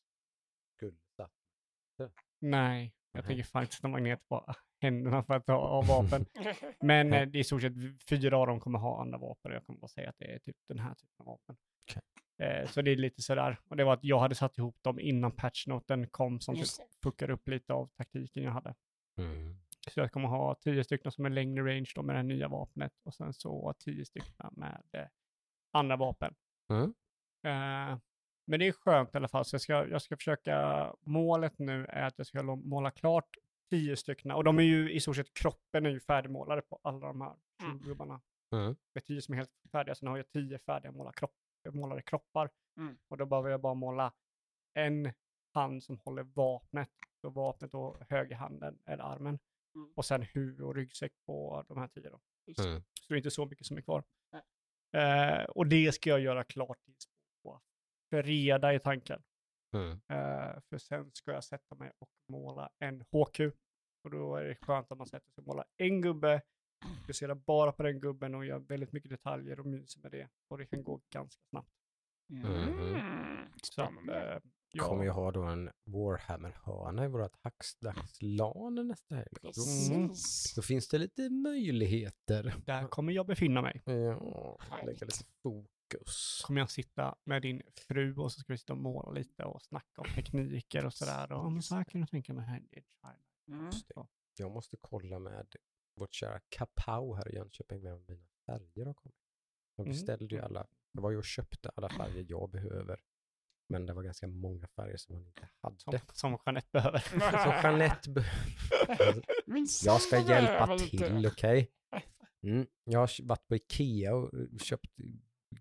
Nej, 2.41 2.95
jag 3.12 3.24
tänker 3.24 3.45
fan 3.45 3.62
inte 3.62 3.74
sätta 3.74 3.88
magnet 3.88 4.28
på 4.28 4.55
händerna 4.80 5.22
för 5.22 5.34
att 5.34 5.47
ha 5.47 5.82
ha 5.82 6.03
vapen. 6.03 6.26
Men 6.80 7.12
eh, 7.12 7.26
det 7.26 7.38
är 7.38 7.41
i 7.41 7.45
stort 7.45 7.62
sett 7.62 7.72
fyra 8.09 8.38
av 8.38 8.47
dem 8.47 8.61
kommer 8.61 8.78
ha 8.78 9.01
andra 9.01 9.18
vapen 9.18 9.51
och 9.51 9.57
jag 9.57 9.66
kommer 9.66 9.78
bara 9.78 9.88
säga 9.88 10.09
att 10.09 10.18
det 10.18 10.34
är 10.34 10.38
typ 10.38 10.57
den 10.68 10.78
här 10.78 10.95
typen 10.95 11.16
av 11.18 11.26
vapen. 11.26 11.57
Okej. 11.91 12.03
Eh, 12.49 12.68
så 12.68 12.82
det 12.82 12.91
är 12.91 12.97
lite 12.97 13.22
sådär. 13.22 13.59
Och 13.68 13.76
det 13.76 13.84
var 13.84 13.93
att 13.93 14.05
jag 14.05 14.18
hade 14.18 14.34
satt 14.34 14.59
ihop 14.59 14.82
dem 14.82 15.01
innan 15.01 15.32
patchnoten 15.32 16.09
kom 16.09 16.41
som 16.41 16.55
typ 16.55 16.61
Just 16.61 16.78
det. 16.78 16.84
fuckade 17.03 17.32
upp 17.32 17.49
lite 17.49 17.72
av 17.72 17.88
taktiken 17.97 18.43
jag 18.43 18.53
hade. 18.53 18.74
Mm. 19.18 19.57
Så 19.88 20.01
jag 20.01 20.12
kommer 20.12 20.28
ha 20.28 20.55
tio 20.55 20.84
stycken 20.84 21.12
som 21.12 21.24
är 21.24 21.30
längre 21.30 21.64
range 21.64 21.93
då 21.95 22.03
med 22.03 22.16
det 22.16 22.22
nya 22.22 22.49
vapnet 22.49 22.93
och 23.05 23.14
sen 23.14 23.32
så 23.32 23.74
tio 23.78 24.05
stycken 24.05 24.51
med 24.53 24.82
eh, 24.93 25.07
andra 25.72 25.97
vapen. 25.97 26.34
Mm. 26.70 26.95
Eh, 27.47 27.99
men 28.51 28.61
det 28.61 28.68
är 28.68 28.72
skönt 28.72 29.14
i 29.14 29.16
alla 29.16 29.28
fall, 29.28 29.44
så 29.44 29.55
jag 29.55 29.61
ska, 29.61 29.88
jag 29.88 30.03
ska 30.03 30.16
försöka, 30.16 30.86
målet 31.01 31.59
nu 31.59 31.86
är 31.88 32.07
att 32.07 32.14
jag 32.16 32.26
ska 32.26 32.42
måla 32.42 32.90
klart 32.90 33.36
tio 33.70 33.96
stycken, 33.96 34.30
och 34.30 34.44
de 34.44 34.59
är 34.59 34.62
ju 34.62 34.92
i 34.92 35.01
stort 35.01 35.16
sett, 35.16 35.34
kroppen 35.34 35.86
är 35.86 35.90
ju 35.90 36.01
färdigmålade 36.01 36.62
på 36.62 36.80
alla 36.82 37.07
de 37.07 37.20
här 37.20 37.36
Mm. 37.62 37.78
gubbarna. 37.78 38.20
Mm. 38.53 38.76
Det 38.92 38.98
är 38.98 39.01
tio 39.01 39.22
som 39.22 39.34
är 39.34 39.36
helt 39.36 39.51
färdiga, 39.72 39.94
sen 39.94 40.09
har 40.09 40.16
jag 40.16 40.30
tio 40.30 40.59
färdiga 40.59 40.92
måla 40.92 41.12
kropp, 41.12 41.34
målade 41.72 42.03
kroppar. 42.03 42.51
Mm. 42.76 42.98
Och 43.09 43.16
då 43.16 43.26
behöver 43.26 43.51
jag 43.51 43.61
bara 43.61 43.74
måla 43.74 44.12
en 44.74 45.12
hand 45.55 45.82
som 45.82 45.98
håller 45.98 46.22
vapnet, 46.22 46.90
så 47.20 47.30
vapnet 47.30 47.74
och 47.74 47.96
högerhanden 48.09 48.78
eller 48.86 49.05
armen. 49.05 49.38
Mm. 49.74 49.92
Och 49.96 50.05
sen 50.05 50.22
huvud 50.22 50.61
och 50.61 50.74
ryggsäck 50.74 51.12
på 51.26 51.64
de 51.68 51.78
här 51.78 51.88
tio 51.88 52.11
då. 52.11 52.20
Mm. 52.64 52.82
Så 52.82 53.07
det 53.09 53.14
är 53.14 53.16
inte 53.16 53.30
så 53.30 53.46
mycket 53.46 53.66
som 53.66 53.76
är 53.76 53.80
kvar. 53.82 54.05
Eh, 54.92 55.44
och 55.44 55.66
det 55.66 55.92
ska 55.92 56.11
jag 56.11 56.20
göra 56.20 56.44
klart 56.44 56.78
tills 56.84 57.09
på 58.11 58.22
fredag 58.22 58.74
i 58.74 58.78
tanken. 58.78 59.22
Mm. 59.72 59.90
Eh, 59.90 60.61
för 60.70 60.78
sen 60.78 61.11
ska 61.14 61.32
jag 61.32 61.44
sätta 61.44 61.74
mig 61.74 61.92
och 61.98 62.11
måla 62.28 62.70
en 62.78 63.00
HQ. 63.00 63.40
Och 64.04 64.11
då 64.11 64.36
är 64.36 64.44
det 64.44 64.54
skönt 64.54 64.92
att 64.92 64.98
man 64.98 65.06
sätter 65.06 65.30
sig 65.30 65.42
och 65.42 65.46
målar 65.46 65.64
en 65.76 66.00
gubbe, 66.02 66.42
fokuserar 67.00 67.34
bara 67.34 67.72
på 67.72 67.82
den 67.82 68.00
gubben 68.00 68.34
och 68.34 68.44
gör 68.46 68.58
väldigt 68.58 68.92
mycket 68.92 69.11
detaljer 69.11 69.61
och 69.61 69.66
myser 69.66 70.00
med 70.00 70.11
det. 70.12 70.28
Och 70.48 70.58
det 70.58 70.66
kan 70.66 70.84
gå 70.84 71.00
ganska 71.11 71.42
snabbt. 71.50 71.68
Mm. 72.30 73.46
Så 73.62 73.82
att, 73.82 73.88
Spännande. 73.88 74.34
eh, 74.34 74.40
ja. 74.72 74.84
Kommer 74.84 75.04
ju 75.04 75.11
ha 75.11 75.30
då 75.30 75.42
en 75.42 75.70
Warhammer-hörna 75.84 77.04
i 77.04 77.08
vårt 77.08 77.36
hackdagslan 77.42 78.88
nästa 78.88 79.14
helg. 79.14 79.28
Då, 79.42 79.48
Precis. 79.48 80.54
då 80.54 80.62
finns 80.62 80.88
det 80.88 80.98
lite 80.98 81.30
möjligheter. 81.30 82.54
Där 82.66 82.86
kommer 82.88 83.12
jag 83.12 83.26
befinna 83.26 83.62
mig. 83.62 83.82
Ja, 83.84 84.58
lägga 84.86 85.06
lite 85.06 85.24
fokus. 85.42 85.70
Kommer 86.45 86.61
jag 86.61 86.70
sitta 86.70 87.14
med 87.24 87.43
din 87.43 87.62
fru 87.88 88.16
och 88.16 88.32
så 88.32 88.41
ska 88.41 88.53
vi 88.53 88.59
sitta 88.59 88.72
och 88.72 88.78
måla 88.78 89.11
lite 89.11 89.45
och 89.45 89.62
snacka 89.62 90.01
om 90.01 90.07
tekniker 90.14 90.86
och 90.86 90.95
sådär. 90.95 91.32
Och, 91.32 91.53
men 91.53 91.62
så 91.62 91.74
här 91.74 91.84
kan 91.84 92.01
jag 92.01 92.11
tänka 92.11 92.32
mig 92.32 92.45
här. 92.45 92.62
Mm. 93.49 93.70
Jag 94.36 94.51
måste 94.51 94.76
kolla 94.80 95.18
med 95.18 95.47
vårt 95.97 96.14
kära 96.14 96.41
Kapow 96.49 97.16
här 97.16 97.28
i 97.32 97.34
Jönköping 97.34 97.82
med 97.82 97.93
om 97.95 98.05
mina 98.09 98.26
färger 98.47 98.86
har 98.86 98.95
kommit. 98.95 99.16
Jag 99.76 99.86
Mm. 99.86 99.93
beställde 99.93 100.34
ju 100.34 100.41
alla, 100.41 100.66
jag 100.93 101.03
var 101.03 101.11
ju 101.11 101.16
och 101.16 101.24
köpte 101.24 101.70
alla 101.74 101.88
färger 101.88 102.26
jag 102.28 102.51
behöver. 102.51 103.01
Men 103.68 103.86
det 103.86 103.93
var 103.93 104.03
ganska 104.03 104.26
många 104.26 104.66
färger 104.66 104.97
som 104.97 105.14
man 105.14 105.26
inte 105.26 105.49
hade. 105.61 105.78
Som, 105.78 106.01
som 106.12 106.38
Jeanette 106.47 106.68
behöver. 106.72 106.99
Så 107.45 107.66
Jeanette 107.68 108.11
behöver 108.11 109.24
Jag 109.84 110.01
ska 110.01 110.18
hjälpa 110.18 110.78
till, 110.78 111.26
okej? 111.26 111.70
Mm. 112.43 112.66
Jag 112.84 113.01
har 113.01 113.26
varit 113.26 113.49
på 113.49 113.57
Ikea 113.57 114.14
och 114.14 114.30
köpt 114.61 114.91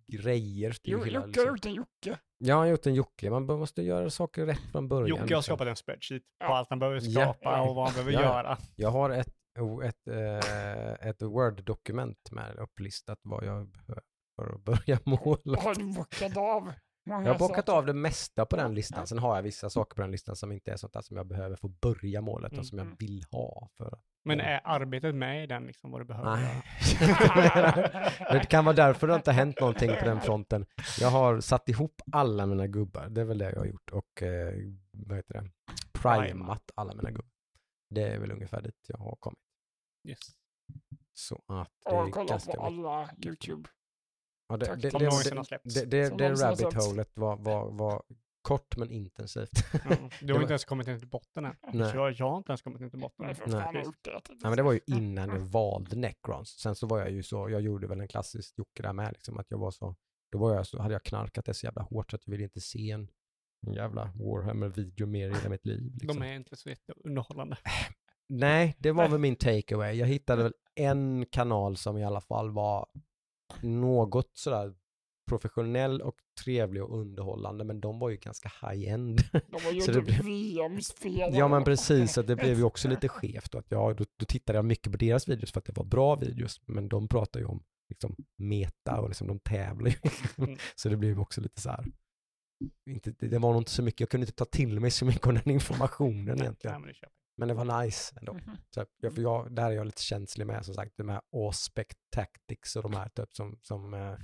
grejer 0.08 0.72
till 0.72 0.92
Jo, 0.92 1.04
hela... 1.04 1.20
Jocke 1.26 1.26
har 1.26 1.28
Liksom. 1.28 1.48
gjort 1.48 1.66
en 1.66 1.74
Jocke. 1.74 2.20
Jag 2.38 2.56
har 2.56 2.66
gjort 2.66 2.86
en 2.88 2.94
Jocke, 2.96 3.30
man 3.30 3.46
måste 3.46 3.82
göra 3.82 4.10
saker 4.10 4.46
rätt 4.46 4.72
från 4.72 4.88
början. 4.88 5.08
Jocke 5.10 5.22
har 5.22 5.28
liksom. 5.28 5.44
skapat 5.44 5.68
en 5.68 5.76
spreadsheet 5.76 6.24
på 6.24 6.46
Ja. 6.46 6.58
allt 6.58 6.70
han 6.70 6.80
behöver 6.80 7.02
Ja. 7.04 7.22
skapa 7.34 7.62
och 7.62 7.76
vad 7.76 7.86
han 7.86 7.94
behöver 7.94 8.12
Ja, 8.12 8.20
ja. 8.22 8.26
göra. 8.38 8.58
Jag 8.76 8.90
har 8.90 9.10
ett, 9.10 9.34
oh, 9.60 9.86
ett, 9.88 10.08
eh, 10.08 11.08
ett 11.10 11.22
Word-dokument 11.22 12.32
med 12.32 12.56
upplistat 12.58 13.20
vad 13.24 13.44
jag 13.46 13.68
behöver 13.72 14.04
för 14.36 14.56
att 14.56 14.64
börja 14.64 15.00
måla. 15.06 15.62
Har 15.62 15.76
du 15.76 15.94
bockat 15.96 16.38
av? 16.38 16.74
Många 17.06 17.26
Jag 17.26 17.34
har 17.34 17.40
bockat 17.40 17.66
saker? 17.66 17.78
av 17.78 17.86
det 17.86 17.94
mesta 17.94 18.46
på 18.46 18.56
den 18.56 18.76
listan. 18.76 19.08
Sen 19.08 19.20
har 19.20 19.36
jag 19.36 19.44
vissa 19.44 19.70
saker 19.70 19.96
på 19.96 20.02
den 20.02 20.12
listan 20.12 20.36
som 20.36 20.52
inte 20.52 20.72
är 20.72 20.76
sånt 20.78 20.94
där 20.94 21.02
som 21.02 21.18
jag 21.18 21.28
behöver 21.28 21.56
få 21.56 21.68
börja 21.68 22.22
målet 22.22 22.52
Mm, 22.52 22.60
och 22.60 22.66
som 22.66 22.78
jag 22.78 22.86
mm. 22.86 22.98
vill 23.00 23.26
ha. 23.32 23.70
För 23.78 24.00
Men 24.24 24.40
är 24.40 24.62
arbetet 24.64 25.16
med 25.16 25.44
i 25.44 25.48
den 25.48 25.64
liksom 25.64 25.92
vad 25.92 26.02
du 26.02 26.06
behöver 26.06 26.36
Nej. 26.36 26.64
det 28.40 28.46
kan 28.50 28.66
vara 28.66 28.76
därför 28.76 29.08
det 29.08 29.16
inte 29.16 29.32
har 29.32 29.36
hänt 29.36 29.60
någonting 29.60 29.92
på 30.00 30.06
den 30.06 30.22
fronten. 30.22 30.66
Jag 31.00 31.10
har 31.10 31.40
satt 31.40 31.70
ihop 31.70 32.02
alla 32.12 32.46
mina 32.46 32.68
gubbar, 32.68 33.10
det 33.10 33.22
är 33.22 33.26
väl 33.26 33.38
det 33.38 33.52
jag 33.52 33.60
har 33.60 33.66
gjort. 33.66 33.90
Och 33.92 34.24
eh, 34.24 34.54
vad 34.92 35.18
heter 35.18 35.34
det? 35.34 35.50
Primat 35.94 36.72
alla 36.76 36.94
mina 36.96 37.12
gubbar. 37.12 37.32
Det 37.90 38.08
är 38.08 38.20
väl 38.20 38.32
ungefär 38.32 38.62
dit 38.62 38.86
jag 38.88 38.98
har 38.98 39.16
kommit. 39.16 39.40
Yes. 40.08 40.20
Så 41.14 41.44
att 41.48 41.72
det 41.86 41.96
är 41.96 42.04
Och 42.04 42.12
kolla 42.12 42.30
ganska 42.30 42.54
på 42.54 42.62
alla 42.62 43.10
YouTube. 43.26 43.70
Ja, 44.50 44.58
det, 44.58 44.66
Tack, 44.66 44.82
det, 44.82 44.92
som 44.92 45.00
det, 45.00 45.06
någonsin 45.06 45.38
har 45.38 45.44
det, 45.44 45.48
släppts. 45.48 45.74
det, 45.74 45.86
det, 45.86 46.08
Som 46.08 46.18
det 46.18 46.24
någonsin 46.24 46.46
har 46.46 46.52
rabbit 46.52 46.72
släppts. 46.72 46.88
holet 46.88 47.12
var, 47.18 47.38
var, 47.38 47.72
var 47.72 48.04
kort 48.42 48.78
men 48.78 48.92
intensivt. 48.92 49.50
Mm. 49.86 50.10
Du 50.22 50.34
har 50.34 50.42
inte 50.42 50.52
ens 50.52 50.66
kommit 50.66 50.88
ner 50.88 51.00
till 51.00 51.08
botten 51.08 51.46
än. 51.46 51.56
Nej. 51.74 51.92
Jag, 51.96 52.12
jag 52.12 52.30
har 52.30 52.38
inte 52.38 52.52
ens 52.52 52.62
kommit 52.62 52.82
ner 52.82 52.90
till 52.90 53.00
botten 53.00 53.26
Nej, 53.26 53.30
än. 53.30 53.36
för 53.36 53.48
Nej. 53.50 53.84
Nej, 54.30 54.38
men 54.42 54.56
det 54.58 54.64
var 54.64 54.74
ju 54.74 54.80
säga. 54.80 54.98
innan 54.98 55.30
jag 55.30 55.40
valde 55.40 55.96
Necrons. 55.96 56.50
Sen 56.60 56.76
så 56.76 56.88
var 56.88 57.00
jag 57.00 57.12
ju 57.12 57.24
så, 57.24 57.50
jag 57.50 57.62
gjorde 57.62 57.88
väl 57.88 58.00
en 58.00 58.08
klassisk 58.08 58.58
Jocke 58.58 58.84
där 58.84 58.94
med, 58.94 59.12
liksom, 59.14 59.38
att 59.38 59.46
jag 59.50 59.58
var 59.58 59.72
så, 59.72 59.96
då 60.32 60.38
var 60.38 60.56
jag 60.56 60.68
så, 60.68 60.82
hade 60.82 60.94
jag 60.94 61.04
knarkat 61.04 61.46
det 61.46 61.54
så 61.54 61.66
jävla 61.66 61.82
hårt 61.82 62.12
så 62.12 62.16
att 62.16 62.22
jag 62.26 62.32
ville 62.32 62.44
inte 62.44 62.62
se 62.62 62.92
en, 62.92 63.10
en 63.68 63.74
jävla 63.74 64.06
Warhammer-video 64.16 65.08
mer 65.08 65.30
i 65.30 65.34
hela 65.34 65.50
mitt 65.50 65.66
liv. 65.66 65.92
Liksom. 65.94 66.20
De 66.20 66.26
är 66.28 66.34
inte 66.36 66.56
så 66.56 66.70
jätteunderhållande. 66.70 67.58
Nej, 68.30 68.76
det 68.80 68.92
var 68.92 69.04
Nej. 69.04 69.12
väl 69.12 69.20
min 69.20 69.36
takeaway. 69.36 69.98
Jag 69.98 70.08
hittade 70.08 70.44
väl 70.44 70.54
en 70.76 71.26
kanal 71.26 71.78
som 71.78 71.98
i 71.98 72.04
alla 72.04 72.22
fall 72.22 72.52
var 72.52 72.88
något 73.62 74.32
sådär 74.34 74.74
professionell 75.30 76.02
och 76.02 76.16
trevlig 76.44 76.84
och 76.84 77.00
underhållande, 77.00 77.64
men 77.64 77.82
de 77.82 78.00
var 78.00 78.10
ju 78.10 78.18
ganska 78.18 78.52
high-end. 78.62 79.22
De 79.32 79.64
var 79.66 79.72
ju 79.72 79.82
Så 79.82 79.92
det 79.92 79.98
typ 79.98 80.06
blev-. 80.06 80.24
Ja 81.36 81.48
men 81.48 81.64
precis, 81.64 82.14
så 82.14 82.22
det 82.22 82.36
blev 82.36 82.58
ju 82.58 82.64
också 82.64 82.88
lite 82.90 83.08
skevt. 83.08 83.56
Att 83.56 83.66
jag, 83.70 83.96
då, 83.98 84.06
då 84.18 84.26
tittade 84.26 84.58
jag 84.58 84.66
mycket 84.66 84.92
på 84.92 84.98
deras 84.98 85.28
videos 85.28 85.52
för 85.52 85.60
att 85.60 85.66
det 85.66 85.78
var 85.78 85.86
bra 85.86 86.16
videos, 86.16 86.62
men 86.66 86.90
de 86.90 87.08
pratar 87.08 87.40
ju 87.40 87.46
om 87.46 87.64
liksom 87.90 88.16
meta 88.38 89.02
och 89.02 89.10
liksom 89.10 89.28
de 89.28 89.40
tävlar 89.40 89.90
ju. 89.90 89.98
Mm. 90.46 90.58
så 90.76 90.90
det 90.90 90.98
blev 90.98 91.20
också 91.20 91.42
lite 91.42 91.62
så 91.62 91.70
här, 91.70 91.86
inte, 92.90 93.12
det, 93.12 93.40
var 93.40 93.54
nog 93.54 93.62
inte 93.62 93.72
så 93.72 93.84
mycket, 93.84 94.00
jag 94.00 94.10
kunde 94.10 94.24
inte 94.24 94.38
ta 94.38 94.46
till 94.46 94.80
mig 94.80 94.92
så 94.92 95.06
mycket 95.06 95.28
av 95.28 95.34
den 95.34 95.54
informationen 95.54 96.42
egentligen. 96.42 96.82
nej, 96.82 96.96
men 97.40 97.48
det 97.48 97.54
var 97.54 97.84
nice 97.84 98.16
ändå. 98.20 98.34
Mhm. 98.34 98.58
Så, 98.70 98.86
jag, 99.02 99.14
för 99.14 99.22
jag, 99.22 99.56
där 99.56 99.66
är 99.66 99.72
jag 99.72 99.86
lite 99.86 100.02
känslig 100.02 100.48
med, 100.48 100.66
som 100.66 100.76
sagt, 100.76 100.98
de 100.98 101.10
här 101.10 101.22
Aspect 101.32 101.98
Tactics 102.10 102.76
och 102.76 102.84
de 102.84 102.94
här 102.94 103.10
typ 103.10 103.34
som, 103.34 103.60
som 103.62 103.94
eh, 103.94 104.16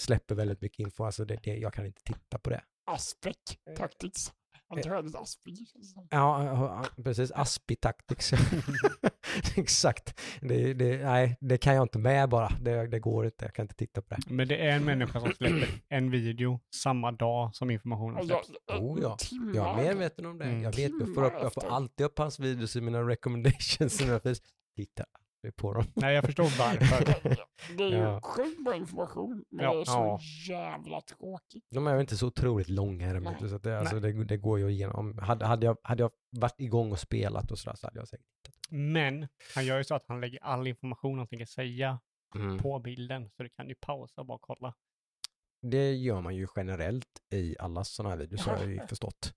släpper 0.00 0.34
väldigt 0.34 0.60
mycket 0.60 0.78
info. 0.78 1.04
Alltså 1.04 1.24
det, 1.24 1.38
det, 1.42 1.56
jag 1.56 1.72
kan 1.72 1.86
inte 1.86 2.02
titta 2.02 2.38
på 2.38 2.50
det. 2.50 2.62
Aspect 2.86 3.58
Tactics. 3.76 4.32
Antagligen 4.70 5.22
Aspig. 5.22 5.66
Ja, 6.10 6.44
ja, 6.44 6.82
ja, 6.96 7.02
precis. 7.04 7.32
Aspi 7.32 7.76
Tactics. 7.76 8.32
Exakt. 9.56 10.20
Det, 10.40 10.74
det, 10.74 11.04
nej, 11.04 11.36
det 11.40 11.58
kan 11.58 11.74
jag 11.74 11.84
inte 11.84 11.98
med 11.98 12.28
bara. 12.28 12.48
Det, 12.60 12.86
det 12.86 12.98
går 12.98 13.24
inte. 13.24 13.44
Jag 13.44 13.54
kan 13.54 13.62
inte 13.62 13.74
titta 13.74 14.02
på 14.02 14.14
det. 14.14 14.22
Men 14.26 14.48
det 14.48 14.66
är 14.66 14.76
en 14.76 14.84
människa 14.84 15.20
som 15.20 15.32
släpper 15.32 15.68
en 15.88 16.10
video 16.10 16.60
samma 16.74 17.12
dag 17.12 17.54
som 17.54 17.70
informationen 17.70 18.26
släpps. 18.26 18.50
Oh, 18.80 18.98
ja. 19.02 19.16
Timmar. 19.16 19.54
Jag 19.54 19.80
är 19.80 19.84
medveten 19.84 20.26
om 20.26 20.38
det. 20.38 20.44
Mm. 20.44 20.62
Jag 20.62 20.76
vet, 20.76 20.92
jag 21.00 21.14
får, 21.14 21.24
upp, 21.24 21.34
jag 21.42 21.54
får 21.54 21.66
alltid 21.66 22.06
upp 22.06 22.18
hans 22.18 22.40
videos 22.40 22.76
i 22.76 22.80
mina 22.80 23.02
recommendations. 23.08 24.02
Titta 24.76 25.04
aldrig 25.40 25.56
på 25.56 25.72
dem. 25.72 25.84
Nej, 25.94 26.14
jag 26.14 26.24
förstår 26.24 26.44
varför. 26.58 27.36
Det 27.76 27.84
är 27.84 27.88
ju 27.88 27.96
Ja. 27.96 28.20
sjukt 28.20 28.64
bra 28.64 28.76
information, 28.76 29.44
men 29.50 29.64
Ja. 29.64 29.74
det 29.74 29.80
är 29.80 29.84
så 29.84 29.92
Ja. 29.92 30.20
jävla 30.48 31.00
tråkigt. 31.00 31.64
De 31.70 31.86
är 31.86 31.94
ju 31.94 32.00
inte 32.00 32.16
så 32.16 32.26
otroligt 32.26 32.68
långa 32.68 33.16
inte, 33.16 33.48
så 33.48 33.56
att 33.56 33.62
det, 33.62 33.78
alltså, 33.78 34.00
det, 34.00 34.24
det 34.24 34.36
går 34.36 34.58
ju 34.58 34.70
igenom. 34.70 35.18
Hade, 35.18 35.46
hade, 35.46 35.66
jag, 35.66 35.76
hade 35.82 36.02
jag 36.02 36.10
varit 36.30 36.60
igång 36.60 36.92
och 36.92 36.98
spelat 36.98 37.50
och 37.50 37.58
sådär 37.58 37.76
så 37.76 37.86
hade 37.86 37.98
jag 37.98 38.08
säkert 38.08 38.26
Men 38.70 39.28
han 39.54 39.64
gör 39.64 39.78
ju 39.78 39.84
så 39.84 39.94
att 39.94 40.04
han 40.08 40.20
lägger 40.20 40.38
all 40.42 40.66
information 40.66 41.18
han 41.18 41.26
tänker 41.28 41.46
säga 41.46 42.00
mm. 42.34 42.58
på 42.58 42.78
bilden. 42.78 43.30
Så 43.30 43.42
du 43.42 43.48
kan 43.48 43.68
ju 43.68 43.74
pausa 43.74 44.20
och 44.20 44.26
bara 44.26 44.38
kolla. 44.40 44.74
Det 45.62 45.92
gör 45.94 46.20
man 46.20 46.36
ju 46.36 46.46
generellt 46.56 47.20
i 47.32 47.56
alla 47.58 47.84
sådana 47.84 48.10
här 48.10 48.20
videos 48.20 48.46
har 48.46 48.56
jag 48.56 48.70
ju 48.70 48.80
förstått. 48.88 49.34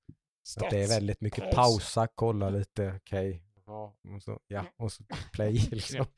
Att 0.62 0.70
det 0.70 0.84
är 0.84 0.88
väldigt 0.88 1.22
mycket 1.22 1.44
Paus. 1.44 1.56
pausa, 1.56 2.08
kolla 2.16 2.50
lite, 2.50 2.94
okej, 2.98 3.44
ja, 3.66 3.96
och 4.16 4.24
så, 4.24 4.40
ja, 4.48 4.66
och 4.78 4.92
så 4.92 5.04
play 5.34 5.54
liksom. 5.72 6.06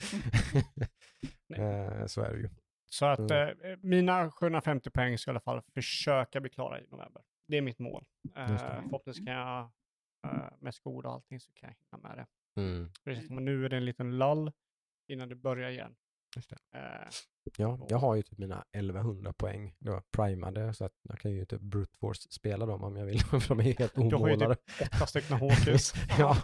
Eh, 1.55 2.05
så 2.05 2.21
är 2.21 2.33
det 2.33 2.39
ju. 2.39 2.49
Så 2.85 3.05
att 3.05 3.19
Mm. 3.19 3.59
eh, 3.71 3.77
mina 3.81 4.31
750 4.31 4.89
poäng 4.89 5.17
ska 5.17 5.29
i 5.29 5.31
alla 5.31 5.39
fall 5.39 5.61
försöka 5.73 6.41
bli 6.41 6.49
klara 6.49 6.81
i 6.81 6.87
november. 6.87 7.21
Det 7.47 7.57
är 7.57 7.61
mitt 7.61 7.79
mål. 7.79 8.05
Eh, 8.35 8.57
förhoppningsvis 8.57 9.25
kan 9.25 9.33
jag 9.35 9.71
eh, 10.27 10.49
med 10.59 10.75
skor 10.75 11.05
och 11.05 11.11
allting 11.13 11.39
så 11.39 11.51
kan 11.53 11.69
jag 11.69 11.75
hinna 11.79 12.09
med 12.09 12.17
det. 12.17 12.61
Mm. 12.61 13.25
Som 13.27 13.45
nu 13.45 13.65
är 13.65 13.69
det 13.69 13.77
en 13.77 13.85
liten 13.85 14.17
lull 14.17 14.51
innan 15.07 15.29
det 15.29 15.35
börjar 15.35 15.69
igen. 15.69 15.95
Eh, 16.75 16.81
Ja, 17.57 17.79
jag 17.89 17.97
har 17.97 18.15
ju 18.15 18.21
typ 18.23 18.37
mina 18.39 18.65
1100 18.71 19.33
poäng 19.33 19.75
då 19.79 20.01
primade 20.11 20.73
så 20.73 20.85
att 20.85 20.93
jag 21.01 21.19
kan 21.19 21.31
ju 21.31 21.45
typ 21.45 21.61
brute 21.61 21.97
force 21.97 22.31
spela 22.31 22.65
dem 22.65 22.83
om 22.83 22.95
jag 22.95 23.05
vill. 23.05 23.19
För 23.41 23.47
de 23.47 23.59
är 23.59 23.63
helt 23.63 23.95
du 23.95 24.01
har 24.01 24.09
ju 24.09 24.15
omålade. 24.15 24.55
typ 24.55 24.87
åtta 24.95 25.05
stycken 25.07 25.37
HQs. 25.37 25.93
ja, 26.19 26.37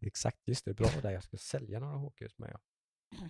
exakt. 0.00 0.38
Just 0.48 0.64
det, 0.64 0.74
bra 0.74 0.88
där. 1.02 1.10
Jag 1.10 1.22
ska 1.22 1.36
sälja 1.36 1.80
några 1.80 1.96
HQs 1.96 2.38
med. 2.38 2.50
Ja. 2.52 2.60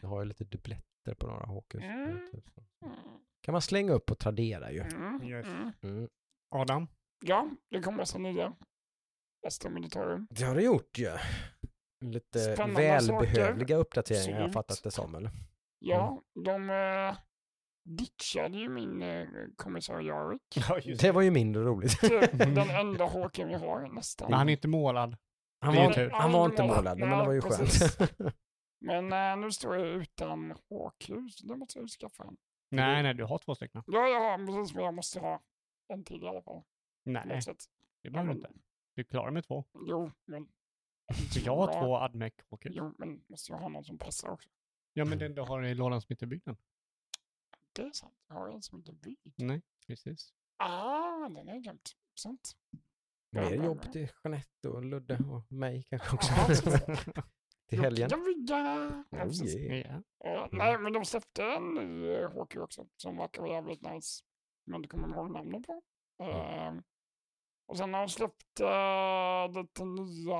Jag 0.02 0.08
har 0.08 0.20
ju 0.20 0.24
lite 0.24 0.44
dubbletter 0.44 1.14
på 1.18 1.26
några 1.26 1.46
HQs. 1.46 1.74
Mm. 1.74 2.30
Typ. 2.32 2.44
Mm. 2.84 2.96
kan 3.40 3.52
man 3.52 3.62
slänga 3.62 3.92
upp 3.92 4.10
och 4.10 4.18
Tradera 4.18 4.72
ju. 4.72 4.80
Mm. 4.80 5.22
Yes. 5.22 5.46
Mm. 5.46 5.72
Mm. 5.82 6.08
Adam? 6.54 6.88
Ja, 7.24 7.50
det 7.70 7.82
kommer 7.82 7.98
massa 7.98 8.18
nya. 8.18 8.56
Bästa 9.42 9.70
militarium. 9.70 10.26
Det 10.30 10.44
har 10.44 10.54
det 10.54 10.62
gjort 10.62 10.98
ju. 10.98 11.10
Lite 12.04 12.38
Spännande 12.38 12.82
välbehövliga 12.82 13.76
uppdateringar 13.76 14.38
har 14.38 14.46
jag 14.46 14.52
fattat 14.52 14.82
det 14.82 14.90
som. 14.90 15.14
Eller? 15.14 15.30
Ja, 15.78 16.22
de 16.44 16.70
uh, 16.70 17.16
ditchade 17.84 18.58
ju 18.58 18.68
min 18.68 19.02
uh, 19.02 19.28
kommissar 19.56 20.00
Jarvik. 20.00 20.42
Ja, 20.68 20.78
just 20.78 21.00
Det 21.00 21.12
var 21.12 21.22
ju 21.22 21.30
mindre 21.30 21.62
roligt. 21.62 22.00
Det 22.00 22.26
den 22.54 22.70
enda 22.70 23.04
håken 23.04 23.48
vi 23.48 23.54
har 23.54 23.88
nästan. 23.88 24.30
Men 24.30 24.38
han 24.38 24.48
är 24.48 24.52
inte 24.52 24.68
målad. 24.68 25.16
Han 25.60 25.76
var, 25.76 25.92
tur. 25.92 26.10
han 26.10 26.32
var 26.32 26.44
inte 26.46 26.62
målad, 26.62 26.98
men 26.98 27.10
det 27.10 27.16
var 27.16 27.32
ju 27.32 27.40
skönt. 27.40 27.98
Men 28.82 29.12
eh, 29.12 29.44
nu 29.44 29.52
står 29.52 29.76
jag 29.76 29.86
utan 29.88 30.54
så 30.66 31.46
det 31.46 31.56
måste 31.56 31.78
jag 31.78 31.84
ju 31.84 31.88
skaffa 31.88 32.24
en. 32.24 32.36
Nej, 32.68 33.02
nej, 33.02 33.14
du 33.14 33.24
har 33.24 33.38
två 33.38 33.54
stycken. 33.54 33.82
Ja, 33.86 34.08
ja, 34.08 34.38
precis, 34.46 34.74
men 34.74 34.84
jag 34.84 34.94
måste 34.94 35.20
ha 35.20 35.40
en 35.88 36.04
till 36.04 36.22
i 36.22 36.26
alla 36.26 36.42
fall. 36.42 36.62
Nej, 37.04 37.40
det 38.02 38.10
behöver 38.10 38.32
du 38.32 38.36
inte. 38.36 38.50
Du 38.94 39.04
klarar 39.04 39.30
med 39.30 39.44
två. 39.44 39.64
Jo, 39.74 40.10
men... 40.24 40.48
Jag 41.44 41.56
har 41.56 41.72
två 41.72 41.96
Admec 41.96 42.32
HQ. 42.50 42.66
Jo, 42.70 42.94
men 42.98 43.24
måste 43.26 43.52
jag 43.52 43.58
ha 43.58 43.68
någon 43.68 43.84
som 43.84 43.98
passar 43.98 44.28
också. 44.28 44.48
Ja, 44.92 45.04
men 45.04 45.18
den 45.18 45.34
du 45.34 45.42
har 45.42 45.62
i 45.62 45.74
lådan 45.74 46.00
som 46.00 46.12
inte 46.12 46.24
är 46.24 46.26
byggd 46.26 46.48
än. 46.48 46.56
Det 47.72 47.82
är 47.82 47.90
sant, 47.92 48.14
jag 48.28 48.34
har 48.34 48.48
en 48.48 48.62
som 48.62 48.78
inte 48.78 48.90
är 48.90 48.94
byggd. 48.94 49.34
Nej, 49.36 49.62
precis. 49.86 50.32
Ah, 50.56 51.28
den 51.28 51.48
är 51.48 51.58
glömt. 51.58 51.96
Sant. 52.14 52.56
Mer 53.32 53.64
jobb 53.64 53.92
till 53.92 54.08
Jeanette 54.24 54.68
och 54.68 54.84
Ludde 54.84 55.14
och 55.30 55.52
mig 55.52 55.84
kanske 55.90 56.14
också. 56.16 56.32
Ja, 56.36 56.86
till 57.68 57.80
helgen. 57.80 58.08
Jag 58.10 58.24
vill 58.24 58.46
ja, 58.48 58.88
Oh, 59.10 59.18
precis. 59.22 59.56
yeah. 59.56 60.00
Ja. 60.18 60.44
Eh, 60.44 60.48
Nej, 60.52 60.78
men 60.78 60.92
de 60.92 61.04
släppte 61.04 61.44
en 61.44 61.74
ny 61.74 62.08
eh, 62.10 62.30
HQ 62.30 62.56
också 62.56 62.86
som 62.96 63.16
verkar 63.16 63.42
vara 63.42 63.52
jävligt 63.52 63.82
nice. 63.82 64.24
Jag 64.64 64.76
inte 64.76 64.88
kommer 64.88 65.08
ihåg 65.16 65.30
namnet 65.30 65.66
på. 65.66 65.82
Eh, 66.22 66.72
och 67.66 67.76
sen 67.76 67.94
har 67.94 68.00
de 68.00 68.08
släppt 68.08 68.60
uh, 68.60 69.62
lite 69.62 69.84
nya, 69.84 70.36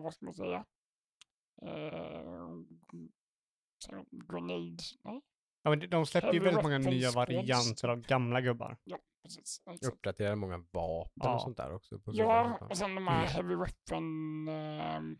vad 0.00 0.14
ska 0.14 0.24
man 0.24 0.34
säga? 0.34 0.64
Uh, 1.62 2.62
grenade, 4.28 4.76
nej? 5.04 5.20
Ja, 5.62 5.70
men 5.70 5.90
de- 5.90 6.06
släppte 6.06 6.30
ju 6.30 6.40
väldigt 6.40 6.62
många 6.62 6.78
nya 6.78 7.10
varianter 7.10 7.88
av 7.88 8.00
gamla 8.00 8.40
gubbar. 8.40 8.76
Ja, 8.84 8.98
precis. 9.24 9.62
exakt. 9.66 9.94
Uppdaterar 9.94 10.34
många 10.36 10.58
vapen 10.70 11.10
Ja. 11.14 11.34
och 11.34 11.40
sånt 11.40 11.56
där 11.56 11.74
också. 11.74 12.00
Ja, 12.06 12.58
och 12.70 12.76
sen 12.76 12.94
de 12.94 13.08
här 13.08 13.26
heavy 13.26 13.54
weapon, 13.54 14.48
ehm, 14.48 15.18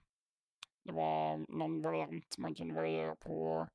det 0.85 0.93
var 0.93 1.37
någon 1.59 1.83
variant 1.83 2.39
man 2.39 2.55
kunde 2.55 2.75
variera 2.75 3.17
på. 3.17 3.69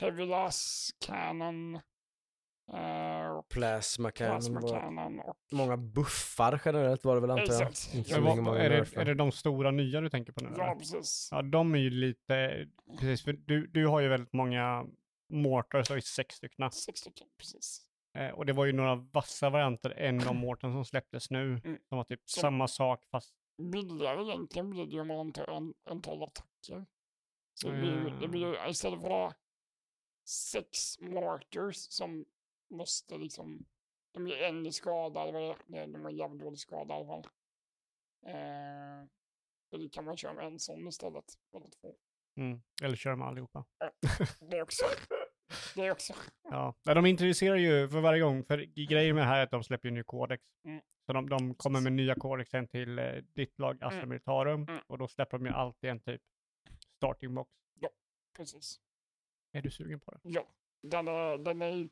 Heavy 0.00 0.26
las 0.26 0.90
cannon, 1.06 1.74
eh, 2.72 3.30
och 3.38 3.48
Plasma 3.48 4.10
cannon. 4.10 4.60
plasma 4.60 5.06
och 5.24 5.36
Många 5.52 5.76
buffar 5.76 6.62
generellt 6.64 7.04
var 7.04 7.14
det 7.14 7.20
väl 7.20 7.30
antar 7.30 7.54
jag. 7.54 7.72
Inte 7.94 8.20
många 8.20 8.58
är, 8.58 8.70
det, 8.70 8.96
är 8.96 9.04
det 9.04 9.14
de 9.14 9.32
stora 9.32 9.70
nya 9.70 10.00
du 10.00 10.10
tänker 10.10 10.32
på 10.32 10.44
nu? 10.44 10.50
Ja, 10.56 10.64
eller? 10.64 10.74
precis. 10.74 11.28
Ja, 11.32 11.42
de 11.42 11.74
är 11.74 11.78
ju 11.78 11.90
lite, 11.90 12.66
precis, 13.00 13.24
för 13.24 13.32
du, 13.32 13.66
du 13.66 13.86
har 13.86 14.00
ju 14.00 14.08
väldigt 14.08 14.32
många 14.32 14.86
mortars, 15.30 15.88
du 15.88 15.92
har 15.92 15.96
ju 15.98 16.02
sex 16.02 16.34
stycken. 16.34 16.70
Sex 16.72 17.00
stycken, 17.00 17.26
precis. 17.38 17.87
Eh, 18.18 18.30
och 18.30 18.46
det 18.46 18.52
var 18.52 18.64
ju 18.64 18.72
några 18.72 18.94
vassa 18.94 19.50
varianter 19.50 19.90
än 19.90 20.18
de 20.18 20.36
mortars 20.36 20.72
som 20.72 20.84
släpptes 20.84 21.30
nu. 21.30 21.44
Mm. 21.64 21.78
De 21.88 21.96
var 21.96 22.04
typ 22.04 22.20
Så- 22.24 22.40
samma 22.40 22.68
sak 22.68 23.04
fast, 23.04 23.34
Billigare 23.72 24.22
egentligen 24.22 24.70
blir 24.70 24.86
det 24.86 24.92
ju 24.92 25.00
en, 25.00 25.74
antal 25.84 26.22
attacker. 26.22 26.86
Så 27.54 27.68
det 27.70 27.78
blir, 27.80 28.18
det 28.20 28.28
blir 28.28 28.44
Mm. 28.46 28.64
ju 28.64 28.70
istället 28.70 29.00
för 29.00 29.06
att 29.06 29.12
ha 29.12 29.34
sex 30.28 30.98
martyrs 31.00 31.76
som 31.76 32.24
måste 32.70 33.18
liksom, 33.18 33.64
de 34.14 34.26
är 34.26 34.42
en 34.42 34.66
i 34.66 34.72
skada, 34.72 35.20
eller 35.28 35.56
de 35.86 36.02
har 36.04 36.10
jävligt 36.10 36.40
dålig 36.42 36.58
skada 36.58 36.94
i 36.94 36.96
alla 36.96 37.06
fall. 37.06 37.26
Eh, 38.26 39.08
det 39.70 39.88
kan 39.92 40.04
man 40.04 40.16
köra 40.16 40.32
med 40.34 40.44
en 40.46 40.58
sån 40.58 40.88
istället, 40.88 41.24
eller 41.56 41.68
två. 41.68 41.94
mm, 42.36 42.62
eller 42.82 42.96
kör 42.96 43.16
med 43.16 43.28
allihopa. 43.28 43.64
Det 44.40 44.62
också. 44.62 44.84
Det 45.74 45.90
också. 45.90 46.14
Ja, 46.42 46.74
de 46.84 47.06
introducerar 47.06 47.56
ju 47.56 47.88
för 47.88 48.00
varje 48.00 48.20
gång, 48.20 48.44
för 48.44 48.58
grejen 48.88 49.14
med 49.14 49.24
det 49.24 49.28
här 49.28 49.38
är 49.38 49.42
att 49.42 49.50
de 49.50 49.64
släpper 49.64 49.88
ju 49.88 49.94
ny 49.94 50.02
kodex. 50.02 50.44
Mm. 50.64 50.80
Så 51.06 51.12
de, 51.12 51.28
de 51.28 51.54
kommer 51.54 51.80
med 51.80 51.92
nya 51.92 52.14
kodexen 52.14 52.68
till 52.68 52.98
eh, 52.98 53.12
ditt 53.34 53.58
lag 53.58 53.78
Astra 53.82 53.98
Mm. 53.98 54.08
Militarum 54.08 54.62
Mm. 54.62 54.80
och 54.86 54.98
då 54.98 55.08
släpper 55.08 55.38
de 55.38 55.46
ju 55.46 55.52
alltid 55.52 55.90
en 55.90 56.00
typ 56.00 56.22
starting 56.96 57.34
box. 57.34 57.50
Precis. 58.36 58.80
Är 59.52 59.62
du 59.62 59.70
sugen 59.70 60.00
på 60.00 60.10
det? 60.10 60.18
Ja, 60.22 60.46
den 60.82 61.08
är, 61.08 61.38
den 61.38 61.62
är, 61.62 61.88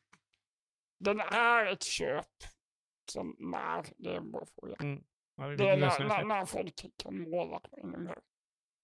den 0.99 1.21
är 1.21 1.67
ett 1.67 1.83
köp. 1.83 2.27
Sen 3.13 3.37
när, 3.39 3.87
det 3.97 4.15
är 4.15 4.21
bra 4.21 4.47
fråga. 4.55 4.77
Ja, 5.37 5.47
vi 5.47 5.57
Det 5.57 5.69
är 5.69 5.77
när, 5.77 5.99
det 5.99 6.09
när, 6.09 6.25
när 6.25 6.45
folk 6.45 6.87
kan 6.97 7.31
måla 7.31 7.61
inom 7.83 8.07
här. 8.07 8.19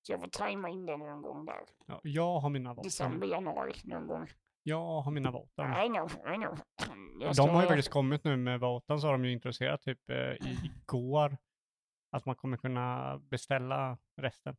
Så 0.02 0.12
jag 0.12 0.20
får 0.20 0.28
tajma 0.28 0.68
in 0.68 0.86
den 0.86 0.98
någon 1.00 1.22
gång 1.22 1.44
där. 1.44 1.60
Ja, 1.86 2.00
jag 2.02 2.40
har 2.40 2.50
mina 2.50 2.70
vapen. 2.70 2.84
December, 2.84 3.26
januari 3.26 3.72
någon 3.84 4.06
gång. 4.06 4.28
Jag 4.62 5.02
har 5.02 5.10
mina 5.10 5.30
vapen. 5.30 5.84
I 5.84 5.88
know, 5.88 6.10
I 6.34 6.36
know. 6.36 6.58
Jag 7.20 7.36
De 7.36 7.48
har 7.50 7.62
ju 7.62 7.68
faktiskt 7.68 7.90
kommit 7.90 8.24
nu 8.24 8.36
med 8.36 8.60
vapen 8.60 9.00
så 9.00 9.06
har 9.06 9.12
de 9.12 9.24
ju 9.24 9.32
introducerat 9.32 9.82
typ 9.82 10.10
eh, 10.10 10.16
i- 10.16 10.58
igår 10.64 11.36
att 12.16 12.26
man 12.26 12.34
kommer 12.34 12.56
kunna 12.56 13.18
beställa 13.18 13.98
resten. 14.16 14.56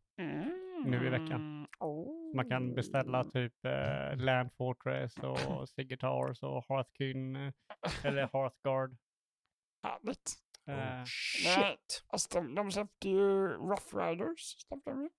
nu 0.86 1.08
i 1.08 1.10
veckan. 1.10 1.32
Mm, 1.32 1.68
Oh. 1.80 2.36
Man 2.36 2.50
kan 2.50 2.74
beställa 2.76 3.24
typ 3.24 3.66
eh, 3.66 4.16
Land 4.18 4.50
Fortress 4.58 5.18
och 5.18 5.70
Sigurtars 5.70 6.44
och 6.44 6.66
Hearthkyn 6.70 7.36
eh, 7.36 7.54
eller 8.04 8.22
Hearthguard. 8.34 8.98
Härligt. 9.84 10.32
Eh, 10.68 10.74
Oh, 11.02 11.04
shit. 11.06 12.04
Alltså, 12.08 12.40
de, 12.42 12.56
de 12.56 12.72
släppte 12.72 13.10
ju 13.10 13.48
Rough 13.48 13.96
Riders. 13.98 14.40
Släppte 14.68 14.90
de 14.90 15.02
ju. 15.02 15.10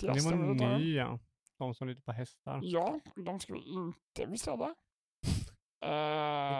Det 0.00 0.06
var 0.06 0.36
Military. 0.36 0.78
ny 0.78 0.96
ja. 0.96 1.18
De 1.58 1.74
som 1.74 1.88
rider 1.88 2.02
på 2.02 2.12
hästar. 2.12 2.60
Ja, 2.62 3.00
de 3.26 3.40
ska 3.40 3.52
vi 3.52 3.72
inte 3.72 4.26
beställa. 4.26 4.74
Eh, 5.84 5.90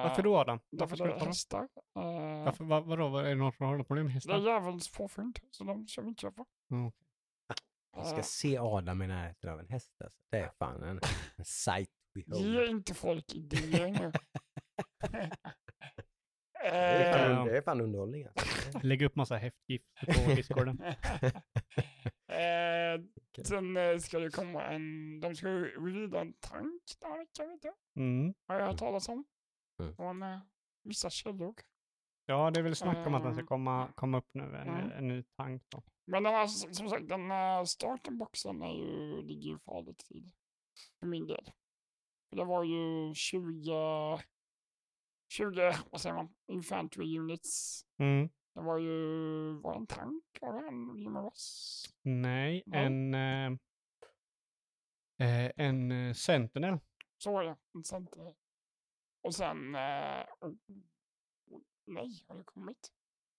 Varför 0.05 0.23
då 0.23 0.37
Adam? 0.39 0.61
Därför 0.71 0.97
ska 0.97 1.05
det 1.07 1.15
är 1.15 1.19
ta 1.19 1.25
hästar. 1.27 1.63
Eh, 1.99 2.45
Varför, 2.45 2.65
vad, 2.65 2.85
vadå, 2.85 3.09
vad- 3.09 3.25
är 3.25 3.29
det 3.29 3.35
någon 3.35 3.53
som 3.53 3.67
har 3.67 3.77
något 3.77 3.87
problem 3.87 4.05
med 4.05 4.11
det 4.11 4.15
hästar? 4.15 4.35
är 4.35 4.39
djävulens 4.41 4.93
påfund, 4.93 5.39
så 5.51 5.65
de 5.65 5.89
ska 5.89 6.01
vi 6.03 6.09
inte 6.09 6.21
köpa. 6.21 6.45
Mm. 6.71 6.93
Jag 7.97 8.07
ska 8.07 8.17
Eh, 8.17 8.23
se 8.23 8.59
Adam 8.59 9.03
i 9.03 9.07
närheten 9.07 9.51
av 9.51 9.61
en 9.61 9.69
häst. 9.69 9.93
Alltså. 10.05 10.19
Det 10.31 10.39
är 10.39 10.51
fan 10.59 10.83
en, 10.83 11.01
en 11.37 11.45
sight 11.45 11.91
we 12.15 12.23
Ge 12.39 12.67
inte 12.67 12.95
folk 12.95 13.35
idéer 13.35 13.91
nu. 13.91 14.13
Det 16.63 16.69
är 16.69 17.35
fan, 17.35 17.47
det 17.47 17.57
är 17.57 17.63
fan 17.63 17.81
underhållning 17.81 18.27
alltså. 18.27 18.79
Lägg 18.83 19.03
upp 19.03 19.15
massa 19.17 19.37
häftgift 19.37 19.87
på 20.07 20.31
discorden. 20.35 20.83
Eh, 22.35 23.01
sen 23.45 23.77
eh, 23.77 23.99
ska 23.99 24.19
det 24.19 24.31
komma 24.31 24.63
en, 24.65 25.21
de 25.21 25.35
ska 25.37 25.49
ju 25.49 25.65
rida 25.65 26.21
en 26.21 26.33
tank 26.33 26.83
den 27.01 27.11
här 27.11 27.19
veckan, 27.19 27.49
vet 27.49 27.65
jag. 27.65 27.75
Mm. 27.97 28.35
Har 28.47 28.55
jag 28.57 28.67
hört 28.67 28.79
talas 28.79 29.09
om. 29.09 29.25
Mm. 29.83 29.97
Från 29.97 30.23
eh, 30.23 30.39
vissa 30.83 31.11
källor. 31.11 31.55
Ja, 32.27 32.51
det 32.51 32.61
är 32.61 32.65
väl 32.65 32.77
snack 32.77 33.07
om 33.07 33.15
att 33.15 33.23
den 33.23 33.33
ska 33.33 33.41
Mm. 33.41 33.47
komma, 33.47 33.93
komma 33.97 34.19
upp 34.19 34.29
nu, 34.33 34.43
en, 34.43 34.69
Mm. 34.69 34.91
en 34.93 35.09
ny 35.09 35.23
tank. 35.37 35.63
Då. 35.69 35.83
Men 36.07 36.23
den 36.23 36.35
här, 36.35 36.47
som 36.47 36.75
som 36.75 36.89
sagt, 36.89 37.09
den 37.09 37.33
uh, 37.33 37.65
starten-boxen 37.65 38.63
är 38.63 38.73
ju, 38.75 39.23
ligger 39.23 39.51
ju 39.51 39.59
farligt 39.59 39.99
till. 39.99 40.31
För 41.01 41.07
min 41.07 41.27
del. 41.27 41.45
För 42.31 42.37
det 42.37 42.45
var 42.45 42.65
ju 42.65 43.15
20, 43.15 44.21
20, 45.33 45.77
vad 45.91 46.01
säger 46.01 46.17
man, 46.17 46.35
infantry 46.47 47.19
units. 47.19 47.83
Mm. 47.99 48.29
Det 48.55 48.61
var 48.61 48.79
ju, 48.79 49.53
var 49.53 49.73
det 49.73 49.79
en 49.79 49.87
tank? 49.87 50.25
Var 50.41 50.53
det 50.63 50.69
en 50.69 51.05
Human 51.05 51.25
Ross? 51.25 51.85
Nej, 52.03 52.63
Nej. 52.67 52.85
en, 52.87 53.15
eh, 53.15 53.47
eh, 55.19 55.51
en 55.57 55.93
eh, 55.93 56.13
Sentinel. 56.15 56.79
Så 57.19 57.33
var 57.33 57.45
det, 57.45 57.57
en 57.75 57.85
center. 57.85 58.35
Och 59.23 59.35
sen, 59.35 59.75
eh, 59.75 60.25
oh, 60.41 60.53
nej, 61.87 62.09
har 62.29 62.37
det 62.37 62.45
kommit? 62.45 62.91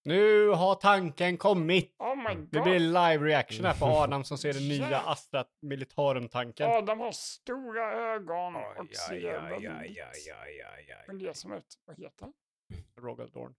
Nu 0.03 0.49
har 0.49 0.75
tanken 0.75 1.37
kommit! 1.37 1.95
Oh 1.99 2.15
my 2.15 2.35
god! 2.35 2.49
Det 2.51 2.61
blir 2.61 2.79
live 2.79 3.25
reaction 3.25 3.65
här 3.65 3.79
på 3.79 3.85
Adam 4.03 4.23
som 4.23 4.37
ser 4.37 4.53
den 4.53 4.67
nya. 4.67 4.99
Astra 4.99 5.45
Militarum-tanken. 5.61 6.69
Adam 6.71 6.99
har 6.99 7.11
stora 7.11 8.13
ögon 8.13 8.55
och 8.55 8.95
ser 8.95 9.15
oj, 9.15 9.21
väldigt 9.21 9.69
oj, 9.69 10.03
oj, 10.13 10.65
oj. 10.99 11.05
fundersam 11.05 11.51
ut. 11.51 11.79
Vad 11.85 11.97
heter 11.99 12.25
han? 12.25 12.33
Rogal 12.97 13.29
Dorn. 13.29 13.55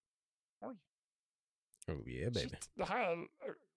Oh 1.88 2.08
yeah 2.08 2.32
baby. 2.32 2.48
Shit, 2.48 2.70
det 2.74 2.84
här 2.84 3.12
är 3.12 3.26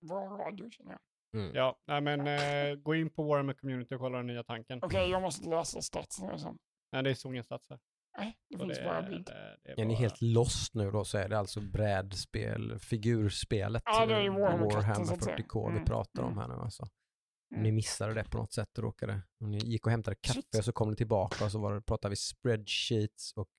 bra 0.08 0.20
radio 0.48 0.70
känner 0.70 0.92
jag. 0.92 1.00
Mm. 1.42 1.56
Ja, 1.56 1.80
nej 1.88 2.02
men 2.02 2.28
eh, 2.28 2.76
gå 2.76 2.96
in 2.96 3.10
på 3.10 3.24
Warhammer 3.24 3.54
Community 3.54 3.96
och 3.96 4.00
kolla 4.00 4.18
den 4.18 4.28
nya 4.28 4.44
tanken. 4.44 4.80
Okej, 4.84 5.10
jag 5.10 5.22
måste 5.22 5.50
läsa 5.50 5.82
statsen 5.82 6.40
sen. 6.40 6.58
Nej, 6.92 7.04
det 7.04 7.16
står 7.16 7.32
ingen 7.32 7.44
stats 7.44 7.70
här. 7.70 7.80
Nej, 8.18 8.38
det 8.50 8.58
Så 8.58 8.64
finns 8.64 8.78
det 8.78 8.84
bara 8.84 8.98
är- 8.98 9.10
bild. 9.10 9.26
det- 9.26 9.58
det 9.64 9.70
är 9.72 9.80
Är 9.82 9.86
ni 9.86 9.94
bara- 9.94 10.00
helt 10.00 10.22
lost 10.22 10.74
nu 10.76 10.92
då 10.92 11.06
så 11.06 11.18
är 11.18 11.30
det 11.30 11.40
alltså 11.40 11.62
brädspel, 11.62 12.80
figurspelet 12.80 13.84
Ja, 13.86 14.06
det 14.06 14.14
är 14.16 14.30
att 15.14 15.24
säga. 15.24 15.36
40K 15.38 15.68
vi 15.68 15.74
Mm, 15.74 15.86
pratar 15.86 16.24
om 16.24 16.32
mm. 16.32 16.38
här 16.40 16.48
nu 16.48 16.54
alltså. 16.64 16.88
Mm. 17.52 17.64
Ni 17.64 17.72
missade 17.72 18.14
det 18.14 18.24
på 18.24 18.38
något 18.38 18.54
sätt 18.54 18.78
och 18.78 18.84
råkade. 18.84 19.22
Och 19.42 19.50
ni 19.50 19.58
gick 19.58 19.86
och 19.86 19.92
hämtade 19.92 20.16
kaffe 20.22 20.42
Shit. 20.42 20.58
och 20.58 20.66
så 20.66 20.72
kom 20.72 20.90
ni 20.90 20.96
tillbaka 20.96 21.46
och 21.46 21.52
så 21.52 21.60
var 21.60 21.74
det, 21.74 21.82
pratade 21.82 22.10
vi 22.10 22.16
spreadsheets 22.16 23.34
och 23.34 23.50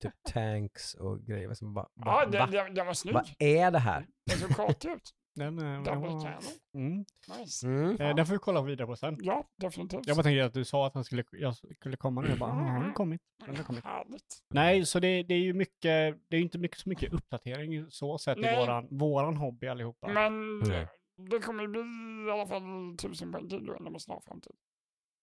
typ 0.00 0.12
tanks 0.32 0.94
och 0.94 1.20
grejer. 1.26 1.54
Så 1.54 1.66
bara, 1.66 1.88
Ja, 1.94 2.26
det, 2.26 2.38
va, 2.38 2.46
det, 2.46 2.68
det 2.74 2.84
var 2.84 2.94
snygg. 2.94 3.14
vad 3.14 3.28
är 3.38 3.70
det 3.70 3.78
här? 3.78 4.06
Den 4.26 4.38
såg 4.38 4.50
kartig 4.56 4.88
ut. 4.90 5.14
Den, 5.38 5.58
eh, 5.58 5.82
den, 5.82 6.00
var, 6.00 6.38
mm. 6.74 7.04
Nice. 7.38 7.66
Mm. 7.66 7.90
eh, 8.00 8.14
den 8.16 8.26
får 8.26 8.32
vi 8.34 8.38
kolla 8.38 8.62
vidare 8.62 8.86
på 8.86 8.96
sen. 8.96 9.16
Ja, 9.20 9.48
definitivt. 9.56 10.06
Jag 10.06 10.16
bara 10.16 10.22
tänkte 10.22 10.44
att 10.44 10.54
du 10.54 10.64
sa 10.64 10.86
att 10.86 10.94
han 10.94 11.04
skulle, 11.04 11.24
jag 11.32 11.54
skulle 11.56 11.96
komma 11.96 12.20
nu. 12.20 12.28
Jag 12.28 12.38
bara, 12.38 12.52
Mm. 12.52 12.64
ja, 12.66 12.72
har 12.72 12.80
den 12.82 12.92
kommit? 12.92 13.20
Den 13.46 13.56
har 13.56 13.64
kommit. 13.64 13.84
Härligt. 13.84 14.38
Nej, 14.54 14.86
så 14.86 15.00
det, 15.00 15.22
det 15.22 15.34
är 15.34 15.38
ju 15.38 15.52
mycket, 15.54 15.82
det 16.28 16.36
är 16.36 16.38
ju 16.38 16.42
inte 16.42 16.58
mycket, 16.58 16.78
så 16.78 16.88
mycket 16.88 17.12
uppdatering 17.12 17.90
så 17.90 18.18
sett 18.18 18.38
i 18.38 18.40
Nej. 18.40 18.58
våran, 18.60 18.88
våran 18.90 19.36
hobby 19.36 19.66
allihopa. 19.66 20.08
Men 20.08 20.58
Nej. 20.58 20.88
det 21.30 21.38
kommer 21.38 21.62
ju 21.62 21.68
bli 21.68 21.80
i 22.28 22.30
alla 22.32 22.46
fall 22.46 22.62
tusen 22.98 23.32
poäng 23.32 23.48
till 23.48 23.58
inom 23.80 23.94
en 23.94 24.00
snar 24.00 24.20
framtid. 24.26 24.56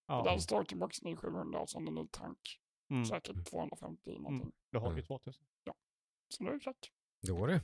ja. 0.07 0.23
Den 0.23 0.41
startingboxen 0.41 1.07
är 1.11 1.15
700 1.15 1.59
och 1.59 1.69
sen 1.69 1.87
en 1.87 1.95
ny 1.95 2.07
tank. 2.11 2.39
Mm. 2.89 3.05
Säkert 3.05 3.45
250 3.49 4.11
någonting. 4.19 4.51
Då 4.71 4.79
har 4.79 4.87
vi 4.89 4.93
Mm. 4.93 5.05
2000. 5.05 5.45
Så 6.29 6.43
nu 6.43 6.49
är 6.49 6.53
det 6.53 6.59
klart. 6.59 6.91
Då 7.27 7.43
är 7.43 7.47
det. 7.47 7.61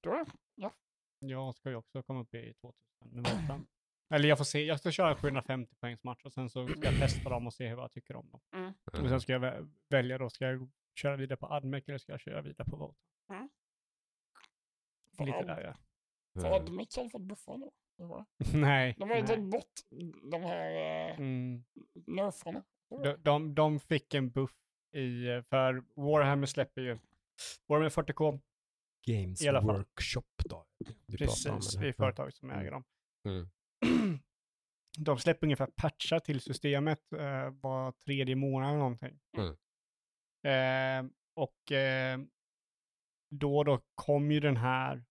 Då 0.00 0.10
är 0.12 0.24
det. 0.24 0.70
Jag 1.18 1.54
ska 1.54 1.70
ju 1.70 1.76
också 1.76 2.02
komma 2.02 2.20
upp 2.20 2.34
i 2.34 2.54
2000 2.54 2.76
nu 3.10 3.22
borta. 3.22 3.60
Eller 4.14 4.28
jag 4.28 4.38
får 4.38 4.44
se, 4.44 4.64
jag 4.64 4.78
ska 4.80 4.90
köra 4.90 5.10
en 5.10 5.16
750 5.16 5.74
poängs 5.80 6.04
match 6.04 6.20
och 6.24 6.32
sen 6.32 6.50
så 6.50 6.68
ska 6.68 6.84
jag 6.84 6.98
testa 7.00 7.30
dem 7.30 7.46
och 7.46 7.54
se 7.54 7.74
vad 7.74 7.84
jag 7.84 7.92
tycker 7.92 8.16
om 8.16 8.30
dem. 8.30 8.40
Mm. 8.54 8.72
Och 9.02 9.08
sen 9.08 9.20
ska 9.20 9.32
jag 9.32 9.40
vä- 9.42 9.70
välja 9.88 10.18
då, 10.18 10.30
ska 10.30 10.44
jag 10.44 10.70
köra 10.94 11.16
vidare 11.16 11.36
på 11.36 11.46
Admec 11.46 11.84
eller 11.88 11.98
ska 11.98 12.12
jag 12.12 12.20
köra 12.20 12.42
vidare 12.42 12.68
på 12.70 12.76
Volt? 12.76 12.96
För 15.16 15.24
Lite 15.26 15.42
där 15.42 15.60
ja. 15.62 15.74
För 16.40 16.48
Mm. 16.48 16.52
Admix 16.52 16.96
har 16.96 17.08
fått 17.08 17.22
buffa 17.22 17.56
det. 17.56 17.70
Nej. 18.58 18.94
De 18.98 19.10
har 19.10 19.16
ju 19.16 19.26
tagit 19.26 19.50
bort 19.50 19.72
de 20.30 20.42
här 20.42 20.70
eh, 21.10 21.18
Mm. 21.18 21.64
nerfarna. 21.94 22.64
De, 22.90 23.16
de, 23.22 23.54
de 23.54 23.80
fick 23.80 24.14
en 24.14 24.30
buff 24.30 24.54
i, 24.92 25.28
eh, 25.28 25.42
för 25.42 25.84
Warhammer 25.94 26.46
släpper 26.46 26.80
ju, 26.80 26.98
Warhammer 27.66 27.90
40K, 27.90 28.40
Games 29.06 29.42
I 29.42 29.48
alla 29.48 29.62
fall. 29.62 29.76
Workshop 29.76 30.22
då. 30.44 30.66
Precis, 31.18 31.74
det 31.74 31.88
är 31.88 31.92
företaget 31.92 32.34
som 32.34 32.50
äger 32.50 32.70
dem. 32.70 32.84
Mm. 33.28 33.48
De 34.98 35.18
släpper 35.18 35.46
ungefär 35.46 35.66
patchar 35.66 36.18
till 36.18 36.40
systemet 36.40 37.12
eh, 37.12 37.50
var 37.50 37.92
tredje 37.92 38.36
månad 38.36 38.68
eller 38.68 38.78
någonting. 38.78 39.20
Mm. 39.36 39.56
Eh, 40.46 41.10
och 41.34 41.72
eh, 41.72 42.18
då 43.30 43.64
då 43.64 43.80
kom 43.94 44.30
ju 44.30 44.40
den 44.40 44.56
här 44.56 45.04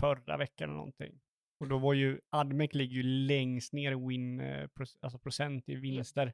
förra 0.00 0.36
veckan 0.36 0.68
eller 0.68 0.76
någonting. 0.76 1.20
Och 1.60 1.68
då 1.68 1.78
var 1.78 1.94
ju, 1.94 2.20
Admec 2.30 2.74
ligger 2.74 2.94
ju 2.94 3.02
längst 3.02 3.72
ner 3.72 3.92
i 3.92 4.08
win, 4.08 4.40
eh, 4.40 4.68
alltså 5.00 5.18
procent 5.18 5.68
i 5.68 5.74
vinster. 5.74 6.32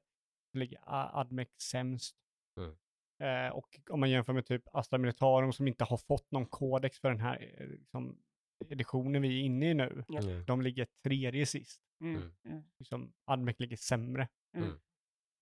Ligger 0.52 0.80
Admec 0.86 1.48
sämst. 1.62 2.16
Mm. 2.56 2.76
Eh, 3.22 3.52
och 3.52 3.80
om 3.90 4.00
man 4.00 4.10
jämför 4.10 4.32
med 4.32 4.46
typ 4.46 4.62
Astra 4.72 4.98
Militarum 4.98 5.52
som 5.52 5.68
inte 5.68 5.84
har 5.84 5.96
fått 5.96 6.30
någon 6.30 6.46
kodex 6.46 6.98
för 6.98 7.08
den 7.08 7.20
här 7.20 7.54
eh, 7.58 7.66
liksom, 7.66 8.18
editionen 8.68 9.22
vi 9.22 9.40
är 9.40 9.44
inne 9.44 9.70
i 9.70 9.74
nu. 9.74 10.04
Mm. 10.08 10.44
De 10.44 10.62
ligger 10.62 10.86
tredje 11.04 11.46
sist. 11.46 11.82
Mm. 12.00 12.16
Mm. 12.16 12.32
Mm. 12.44 12.64
Liksom, 12.78 13.12
Admec 13.24 13.58
ligger 13.58 13.76
sämre. 13.76 14.28
Mm. 14.56 14.80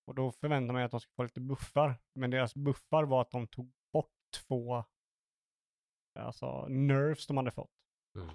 Och 0.06 0.14
då 0.14 0.32
förväntar 0.32 0.72
man 0.72 0.80
sig 0.80 0.84
att 0.84 0.90
de 0.90 1.00
ska 1.00 1.12
få 1.16 1.22
lite 1.22 1.40
buffar. 1.40 1.94
Men 2.14 2.30
deras 2.30 2.54
buffar 2.54 3.04
var 3.04 3.20
att 3.20 3.30
de 3.30 3.46
tog 3.46 3.72
bort 3.92 4.12
två 4.48 4.84
alltså 6.18 6.66
nerfs 6.68 7.26
de 7.26 7.36
hade 7.36 7.50
fått. 7.50 7.70
Mm. 8.14 8.28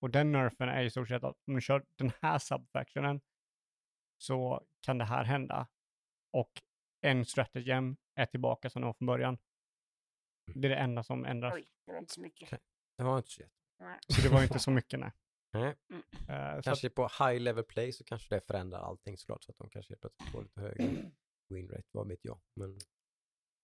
Och 0.00 0.10
den 0.10 0.32
nerfen 0.32 0.68
är 0.68 0.82
i 0.82 0.90
stort 0.90 1.08
sett 1.08 1.24
att 1.24 1.36
om 1.46 1.54
du 1.54 1.60
kör 1.60 1.84
den 1.96 2.12
här 2.22 2.38
subfactionen 2.38 3.20
så 4.18 4.66
kan 4.80 4.98
det 4.98 5.04
här 5.04 5.24
hända. 5.24 5.66
Och 6.38 6.62
en 7.00 7.24
stratagem 7.24 7.96
är 8.14 8.26
tillbaka 8.26 8.70
som 8.70 8.82
den 8.82 8.86
var 8.86 8.94
från 8.94 9.06
början. 9.06 9.38
Det 10.54 10.66
är 10.68 10.70
det 10.70 10.76
enda 10.76 11.02
som 11.02 11.24
ändras. 11.24 11.54
Oj, 11.54 11.68
det 11.86 11.92
var 11.92 11.98
inte 11.98 12.12
så 12.14 12.20
mycket. 12.20 12.50
Det 12.96 13.02
var 13.04 13.16
inte 13.18 13.30
så 13.30 13.40
jätte. 13.40 13.54
Så 14.08 14.22
det 14.22 14.28
var 14.28 14.42
inte 14.42 14.58
så 14.58 14.70
mycket 14.70 15.00
nej. 15.00 15.12
Nej. 15.52 15.74
Eh, 15.88 15.96
så 16.26 16.32
att, 16.58 16.64
Kanske 16.64 16.90
på 16.90 17.02
high 17.02 17.40
level 17.40 17.64
play 17.64 17.92
så 17.92 18.04
kanske 18.04 18.34
det 18.34 18.40
förändrar 18.40 18.78
allting 18.80 19.16
såklart 19.18 19.42
så 19.44 19.52
att 19.52 19.58
de 19.58 19.70
kanske 19.70 19.92
helt 19.92 20.00
plötsligt 20.00 20.30
får 20.30 20.42
lite 20.42 20.60
högre 20.60 21.10
win 21.48 21.68
rate, 21.68 21.88
vad 21.92 22.08
vet 22.08 22.24
jag. 22.24 22.40
Men 22.54 22.78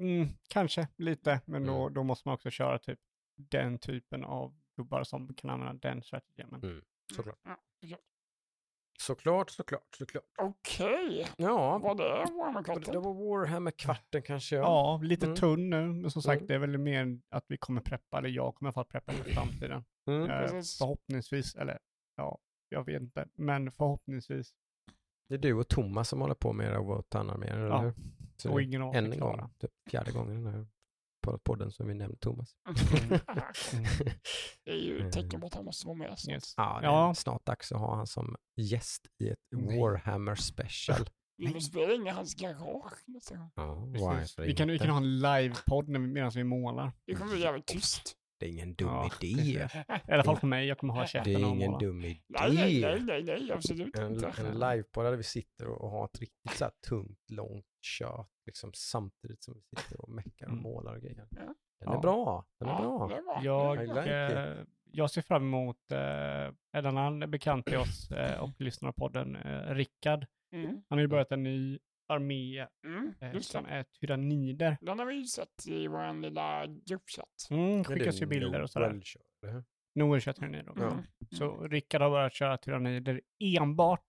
mm, 0.01 0.29
kanske 0.49 0.89
lite, 0.97 1.41
men 1.47 1.67
då, 1.67 1.81
Mm. 1.83 1.95
då 1.95 2.03
måste 2.03 2.29
man 2.29 2.35
också 2.35 2.51
köra 2.51 2.79
typ 2.79 3.01
den 3.37 3.79
typen 3.79 4.25
av 4.25 4.61
gubbar 4.77 5.05
som 5.05 5.35
kan 5.35 5.51
använda 5.51 5.89
den 5.89 6.03
strategemen. 6.03 6.63
Mm. 6.63 6.85
såklart. 7.17 7.39
Ja, 7.43 7.57
det 7.81 7.87
är 7.87 7.89
klart. 7.89 8.01
Såklart, 9.07 9.51
såklart, 9.51 9.95
såklart. 9.99 10.25
Okej, 10.39 11.27
Ja, 11.37 11.79
vad 11.79 11.97
det 11.97 12.23
och 12.73 12.81
det 12.81 12.99
var 12.99 13.15
Warhammer-kvarten 13.15 14.23
kanske. 14.23 14.57
Ja. 14.57 14.63
Ja, 14.63 15.01
lite 15.03 15.27
Mm. 15.27 15.37
tunn 15.37 15.71
nu, 15.71 15.93
men 15.93 16.11
som 16.11 16.23
sagt 16.23 16.41
Mm. 16.41 16.47
det 16.47 16.55
är 16.55 16.59
väl 16.59 16.79
mer 16.79 17.19
att 17.31 17.45
vi 17.49 17.57
kommer 17.57 17.81
preppa, 17.81 18.19
eller 18.19 18.29
jag 18.29 18.55
kommer 18.55 18.69
i 18.69 18.71
alla 18.71 18.73
fall 18.73 18.85
preppa 18.85 19.13
för 19.13 19.31
framtiden. 19.31 19.85
Mm. 20.07 20.31
Eh, 20.31 20.49
förhoppningsvis, 20.79 21.55
eller 21.55 21.79
ja, 22.17 22.39
jag 22.69 22.85
vet 22.87 23.03
inte, 23.03 23.29
men 23.35 23.73
förhoppningsvis. 23.73 24.55
Det 25.29 25.35
är 25.35 25.39
du 25.39 25.55
och 25.55 25.69
Thomas 25.69 26.09
som 26.09 26.21
håller 26.21 26.35
på 26.35 26.53
med 26.53 26.67
era 26.67 26.81
Wotan-arméer, 26.81 27.57
eller 27.57 27.67
Ja. 27.69 27.79
hur? 27.81 27.95
Så 28.37 28.53
Och 28.53 28.63
ingen 28.63 28.83
av 28.83 28.95
är 28.95 28.99
en 28.99 29.13
klara. 29.13 29.37
gång, 29.37 29.51
typ 29.59 29.71
fjärde 29.91 30.13
gången 30.13 30.45
den 30.45 30.69
podden 31.45 31.71
som 31.71 31.89
vi 31.89 31.95
nämnde 31.95 32.17
Thomas. 32.19 32.55
Mm. 32.93 33.09
Det 34.65 34.71
är 34.71 34.77
ju 34.77 34.95
Mm. 34.97 35.07
ett 35.07 35.13
tecken 35.13 35.41
på 35.41 35.47
att 35.47 35.55
han 35.55 35.65
måste 35.65 35.87
vara 35.87 35.97
med 35.97 36.19
snart. 36.19 36.35
Yes. 36.35 36.55
Ja, 36.57 36.79
det 36.81 36.87
är 36.87 36.91
Ja. 36.91 37.15
snart 37.15 37.47
dags 37.47 37.73
att 37.73 37.79
ha 37.81 37.97
han 37.97 38.07
som 38.07 38.37
gäst 38.57 39.07
i 39.23 39.29
ett 39.29 39.39
Nej. 39.57 39.81
Warhammer 39.81 40.35
special. 40.35 40.99
Vill 41.39 41.53
du 41.53 41.61
spela 41.61 41.93
in 41.95 42.07
i 42.07 42.11
hans 42.11 42.35
garage 42.35 43.03
nästa 43.07 43.37
gång? 43.37 43.51
Ja, 43.55 43.89
Vi 44.39 44.55
kan, 44.55 44.69
vi 44.69 44.79
kan 44.79 44.91
ha 44.91 44.97
en 44.97 45.19
livepodd 45.21 45.89
när 45.89 46.01
vi- 46.01 46.07
medan 46.07 46.31
vi 46.35 46.45
målar. 46.45 46.93
Det 47.07 47.15
kommer 47.15 47.33
bli 47.33 47.43
jävligt 47.43 47.67
tyst. 47.67 48.17
Det 48.41 48.47
är 48.47 48.51
ingen 48.51 48.75
dum 48.75 48.89
Ja, 48.89 49.11
idé. 49.21 49.69
I 50.09 50.13
alla 50.13 50.25
fall 50.25 50.37
för 50.37 50.47
mig, 50.47 50.67
jag 50.67 50.79
kommer 50.79 50.95
ha 50.95 51.01
Det 51.03 51.09
käften 51.09 51.37
är 51.37 51.45
och 51.45 51.57
ingen 51.57 51.71
måla. 51.71 51.79
dum 51.87 51.99
Nej, 52.01 52.23
nej, 52.29 52.55
nej, 52.55 52.77
idé. 52.79 52.99
nej, 53.01 53.23
nej, 53.25 53.53
absolut 53.53 53.97
En, 53.99 54.15
inte. 54.15 54.33
en 54.39 54.59
livepodd 54.59 55.05
där 55.05 55.17
vi 55.17 55.23
sitter 55.23 55.67
och, 55.69 55.81
och 55.85 55.91
har 55.91 56.05
ett 56.05 56.21
riktigt 56.21 56.53
så 56.59 56.65
här 56.65 56.73
tungt, 56.89 57.19
långt 57.31 57.65
kött 57.83 58.31
liksom 58.47 58.71
samtidigt 58.75 59.43
som 59.43 59.55
vi 59.55 59.77
sitter 59.83 60.01
och 60.01 60.09
meckar 60.09 60.47
och 60.47 60.53
Mm. 60.53 60.63
målar 60.63 60.95
och 60.95 61.03
grejer. 61.03 61.27
Ja. 61.31 61.55
Den 61.81 61.89
är 61.89 61.93
Ja. 61.95 62.01
bra. 62.01 62.47
Den 62.59 62.69
är 62.69 62.75
bra. 62.79 63.41
Jag, 63.43 63.79
like 63.89 64.01
eh, 64.01 64.65
jag 64.93 65.11
ser 65.11 65.23
fram 65.23 65.43
emot 65.43 65.91
eh, 65.93 66.53
en 66.73 66.87
annan 66.87 67.31
bekant 67.31 67.67
till 67.67 67.77
oss 67.79 68.11
eh, 68.11 68.41
och 68.43 68.61
lyssnar 68.61 68.93
på 68.93 68.99
podden, 69.01 69.37
eh, 69.37 69.75
Rickard. 69.75 70.27
Mm, 70.53 70.67
Han 70.89 70.99
har 70.99 71.01
ju 71.01 71.09
börjat 71.09 71.33
en 71.33 71.43
ny 71.43 71.79
armé 72.09 72.67
mm, 72.87 73.15
eh, 73.21 73.39
som 73.41 73.67
är 73.67 73.83
tyrannider. 73.83 74.77
Den 74.81 74.99
har 74.99 75.07
vi 75.07 75.15
ju 75.15 75.25
sett 75.25 75.67
i 75.69 75.87
vår 75.87 76.21
lilla 76.21 76.67
gruppchatt. 76.67 77.47
Mm, 77.51 77.85
skickas 77.85 78.23
ju 78.23 78.27
bilder 78.27 78.61
och 78.63 78.71
sådär. 78.71 79.01
Noel 79.95 80.21
kör, 80.21 80.33
tyrannider. 80.33 80.73
Mm. 80.73 81.05
Så 81.31 81.67
Rickard 81.69 82.03
har 82.03 82.11
börjat 82.11 82.35
köra 82.35 82.57
tyrannider 82.59 83.21
enbart, 83.41 84.05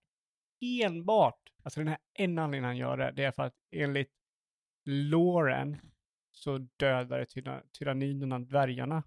enbart, 0.84 1.52
alltså 1.62 1.80
den 1.80 1.88
här 1.88 1.98
enda 2.18 2.42
anledningen 2.42 2.64
han 2.64 2.76
gör 2.76 2.96
det, 2.96 3.12
det 3.16 3.24
är 3.24 3.30
för 3.32 3.42
att 3.42 3.54
enligt 3.70 4.12
Loren 4.86 5.76
så 6.32 6.58
dödade 6.78 7.26
tyra, 7.26 7.62
tyranniderna 7.78 8.38
dvärgarna. 8.38 9.02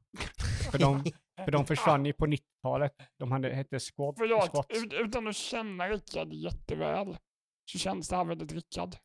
För 0.71 0.79
de, 0.79 1.03
för 1.45 1.51
de 1.51 1.65
försvann 1.65 2.05
ju 2.05 2.13
på 2.13 2.25
90-talet. 2.27 2.91
De 3.17 3.31
hade, 3.31 3.49
hette 3.55 3.79
squad, 3.79 4.15
Förlåt, 4.17 4.49
squats. 4.49 4.83
ut- 4.83 4.93
utan 4.93 5.27
att 5.27 5.35
känna 5.35 5.87
Rickard 5.89 6.33
jätteväl 6.33 7.17
så 7.71 7.77
känns 7.79 8.09
det 8.09 8.15
här 8.15 8.23
väldigt 8.25 8.51
Rickard. 8.53 8.95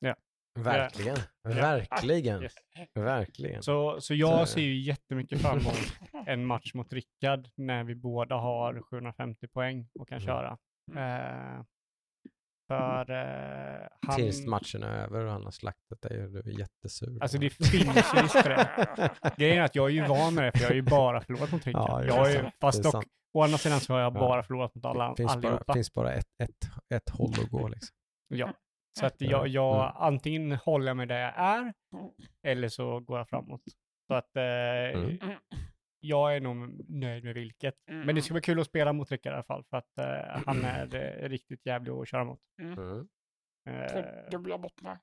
Verkligen. 0.59 1.17
Verkligen. 1.49 2.43
Yes. 2.43 2.55
Verkligen. 2.95 3.63
Så, 3.63 4.01
så 4.01 4.15
jag 4.15 4.49
Så- 4.49 4.55
ser 4.55 4.61
ju 4.61 4.81
jättemycket 4.81 5.41
fram 5.43 5.59
emot 5.59 5.97
en 6.27 6.47
match 6.47 6.75
mot 6.75 6.93
Rickard 6.93 7.49
när 7.57 7.85
vi 7.85 7.95
båda 7.95 8.37
har 8.37 8.81
750 8.91 9.49
poäng 9.49 9.89
och 9.99 10.09
kan 10.09 10.19
Mm. 10.19 10.27
köra. 10.27 10.59
Eh, 10.97 11.65
för 12.69 13.11
eh, 13.11 13.86
han... 14.07 14.16
Tills 14.16 14.47
matchen 14.47 14.82
är 14.82 14.89
över 15.05 15.24
och 15.24 15.32
han 15.32 15.45
har 15.45 15.51
slaktat 15.51 16.01
dig 16.03 16.24
och 16.24 16.31
du 16.31 16.39
är 16.39 16.59
jättesur. 16.59 17.19
Alltså 17.23 17.39
det 17.39 17.51
finns 17.51 17.74
ju 17.74 17.78
risk 17.78 18.32
för 18.43 18.49
det. 18.49 19.11
Grejen 19.36 19.59
är 19.59 19.62
att 19.62 19.74
jag 19.74 19.86
är 19.86 19.91
ju 19.91 20.07
van 20.07 20.35
med 20.35 20.45
det, 20.45 20.53
för 20.53 20.61
jag 20.61 20.69
har 20.69 20.74
ju 20.74 20.82
bara 20.82 21.20
förlorat 21.20 21.53
mot 21.53 21.66
Rickard. 21.66 21.82
Ja, 21.89 22.05
jag 22.05 22.15
har 22.15 22.28
ju, 22.28 22.32
det 22.35 22.39
är 22.39 22.53
fast 22.61 22.82
sant. 22.82 22.93
dock, 22.95 23.05
å 23.35 23.43
andra 23.43 23.59
sidan 23.59 23.81
så 23.81 23.93
har 23.93 24.01
jag 24.01 24.16
Ja. 24.16 24.20
bara 24.20 24.43
förlorat 24.43 24.74
mot 24.74 24.85
alla, 24.85 25.15
finns 25.16 25.32
allihopa. 25.32 25.73
finns 25.74 25.93
bara 25.93 26.12
ett, 26.12 26.27
ett, 26.43 26.51
ett 26.95 27.11
håll 27.11 27.32
att 27.45 27.51
gå 27.51 27.69
liksom. 27.69 27.97
Ja. 28.28 28.53
Så 28.99 29.07
att 29.07 29.15
Ja. 29.19 29.31
jag, 29.31 29.49
jag 29.49 29.74
Mm. 29.85 29.97
antingen 29.97 30.53
håller 30.53 30.86
jag 30.86 30.97
mig 30.97 31.07
där 31.07 31.20
jag 31.20 31.32
är, 31.36 31.73
eller 32.43 32.69
så 32.69 33.01
går 33.01 33.19
jag 33.19 33.28
framåt. 33.28 33.62
Så 34.09 34.15
att 34.15 34.36
eh, 34.36 34.43
Mm. 34.43 35.19
Mm. 36.05 36.09
jag 36.09 36.37
är 36.37 36.41
nog 36.41 36.91
nöjd 36.91 37.25
med 37.25 37.35
vilket. 37.35 37.75
Men 37.87 38.15
det 38.15 38.23
ska 38.23 38.35
vara 38.35 38.41
kul 38.43 38.61
att 38.61 38.67
spela 38.67 38.93
mot 38.93 39.11
Rickard 39.11 39.33
i 39.33 39.35
alla 39.35 39.43
fall, 39.45 39.65
för 39.71 39.77
att 39.77 39.99
eh, 39.99 40.43
han 40.47 40.65
är 40.65 40.95
eh, 41.25 41.29
riktigt 41.29 41.67
jävlig 41.67 41.93
att 41.93 42.09
köra 42.09 42.25
mot. 42.25 42.41
Mm. 42.63 42.77
På 42.77 43.07
Eh, 43.71 44.31
dubbla 44.31 44.59
bottnar. 44.59 44.99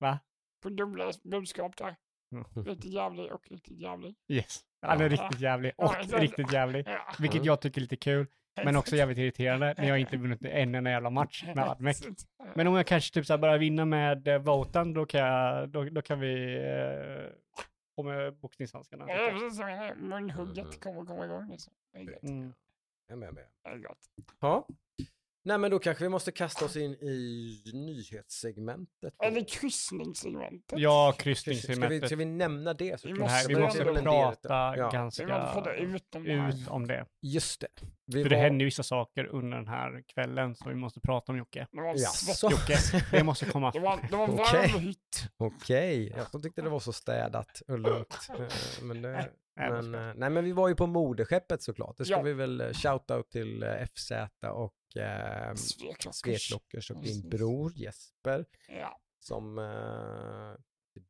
Va? 0.00 0.18
På 0.62 0.68
dubbla 0.68 1.12
budskap 1.24 1.76
där. 1.76 1.96
Mm. 2.34 2.44
Riktigt 2.66 2.92
jävlig 2.92 3.32
och 3.32 3.48
riktigt 3.50 3.78
jävlig. 3.80 4.14
yes. 4.28 4.60
Han 4.86 4.98
är 5.00 5.02
Ja. 5.04 5.08
riktigt 5.08 5.40
jävlig 5.40 5.72
och 5.76 5.94
riktigt 6.20 6.52
jävlig. 6.52 6.86
Ja. 6.88 7.14
Vilket 7.18 7.36
Mm. 7.36 7.46
jag 7.46 7.60
tycker 7.60 7.78
är 7.78 7.82
lite 7.82 7.96
kul, 7.96 8.26
men 8.64 8.76
också 8.76 8.96
jävligt 8.96 9.18
irriterande 9.18 9.74
när 9.78 9.88
jag 9.88 9.98
inte 9.98 10.16
vunnit 10.16 10.44
en 10.44 10.74
enda 10.74 10.90
jävla 10.90 11.10
match 11.10 11.44
med 11.46 11.58
Admec. 11.58 12.06
Men 12.54 12.66
om 12.66 12.74
jag 12.74 12.86
kanske 12.86 13.14
typ 13.14 13.26
så 13.26 13.32
här 13.32 13.38
börjar 13.38 13.58
vinna 13.58 13.84
med 13.84 14.28
eh, 14.28 14.38
Votan, 14.38 14.92
då 14.94 15.06
kan, 15.06 15.20
jag, 15.20 15.68
då, 15.68 15.84
då 15.84 16.02
kan 16.02 16.20
vi 16.20 16.54
eh, 16.56 17.30
få 17.96 18.02
med 18.02 18.34
boxningshandskarna. 18.36 19.04
Ja, 19.08 19.30
precis. 19.30 19.60
Munhugget 19.96 20.64
Mm. 20.66 20.80
kommer 20.80 21.04
komma 21.06 21.24
igång. 21.24 21.48
Liksom. 21.50 21.72
Det 21.92 21.98
är 21.98 22.02
gött. 22.02 22.22
Mm. 22.22 22.52
Jag 23.06 23.12
är 23.16 23.20
med, 23.20 23.34
med. 23.34 23.46
Det 23.62 23.68
är 23.68 23.78
gott. 23.78 24.10
Ja. 24.40 24.68
Nej 25.44 25.58
men 25.58 25.70
då 25.70 25.78
kanske 25.78 26.04
vi 26.04 26.08
måste 26.08 26.32
kasta 26.32 26.64
oss 26.64 26.76
in 26.76 26.92
i 26.92 27.62
nyhetssegmentet. 27.74 29.14
Eller 29.24 29.44
kryssningssegmentet. 29.48 30.78
Ja, 30.78 31.06
vi, 31.10 31.14
ska, 31.14 31.28
vi, 31.30 31.34
kryssningssegmentet. 31.34 32.06
ska 32.08 32.16
vi 32.16 32.24
nämna 32.24 32.74
det? 32.74 33.00
Så 33.00 33.08
Vi 33.08 33.14
måste- 33.14 33.48
vi 33.48 33.54
det 33.54 33.60
måste 33.60 33.84
prata 33.84 34.74
Ja. 34.76 34.90
Vi 34.90 34.96
ganska 34.96 35.26
det 35.64 35.74
ut 35.76 36.14
om 36.14 36.24
det 36.24 36.32
ut 36.32 36.68
om 36.68 36.86
det. 36.86 37.06
Just 37.22 37.60
det. 37.60 37.68
Vi 38.06 38.22
För 38.22 38.30
det 38.30 38.36
var- 38.36 38.42
händer 38.42 38.60
ju 38.60 38.64
vissa 38.64 38.82
saker 38.82 39.24
under 39.26 39.56
den 39.56 39.68
här 39.68 40.02
kvällen 40.14 40.54
som 40.54 40.68
vi 40.70 40.74
måste 40.76 41.00
prata 41.00 41.32
om 41.32 41.38
Jocke. 41.38 41.66
Det 41.72 41.80
var. 41.80 42.50
Jocke, 42.50 42.78
det 43.10 43.24
måste 43.24 43.46
komma. 43.46 43.70
Det 43.74 43.80
var, 43.80 44.00
det 44.10 44.16
var 44.16 44.28
Okej. 44.28 44.72
varm 44.72 44.80
hytt. 44.80 45.28
Okej, 45.36 46.14
jag 46.32 46.42
tyckte 46.42 46.62
det 46.62 46.70
var 46.70 46.80
så 46.80 46.92
städat 46.92 47.62
och 47.68 47.78
lugnt. 47.78 48.28
Eh, 48.38 48.84
Men, 48.84 49.02
det, 49.02 49.30
men, 49.56 49.94
eh, 49.94 50.14
nej, 50.16 50.30
men 50.30 50.44
vi 50.44 50.52
var 50.52 50.68
ju 50.68 50.74
på 50.74 50.86
moderskeppet 50.86 51.62
såklart. 51.62 51.96
Det 51.98 52.04
ska 52.04 52.14
Ja. 52.14 52.22
vi 52.22 52.32
väl 52.32 52.60
eh, 52.60 52.66
shout-out 52.68 53.22
till 53.30 53.64
FZ 53.94 54.12
och 54.52 54.74
eh, 54.96 55.54
Sveklockers. 55.54 56.90
Och 56.90 57.02
din 57.02 57.28
bror 57.28 57.72
Jesper 57.76 58.46
Ja. 58.68 59.00
som 59.18 59.58
eh, 59.58 60.60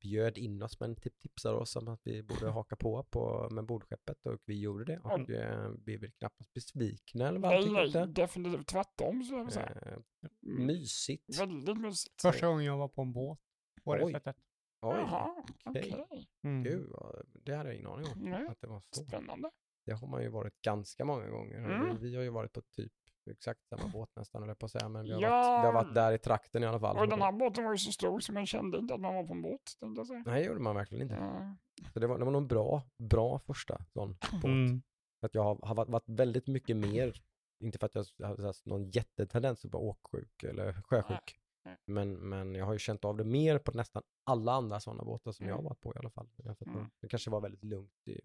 bjöd 0.01 0.39
in 0.39 0.63
oss 0.63 0.81
men 0.81 0.97
tip 0.97 1.19
tipsade 1.19 1.57
oss 1.57 1.77
om 1.77 1.89
att 1.89 2.01
vi 2.05 2.23
borde 2.23 2.51
haka 2.51 2.77
på, 2.77 3.03
på 3.11 3.49
med 3.51 3.65
bordskeppet 3.67 4.27
och 4.27 4.39
vi 4.45 4.61
gjorde 4.61 4.85
det 4.85 4.99
och 4.99 5.13
Mm. 5.19 5.31
eh, 5.33 5.71
vi 5.85 5.95
är 5.95 5.99
väl 5.99 6.11
knappast 6.13 6.53
besvikna 6.53 7.29
eller 7.29 7.41
vad 7.41 7.73
Nej, 7.73 7.91
nej, 7.93 8.07
definitivt 8.09 8.67
tvärtom 8.67 9.25
så 9.25 9.35
jag 9.35 9.45
vill 9.45 9.53
säga. 9.55 9.73
Eh, 9.87 9.99
Mm. 10.47 10.67
mysigt. 10.67 11.41
Väldigt 11.41 11.79
mysigt. 11.81 12.23
Första 12.23 12.47
gången 12.47 12.65
jag 12.65 12.77
var 12.79 12.89
på 12.89 13.03
en 13.03 13.13
båt 13.13 13.39
på 13.85 13.95
det 13.97 14.05
Oj. 14.05 14.13
sättet. 14.13 14.37
Oj, 14.83 14.97
Jaha, 14.97 15.45
okej. 15.65 15.95
okej. 15.99 16.29
Mm. 16.45 16.63
gud, 16.63 16.89
vad- 16.91 17.27
det 17.45 17.55
hade 17.55 17.69
jag 17.69 17.77
ingen 17.77 17.91
aning 17.91 18.07
om. 18.13 18.19
Nej. 18.31 18.47
Att 18.49 18.61
det 18.61 18.67
var 18.67 18.83
så. 18.91 19.05
Spännande. 19.05 19.51
Det 19.87 19.93
har 19.93 20.07
man 20.07 20.23
ju 20.23 20.29
varit 20.29 20.61
ganska 20.63 21.05
många 21.05 21.29
gånger. 21.29 21.59
Mm. 21.59 21.97
Vi 22.01 22.17
har 22.17 22.23
ju 22.23 22.31
varit 22.31 22.53
på 22.53 22.63
typ 22.63 22.93
exakt 23.31 23.61
samma 23.69 23.89
båt 23.89 24.11
nästan, 24.17 24.43
eller 24.43 24.55
på 24.55 24.67
att 24.67 24.73
säga, 24.73 24.89
men 24.89 25.03
vi 25.05 25.13
har, 25.13 25.21
Ja. 25.21 25.31
varit, 25.31 25.63
vi 25.63 25.67
har 25.67 25.73
varit 25.73 25.95
där 25.95 26.13
i 26.13 26.19
trakten 26.19 26.63
i 26.63 26.67
alla 26.67 26.81
fall. 26.81 26.97
Och 26.99 27.09
den 27.09 27.23
här 27.23 27.33
båten 27.33 27.65
var 27.65 27.73
ju 27.73 27.79
så 27.79 27.93
stor 27.93 28.21
så 28.21 28.33
man 28.33 28.47
kände 28.47 28.79
inte 28.79 28.95
att 28.95 29.01
man 29.01 29.15
var 29.15 29.25
på 29.25 29.33
en 29.33 29.43
båt, 29.43 29.77
tänkte 29.81 30.01
jag 30.01 30.07
säga. 30.07 30.23
Nej, 30.27 30.41
det 30.41 30.47
gjorde 30.47 30.61
man 30.61 30.77
verkligen 30.77 31.03
inte. 31.03 31.15
Ja. 31.15 31.57
Så 31.93 32.01
det 32.01 32.07
var, 32.07 32.19
det 32.19 32.25
var 32.25 32.33
nog 32.33 32.43
en 32.43 32.49
bra, 32.49 32.83
bra 32.99 33.39
första 33.39 33.85
sån 33.93 34.17
båt. 34.33 34.45
Mm. 34.45 34.83
För 35.21 35.27
att 35.27 35.35
jag 35.35 35.43
har, 35.45 35.59
har 35.63 35.75
varit, 35.75 35.89
varit 35.89 36.09
väldigt 36.09 36.47
mycket 36.47 36.77
mer, 36.77 37.23
inte 37.65 37.79
för 37.79 37.87
att 37.87 37.95
jag 37.95 38.27
har 38.29 38.43
haft 38.47 38.67
någon 38.67 38.91
jättetendens 38.91 39.65
att 39.65 39.73
vara 39.73 39.83
åksjuk 39.83 40.43
eller 40.43 40.73
sjösjuk, 40.83 41.37
Nej. 41.65 41.77
men, 41.87 42.13
men 42.29 42.55
jag 42.55 42.67
har 42.67 42.73
ju 42.73 42.79
känt 42.79 43.05
av 43.05 43.17
det 43.17 43.25
mer 43.25 43.59
på 43.59 43.73
nästan 43.73 44.03
alla 44.25 44.53
andra 44.53 44.81
sådana 44.81 45.05
båtar 45.05 45.33
som 45.33 45.47
jag 45.47 45.55
har 45.55 45.59
Mm. 45.59 45.69
varit 45.69 45.81
på 45.81 45.95
i 45.95 45.99
alla 45.99 46.11
fall. 46.11 46.29
Mm. 46.67 46.87
Det 47.01 47.09
kanske 47.09 47.31
var 47.31 47.41
väldigt 47.41 47.65
lugnt 47.65 48.09
i 48.09 48.21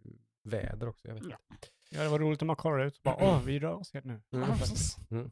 väder 0.45 0.87
också, 0.87 1.07
jag 1.07 1.15
vet 1.15 1.23
Ja. 1.29 1.37
inte. 1.51 1.67
Ja, 1.91 2.03
det 2.03 2.09
var 2.09 2.19
roligt 2.19 2.41
om 2.41 2.47
man 2.47 2.55
kollar 2.55 2.85
ut 2.85 2.95
och 2.97 3.01
bara 3.03 3.15
åh, 3.19 3.41
vi 3.43 3.59
rör 3.59 3.73
oss 3.73 3.93
helt 3.93 4.05
nu. 4.05 4.21
Mm. 4.33 4.43
Mm. 5.11 5.25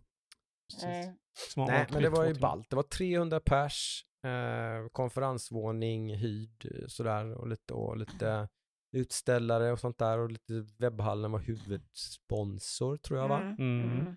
Eh, 0.84 1.14
Nej, 1.57 1.81
åkt 1.84 1.91
men 1.94 2.03
det 2.03 2.10
var 2.10 2.26
ju 2.26 2.34
ballt. 2.34 2.69
Det 2.69 2.76
var 2.76 2.84
300 2.84 3.40
pers, 3.40 4.06
eh, 4.23 4.90
konferensvåning, 4.91 6.15
hyrd 6.15 6.65
eh, 6.81 6.88
sådär 6.88 7.34
och 7.34 7.48
lite, 7.48 7.73
och 7.73 7.98
lite 7.98 8.49
utställare 8.91 9.72
och 9.72 9.80
sånt 9.80 9.98
där 9.98 10.18
och 10.18 10.31
lite 10.31 10.65
webbhallen 10.77 11.31
var 11.31 11.40
huvudsponsor 11.40 12.98
tror 12.98 13.19
jag 13.19 13.27
va? 13.27 13.40
mm, 13.41 13.56
Mm. 13.60 13.99
mm. 13.99 14.15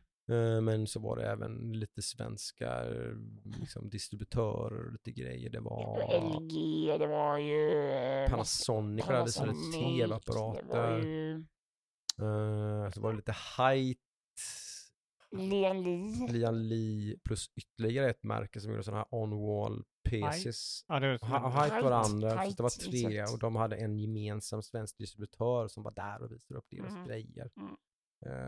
Men 0.62 0.86
så 0.86 1.00
var 1.00 1.16
det 1.16 1.30
även 1.30 1.72
lite 1.72 2.02
svenska 2.02 2.84
eh, 2.84 3.12
liksom 3.44 3.88
distributörer 3.90 4.86
och 4.86 4.92
lite 4.92 5.12
grejer. 5.12 5.50
Det 5.50 5.60
var 5.60 5.98
LG, 6.40 6.98
det 6.98 7.06
var 7.06 7.38
ju... 7.38 7.82
eh, 7.90 8.30
Panasonic, 8.30 9.04
hade 9.06 9.32
så 9.32 9.46
lite 9.46 9.54
Panasonic, 9.58 10.00
Det 10.02 10.08
var 10.08 10.20
tv-apparater. 10.60 11.02
ju 11.06 11.44
Eh, 12.18 12.90
så 12.90 13.00
var 13.00 13.10
det 13.10 13.16
lite 13.16 13.34
Height, 13.58 13.98
Lian 15.36 15.82
Li. 15.82 16.28
Lian 16.30 16.68
Li 16.68 17.16
plus 17.24 17.50
ytterligare 17.56 18.10
ett 18.10 18.22
märke 18.22 18.60
som 18.60 18.70
gjorde 18.70 18.82
sådana 18.84 18.98
här 19.10 19.18
on-wall 19.18 19.84
PCs. 20.08 20.84
Ja, 20.88 21.00
det 21.00 21.18
var 21.22 21.50
Height 21.50 21.84
var 21.84 21.90
det 21.90 21.96
andra, 21.96 22.30
Height, 22.34 22.50
så 22.50 22.56
det 22.56 22.62
var 22.62 22.90
tre 22.90 23.18
exakt. 23.18 23.32
och 23.32 23.38
de 23.38 23.56
hade 23.56 23.76
en 23.76 23.98
gemensam 23.98 24.62
svensk 24.62 24.98
distributör 24.98 25.68
som 25.68 25.82
var 25.82 25.90
där 25.90 26.22
och 26.22 26.32
visade 26.32 26.58
upp 26.58 26.66
deras 26.70 26.92
Mhm. 26.92 27.06
grejer. 27.06 27.50
Mm. 27.56 27.76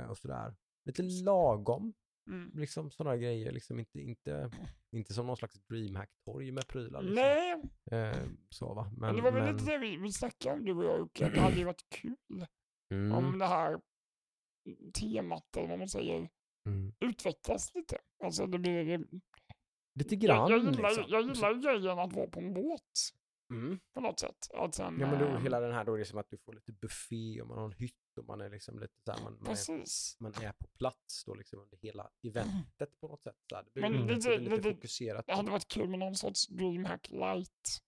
Eh, 0.03 0.11
och 0.11 0.19
sådär. 0.19 0.55
Lite 0.89 1.03
lagom, 1.25 1.95
Mm. 2.29 2.51
liksom 2.55 2.91
sådana 2.91 3.17
grejer, 3.17 3.53
liksom 3.53 3.79
inte, 3.79 4.01
inte, 4.01 4.51
inte 4.93 5.15
som 5.15 5.27
någon 5.27 5.37
slags 5.37 5.61
DreamHack-torg 5.69 6.53
med 6.53 6.67
prylar. 6.69 7.03
Liksom. 7.03 7.15
Nej, 7.25 7.63
Eh, 7.91 8.27
så 8.51 8.75
va. 8.75 8.85
men, 8.91 9.01
Men, 9.01 9.17
det 9.17 9.23
var 9.23 9.33
väl 9.33 9.43
men, 9.43 9.53
lite 9.57 9.65
det 9.71 9.79
vi, 9.79 9.97
vi 9.97 10.13
snackade 10.13 10.55
om, 10.55 10.65
du 10.65 10.75
och 10.75 10.85
jag 10.85 10.99
Jocke, 10.99 11.29
det 11.35 11.41
hade 11.41 11.57
ju 11.57 11.65
varit 11.65 11.89
kul 11.89 12.47
mm, 12.95 13.13
om 13.13 13.39
det 13.39 13.47
här 13.47 13.81
temat, 15.01 15.57
eller 15.57 15.69
vad 15.69 15.79
man 15.79 15.89
säger, 15.89 16.29
mm. 16.67 16.93
utvecklas 17.01 17.75
lite. 17.75 17.99
Alltså 18.25 18.47
det 18.47 18.59
blir... 18.59 19.05
Lite 19.95 20.15
Jag, 20.15 20.21
grann 20.21 20.51
jag, 20.51 20.59
gillar, 20.59 20.89
liksom. 20.89 21.05
jag 21.09 21.23
gillar 21.23 21.55
grejen 21.55 21.99
att 21.99 22.13
vara 22.13 22.27
på 22.29 22.41
en 22.41 22.55
båt 22.55 22.83
Mm. 23.53 23.81
på 23.95 24.01
något 24.01 24.21
sätt. 24.21 24.37
Sen, 24.73 25.01
Ja 25.01 25.11
men 25.11 25.19
då 25.19 25.25
eh, 25.27 25.41
hela 25.41 25.61
den 25.61 25.73
här 25.73 25.85
då 25.85 25.95
är 25.95 25.99
det 25.99 26.05
som 26.05 26.19
att 26.19 26.31
du 26.31 26.39
får 26.39 26.53
lite 26.53 26.73
buffé 26.73 27.41
och 27.43 27.49
man 27.49 27.59
har 27.59 27.65
en 27.65 27.73
hytt 27.73 27.95
och 28.19 28.27
man 28.27 28.41
är 28.41 28.51
liksom 28.51 28.79
lite 28.81 28.95
så 29.05 29.13
här, 29.13 29.23
man, 29.23 29.39
man, 29.41 29.53
är, 29.53 30.23
man 30.23 30.33
är 30.35 30.53
på 30.53 30.67
plats 30.79 31.25
då 31.25 31.35
liksom 31.35 31.61
under 31.61 31.77
hela 31.77 32.11
eventet 32.23 33.01
på 33.01 33.09
något 33.09 33.23
sätt. 33.23 33.37
Så 33.49 33.57
här. 33.57 33.65
Det 33.65 33.71
blir 33.73 33.83
Men 33.83 33.93
lite, 34.07 34.15
lite- 34.15 34.39
lite, 34.39 34.57
lite- 34.57 34.75
fokuserat. 34.75 35.27
Det 35.27 35.35
hade 35.35 35.51
varit 35.51 35.69
kul 35.69 35.89
med 35.89 35.99
någon 35.99 36.15
sorts 36.15 36.47
DreamHack 36.49 37.11
light 37.11 37.83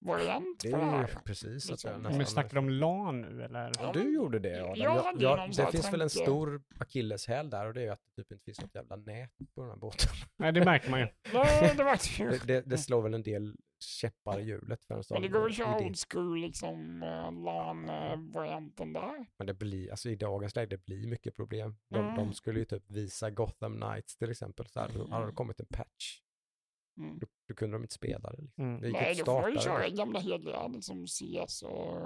variant 0.00 0.60
Det 0.62 0.70
på 0.70 0.76
det 0.76 0.82
är 0.82 0.86
här. 0.90 1.18
precis 1.24 1.64
att 1.64 1.70
Liksom. 1.70 1.92
nästan... 2.02 2.16
Men 2.16 2.26
snackar 2.26 2.54
de 2.54 2.70
LAN 2.70 3.20
nu 3.20 3.42
eller? 3.44 3.72
Ja, 3.78 3.90
du 3.92 4.14
gjorde 4.14 4.38
det 4.38 4.60
Adam. 4.62 4.74
Jag 4.76 4.96
Jag, 4.96 5.22
jag, 5.22 5.50
det 5.56 5.72
finns 5.72 5.92
väl 5.92 6.00
en 6.00 6.10
stor 6.10 6.62
akilleshäl 6.78 7.50
där 7.50 7.66
och 7.66 7.74
det 7.74 7.80
är 7.80 7.84
ju 7.84 7.90
att 7.90 8.00
det 8.16 8.22
typ 8.22 8.32
inte 8.32 8.44
finns 8.44 8.60
något 8.60 8.74
jävla 8.74 8.96
nät 8.96 9.30
på 9.54 9.60
den 9.60 9.70
här 9.70 9.76
båten. 9.76 10.10
Nej, 10.36 10.52
det 10.52 10.64
märker 10.64 10.90
man 10.90 11.00
ju. 11.00 11.06
Nej, 11.34 11.74
det 11.76 12.18
ju... 12.18 12.30
Det, 12.30 12.46
det, 12.46 12.60
det 12.60 12.78
slår 12.78 13.02
väl 13.02 13.14
en 13.14 13.22
del 13.22 13.56
käppar 13.80 14.38
i 14.40 14.42
hjulet 14.44 14.84
för 14.84 14.94
en 14.94 15.04
sån 15.04 15.14
Men 15.14 15.22
det 15.22 15.38
går 15.38 15.46
att 15.46 15.54
köra 15.54 15.76
old 15.76 15.96
school 16.10 16.38
liksom 16.40 17.02
uh, 17.02 17.32
LAN-varianten 17.44 18.92
där. 18.92 19.26
Men 19.38 19.46
det 19.46 19.54
blir, 19.54 19.90
alltså 19.90 20.10
i 20.10 20.16
dagens 20.16 20.56
läge, 20.56 20.66
det 20.76 20.84
blir 20.84 21.06
mycket 21.08 21.36
problem. 21.36 21.76
De, 21.90 21.98
Mm. 21.98 22.16
de 22.16 22.32
skulle 22.34 22.58
ju 22.58 22.64
typ 22.64 22.90
visa 22.90 23.30
Gotham 23.30 23.80
Knights 23.80 24.16
till 24.16 24.30
exempel, 24.30 24.66
så 24.66 24.80
här, 24.80 24.88
då 24.94 24.98
hade 25.00 25.16
det 25.16 25.22
Mm. 25.22 25.34
kommit 25.34 25.60
en 25.60 25.66
patch. 25.66 26.20
Mm. 26.98 27.18
Då, 27.18 27.26
då 27.48 27.54
kunde 27.54 27.76
de 27.76 27.82
inte 27.82 27.94
spela 27.94 28.30
det. 28.30 28.42
Liksom. 28.42 28.64
Mm. 28.64 28.80
Det 28.80 28.86
gick 28.86 28.96
Nej, 28.96 29.14
du 29.14 29.20
att 29.20 29.26
får 29.26 29.50
ju 29.50 29.58
starta 29.58 29.78
köra 29.78 29.88
det. 29.90 29.96
gamla 29.96 30.20
hederliga 30.20 30.66
liksom 30.68 31.06
CS 31.06 31.62
och 31.62 31.96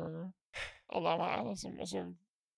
alla 0.87 1.11
de 1.17 1.21
här 1.21 1.51
liksom. 1.51 1.81
Och 1.81 1.89
så, 1.89 2.15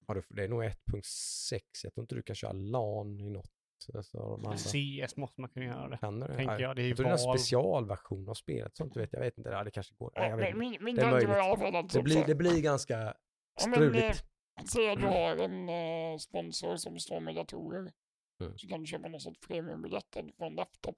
Ja, 0.07 0.15
det- 0.29 0.45
är 0.45 0.49
nog 0.49 0.65
1.6, 0.65 1.61
jag 1.85 1.95
tror 1.95 2.03
inte 2.05 2.15
du 2.15 2.23
kan 2.23 2.37
köra 2.37 2.53
LAN 2.53 3.21
i 3.21 3.31
något. 3.31 3.51
Alltså, 3.95 4.19
de 4.19 4.47
andra. 4.47 4.57
CS 4.57 5.17
måste 5.17 5.41
man 5.41 5.51
kunna 5.51 5.67
göra 5.67 5.89
det. 5.89 5.97
Kan 5.97 6.21
du 6.21 6.27
det? 6.27 6.35
Tänker 6.35 6.53
Ja, 6.53 6.61
jag, 6.61 6.77
det 6.77 6.83
är 6.83 6.89
jag 6.89 6.97
tror 6.97 7.05
det 7.07 7.11
är 7.11 7.13
en 7.13 7.19
specialversion 7.39 8.29
av 8.29 8.35
spelet, 8.35 8.77
sånt 8.77 8.95
du 8.95 9.01
vet, 9.01 9.13
jag 9.13 9.21
vet 9.21 9.39
inte, 9.39 9.65
det 9.65 9.71
kanske 9.71 9.95
går. 9.95 10.13
Nej, 10.17 10.31
jag 10.31 10.37
vet 10.37 10.57
min 10.57 10.77
min 10.85 10.97
Det 10.97 11.03
är 11.03 11.11
möjligt. 11.11 11.29
fall 11.29 11.89
Det 11.93 12.03
blir, 12.03 12.27
det 12.27 12.35
blir 12.35 12.63
ganska 12.63 13.15
Ja, 13.61 13.67
men, 13.67 13.73
eh, 13.73 13.77
struligt. 13.89 14.25
Säg 14.73 14.91
att 14.91 15.01
du 15.01 15.07
har 15.07 15.37
en 15.37 15.69
eh, 15.69 16.19
sponsor 16.19 16.77
som 16.77 16.99
står 16.99 17.21
med 17.21 17.35
datorer. 17.35 17.93
Mm. 18.41 18.59
Så 18.59 18.69
kan 18.69 18.81
du 18.81 18.87
köpa 18.87 19.09
någon 19.09 19.21
sorts 19.21 19.41
premiumbiljetter 19.41 20.33
för 20.39 20.45
en 20.45 20.55
laptop. 20.55 20.97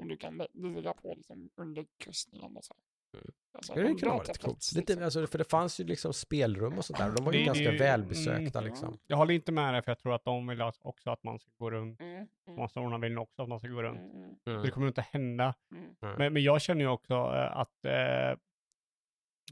Som 0.00 0.08
du 0.08 0.16
kan 0.16 0.42
lägga 0.74 0.92
på 0.92 1.14
liksom, 1.16 1.50
under 1.56 1.86
kryssningen 1.98 2.56
och 2.56 2.64
så. 2.64 2.74
Mm. 3.14 3.26
Alltså, 3.52 3.74
Det 3.74 3.82
lite 3.88 4.06
dataplats, 4.06 4.38
coolt. 4.38 4.72
Lite, 4.76 5.04
alltså, 5.04 5.26
för 5.26 5.38
det 5.38 5.44
fanns 5.50 5.80
ju 5.80 5.84
liksom 5.84 6.12
spelrum 6.12 6.78
och 6.78 6.84
sånt 6.84 6.98
där, 6.98 7.08
och 7.08 7.14
de 7.16 7.24
var 7.24 7.32
ju 7.32 7.38
Det- 7.38 7.44
ganska 7.44 7.70
det- 7.70 7.78
välbesökta 7.78 8.58
mm. 8.58 8.70
liksom. 8.70 8.98
Jag 9.06 9.16
håller 9.16 9.34
inte 9.34 9.52
med 9.52 9.74
dig 9.74 9.82
för 9.82 9.90
jag 9.90 9.98
tror 9.98 10.14
att 10.14 10.24
de 10.24 10.46
vill 10.46 10.62
också 10.62 11.10
att 11.10 11.22
man 11.22 11.38
ska 11.38 11.50
gå 11.58 11.70
runt. 11.70 12.00
Mm, 12.00 12.14
mm, 12.14 12.28
Sponsorerna 12.56 12.98
vill 12.98 13.18
också 13.18 13.42
att 13.42 13.48
man 13.48 13.58
ska 13.58 13.68
gå 13.68 13.82
runt. 13.82 14.12
mm, 14.12 14.34
mm, 14.46 14.62
det 14.62 14.70
kommer 14.70 14.86
inte 14.88 15.00
hända. 15.10 15.54
mm. 15.74 16.16
Men, 16.18 16.32
men 16.32 16.42
jag 16.42 16.62
känner 16.62 16.80
ju 16.80 16.88
också 16.90 17.14
eh, 17.14 17.56
att 17.56 17.84
eh, 17.84 18.38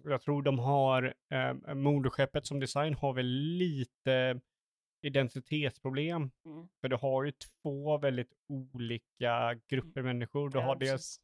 jag 0.04 0.22
tror 0.22 0.42
de 0.42 0.58
har, 0.58 1.14
eh, 1.30 1.74
moderskeppet 1.74 2.46
som 2.46 2.60
design 2.60 2.94
har 2.94 3.12
väl 3.12 3.26
lite 3.26 4.40
identitetsproblem. 5.02 6.30
Mm. 6.44 6.68
För 6.80 6.88
du 6.88 6.96
har 6.96 7.24
ju 7.24 7.32
två 7.62 7.98
väldigt 7.98 8.32
olika 8.48 9.60
grupper 9.68 10.02
människor. 10.02 10.50
Du 10.50 10.58
Ja, 10.58 10.64
har 10.64 10.76
dels 10.76 10.90
precis. 10.92 11.20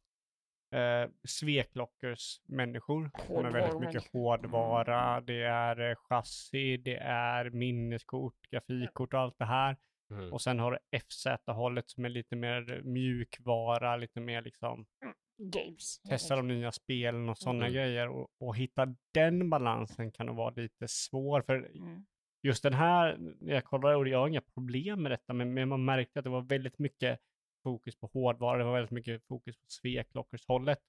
eh, 0.73 1.09
sveklockers 1.27 2.41
människor 2.45 3.11
som 3.25 3.45
är 3.45 3.51
väldigt 3.51 3.79
mycket 3.79 4.11
hårdvara. 4.13 5.21
Det 5.21 5.41
är 5.43 5.89
eh, 5.89 5.95
chassi, 5.95 6.77
det 6.77 6.95
är 6.97 7.49
minneskort, 7.49 8.35
grafikkort 8.51 9.13
och 9.13 9.19
allt 9.19 9.37
det 9.39 9.45
här. 9.45 9.77
Mm. 10.11 10.33
Och 10.33 10.41
sen 10.41 10.59
har 10.59 10.71
du 10.71 10.99
FZ-hållet 10.99 11.89
som 11.89 12.05
är 12.05 12.09
lite 12.09 12.35
mer 12.35 12.81
mjukvara, 12.83 13.95
lite 13.97 14.19
mer 14.19 14.41
liksom 14.41 14.85
Games. 15.37 15.99
testa 16.09 16.35
de 16.35 16.47
nya 16.47 16.71
spelen 16.71 17.29
och 17.29 17.37
sådana 17.37 17.65
Mm. 17.65 17.73
grejer. 17.73 18.07
Och, 18.09 18.27
och 18.39 18.57
hitta 18.57 18.95
den 19.13 19.49
balansen 19.49 20.11
kan 20.11 20.25
nog 20.25 20.35
vara 20.35 20.53
lite 20.55 20.87
svår. 20.87 21.41
För 21.41 21.55
Mm. 21.55 22.05
Just 22.45 22.63
den 22.63 22.73
här, 22.73 23.17
när 23.39 23.53
jag 23.53 23.63
kollade, 23.65 23.95
och 23.95 24.07
jag 24.07 24.19
har 24.19 24.27
inga 24.27 24.41
problem 24.41 25.01
med 25.03 25.11
detta, 25.11 25.33
men, 25.33 25.53
men 25.53 25.69
man 25.69 25.85
märkte 25.85 26.19
att 26.19 26.23
det 26.23 26.29
var 26.29 26.41
väldigt 26.41 26.79
mycket 26.79 27.19
fokus 27.63 27.95
på 27.99 28.07
hårdvara, 28.13 28.57
det 28.57 28.63
var 28.63 28.73
väldigt 28.73 28.91
mycket 28.91 29.27
fokus 29.27 29.57
på 29.57 29.65
sveklockers-hållet. 29.67 30.79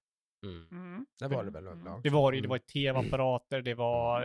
Mm. 0.46 0.66
Mm. 0.70 1.06
Det 1.18 1.28
var 1.28 1.44
det 1.44 1.50
väl 1.50 1.66
Mm. 1.66 1.78
överlag. 1.78 2.02
Det 2.02 2.10
var 2.10 2.32
det, 2.32 2.36
det 2.36 2.40
Mm. 2.40 2.50
var 2.50 2.58
tv-apparater, 2.58 3.62
det 3.62 3.74
var 3.74 4.22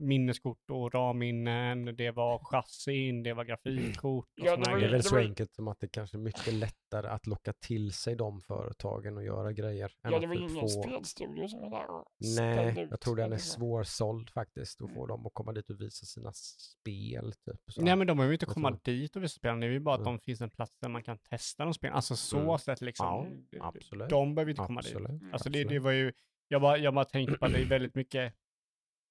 minneskort 0.00 0.70
och 0.70 0.94
RAM-minnen, 0.94 1.96
det 1.96 2.10
var 2.10 2.38
chassin, 2.38 3.22
det 3.22 3.32
var 3.34 3.44
grafikkort 3.44 4.24
och 4.26 4.46
Ja, 4.46 4.56
det 4.56 4.70
var 4.70 4.78
Det 4.78 4.86
är 4.86 4.90
väl 4.90 5.02
så 5.02 5.16
enkelt 5.18 5.54
som 5.54 5.68
att 5.68 5.80
det 5.80 5.88
kanske 5.88 6.16
är 6.16 6.18
mycket 6.18 6.54
lättare 6.54 7.08
att 7.08 7.26
locka 7.26 7.52
till 7.52 7.92
sig 7.92 8.16
de 8.16 8.40
företagen 8.40 9.16
och 9.16 9.24
göra 9.24 9.52
grejer. 9.52 9.92
Ja, 10.02 10.18
det 10.18 10.26
var 10.26 10.34
ju 10.34 10.40
typ 10.40 10.50
ingen 10.50 10.60
få... 10.60 10.68
spelstudio 10.68 11.48
som 11.48 11.60
var 11.60 11.70
där 11.70 11.90
och 11.90 12.04
Nej, 12.36 12.86
jag 12.90 13.00
tror 13.00 13.16
den 13.16 13.32
är 13.32 13.36
svårsåld 13.36 14.30
faktiskt. 14.30 14.82
Att 14.82 14.88
få 14.90 14.96
Mm. 15.04 15.08
dem 15.08 15.26
att 15.26 15.34
komma 15.34 15.52
dit 15.52 15.70
och 15.70 15.80
visa 15.80 16.06
sina 16.06 16.32
spel. 16.32 17.32
Typ, 17.32 17.60
så. 17.72 17.82
Nej 17.82 17.96
men 17.96 18.06
de 18.06 18.16
behöver 18.16 18.32
ju 18.32 18.34
inte 18.34 18.46
komma 18.46 18.68
tror- 18.68 18.80
dit 18.84 19.16
och 19.16 19.22
visa 19.22 19.36
spelen, 19.36 19.60
det 19.60 19.66
är 19.66 19.70
ju 19.70 19.80
bara 19.80 19.94
att 19.94 20.00
Mm. 20.00 20.12
de 20.16 20.20
finns 20.20 20.40
en 20.40 20.50
plats 20.50 20.78
där 20.80 20.88
man 20.88 21.02
kan 21.02 21.18
testa 21.18 21.64
de 21.64 21.74
spelen. 21.74 21.96
Alltså 21.96 22.16
så 22.16 22.38
Mm. 22.38 22.58
sätt 22.58 22.80
liksom. 22.80 23.06
Ja, 23.50 23.66
absolut. 23.66 24.08
De 24.08 24.34
behöver 24.34 24.50
inte 24.50 24.62
komma 24.62 24.80
dit. 24.80 24.94
Absolut. 24.96 25.22
Alltså 25.32 25.50
det, 25.50 25.64
det 25.64 25.78
var 25.78 25.90
ju, 25.92 26.12
jag 26.48 26.60
bara, 26.60 26.76
jag 26.78 26.94
bara 26.94 27.04
tänkte 27.04 27.38
på 27.38 27.46
att 27.46 27.52
det 27.52 27.60
är 27.60 27.64
väldigt 27.66 27.94
mycket 27.94 28.34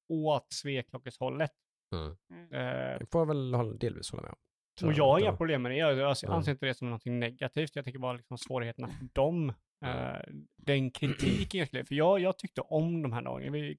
åt 0.09 0.53
sveklockeshållet. 0.53 1.51
Mm. 1.95 2.17
Mm. 2.29 2.43
Eh, 2.53 2.99
Det 2.99 3.05
får 3.11 3.21
jag 3.21 3.25
väl 3.25 3.53
hålla- 3.53 3.77
delvis 3.77 4.11
hålla 4.11 4.23
med 4.23 4.31
om. 4.31 4.37
Så 4.79 4.87
och 4.87 4.93
jag 4.93 5.05
har 5.05 5.19
inga 5.19 5.29
eh, 5.29 5.37
problem 5.37 5.61
med 5.61 5.71
det. 5.71 5.77
Jag, 5.77 5.97
jag 5.97 6.23
Mm. 6.23 6.35
anser 6.35 6.51
inte 6.51 6.65
det 6.65 6.73
som 6.73 6.87
någonting 6.87 7.19
negativt. 7.19 7.75
Jag 7.75 7.85
tycker 7.85 7.99
bara 7.99 8.13
liksom 8.13 8.37
svårigheterna 8.37 8.87
för 8.87 9.07
dem. 9.13 9.53
Mm. 9.85 10.15
Eh, 10.15 10.21
den 10.57 10.91
kritiken 10.91 11.67
skulle, 11.67 11.85
för 11.85 11.95
jag, 11.95 12.19
jag 12.19 12.37
tyckte 12.37 12.61
om 12.61 13.01
de 13.01 13.13
här 13.13 13.21
dagarna. 13.21 13.51
Vi 13.51 13.77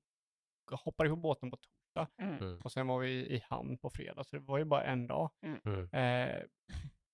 hoppade 0.73 1.11
på 1.11 1.16
båten 1.16 1.51
på 1.51 1.57
torsdag 1.57 2.09
Mm. 2.23 2.39
Mm. 2.39 2.61
och 2.65 2.73
sen 2.73 2.86
var 2.86 2.98
vi 3.01 3.11
i 3.11 3.43
hamn 3.48 3.78
på 3.78 3.90
fredag. 3.90 4.24
Så 4.24 4.36
det 4.36 4.43
var 4.43 4.59
ju 4.59 4.65
bara 4.65 4.85
en 4.85 5.07
dag. 5.07 5.31
Mm. 5.65 5.89
Eh, 5.93 6.36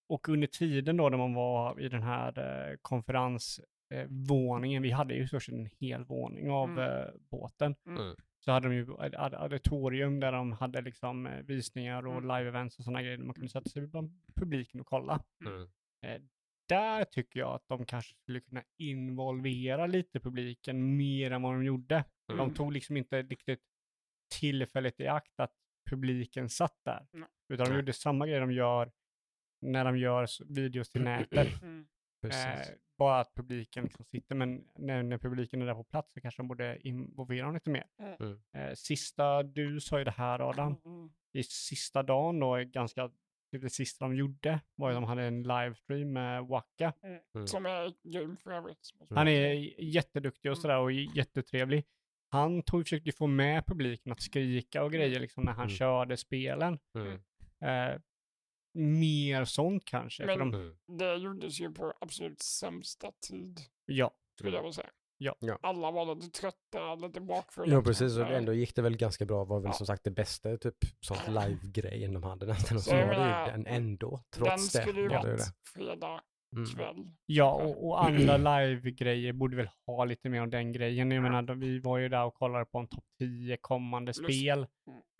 och 0.08 0.28
under 0.28 0.46
tiden 0.46 0.96
då 0.96 1.08
när 1.08 1.18
man 1.18 1.34
var 1.34 1.80
i 1.80 1.88
den 1.88 2.02
här 2.02 2.38
eh, 2.70 2.76
konferensvåningen, 2.82 4.82
vi 4.82 4.90
hade 4.90 5.14
ju 5.14 5.26
först 5.26 5.48
en 5.48 5.68
hel 5.78 6.04
våning 6.04 6.50
av 6.50 6.70
Mm. 6.70 6.84
eh, 7.00 7.06
båten, 7.30 7.74
Mm. 7.86 8.16
Så 8.46 8.52
hade 8.52 8.68
de 8.68 8.74
ju 8.74 8.82
ett 8.82 9.14
ad- 9.14 9.34
auditorium 9.34 10.20
där 10.20 10.32
de 10.32 10.52
hade 10.52 10.80
liksom 10.80 11.26
eh, 11.26 11.42
visningar 11.42 12.06
och 12.06 12.12
Mm. 12.16 12.24
live-events 12.30 12.78
och 12.78 12.84
sådana 12.84 13.02
grejer. 13.02 13.18
Man 13.18 13.34
kunde 13.34 13.48
sätta 13.48 13.70
sig 13.70 13.86
bland 13.86 14.10
publiken 14.34 14.80
och 14.80 14.86
kolla. 14.86 15.24
Mm. 15.46 15.68
Där 16.68 17.04
tycker 17.04 17.40
jag 17.40 17.54
att 17.54 17.68
de 17.68 17.86
kanske 17.86 18.14
skulle 18.14 18.40
kunna 18.40 18.62
involvera 18.78 19.86
lite 19.86 20.20
publiken 20.20 20.96
mer 20.96 21.30
än 21.30 21.42
vad 21.42 21.52
de 21.54 21.64
gjorde. 21.64 22.04
De 22.26 22.40
Mm. 22.40 22.54
tog 22.54 22.72
liksom 22.72 22.96
inte 22.96 23.22
riktigt 23.22 23.60
tillfället 24.40 25.00
i 25.00 25.06
akt 25.06 25.40
att 25.40 25.52
publiken 25.90 26.48
satt 26.48 26.78
där. 26.84 27.06
Nej. 27.12 27.28
Utan 27.48 27.68
de 27.68 27.74
gjorde 27.76 27.92
samma 27.92 28.26
grej 28.26 28.40
de 28.40 28.52
gör 28.52 28.92
när 29.60 29.84
de 29.84 29.98
gör 29.98 30.26
videos 30.54 30.90
till 30.90 31.02
nätet. 31.04 31.62
Mm. 31.62 31.86
Precis. 32.22 32.44
Eh, 32.44 32.74
bara 32.98 33.20
att 33.20 33.34
publiken 33.34 33.84
liksom 33.84 34.04
sitter, 34.04 34.34
men 34.34 34.64
när, 34.74 35.02
när 35.02 35.18
publiken 35.18 35.62
är 35.62 35.66
där 35.66 35.74
på 35.74 35.84
plats 35.84 36.14
så 36.14 36.20
kanske 36.20 36.42
de 36.42 36.48
borde 36.48 36.78
involvera 36.88 37.44
dem 37.46 37.54
lite 37.54 37.70
mer. 37.70 37.84
Mm. 38.20 38.40
Eh, 38.56 38.74
sista, 38.74 39.42
du 39.42 39.80
sa 39.80 39.98
ju 39.98 40.04
det 40.04 40.10
här 40.10 40.40
Adam, 40.50 40.76
Mm. 40.84 41.10
i 41.32 41.42
sista 41.42 42.02
dagen 42.02 42.40
då, 42.40 42.56
ganska, 42.64 43.08
typ 43.52 43.62
det 43.62 43.70
sista 43.70 44.04
de 44.04 44.16
gjorde 44.16 44.60
var 44.74 44.90
ju 44.90 44.96
att 44.96 45.02
de 45.02 45.08
hade 45.08 45.22
en 45.22 45.42
livestream 45.42 46.12
med 46.12 46.44
Waka. 46.46 46.92
Mm. 47.34 47.46
Som 47.46 47.66
är 47.66 47.92
grym 48.12 48.36
för 48.36 48.50
övrigt. 48.50 48.90
Han 49.10 49.28
är 49.28 49.52
jätteduktig 49.82 50.50
och 50.50 50.58
sådär 50.58 50.78
och 50.78 50.92
jättetrevlig. 50.92 51.84
Han 52.30 52.62
tog, 52.62 52.82
försökte 52.82 53.08
ju 53.08 53.12
få 53.12 53.26
med 53.26 53.66
publiken 53.66 54.12
att 54.12 54.20
skrika 54.22 54.82
och 54.84 54.92
grejer 54.92 55.20
liksom 55.20 55.44
när 55.44 55.52
han 55.52 55.64
Mm. 55.66 55.76
körde 55.76 56.16
spelen. 56.16 56.78
Mm. 56.94 57.12
Eh, 57.60 58.00
mer 58.76 59.44
sånt 59.44 59.84
kanske. 59.84 60.22
för 60.26 60.36
Men- 60.36 60.50
de, 60.50 60.60
Mm. 60.60 60.76
Det 60.98 61.14
gjordes 61.16 61.60
ju 61.60 61.72
på 61.72 61.92
absolut 62.00 62.42
sämsta 62.42 63.12
tid, 63.28 63.60
ja, 63.86 64.10
skulle 64.38 64.56
jag 64.56 64.62
vilja 64.62 64.72
säga. 64.72 64.90
Ja. 65.18 65.34
Ja. 65.40 65.58
Alla 65.62 65.90
var 65.90 66.14
lite 66.14 66.30
trötta, 66.40 66.94
lite 66.94 67.20
bakfulla. 67.20 67.72
Ja 67.74 67.82
precis, 67.82 68.16
och 68.16 68.26
ändå 68.26 68.52
gick 68.52 68.74
det 68.76 68.82
väl 68.82 68.96
ganska 68.96 69.24
bra. 69.24 69.44
var 69.44 69.60
väl 69.60 69.68
Ja. 69.68 69.72
som 69.72 69.86
sagt 69.86 70.04
det 70.04 70.10
bästa 70.10 70.56
typ 70.56 70.76
sånt 71.00 71.28
live-grejen 71.28 72.14
de 72.14 72.22
hade 72.22 72.46
nästan. 72.46 72.76
Och 72.76 72.82
så 72.82 72.90
var 72.94 72.98
det 73.06 73.46
ju 73.46 73.52
den 73.52 73.66
ändå, 73.66 74.10
Den 74.10 74.22
trots 74.44 74.72
det. 74.72 74.82
skulle 74.82 75.00
ju 75.00 75.08
varit 75.08 75.40
fredag 75.74 76.20
Mm. 76.56 76.66
kväll. 76.68 77.10
ja 77.26 77.52
och, 77.52 77.86
och 77.86 78.04
andra 78.04 78.36
live-grejer 78.36 79.32
borde 79.32 79.56
väl 79.56 79.68
ha 79.86 80.04
lite 80.04 80.28
mer 80.28 80.40
av 80.40 80.48
den 80.48 80.72
grejen. 80.72 81.10
Jag 81.10 81.22
menar, 81.22 81.54
vi 81.54 81.78
var 81.78 81.98
ju 81.98 82.08
där 82.08 82.24
och 82.24 82.34
kollade 82.34 82.64
på 82.64 82.78
en 82.78 82.88
topp 82.88 83.04
10 83.18 83.56
kommande 83.56 84.14
spel. 84.14 84.66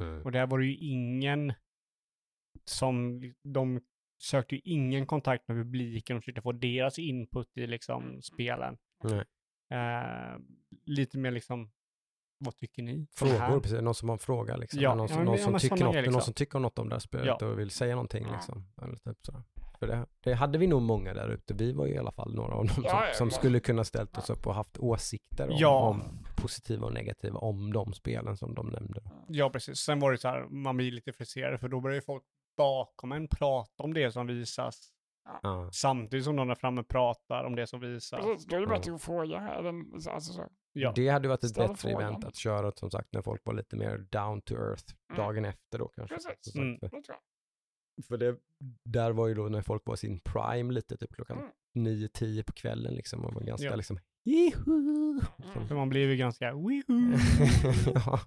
Mm. 0.00 0.22
Och 0.22 0.32
där 0.32 0.46
var 0.46 0.58
det 0.58 0.66
ju 0.66 0.76
ingen 0.76 1.52
som, 2.70 3.22
de 3.44 3.80
sökte 4.22 4.54
ju 4.54 4.60
ingen 4.64 5.06
kontakt 5.06 5.48
med 5.48 5.56
publiken 5.56 6.16
och 6.16 6.22
försökte 6.22 6.42
få 6.42 6.52
deras 6.52 6.98
input 6.98 7.56
i 7.56 7.66
liksom 7.66 8.04
Mm. 8.04 8.22
spelen. 8.22 8.76
Nej. 9.04 9.24
Eh, 9.70 10.38
lite 10.86 11.18
mer 11.18 11.30
liksom, 11.30 11.70
vad 12.38 12.56
tycker 12.56 12.82
ni? 12.82 13.06
Frågor, 13.16 13.60
precis. 13.60 13.80
Någon 13.80 13.94
som 13.94 14.08
har 14.08 14.14
en 14.16 14.18
fråga 14.18 14.56
liksom. 14.56 14.80
Ja, 14.80 14.94
någon 14.94 15.00
ja, 15.04 15.08
som, 15.08 15.16
men- 15.16 15.24
någon 15.26 15.36
ja, 15.36 15.42
som 15.44 15.58
tycker 15.58 15.76
något, 15.84 15.92
grejer 15.94 15.94
någon 15.94 16.02
liksom. 16.04 16.20
som 16.22 16.34
tycker 16.34 16.56
om 16.56 16.62
något 16.62 16.78
om 16.78 16.88
det 16.88 16.94
här 16.94 17.00
spelet 17.00 17.36
Ja. 17.40 17.46
och 17.46 17.58
vill 17.58 17.70
säga 17.70 17.94
någonting 17.94 18.24
Ja. 18.26 18.32
liksom. 18.32 18.66
Eller 18.82 18.96
typ 18.96 19.18
sådär. 19.26 19.42
För 19.78 19.86
det, 19.86 20.06
det 20.20 20.34
hade 20.34 20.58
vi 20.58 20.66
nog 20.66 20.82
många 20.82 21.14
där 21.14 21.28
ute. 21.28 21.54
Vi 21.54 21.72
var 21.72 21.86
ju 21.86 21.94
i 21.94 21.98
alla 21.98 22.12
fall 22.12 22.34
några 22.34 22.54
av 22.54 22.66
dem 22.66 22.66
Ja, 22.68 22.74
som, 22.74 22.84
ja, 22.84 23.12
som 23.14 23.30
skulle 23.30 23.60
kunna 23.60 23.84
ställt 23.84 24.18
oss 24.18 24.30
upp 24.30 24.46
och 24.46 24.54
haft 24.54 24.78
åsikter 24.78 25.48
om, 25.48 25.56
Ja. 25.58 25.88
om 25.88 26.02
positiva 26.36 26.86
och 26.86 26.92
negativa 26.94 27.38
om 27.38 27.72
de 27.72 27.92
spelen 27.92 28.36
som 28.36 28.54
de 28.54 28.66
nämnde. 28.68 29.00
Ja, 29.28 29.50
precis. 29.50 29.78
Sen 29.78 30.00
var 30.00 30.12
det 30.12 30.18
så 30.18 30.28
här, 30.28 30.46
man 30.48 30.76
blir 30.76 30.92
lite 30.92 31.12
frustrerad 31.12 31.60
för 31.60 31.68
då 31.68 31.80
börjar 31.80 31.94
ju 31.94 32.00
folk 32.02 32.24
bakom 32.56 33.12
en 33.12 33.28
prata 33.28 33.82
om 33.82 33.94
det 33.94 34.12
som 34.12 34.26
visas 34.26 34.92
Ja. 35.42 35.70
Samtidigt 35.72 36.24
som 36.24 36.36
de 36.36 36.48
där 36.48 36.54
framme 36.54 36.82
pratar 36.82 37.44
om 37.44 37.56
det 37.56 37.66
som 37.66 37.80
visas. 37.80 38.20
Precis, 38.24 38.46
då 38.46 38.56
är 38.56 38.60
det 38.60 38.66
bättre 38.66 38.94
att 38.94 39.02
fråga. 39.02 39.38
Alltså, 39.40 40.20
så. 40.32 40.48
Ja. 40.72 40.92
Det 40.96 41.08
hade 41.08 41.28
varit 41.28 41.44
ett 41.44 41.50
Ställ 41.50 41.68
bättre 41.68 41.76
frågan. 41.90 42.02
event 42.08 42.24
att 42.24 42.36
köra 42.36 42.72
som 42.72 42.90
sagt 42.90 43.12
när 43.12 43.22
folk 43.22 43.42
var 43.46 43.54
lite 43.54 43.76
mer 43.76 43.98
down 43.98 44.42
to 44.42 44.54
earth 44.54 44.94
Mm. 45.10 45.22
dagen 45.22 45.44
efter 45.44 45.78
då 45.78 45.88
kanske. 45.88 46.14
Precis. 46.16 46.54
Mm. 46.56 46.78
för, 46.78 46.86
Det 46.86 46.90
tror 46.90 47.04
jag. 47.96 48.04
för 48.06 48.16
det, 48.18 48.36
där 48.84 49.10
var 49.12 49.26
ju 49.28 49.34
då 49.34 49.42
när 49.48 49.62
folk 49.62 49.82
var 49.86 49.94
i 49.94 49.96
sin 49.96 50.20
prime 50.20 50.72
lite, 50.72 50.96
typ 50.96 51.14
klockan 51.14 51.38
Mm. 51.38 51.50
9-10 51.74 52.42
på 52.42 52.52
kvällen 52.52 52.94
liksom 52.94 53.24
och 53.24 53.34
var 53.34 53.42
ganska 53.42 53.66
Ja. 53.66 53.76
liksom 53.76 53.98
Jihu! 54.24 54.70
Mm. 55.54 55.68
För 55.68 55.74
man 55.74 55.88
blir 55.88 56.08
ju 56.08 56.16
ganska 56.16 56.54
wihoo. 56.54 57.12
ja, 57.94 58.20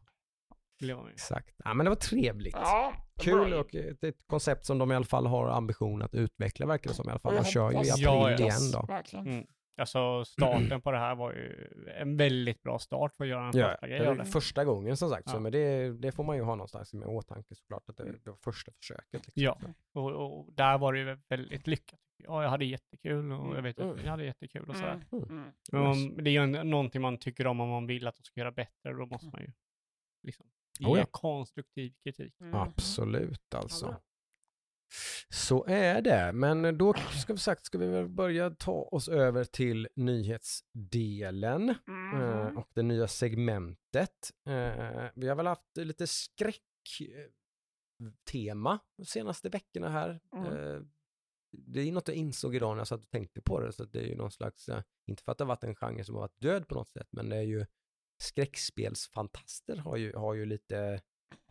blir 0.79 0.95
man 0.95 1.05
ju. 1.05 1.11
exakt. 1.11 1.55
Ja, 1.63 1.73
men 1.73 1.83
det 1.83 1.89
var 1.89 1.95
trevligt. 1.95 2.55
Ja, 2.55 2.93
Kul 3.21 3.49
bra. 3.49 3.59
och 3.59 3.75
ett, 3.75 4.03
ett 4.03 4.27
koncept 4.27 4.65
som 4.65 4.77
de 4.77 4.91
i 4.91 4.95
alla 4.95 5.05
fall 5.05 5.25
har 5.25 5.47
ambition 5.49 6.01
att 6.01 6.15
utveckla 6.15 6.65
verkar 6.65 6.89
det 6.89 6.95
som 6.95 7.07
i 7.07 7.11
alla 7.11 7.19
fall. 7.19 7.37
Och 7.37 7.43
De 7.43 7.49
kör 7.49 7.71
ju 7.71 7.77
i 7.77 7.91
april 7.91 8.03
Ja, 8.03 8.31
ja. 8.31 8.37
igen 8.37 8.71
då. 8.73 8.85
Verkligen. 8.87 9.27
Mm. 9.27 9.45
Alltså 9.77 10.25
starten 10.25 10.81
på 10.81 10.91
det 10.91 10.97
här 10.97 11.15
var 11.15 11.31
ju 11.33 11.67
en 11.99 12.17
väldigt 12.17 12.63
bra 12.63 12.79
start 12.79 13.13
för 13.17 13.23
att 13.23 13.29
göra 13.29 13.47
en 13.47 13.57
Ja, 13.57 13.67
första 13.67 13.81
det 13.81 13.87
grej 13.87 13.99
är 13.99 14.05
av 14.05 14.17
det. 14.17 14.25
första 14.25 14.65
gången 14.65 14.97
som 14.97 15.09
sagt, 15.09 15.29
så, 15.29 15.35
Ja. 15.35 15.39
men 15.39 15.51
det, 15.51 15.93
det 15.93 16.11
får 16.11 16.23
man 16.23 16.35
ju 16.37 16.41
ha 16.43 16.55
någonstans 16.55 16.93
med 16.93 17.07
åtanke 17.07 17.55
såklart, 17.55 17.83
att 17.89 17.97
det, 17.97 18.03
det 18.23 18.29
var 18.29 18.37
första 18.37 18.71
försöket. 18.71 19.13
Liksom. 19.13 19.31
Ja, 19.35 19.57
och, 19.93 20.11
och 20.11 20.53
där 20.53 20.77
var 20.77 20.93
det 20.93 20.99
ju 20.99 21.17
väldigt 21.29 21.67
lyckat. 21.67 21.99
Ja, 22.23 22.43
jag 22.43 22.49
hade 22.49 22.65
jättekul 22.65 23.31
och 23.31 23.55
jag 23.57 23.61
vet 23.61 23.79
Mm. 23.79 23.91
att 23.95 24.03
jag 24.03 24.11
hade 24.11 24.25
jättekul 24.25 24.69
och 24.69 24.75
sådär. 24.75 25.01
Mm. 25.11 25.43
Mm. 25.73 26.23
Det 26.23 26.29
är 26.29 26.31
ju 26.31 26.63
någonting 26.63 27.01
man 27.01 27.17
tycker 27.17 27.47
om 27.47 27.59
om 27.59 27.69
man 27.69 27.87
vill 27.87 28.07
att 28.07 28.15
de 28.15 28.23
ska 28.23 28.39
göra 28.39 28.51
bättre, 28.51 28.93
då 28.93 29.05
måste 29.05 29.27
man 29.27 29.41
ju 29.41 29.51
liksom 30.23 30.45
ge 30.79 30.87
Oh 30.87 30.99
ja. 30.99 31.05
konstruktiv 31.11 31.93
kritik. 32.03 32.33
Mm. 32.41 32.53
Absolut 32.55 33.53
alltså. 33.53 33.85
bra. 33.85 34.01
Så 35.29 35.65
är 35.65 36.01
det, 36.01 36.31
men 36.33 36.77
då 36.77 36.93
ska 36.93 37.33
vi 37.33 37.39
sagt 37.39 37.65
ska 37.65 37.77
vi 37.77 37.87
väl 37.87 38.07
börja 38.09 38.49
ta 38.49 38.81
oss 38.91 39.09
över 39.09 39.43
till 39.43 39.87
nyhetsdelen 39.95 41.75
Mm. 41.87 42.21
eh, 42.21 42.47
och 42.57 42.69
det 42.73 42.83
nya 42.83 43.07
segmentet. 43.07 44.31
Eh, 44.47 45.05
vi 45.15 45.27
har 45.27 45.35
väl 45.35 45.47
haft 45.47 45.77
lite 45.77 46.07
skräcktema 46.07 46.59
de 48.97 49.05
senaste 49.05 49.49
veckorna 49.49 49.89
här. 49.89 50.19
Mm. 50.35 50.45
Eh, 50.45 50.81
det 51.51 51.81
är 51.81 51.91
något 51.91 52.07
jag 52.07 52.17
insåg 52.17 52.55
idag 52.55 52.75
när 52.75 52.79
jag 52.81 52.87
satt 52.87 53.03
och 53.03 53.09
tänkte 53.09 53.41
på 53.41 53.59
det, 53.59 53.73
så 53.73 53.83
att 53.83 53.91
det 53.91 53.99
är 53.99 54.07
ju 54.07 54.15
någon 54.15 54.31
slags, 54.31 54.69
eh, 54.69 54.81
inte 55.07 55.23
för 55.23 55.31
att 55.31 55.37
det 55.37 55.43
har 55.43 55.47
varit 55.49 55.63
en 55.63 55.75
genre 55.75 56.03
som 56.03 56.15
har 56.15 56.21
varit 56.21 56.39
död 56.41 56.67
på 56.67 56.75
något 56.75 56.89
sätt, 56.89 57.07
men 57.11 57.29
det 57.29 57.35
är 57.37 57.41
ju 57.43 57.65
skräckspelsfantaster 58.21 59.77
har 59.77 59.97
ju, 59.97 60.13
har 60.15 60.33
ju 60.33 60.45
lite, 60.45 61.01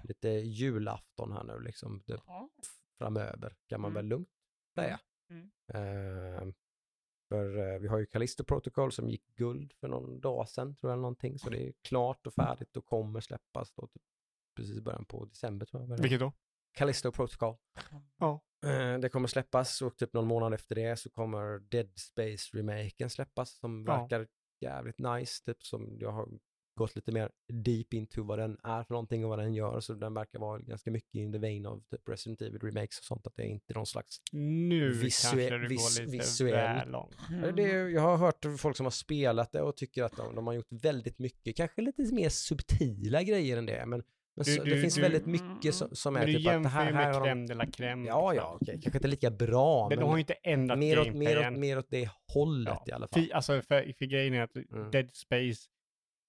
lite 0.03 0.29
julafton 0.29 1.33
här 1.33 1.45
nu 1.45 1.61
liksom. 1.61 2.03
Ja. 2.07 2.49
framöver, 2.99 3.57
kan 3.67 3.81
man 3.81 3.91
Mm. 3.91 3.95
väl 3.95 4.07
lugnt 4.07 4.29
säga. 4.75 5.01
Mm. 5.31 5.51
Eh, 5.69 6.55
för 7.29 7.59
eh, 7.75 7.79
vi 7.79 7.89
har 7.89 7.99
ju 7.99 8.07
Callisto 8.07 8.45
Protocol 8.45 8.93
som 8.93 9.09
gick 9.09 9.27
guld 9.37 9.73
för 9.73 9.89
någon 9.89 10.21
dag 10.21 10.49
sedan, 10.49 10.77
tror 10.77 10.93
jag, 10.93 10.99
någonting. 11.01 11.39
Så 11.39 11.51
det 11.51 11.69
är 11.69 11.73
klart 11.83 12.27
och 12.27 12.35
färdigt 12.35 12.77
och 12.77 12.85
kommer 12.87 13.21
släppas 13.21 13.73
då, 13.75 13.87
typ, 13.87 14.03
precis 14.57 14.77
i 14.79 14.81
början 14.81 15.05
på 15.05 15.25
december 15.25 15.67
tror 15.67 15.83
jag. 15.89 15.99
Vilket 16.03 16.21
då? 16.21 16.33
Callisto 16.73 17.13
Protocol. 17.13 17.57
Ja. 18.19 18.41
Eh, 18.67 18.99
det 18.99 19.09
kommer 19.09 19.29
släppas 19.29 19.83
och 19.83 19.97
typ 19.97 20.13
någon 20.13 20.27
månad 20.27 20.55
efter 20.55 20.75
det 20.75 20.97
så 20.97 21.11
kommer 21.11 21.59
Dead 21.59 21.99
Space-remaken 21.99 23.11
släppas 23.11 23.51
som 23.59 23.85
Ja. 23.87 23.97
verkar 24.01 24.29
jävligt 24.61 24.99
nice, 24.99 25.45
typ 25.45 25.63
som 25.63 25.97
jag 26.01 26.13
har 26.13 26.29
gått 26.79 26.97
lite 26.97 27.13
mer 27.13 27.31
deep 27.53 27.95
into 27.95 28.23
vad 28.23 28.39
den 28.39 28.57
är 28.63 28.83
för 28.85 28.95
någonting 28.95 29.25
och 29.25 29.31
vad 29.31 29.39
den 29.39 29.55
gör, 29.55 29.81
så 29.81 29.95
den 29.95 30.15
verkar 30.15 30.39
vara 30.39 30.59
ganska 30.59 30.91
mycket 30.91 31.15
in 31.15 31.33
the 31.33 31.39
vein 31.39 31.67
av 31.67 31.83
typ 31.91 32.09
Resident 32.09 32.43
Evil 32.43 32.61
remakes 32.61 32.99
och 32.99 33.05
sånt, 33.05 33.27
att 33.27 33.37
det 33.37 33.43
är 33.43 33.47
inte 33.47 33.75
någon 33.75 33.87
slags 33.87 34.17
Nu 34.33 34.93
Visue- 34.93 35.01
kanske 35.31 35.51
det 35.59 35.69
vis- 35.69 35.99
går 35.99 36.05
lite 36.05 36.17
visuell. 36.17 36.51
väl 36.53 36.91
långt. 36.91 37.17
Ja, 37.43 37.53
Det 37.53 37.63
är, 37.71 37.89
jag 37.89 38.01
har 38.03 38.17
hört 38.17 38.45
folk 38.59 38.77
som 38.77 38.87
har 38.87 38.91
spelat 38.91 39.53
det 39.53 39.63
och 39.63 39.77
tycker 39.77 40.03
att 40.05 40.17
de, 40.17 40.35
de 40.35 40.47
har 40.47 40.55
gjort 40.55 40.67
väldigt 40.83 41.19
mycket, 41.19 41.57
kanske 41.57 41.83
lite 41.83 42.03
mer 42.15 42.29
subtila 42.29 43.23
grejer 43.23 43.57
än 43.57 43.67
det, 43.67 43.87
men, 43.87 44.03
men 44.37 44.45
Du- 44.45 44.55
så, 44.57 44.65
du- 44.65 44.71
det 44.75 44.81
finns 44.81 44.95
du- 44.95 45.01
väldigt 45.01 45.27
mycket 45.27 45.75
som, 45.75 45.89
som 45.93 46.17
är 46.17 46.21
Men 46.21 46.27
du 46.27 46.33
typ 46.39 46.47
att 46.47 46.51
det 46.51 46.53
jämför 46.55 46.69
här, 46.71 46.87
ju 46.91 46.93
här 46.97 47.05
med 47.07 47.15
har 47.15 47.27
de, 47.27 47.47
crème 47.47 47.55
la 47.55 47.65
crème. 47.65 48.07
Ja, 48.07 48.33
liksom. 48.33 48.47
ja, 48.51 48.59
okej, 48.61 48.81
kanske 48.83 48.99
inte 48.99 49.09
lika 49.09 49.31
bra, 49.31 49.89
Det, 49.89 49.97
men 49.97 50.03
de 50.05 50.09
har 50.11 50.17
ju 50.17 50.21
inte 50.21 50.33
ändrat 50.35 50.79
mer, 50.79 50.99
åt, 51.01 51.15
mer, 51.15 51.49
åt, 51.53 51.59
mer 51.59 51.79
åt 51.79 51.91
det 51.91 52.11
hållet 52.35 52.75
Ja. 52.75 52.85
i 52.87 52.93
alla 52.93 53.09
fall. 53.09 53.23
Fi- 53.23 53.33
Alltså 53.33 53.53
för, 53.63 53.93
för 53.99 54.05
grejen 54.05 54.35
är 54.35 54.43
att 54.43 54.57
Mm. 54.57 54.91
Dead 54.91 55.11
Space, 55.13 55.69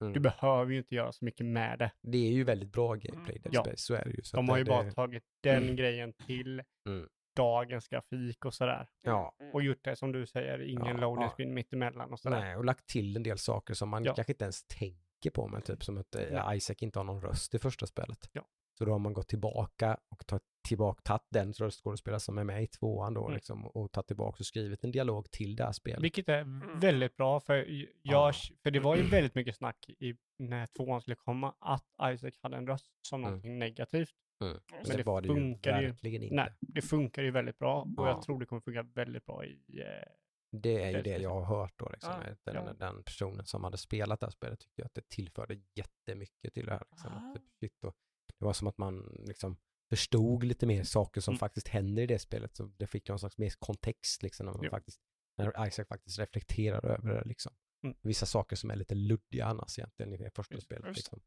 Mm. 0.00 0.12
du 0.12 0.20
behöver 0.20 0.72
ju 0.72 0.78
inte 0.78 0.94
göra 0.94 1.12
så 1.12 1.24
mycket 1.24 1.46
med 1.46 1.78
det. 1.78 1.90
Det 2.02 2.18
är 2.18 2.32
ju 2.32 2.44
väldigt 2.44 2.72
bra 2.72 2.94
gameplay, 2.94 3.38
Dead 3.38 3.54
Ja. 3.54 3.62
Space, 3.64 3.76
så 3.82 3.94
är 3.94 4.04
det 4.04 4.10
ju. 4.10 4.22
Så 4.22 4.36
De 4.36 4.48
har 4.48 4.56
det, 4.56 4.60
ju 4.60 4.64
bara 4.64 4.82
det, 4.82 4.92
tagit 4.92 5.24
den 5.42 5.76
grejen 5.76 6.12
till 6.12 6.62
Mm. 6.86 7.08
dagens 7.36 7.88
grafik 7.88 8.44
och 8.44 8.54
sådär. 8.54 8.88
Ja, 9.02 9.34
Och 9.52 9.62
gjort 9.62 9.84
det 9.84 9.96
som 9.96 10.12
du 10.12 10.26
säger, 10.26 10.60
ingen 10.68 10.86
Ja, 10.86 10.92
loading 11.00 11.22
ja. 11.24 11.28
screen 11.30 11.54
mittemellan 11.54 12.12
och 12.12 12.20
sådär. 12.20 12.40
nej, 12.40 12.56
och 12.56 12.64
lagt 12.64 12.86
till 12.86 13.16
en 13.16 13.22
del 13.22 13.38
saker 13.38 13.74
som 13.74 13.88
man 13.88 14.04
Ja. 14.04 14.14
kanske 14.14 14.32
inte 14.32 14.44
ens 14.44 14.64
tänker 14.64 15.30
på, 15.30 15.48
men 15.48 15.62
typ 15.62 15.84
som 15.84 15.98
att 15.98 16.14
eh. 16.14 16.48
Isaac 16.54 16.76
inte 16.78 16.98
har 16.98 17.04
någon 17.04 17.20
röst 17.22 17.54
i 17.54 17.58
första 17.58 17.86
spelet. 17.86 18.28
Ja. 18.32 18.42
Så 18.78 18.84
då 18.84 18.92
har 18.92 18.98
man 18.98 19.12
gått 19.12 19.28
tillbaka 19.28 19.96
och 20.10 20.26
tagit 20.26 20.42
tillbaka, 20.62 21.00
tagit 21.02 21.22
den 21.30 21.52
röstskådespelare 21.52 22.20
som 22.20 22.38
är 22.38 22.44
med 22.44 22.62
i 22.62 22.66
tvåan 22.66 23.14
då 23.14 23.20
Mm. 23.24 23.34
liksom, 23.34 23.66
och 23.66 23.92
tagit 23.92 24.06
tillbaka 24.06 24.36
och 24.40 24.46
skrivit 24.46 24.84
en 24.84 24.90
dialog 24.92 25.30
till 25.30 25.56
det 25.56 25.64
här 25.64 25.72
spelet. 25.72 26.02
Vilket 26.02 26.28
är 26.28 26.38
Mm. 26.40 26.78
väldigt 26.80 27.16
bra, 27.16 27.40
för, 27.40 27.54
jag, 27.56 27.88
Ja. 28.02 28.32
för 28.62 28.70
det 28.70 28.80
var 28.80 28.96
ju 28.96 29.02
väldigt 29.02 29.34
mycket 29.34 29.56
snack 29.56 29.86
i, 29.88 30.14
när 30.38 30.66
tvåan 30.66 31.00
skulle 31.00 31.16
komma, 31.16 31.54
att 31.58 31.84
Isaac 32.14 32.32
hade 32.42 32.56
en 32.56 32.66
röst 32.66 32.92
som 33.02 33.20
Mm. 33.20 33.30
någonting 33.30 33.58
negativt. 33.58 34.14
Mm. 34.40 34.52
Men 34.52 34.60
Men 34.80 34.90
det, 34.90 34.96
det 34.96 35.02
var 35.02 35.20
det 35.20 35.28
ju 35.28 35.34
funkar 35.34 35.80
ju- 35.80 35.86
verkligen 35.88 36.22
inte. 36.22 36.34
Nej, 36.34 36.52
det 36.60 36.82
funkar 36.82 37.22
ju 37.22 37.30
väldigt 37.30 37.58
bra 37.58 37.80
och 37.82 37.88
Ja. 37.96 38.08
jag 38.08 38.22
tror 38.22 38.40
det 38.40 38.46
kommer 38.46 38.60
funka 38.62 38.82
väldigt 38.82 39.24
bra 39.26 39.44
i... 39.44 39.60
Eh, 39.80 40.08
Det 40.52 40.82
är 40.82 40.90
ju 40.90 41.02
Det 41.02 41.18
jag 41.18 41.30
har 41.40 41.44
hört 41.60 41.72
då. 41.76 41.88
Liksom. 41.88 42.12
Ja, 42.44 42.52
Den, 42.52 42.64
ja. 42.66 42.72
den 42.72 43.02
personen 43.02 43.46
som 43.46 43.64
hade 43.64 43.76
spelat 43.78 44.20
det 44.20 44.26
här 44.26 44.30
spelet 44.30 44.60
tyckte 44.60 44.84
att 44.84 44.94
det 44.94 45.08
tillförde 45.08 45.60
jättemycket 45.74 46.54
till 46.54 46.66
det 46.66 46.72
här. 46.72 46.84
Liksom. 46.90 47.12
Att 47.12 47.34
det, 47.34 47.40
shit, 47.60 47.84
och 47.84 47.94
det 48.38 48.44
var 48.44 48.52
som 48.52 48.68
att 48.68 48.78
man 48.78 49.16
liksom 49.26 49.56
förstod 49.90 50.44
lite 50.44 50.66
mer 50.66 50.82
saker 50.84 51.20
som 51.20 51.32
Mm. 51.32 51.38
faktiskt 51.38 51.68
händer 51.68 52.02
i 52.02 52.06
det 52.06 52.18
spelet. 52.18 52.56
Så 52.56 52.64
det 52.76 52.86
fick 52.86 53.08
någon 53.08 53.18
slags 53.18 53.38
mer 53.38 53.52
kontext 53.58 54.22
liksom, 54.22 54.46
när, 54.46 54.52
man 54.52 54.64
Ja. 54.64 54.70
faktiskt, 54.70 55.00
när 55.38 55.66
Isaac 55.68 55.84
faktiskt 55.88 56.18
reflekterar 56.18 56.86
över 56.86 57.14
det. 57.14 57.24
Liksom. 57.28 57.52
Mm. 57.84 57.96
Vissa 58.02 58.26
saker 58.26 58.56
som 58.56 58.70
är 58.70 58.76
lite 58.76 58.94
luddiga 58.94 59.46
annars 59.46 59.78
egentligen 59.78 60.12
i 60.12 60.16
det 60.16 60.30
första 60.34 60.54
Just- 60.54 60.66
spelet. 60.66 60.96
Liksom. 60.96 61.20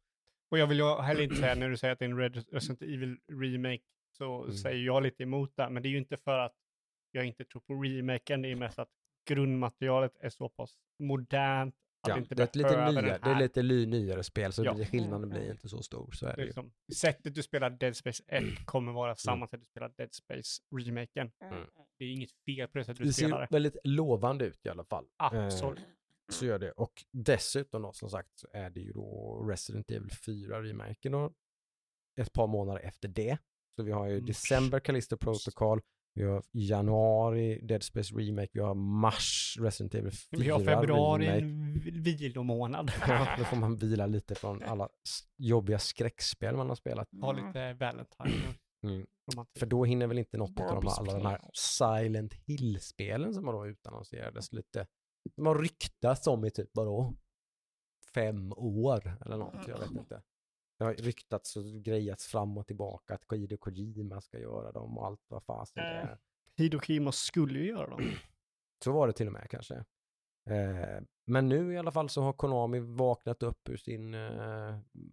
och 0.52 0.58
jag 0.58 0.68
vill 0.68 0.78
ju 0.78 1.02
heller 1.02 1.22
inte 1.22 1.36
säga, 1.36 1.56
när 1.60 1.70
du 1.70 1.78
säger 1.78 1.94
att 1.94 2.00
det 2.00 2.06
är 2.06 2.10
en 2.10 2.18
Red- 2.20 2.46
Resident 2.52 2.82
Evil 2.82 3.18
remake, 3.32 3.84
så 4.18 4.44
Mm. 4.44 4.56
säger 4.58 4.86
jag 4.86 5.04
lite 5.04 5.24
emot 5.24 5.54
det. 5.56 5.70
Men 5.70 5.84
det 5.84 5.90
är 5.90 5.92
ju 5.92 5.98
inte 5.98 6.18
för 6.18 6.40
att 6.40 6.56
jag 7.12 7.26
inte 7.26 7.46
tror 7.46 7.62
på 7.62 7.74
remaken, 7.84 8.42
det 8.42 8.52
är 8.52 8.56
mest 8.56 8.80
att 8.80 8.90
grundmaterialet 9.30 10.16
är 10.20 10.30
så 10.30 10.50
pass 10.50 10.78
modernt 11.00 11.76
Ja, 12.08 12.14
det 12.16 12.20
inte 12.20 12.36
det 12.36 12.42
är 12.44 12.58
lite 12.58 12.70
behöver 12.70 12.92
nya, 12.92 13.02
den 13.02 13.22
det 13.24 13.30
är 13.30 13.40
lite 13.40 13.62
ly, 13.62 13.86
nyare 13.86 14.24
spel 14.24 14.54
så 14.54 14.64
Ja. 14.66 14.76
skillnaden 14.86 15.16
Mm, 15.16 15.30
blir 15.30 15.40
mm. 15.42 15.52
inte 15.52 15.70
så 15.70 15.84
stor. 15.84 16.12
Så 16.12 16.26
är 16.26 16.30
Det 16.30 16.36
är 16.36 16.40
ju. 16.40 16.46
liksom, 16.46 16.72
sättet 16.96 17.36
du 17.36 17.44
spelar 17.44 17.70
Dead 17.70 17.96
Space 17.96 18.24
1 18.28 18.44
Mm. 18.44 18.56
kommer 18.66 18.92
vara 18.92 19.16
samma 19.16 19.48
sätt 19.48 19.60
du 19.60 19.66
spelar 19.66 19.90
Dead 19.98 20.14
Space 20.14 20.62
remaken. 20.86 21.32
Mm. 21.42 21.66
Det 21.98 22.06
är 22.06 22.12
inget 22.12 22.32
fel 22.46 22.68
på 22.68 22.78
det 22.78 22.86
sättet 22.86 22.98
du 22.98 23.04
Det 23.06 23.14
spelar 23.14 23.38
ser 23.38 23.42
det. 23.42 23.48
väldigt 23.56 23.78
lovande 23.84 24.46
ut 24.46 24.66
i 24.66 24.70
alla 24.70 24.84
fall. 24.86 25.04
Eh, 25.06 25.26
Absolut. 25.46 25.80
Så 26.32 26.46
gör 26.46 26.60
det. 26.60 26.72
Och 26.72 27.04
dessutom 27.12 27.82
då 27.82 27.94
som 27.94 28.10
sagt 28.10 28.30
så 28.40 28.48
är 28.54 28.70
det 28.70 28.80
ju 28.80 28.92
då 28.92 29.40
Resident 29.50 29.92
Evil 29.92 30.12
4 30.12 30.64
remaken 30.64 31.12
då 31.12 31.34
ett 32.20 32.34
par 32.34 32.48
månader 32.48 32.80
efter 32.82 33.08
det. 33.08 33.38
Så 33.76 33.84
vi 33.84 33.92
har 33.92 34.06
ju 34.08 34.14
Mm. 34.14 34.26
december 34.26 34.80
Callisto 34.80 35.18
Protocol, 35.18 35.82
vi 36.16 36.24
har 36.24 36.44
januari 36.52 37.60
Dead 37.62 37.84
Space 37.84 38.16
Remake, 38.16 38.50
vi 38.54 38.60
har 38.60 38.74
mars 38.76 39.58
Resident 39.60 39.96
Evil 39.96 40.12
4 40.12 40.42
Vi 40.42 40.50
har 40.50 40.60
februari, 40.60 41.28
en 41.28 41.74
vilomånad. 42.04 42.92
Ja, 43.08 43.28
då 43.38 43.44
får 43.44 43.58
man 43.58 43.78
vila 43.78 44.06
lite 44.06 44.36
från 44.36 44.64
alla 44.64 44.90
jobbiga 45.38 45.80
skräckspel 45.80 46.56
man 46.56 46.70
har 46.70 46.76
spelat. 46.76 47.08
Ha 47.22 47.32
lite 47.32 47.74
Valentine 47.74 48.54
Mm. 48.84 49.06
För 49.60 49.66
då 49.66 49.86
hinner 49.86 50.08
väl 50.08 50.18
inte 50.18 50.38
något 50.38 50.60
av 50.60 50.82
de 50.82 50.88
här, 50.88 51.00
alla 51.00 51.14
de 51.14 51.26
här 51.26 51.42
Silent 51.54 52.34
Hill-spelen 52.34 53.34
som 53.34 53.46
har 53.48 53.54
då 53.54 53.68
utannonserades 53.68 54.54
lite, 54.54 54.88
de 55.36 55.46
har 55.46 55.56
ryktats 55.56 56.28
om 56.28 56.46
i 56.46 56.52
typ 56.52 56.70
vadå? 56.74 57.14
Fem 58.14 58.54
år 58.54 59.18
eller 59.26 59.38
något, 59.38 59.68
jag 59.68 59.80
vet 59.80 59.92
inte. 59.92 60.22
Det 60.78 60.84
har 60.84 60.94
ryktats 60.94 61.56
och 61.56 61.64
grejats 61.66 62.26
fram 62.28 62.58
och 62.58 62.68
tillbaka 62.68 63.14
att 63.14 63.24
Hideo 63.34 63.58
Kojima 63.58 64.22
ska 64.22 64.40
göra 64.40 64.72
dem 64.72 64.98
och 64.98 65.06
allt 65.06 65.22
vad 65.28 65.44
fasen 65.44 65.84
det 65.84 65.90
Mm. 65.90 66.08
är. 66.08 66.18
Hideo 66.58 66.80
Kojima 66.80 67.12
skulle 67.12 67.60
ju 67.60 67.68
göra 67.68 67.90
dem. 67.90 68.02
Så 68.84 68.92
var 68.92 69.08
det 69.08 69.14
till 69.14 69.28
och 69.28 69.34
med 69.34 69.48
kanske. 69.50 69.76
Eh, 70.50 71.02
men 71.26 71.50
nu 71.50 71.74
i 71.74 71.78
alla 71.78 71.92
fall 71.92 72.10
så 72.10 72.22
har 72.22 72.34
Konami 72.34 72.80
vaknat 72.80 73.44
upp 73.44 73.70
ur 73.70 73.78
sin, 73.78 74.14
eh, 74.14 74.20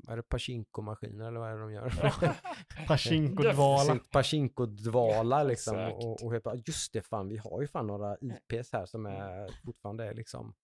är 0.08 0.16
det 0.16 0.22
Pachinko-maskiner 0.22 1.28
eller 1.28 1.40
vad 1.40 1.50
är 1.50 1.54
det 1.54 1.60
de 1.60 1.72
gör? 1.72 1.90
Pachinko-dvala. 2.86 3.98
Pachinko-dvala 4.12 5.42
liksom. 5.44 5.76
Exakt. 5.78 6.04
Och, 6.04 6.22
och 6.22 6.32
helt 6.32 6.68
just 6.68 6.92
det 6.92 7.02
fan, 7.02 7.28
vi 7.28 7.36
har 7.36 7.60
ju 7.60 7.66
fan 7.66 7.86
några 7.86 8.16
IPs 8.20 8.72
här 8.72 8.86
som 8.86 9.06
är 9.06 9.50
fortfarande 9.64 10.04
är 10.04 10.14
liksom 10.14 10.54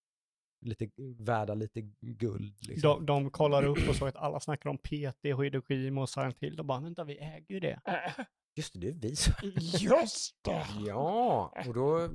lite 0.60 0.90
värda 1.18 1.54
lite 1.54 1.80
guld. 2.00 2.54
Liksom. 2.68 2.90
De, 2.90 3.06
de 3.06 3.30
kollar 3.30 3.64
upp 3.64 3.88
och 3.88 3.96
såg 3.96 4.08
att 4.08 4.16
alla 4.16 4.40
snackar 4.40 4.70
om 4.70 4.78
PT 4.78 5.66
Kojima 5.66 6.00
och 6.02 6.08
Silent 6.08 6.38
Hill. 6.38 6.56
De 6.56 6.66
bara, 6.66 6.80
vänta 6.80 7.04
vi 7.04 7.18
äger 7.18 7.54
ju 7.54 7.60
det. 7.60 7.80
Just 8.56 8.72
det, 8.74 8.80
det 8.80 8.88
är 8.88 9.10
vi 9.10 9.16
som... 9.16 9.34
Just 9.80 10.36
det! 10.44 10.66
Ja, 10.86 11.52
och 11.66 11.74
då 11.74 12.10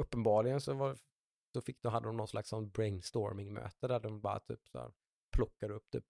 uppenbarligen 0.00 0.60
så, 0.60 0.74
var, 0.74 0.96
så 1.52 1.60
fick, 1.60 1.82
då 1.82 1.88
hade 1.88 2.06
de 2.06 2.16
någon 2.16 2.28
slags 2.28 2.48
sån 2.48 2.70
brainstorming-möte 2.70 3.88
där 3.88 4.00
de 4.00 4.20
bara 4.20 4.40
typ 4.40 4.60
så 4.66 4.78
här 4.78 4.90
plockade 5.36 5.74
upp 5.74 5.90
typ 5.92 6.04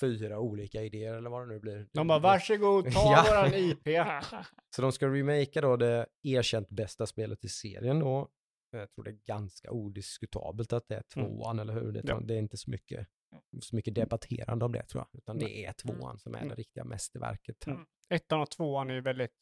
fyra 0.00 0.38
olika 0.38 0.82
idéer 0.82 1.14
eller 1.14 1.30
vad 1.30 1.42
det 1.42 1.54
nu 1.54 1.60
blir. 1.60 1.88
De 1.92 2.08
bara, 2.08 2.18
varsågod, 2.18 2.84
ta 2.84 2.90
Ja. 3.12 3.24
våran 3.28 3.54
IP. 3.54 3.88
Så 4.76 4.82
de 4.82 4.92
ska 4.92 5.06
remakea 5.08 5.62
då 5.62 5.76
det 5.76 6.06
erkänt 6.22 6.68
bästa 6.68 7.06
spelet 7.06 7.44
i 7.44 7.48
serien 7.48 7.98
då. 7.98 8.28
Jag 8.78 8.90
tror 8.90 9.04
det 9.04 9.10
är 9.10 9.18
ganska 9.26 9.70
odiskutabelt 9.70 10.72
att 10.72 10.88
det 10.88 10.94
är 10.94 11.02
Mm. 11.16 11.28
tvåan, 11.28 11.58
eller 11.58 11.74
hur? 11.74 11.92
Det, 11.92 12.00
Ja. 12.04 12.20
det 12.20 12.34
är 12.34 12.38
inte 12.38 12.56
så 12.56 12.70
mycket, 12.70 13.08
så 13.60 13.76
mycket 13.76 13.94
debatterande 13.94 14.64
om 14.64 14.72
det 14.72 14.82
tror 14.82 15.00
jag, 15.12 15.18
utan 15.18 15.38
det 15.38 15.64
är 15.66 15.72
tvåan 15.72 16.18
som 16.18 16.34
är 16.34 16.38
det 16.38 16.44
Mm. 16.44 16.56
riktiga 16.56 16.84
mästerverket. 16.84 17.66
Mm. 17.66 17.86
Ettan 18.08 18.40
och 18.40 18.50
tvåan 18.50 18.90
är 18.90 18.94
ju 18.94 19.00
väldigt, 19.00 19.34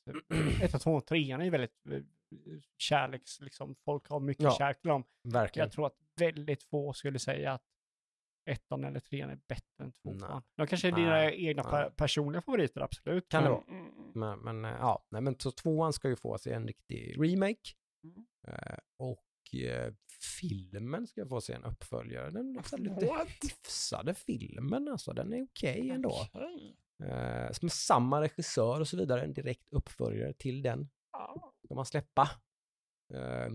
ettan, 0.62 0.80
tvåan 0.80 0.96
och 0.96 1.06
trean 1.06 1.40
är 1.40 1.44
ju 1.44 1.50
väldigt 1.50 1.86
eh, 1.90 2.00
kärleks, 2.76 3.40
liksom, 3.40 3.74
folk 3.84 4.08
har 4.08 4.20
mycket 4.20 4.42
Ja. 4.44 4.54
kärlek 4.58 4.80
till 4.80 4.88
dem. 4.88 5.04
Verkligen. 5.22 5.64
Jag 5.66 5.72
tror 5.72 5.86
att 5.86 5.96
väldigt 6.16 6.62
få 6.62 6.92
skulle 6.92 7.18
säga 7.18 7.52
att 7.52 7.62
ettan 8.46 8.84
eller 8.84 9.00
trean 9.00 9.30
är 9.30 9.40
bättre 9.48 9.84
än 9.84 9.92
tvåan. 9.92 10.16
Nej. 10.18 10.40
De 10.56 10.66
kanske 10.66 10.88
är 10.88 10.92
dina 10.92 11.08
Nej. 11.10 11.46
egna 11.46 11.62
Nej. 11.62 11.70
per- 11.70 11.90
personliga 11.90 12.42
favoriter, 12.42 12.80
absolut. 12.80 13.28
Kan 13.28 13.42
det 13.44 13.50
vara. 13.50 13.62
Mm, 13.68 13.80
mm, 13.86 14.12
Men, 14.14 14.38
men 14.38 14.64
eh, 14.64 14.70
ja, 14.80 15.04
nej, 15.10 15.22
men 15.22 15.38
så 15.38 15.50
tvåan 15.50 15.92
ska 15.92 16.08
ju 16.08 16.16
få 16.16 16.38
sig 16.38 16.52
en 16.52 16.66
riktig 16.66 17.16
remake. 17.22 17.70
Mm. 18.04 18.26
Eh, 18.46 18.78
och 18.96 19.54
eh, 19.54 19.94
filmen 20.40 21.06
ska 21.06 21.26
få 21.26 21.40
sig 21.40 21.54
en 21.54 21.64
uppföljare. 21.64 22.30
Den 22.30 22.56
är 22.56 22.62
så 22.62 22.76
här 22.76 22.84
lite 22.84 23.06
What? 23.06 23.28
hyfsade 23.42 24.14
filmen 24.14 24.88
alltså, 24.88 25.12
den 25.12 25.32
är 25.32 25.42
okej 25.42 25.90
ändå. 25.90 26.28
Okej. 26.32 26.76
Eh, 27.02 27.52
som 27.52 27.70
samma 27.70 28.20
regissör 28.20 28.80
och 28.80 28.88
så 28.88 28.96
vidare, 28.96 29.22
en 29.22 29.32
direkt 29.32 29.72
uppföljare 29.72 30.32
till 30.32 30.62
den 30.62 30.88
ska 31.64 31.74
man 31.74 31.86
släppa. 31.86 32.22
Eh, 33.14 33.48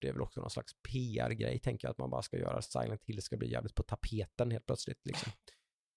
det 0.00 0.08
är 0.08 0.12
väl 0.12 0.22
också 0.22 0.40
någon 0.40 0.50
slags 0.50 0.74
PR-grej, 0.82 1.58
tänker 1.58 1.88
jag, 1.88 1.90
att 1.90 1.98
man 1.98 2.10
bara 2.10 2.22
ska 2.22 2.38
göra 2.38 2.62
Silent 2.62 3.04
Hill 3.04 3.22
ska 3.22 3.36
bli 3.36 3.50
jävligt 3.50 3.74
på 3.74 3.82
tapeten 3.82 4.50
helt 4.50 4.66
plötsligt. 4.66 5.06
Liksom. 5.06 5.32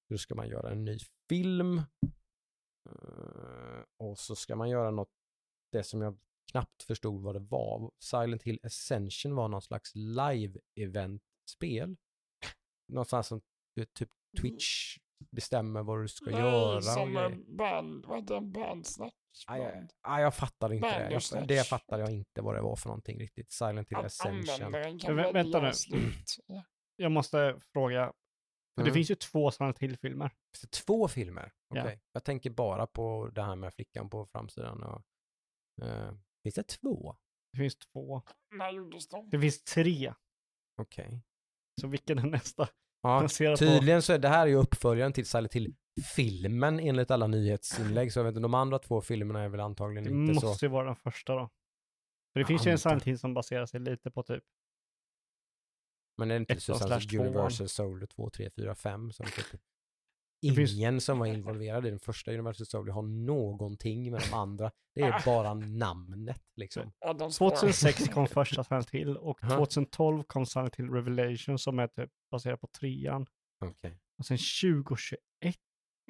Då 0.09 0.17
ska 0.17 0.35
man 0.35 0.49
göra 0.49 0.71
en 0.71 0.85
ny 0.85 0.97
film. 1.29 1.77
Eh, 2.89 3.83
och 3.97 4.19
så 4.19 4.35
ska 4.35 4.55
man 4.55 4.69
göra 4.69 4.91
något, 4.91 5.11
det 5.71 5.83
som 5.83 6.01
jag 6.01 6.19
knappt 6.51 6.83
förstod 6.83 7.21
vad 7.23 7.35
det 7.35 7.39
var. 7.39 7.91
Silent 7.99 8.43
Hill 8.43 8.59
Ascension 8.63 9.35
var 9.35 9.47
någon 9.47 9.61
slags 9.61 9.91
live-event-spel. 9.95 11.97
Någonstans 12.87 13.27
som 13.27 13.41
typ 13.95 14.09
Twitch 14.41 14.97
bestämmer 15.31 15.83
vad 15.83 16.01
du 16.01 16.07
ska 16.07 16.31
göra. 16.31 16.67
Nej, 16.69 16.75
och 16.77 16.83
som 16.83 17.17
en 17.17 17.55
band, 17.57 18.05
vad 18.05 18.19
heter 18.21 18.35
en 18.35 18.51
bandsnatch? 18.51 19.13
Aj, 19.47 19.61
aj, 19.65 19.87
aj, 20.01 20.23
jag 20.23 20.35
fattar 20.35 20.73
inte 20.73 20.87
det. 20.87 20.93
Jag, 20.93 21.01
Bandersnatch. 21.03 21.47
det 21.47 21.67
fattar 21.67 21.99
jag 21.99 22.11
inte 22.11 22.41
vad 22.41 22.55
det 22.55 22.61
var 22.61 22.75
för 22.75 22.87
någonting 22.89 23.19
riktigt. 23.19 23.51
Silent 23.51 23.89
Hill 23.89 23.97
Att 23.97 24.05
Ascension. 24.05 24.73
vä- 24.75 25.33
vänta 25.33 25.61
nu. 25.61 25.73
slut. 25.73 26.35
Ja. 26.47 26.63
Jag 26.95 27.11
måste 27.11 27.59
fråga, 27.73 28.05
för 28.75 28.75
det 28.75 28.81
Mm. 28.81 28.93
finns 28.93 29.11
ju 29.11 29.15
två 29.15 29.51
sådana 29.51 29.73
till 29.73 29.97
filmer. 29.97 30.29
Finns 30.29 30.61
det 30.61 30.71
två 30.85 31.07
filmer? 31.07 31.51
Okej. 31.69 32.01
Jag 32.11 32.23
tänker 32.23 32.49
bara 32.49 32.87
på 32.87 33.29
det 33.35 33.43
här 33.43 33.55
med 33.55 33.73
flickan 33.73 34.09
på 34.09 34.25
framsidan. 34.25 34.83
Och, 34.83 35.03
eh, 35.85 36.11
finns 36.51 36.55
det 36.55 36.63
två? 36.63 37.15
Det 37.51 37.57
finns 37.57 37.77
två. 37.77 38.21
När 38.51 38.71
gjordes 38.71 39.07
de? 39.07 39.29
Det 39.29 39.39
finns 39.39 39.63
tre. 39.63 40.13
Okej. 40.77 41.21
Så 41.81 41.87
vilken 41.87 42.19
är 42.19 42.23
nästa? 42.27 42.69
Ja, 43.01 43.21
Baserat 43.21 43.59
tydligen 43.59 44.01
så 44.01 44.13
är 44.13 44.19
det 44.19 44.27
här 44.27 44.41
är 44.41 44.45
ju 44.47 44.55
uppföljaren 44.55 45.13
till 45.13 45.25
Silent 45.25 45.53
Hill-filmen 45.53 46.79
enligt 46.79 47.11
alla 47.11 47.27
nyhetsinlägg. 47.27 48.13
Så 48.13 48.19
jag 48.19 48.23
vet 48.23 48.31
inte, 48.31 48.39
de 48.41 48.53
andra 48.53 48.79
två 48.79 49.01
filmerna 49.01 49.41
är 49.41 49.49
väl 49.49 49.59
antagligen 49.59 50.03
Det 50.03 50.09
inte 50.09 50.33
måste 50.33 50.59
så. 50.59 50.65
ju 50.65 50.69
vara 50.69 50.85
den 50.85 50.95
första 50.95 51.35
då. 51.35 51.49
För 52.33 52.39
det 52.39 52.45
finns 52.45 52.65
ju 52.67 52.69
en 52.69 52.73
antar. 52.73 52.89
Silent 52.89 53.03
Hill 53.03 53.19
som 53.19 53.33
baserar 53.33 53.65
sig 53.65 53.79
lite 53.79 54.11
på 54.11 54.23
typ, 54.23 54.43
Men 56.17 56.31
är 56.31 56.35
det 56.35 56.39
inte 56.39 56.59
slash 56.61 56.99
tvåan. 56.99 57.27
Universal 57.27 57.67
Soldier 57.67 58.07
2, 58.07 58.29
3, 58.29 58.49
4, 58.55 58.75
5 58.75 59.11
som 59.11 59.25
typ 59.25 59.51
Det 59.51 59.57
Ingen 60.41 61.01
som 61.01 61.19
var 61.19 61.25
involverad 61.25 61.85
i 61.85 61.89
den 61.89 61.99
första 61.99 62.31
Universal 62.31 62.65
Soldier 62.65 62.93
har 62.93 63.01
någonting 63.01 64.11
med 64.11 64.21
de 64.21 64.33
andra. 64.35 64.71
Det 64.95 65.01
är 65.01 65.21
bara 65.25 65.53
namnet 65.53 66.41
liksom. 66.55 66.91
Ja, 66.99 67.13
de 67.13 67.31
spårar. 67.31 67.49
2006 67.49 68.07
kom 68.07 68.27
första 68.27 68.63
Silent 68.63 68.89
Hill 68.89 69.17
och 69.17 69.43
Aha. 69.43 69.57
2012 69.57 70.23
kom 70.23 70.45
Silent 70.45 70.75
Hill 70.75 70.89
Revelation 70.89 71.59
som 71.59 71.79
är 71.79 71.87
typ 71.87 72.09
baserad 72.31 72.61
på 72.61 72.67
trean. 72.67 73.25
Okej. 73.65 73.99
Och 74.17 74.25
sen 74.25 74.37
2021 74.61 75.19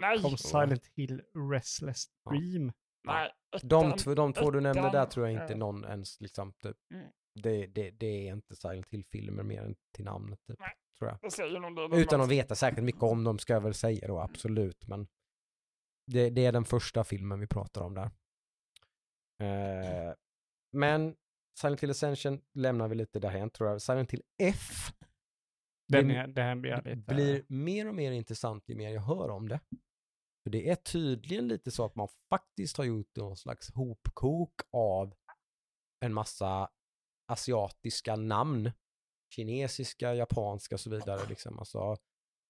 Nej, 0.02 0.22
kom 0.22 0.38
Silent 0.38 0.88
Hill 0.96 1.22
Restless 1.52 2.06
Ja. 2.24 2.32
Dream. 2.32 2.72
nej. 3.08 3.32
De, 3.64 3.96
två, 3.98 4.16
de 4.16 4.34
två 4.34 4.52
du 4.52 4.62
nämnde 4.62 4.90
där 4.92 5.06
tror 5.06 5.28
jag 5.30 5.44
inte 5.44 5.56
någon 5.56 5.86
ens 5.86 6.22
liksom 6.22 6.54
typ, 6.54 6.78
Mm. 6.94 7.08
det, 7.44 7.68
det, 7.68 7.92
det 7.92 8.28
är 8.28 8.34
inte 8.34 8.56
Silent 8.56 8.88
Hill-filmer 8.90 9.44
mer 9.44 9.62
än 9.62 9.76
till 9.96 10.06
namnet 10.06 10.40
typ, 10.48 10.60
Nej. 10.60 10.74
Tror 11.00 11.12
jag. 11.12 11.20
Utan 12.00 12.22
att 12.22 12.28
mest- 12.28 12.32
veta 12.40 12.56
särskilt 12.56 12.86
mycket 12.86 13.04
om 13.04 13.24
dem 13.24 13.40
ska 13.40 13.54
jag 13.54 13.62
väl 13.62 13.74
säga 13.74 14.08
då, 14.08 14.20
absolut. 14.20 14.88
Men 14.88 15.08
det, 16.12 16.30
det 16.30 16.46
är 16.46 16.52
den 16.52 16.66
första 16.66 17.04
filmen 17.04 17.40
vi 17.40 17.48
pratar 17.48 17.82
om 17.82 17.94
där. 17.94 18.12
Eh, 19.44 20.14
men 20.72 21.16
Silent 21.60 21.84
Hill 21.84 21.90
Ascension 21.92 22.42
lämnar 22.54 22.88
vi 22.88 22.96
lite 22.96 23.20
därhen 23.20 23.50
tror 23.50 23.70
jag. 23.70 23.82
Silent 23.82 24.12
Hill 24.12 24.24
F 24.44 24.92
Den 25.88 26.08
blir- 26.08 26.18
är, 26.18 26.28
det 26.28 26.42
här 26.42 26.56
blir 26.56 26.76
lite... 26.76 27.14
blir 27.14 27.46
mer 27.48 27.88
och 27.88 27.96
mer 27.96 28.12
intressant 28.12 28.70
ju 28.70 28.76
mer 28.76 28.90
jag 28.90 29.02
hör 29.02 29.30
om 29.30 29.50
det. 29.50 29.60
För 30.44 30.52
det 30.52 30.70
är 30.70 30.76
tydligen 30.76 31.48
lite 31.48 31.72
så 31.72 31.86
att 31.86 31.96
man 31.96 32.08
faktiskt 32.30 32.78
har 32.78 32.84
gjort 32.86 33.16
någon 33.16 33.38
slags 33.38 33.72
hopkok 33.74 34.54
av 34.72 35.14
en 36.06 36.14
massa 36.14 36.70
asiatiska 37.32 38.16
namn. 38.16 38.72
Kinesiska, 39.36 40.14
japanska 40.14 40.76
och 40.76 40.80
så 40.80 40.90
vidare. 40.90 41.20
Liksom. 41.30 41.60
Alltså, 41.60 41.96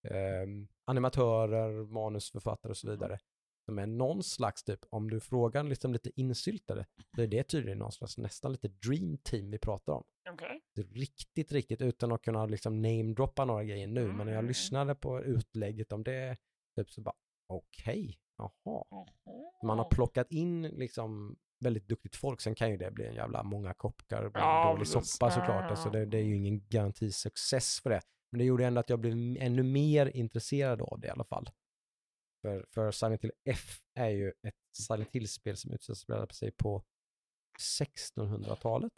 ehm, 0.10 0.68
animatörer, 0.86 1.86
manusförfattare 1.94 2.70
och 2.72 2.78
så 2.78 2.90
vidare. 2.90 3.20
Som 3.66 3.80
är 3.80 3.88
någon 3.88 4.24
slags 4.24 4.64
typ, 4.64 4.80
om 4.90 5.10
du 5.10 5.20
frågar 5.20 5.64
liksom 5.64 5.94
lite 5.94 6.12
insyltade, 6.22 6.86
så 7.16 7.22
är 7.22 7.28
det 7.28 7.44
tydligen 7.44 7.78
någon 7.80 7.92
slags 7.92 8.18
nästan 8.18 8.52
lite 8.52 8.68
dream 8.68 9.18
team 9.18 9.52
vi 9.52 9.60
pratar 9.60 9.94
om 9.94 10.04
Okej. 10.30 10.62
riktigt, 10.94 11.52
riktigt 11.52 11.82
utan 11.82 12.12
att 12.12 12.22
kunna 12.22 12.46
liksom 12.46 12.82
namedroppa 12.82 13.46
några 13.46 13.64
grejer 13.64 13.88
nu. 13.88 14.08
Men 14.08 14.18
när 14.18 14.34
jag 14.34 14.40
Mm. 14.40 14.48
lyssnade 14.48 14.96
på 14.96 15.24
utlägget 15.24 15.92
om 15.92 16.04
det, 16.04 16.38
typ 16.76 16.90
så 16.92 17.02
bara 17.02 17.16
okej, 17.48 18.20
jaha. 18.38 18.52
Jaha. 18.90 19.06
Man 19.64 19.78
har 19.78 19.90
plockat 19.90 20.32
in 20.32 20.62
liksom 20.62 21.38
väldigt 21.60 21.88
duktigt 21.88 22.16
folk. 22.16 22.42
Sen 22.42 22.56
kan 22.56 22.72
ju 22.72 22.78
det 22.78 22.92
bli 22.92 23.06
en 23.08 23.14
jävla 23.16 23.44
många 23.44 23.74
koppar 23.74 24.24
och 24.24 24.32
Ja, 24.36 24.72
dålig 24.72 24.88
soppa 24.88 25.32
såklart. 25.32 25.64
Ja, 25.64 25.70
Alltså 25.70 25.90
det, 25.90 26.06
det 26.06 26.18
är 26.18 26.24
ju 26.24 26.36
ingen 26.36 26.62
garanti-success 26.62 27.82
för 27.84 27.90
det. 27.90 28.02
Men 28.32 28.40
det 28.40 28.46
gjorde 28.46 28.66
ändå 28.66 28.80
att 28.80 28.90
jag 28.90 29.00
blev 29.00 29.14
ännu 29.40 29.64
mer 29.64 30.06
intresserad 30.06 30.82
av 30.82 31.00
det 31.00 31.08
i 31.08 31.10
alla 31.10 31.24
fall. 31.24 31.50
För, 32.42 32.66
för 32.70 32.92
Silent 32.92 33.24
Hill 33.24 33.32
F 33.50 33.80
är 33.94 34.10
ju 34.10 34.30
ett 34.48 34.56
Silent 34.78 35.10
Hill-spel 35.12 35.58
som 35.58 35.72
utspelar 35.72 36.28
sig 36.28 36.52
på 36.52 36.84
1600-talet. 37.60 38.94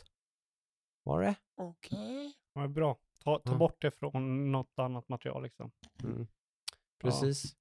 Var 1.03 1.21
det? 1.21 1.35
Okej. 1.55 2.33
Ja, 2.53 2.67
bra. 2.67 2.99
Ta, 3.23 3.39
ta 3.39 3.51
Ja. 3.51 3.57
bort 3.57 3.81
det 3.81 3.91
från 3.91 4.51
något 4.51 4.79
annat 4.79 5.09
material 5.09 5.43
liksom. 5.43 5.71
Mm. 6.03 6.27
Precis. 7.01 7.55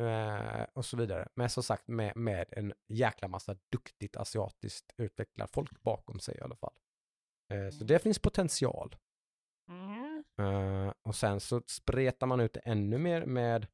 Eh, 0.00 0.62
och 0.72 0.84
så 0.84 0.96
vidare. 0.96 1.28
Men 1.34 1.50
som 1.50 1.62
sagt 1.62 1.88
med, 1.88 2.16
med 2.16 2.46
en 2.52 2.72
jäkla 2.88 3.28
massa 3.28 3.56
duktigt 3.72 4.16
asiatiskt 4.16 4.92
utvecklat 4.96 5.50
folk 5.50 5.82
bakom 5.82 6.20
sig 6.20 6.36
i 6.38 6.40
alla 6.40 6.56
fall. 6.56 6.74
Eh, 7.52 7.68
så 7.70 7.76
Mm. 7.76 7.86
det 7.86 7.98
finns 7.98 8.18
potential. 8.18 8.96
Mm. 9.68 10.24
Eh, 10.38 10.92
och 11.02 11.14
sen 11.14 11.40
så 11.40 11.62
spretar 11.66 12.26
man 12.26 12.40
ut 12.40 12.52
det 12.52 12.60
ännu 12.60 12.98
mer 12.98 13.26
med 13.26 13.66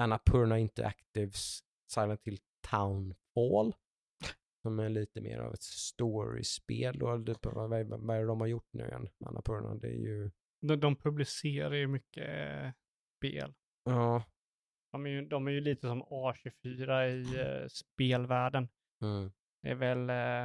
Annapurna 0.00 0.58
Interactives 0.58 1.60
Silent 1.92 2.20
Hill 2.24 2.38
Townfall. 2.70 3.74
Som 4.62 4.78
är 4.78 4.88
lite 4.88 5.20
mer 5.20 5.38
av 5.38 5.54
ett 5.54 5.62
storyspel. 5.62 6.98
Då. 6.98 7.06
Vad, 7.06 7.70
vad, 7.70 8.00
vad 8.00 8.16
är 8.16 8.20
det 8.20 8.26
de 8.26 8.40
har 8.40 8.46
gjort 8.46 8.68
nu 8.72 8.84
igen? 8.86 9.08
Annapurna, 9.24 9.74
det 9.74 9.88
är 9.88 9.98
ju... 9.98 10.30
De, 10.60 10.76
de 10.80 10.96
publicerar 10.96 11.74
ju 11.74 11.86
mycket 11.86 12.28
eh, 12.28 12.70
spel. 13.18 13.54
Ja. 13.84 14.24
De 14.90 15.06
är 15.06 15.10
ju, 15.10 15.24
de 15.28 15.46
är 15.46 15.50
ju 15.50 15.60
lite 15.60 15.86
som 15.86 16.02
A24 16.02 17.04
i 17.06 17.40
eh, 17.40 17.68
spelvärlden. 17.68 18.68
Mm. 19.02 19.32
Det 19.62 19.70
är 19.70 19.74
väl 19.74 20.10
eh, 20.10 20.44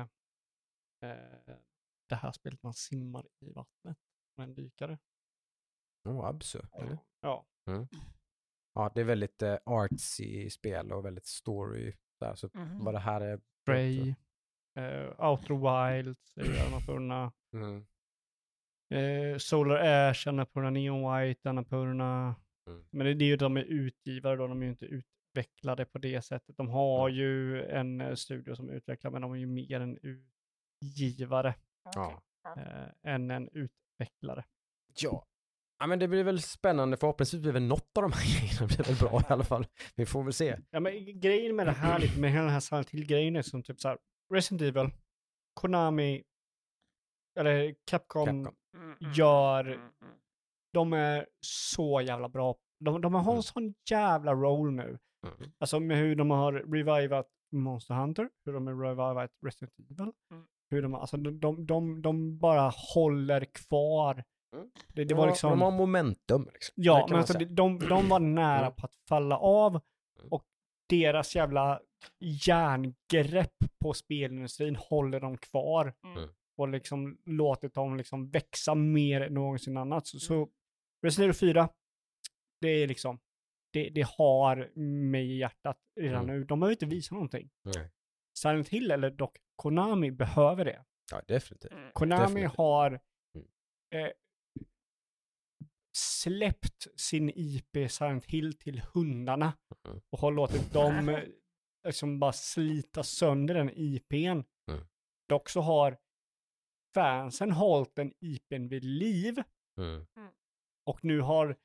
eh, 1.12 1.56
det 2.10 2.16
här 2.16 2.32
spelet 2.32 2.64
man 2.64 2.74
simmar 2.74 3.26
i 3.40 3.52
vattnet 3.52 3.98
med 4.38 4.44
en 4.48 4.54
dykare. 4.56 4.98
Oh, 6.06 6.26
absurd, 6.26 6.70
eller? 6.74 6.98
Ja, 7.22 7.46
Ja, 8.74 8.92
det 8.96 9.02
är 9.02 9.06
väldigt 9.06 9.42
eh, 9.42 9.58
artsy 9.66 10.50
spel 10.50 10.92
och 10.92 11.06
väldigt 11.06 11.26
story. 11.26 11.94
Där, 12.20 12.36
så 12.36 12.50
Mhm. 12.54 12.84
vad 12.86 12.94
det 12.94 13.00
här 13.00 13.22
är... 13.22 13.42
Prey, 13.66 14.10
eh, 14.78 15.26
Outer 15.30 15.54
Wilds 15.94 16.38
är 16.38 16.44
ju 16.46 16.58
Annapurna. 16.60 17.32
Mm. 17.54 17.86
Eh, 18.90 19.38
Solar 19.38 19.76
Ash, 20.10 20.28
Annapurna 20.28 20.70
Neon 20.70 21.14
White, 21.20 21.50
Annapurna. 21.50 22.36
Mm. 22.68 22.86
Men 22.92 23.06
det, 23.08 23.14
det 23.14 23.26
är 23.26 23.30
ju 23.30 23.36
de 23.38 23.58
är 23.58 23.64
utgivare 23.64 24.36
då, 24.36 24.48
de 24.48 24.62
är 24.62 24.66
ju 24.66 24.72
inte 24.72 24.86
utvecklade 24.86 25.86
på 25.86 25.98
det 25.98 26.22
sättet. 26.22 26.58
De 26.58 26.70
har 26.70 27.10
Mm. 27.10 27.20
ju 27.20 27.64
en 27.66 28.02
eh, 28.02 28.16
studio 28.16 28.56
som 28.56 28.70
utvecklar, 28.70 29.12
men 29.12 29.22
de 29.22 29.32
är 29.32 29.36
ju 29.38 29.46
mer 29.46 29.80
en 29.80 29.98
utgivare 30.82 31.56
Ja. 31.96 32.22
eh, 32.58 33.14
än 33.14 33.32
en 33.32 33.50
utvecklare. 33.52 34.46
Ja. 35.02 35.28
ja, 35.80 35.88
men 35.88 36.00
det 36.00 36.08
blir 36.08 36.24
väl 36.24 36.42
spännande. 36.42 36.98
Förhoppningsvis 36.98 37.42
blir 37.42 37.52
väl 37.52 37.64
något 37.64 37.98
av 37.98 38.02
de 38.04 38.12
här 38.12 38.22
grejerna 38.42 38.68
blir 38.68 38.84
väl 38.84 38.96
bra 39.10 39.22
i 39.30 39.34
alla 39.34 39.44
fall. 39.44 39.68
Vi 39.96 40.06
får 40.06 40.24
väl 40.24 40.34
se. 40.34 40.58
Ja, 40.70 40.80
men 40.80 41.20
grejen 41.20 41.56
med 41.56 41.68
det 41.68 41.72
här, 41.72 42.00
lite 42.00 42.20
med 42.20 42.32
hela 42.32 42.44
den 42.44 42.54
här 42.54 42.60
Silent 42.60 42.90
Hill-grejen 42.90 43.36
är 43.36 43.42
som 43.42 43.64
typ 43.64 43.80
så 43.82 43.88
här, 43.88 43.98
Resident 44.34 44.62
Evil, 44.62 44.92
Konami, 45.54 46.24
eller 47.40 47.76
Capcom, 47.86 48.26
Capcom. 48.46 48.56
Mm, 48.76 48.98
gör- 49.14 49.66
mm, 49.66 49.80
mm. 50.02 50.14
De 50.76 50.94
är 50.94 51.28
så 51.42 52.02
jävla 52.02 52.30
bra. 52.30 52.56
De, 52.80 53.02
de 53.02 53.14
har 53.14 53.22
Mm. 53.22 53.36
en 53.36 53.44
sån 53.44 53.74
jävla 53.90 54.34
roll 54.34 54.72
nu. 54.72 54.98
Mm. 55.24 55.52
Alltså 55.58 55.80
med 55.80 55.98
hur 55.98 56.16
de 56.16 56.30
har 56.32 56.54
revivat 56.54 57.28
Monster 57.52 57.94
Hunter, 57.96 58.30
hur 58.46 58.54
de 58.54 58.68
har 58.68 58.76
revivat 58.76 59.32
Resident 59.46 59.74
Evil. 59.80 60.12
Mm. 60.32 60.46
Hur 60.70 60.82
de, 60.82 60.96
alltså 60.96 61.18
de, 61.18 61.40
de, 61.40 61.66
de, 61.66 62.02
de 62.02 62.38
bara 62.40 62.72
håller 62.94 63.46
kvar. 63.46 64.24
Mm. 64.56 64.70
Det, 64.88 65.04
det 65.06 65.16
var 65.16 65.28
liksom... 65.28 65.50
De 65.50 65.62
har 65.62 65.72
momentum. 65.72 66.50
Liksom. 66.54 66.74
Ja, 66.76 67.08
men 67.10 67.18
alltså, 67.20 67.38
de, 67.38 67.80
de 67.80 68.08
var 68.10 68.20
nära 68.40 68.66
Mm. 68.66 68.76
på 68.76 68.86
att 68.86 68.96
falla 69.10 69.38
av 69.38 69.72
Mm. 69.72 70.28
och 70.32 70.44
deras 70.90 71.36
jävla 71.36 71.80
järngrepp 72.20 73.54
på 73.82 73.94
spelindustrin 73.94 74.76
håller 74.76 75.20
dem 75.20 75.38
kvar 75.38 75.94
Mm. 76.04 76.30
och 76.58 76.68
liksom 76.70 77.18
låtit 77.26 77.74
dem 77.74 77.98
liksom 77.98 78.30
växa 78.30 78.76
mer 78.76 79.22
än 79.22 79.34
någonsin 79.34 79.78
annat. 79.78 80.08
Så, 80.08 80.34
Mm. 80.34 80.46
så 80.46 80.52
Resident 81.06 81.42
Evil 81.42 81.54
4, 81.54 81.70
det 82.62 82.68
är 82.70 82.88
liksom, 82.88 83.20
det, 83.74 83.90
det 83.90 84.02
har 84.18 84.72
mig 85.12 85.32
i 85.32 85.38
hjärtat 85.38 85.78
redan 86.00 86.24
Mm. 86.24 86.40
nu. 86.40 86.44
De 86.46 86.62
har 86.62 86.70
ju 86.70 86.74
inte 86.74 86.86
visat 86.86 87.12
någonting. 87.12 87.50
Nej. 87.76 87.92
Silent 88.38 88.70
Hill 88.70 88.92
eller 88.92 89.10
dock 89.10 89.38
Konami 89.56 90.12
behöver 90.12 90.66
det. 90.66 90.86
Ja, 91.12 91.22
definitivt. 91.28 91.72
Mm. 91.72 91.92
Konami 91.94 92.22
Definitivt. 92.22 92.58
har 92.58 93.00
Mm. 93.36 93.48
eh, 94.06 94.12
släppt 95.98 96.88
sin 97.00 97.32
IP 97.36 97.90
Silent 97.90 98.26
Hill 98.26 98.54
till 98.58 98.82
hundarna 98.94 99.54
Mm. 99.88 100.02
och 100.10 100.20
har 100.20 100.32
låtit 100.32 100.74
dem 100.74 101.10
eh, 101.10 101.24
liksom 101.88 102.20
bara 102.20 102.34
slita 102.34 103.04
sönder 103.04 103.54
den 103.56 103.70
IPn. 103.76 104.44
Mm. 104.72 104.88
Dock 105.30 105.50
så 105.50 105.62
har 105.62 105.98
fansen 106.94 107.52
hållit 107.52 107.96
den 107.96 108.14
IPn 108.20 108.68
vid 108.68 108.84
liv 108.84 109.44
Mm. 109.80 110.06
Och 110.86 111.04
nu 111.06 111.22
har 111.22 111.56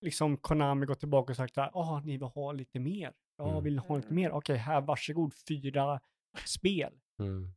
liksom 0.00 0.36
Konami 0.36 0.86
gått 0.86 1.00
tillbaka 1.00 1.32
och 1.32 1.36
sagt 1.36 1.58
att 1.58 1.70
ah, 1.76 2.00
ni 2.04 2.12
vill 2.12 2.28
ha 2.28 2.52
lite 2.52 2.78
mer. 2.80 3.12
Ja, 3.36 3.50
Mm. 3.50 3.64
vill 3.64 3.74
ni 3.74 3.80
ha 3.80 3.96
lite 3.96 4.12
mer? 4.14 4.30
Okej, 4.30 4.56
här 4.56 4.80
varsågod 4.80 5.34
fyra 5.48 6.00
spel. 6.46 6.92
Mm. 7.18 7.48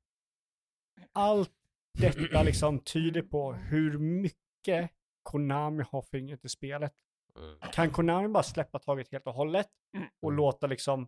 allt 1.11 1.51
detta 1.99 2.43
liksom 2.43 2.79
tyder 2.79 3.21
på 3.21 3.53
hur 3.53 3.97
mycket 3.97 4.91
Konami 5.23 5.83
har 5.91 6.01
fingret 6.01 6.45
i 6.45 6.49
spelet. 6.49 6.93
Mm. 7.37 7.57
Kan 7.73 7.89
Konami 7.89 8.27
bara 8.27 8.43
släppa 8.43 8.79
taget 8.79 9.11
helt 9.11 9.27
och 9.27 9.33
hållet 9.33 9.67
Mm. 9.93 10.07
och 10.21 10.31
låta 10.31 10.67
liksom 10.67 11.07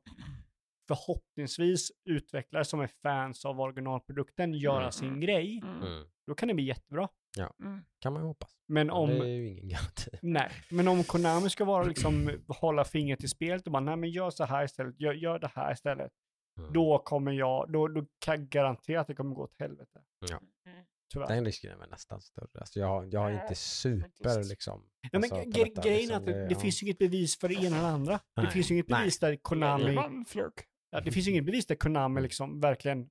förhoppningsvis 0.88 1.92
utvecklare 2.06 2.66
som 2.66 2.80
är 2.80 2.88
fans 2.88 3.46
av 3.46 3.60
originalprodukten 3.62 4.54
göra 4.54 4.80
Mm. 4.80 4.92
sin 4.92 5.20
grej, 5.20 5.62
Mm. 5.64 5.82
Mm. 5.84 6.08
då 6.28 6.36
kan 6.36 6.48
det 6.48 6.54
bli 6.54 6.64
jättebra. 6.64 7.08
Mm. 7.38 7.82
Kan 8.00 8.14
man 8.14 8.22
ju 8.22 8.28
hoppas. 8.28 8.52
Men 8.68 8.88
Men 8.88 8.96
om, 8.96 9.10
det 9.10 9.16
är 9.26 9.26
ju 9.28 9.48
ingen 9.50 9.70
garanti. 9.70 10.10
nej, 10.22 10.52
men 10.70 10.88
om 10.88 11.04
Konami 11.04 11.50
ska 11.50 11.66
vara 11.66 11.84
liksom 11.88 12.32
hålla 12.48 12.86
fingret 12.86 13.24
i 13.24 13.28
spelet 13.28 13.66
och 13.66 13.72
bara, 13.72 13.84
nej 13.84 13.96
men 13.96 14.10
gör 14.10 14.30
så 14.30 14.44
här 14.44 14.66
istället, 14.66 15.00
gör, 15.02 15.14
gör 15.14 15.40
det 15.40 15.52
här 15.56 15.74
istället, 15.74 16.12
Mm. 16.60 16.74
då 16.74 17.00
kommer 17.00 17.32
jag, 17.32 17.72
då, 17.72 17.88
då 17.88 18.06
kan 18.20 18.36
jag 18.40 18.50
garantera 18.50 19.02
att 19.02 19.08
det 19.08 19.16
kommer 19.16 19.36
gå 19.36 19.44
åt 19.44 19.56
helvete. 19.60 20.02
Ja. 20.30 20.40
Mm. 20.66 20.86
Tyvärr. 21.14 21.28
Den 21.28 21.46
risken 21.46 21.72
är 21.72 21.78
väl 21.78 21.90
nästan 21.90 22.22
större. 22.22 22.48
Alltså 22.60 22.80
jag, 22.80 23.14
jag 23.14 23.20
har 23.20 23.30
Ja, 23.30 23.42
inte 23.42 23.56
super 23.56 24.44
liksom. 24.50 24.86
Ja, 25.02 25.10
men 25.12 25.24
alltså, 25.24 25.36
på 25.36 25.42
gre- 25.44 25.66
detta, 25.66 25.82
grejen 25.82 26.00
liksom, 26.00 26.16
är 26.16 26.20
att 26.20 26.26
det, 26.26 26.48
det 26.48 26.54
ja. 26.54 26.60
finns 26.60 26.84
ju 26.84 26.86
inget 26.86 26.98
bevis 26.98 27.40
för 27.40 27.48
det 27.48 27.54
ena 27.56 27.78
eller 27.78 27.88
andra. 27.88 28.14
Det 28.36 28.42
Nej, 28.42 28.52
finns 28.52 28.72
ju 28.72 28.76
inget 28.76 28.90
nej. 28.90 29.00
bevis 29.00 29.20
där 29.20 29.36
Konami, 29.36 29.94
ja, 30.92 31.02
det 31.02 31.12
finns 31.12 31.28
ju 31.28 31.32
inget 31.32 31.46
bevis 31.46 31.66
där 31.66 31.76
Konami 31.76 32.12
Mm. 32.14 32.24
liksom 32.24 32.60
verkligen 32.60 32.98
Mm. 32.98 33.10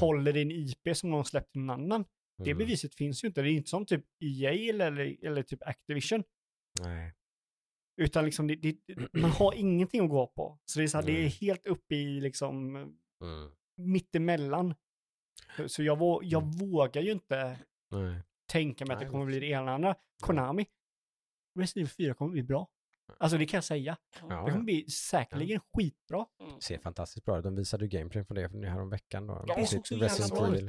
håller 0.00 0.36
in 0.36 0.50
IP 0.50 0.96
som 0.96 1.10
någon 1.10 1.24
släppt 1.24 1.52
till 1.52 1.60
någon 1.60 1.80
annan. 1.80 2.04
Det 2.38 2.50
Mm. 2.50 2.58
beviset 2.58 2.94
finns 2.94 3.24
ju 3.24 3.28
inte. 3.28 3.42
Det 3.42 3.50
är 3.50 3.52
inte 3.52 3.70
som 3.70 3.86
typ 3.86 4.04
EA 4.20 4.52
eller, 4.74 5.16
eller, 5.26 5.42
typ 5.42 5.62
Activision. 5.66 6.24
Nej. 6.80 7.14
Utan 7.96 8.24
liksom 8.24 8.46
det, 8.46 8.54
det, 8.56 8.76
man 9.12 9.30
har 9.30 9.54
ingenting 9.56 10.04
att 10.04 10.10
gå 10.10 10.26
på. 10.26 10.58
Så 10.64 10.78
det 10.78 10.84
är, 10.84 10.88
så 10.88 10.98
här, 10.98 11.06
det 11.06 11.24
är 11.24 11.28
helt 11.28 11.66
uppe 11.66 11.94
i 11.94 12.20
liksom 12.20 12.76
Mm. 12.76 13.50
mittemellan. 13.76 14.74
Så- 15.66 15.82
jag, 15.82 15.98
vå, 15.98 16.20
jag 16.24 16.42
Mm. 16.42 16.56
vågar 16.56 17.02
ju 17.02 17.12
inte 17.12 17.58
Nej. 17.90 18.22
tänka 18.46 18.86
mig 18.86 18.94
att 18.94 19.00
det 19.00 19.06
kommer 19.08 19.26
bli 19.26 19.40
det 19.40 19.46
ena 19.46 19.60
eller 19.62 19.72
andra. 19.72 19.94
Konami, 20.22 20.66
Resident 21.58 21.76
Evil 21.76 22.06
4 22.08 22.14
kommer 22.14 22.32
bli 22.32 22.42
bra. 22.42 22.68
Alltså 23.18 23.38
det 23.38 23.46
kan 23.46 23.56
jag 23.56 23.64
säga. 23.64 23.96
Ja, 24.20 24.26
Det 24.28 24.34
ja. 24.34 24.44
kommer 24.46 24.64
bli 24.64 24.90
säkerligen 24.90 25.60
skitbra. 25.74 26.26
Mm. 26.40 26.60
Ser 26.60 26.78
fantastiskt 26.78 27.24
bra 27.24 27.38
ut. 27.38 27.44
De 27.44 27.54
visade 27.56 27.84
ju 27.84 27.88
gameplay 27.98 28.24
från 28.24 28.34
det 28.34 28.48
nu 28.48 28.66
här 28.66 28.80
om 28.80 28.90
veckan 28.90 29.26
då. 29.26 29.44
Ja, 29.48 29.54
Det 29.54 29.60
är 29.60 29.66
så 29.66 29.94
jävla 29.94 30.36
bra 30.36 30.46
Evil. 30.46 30.68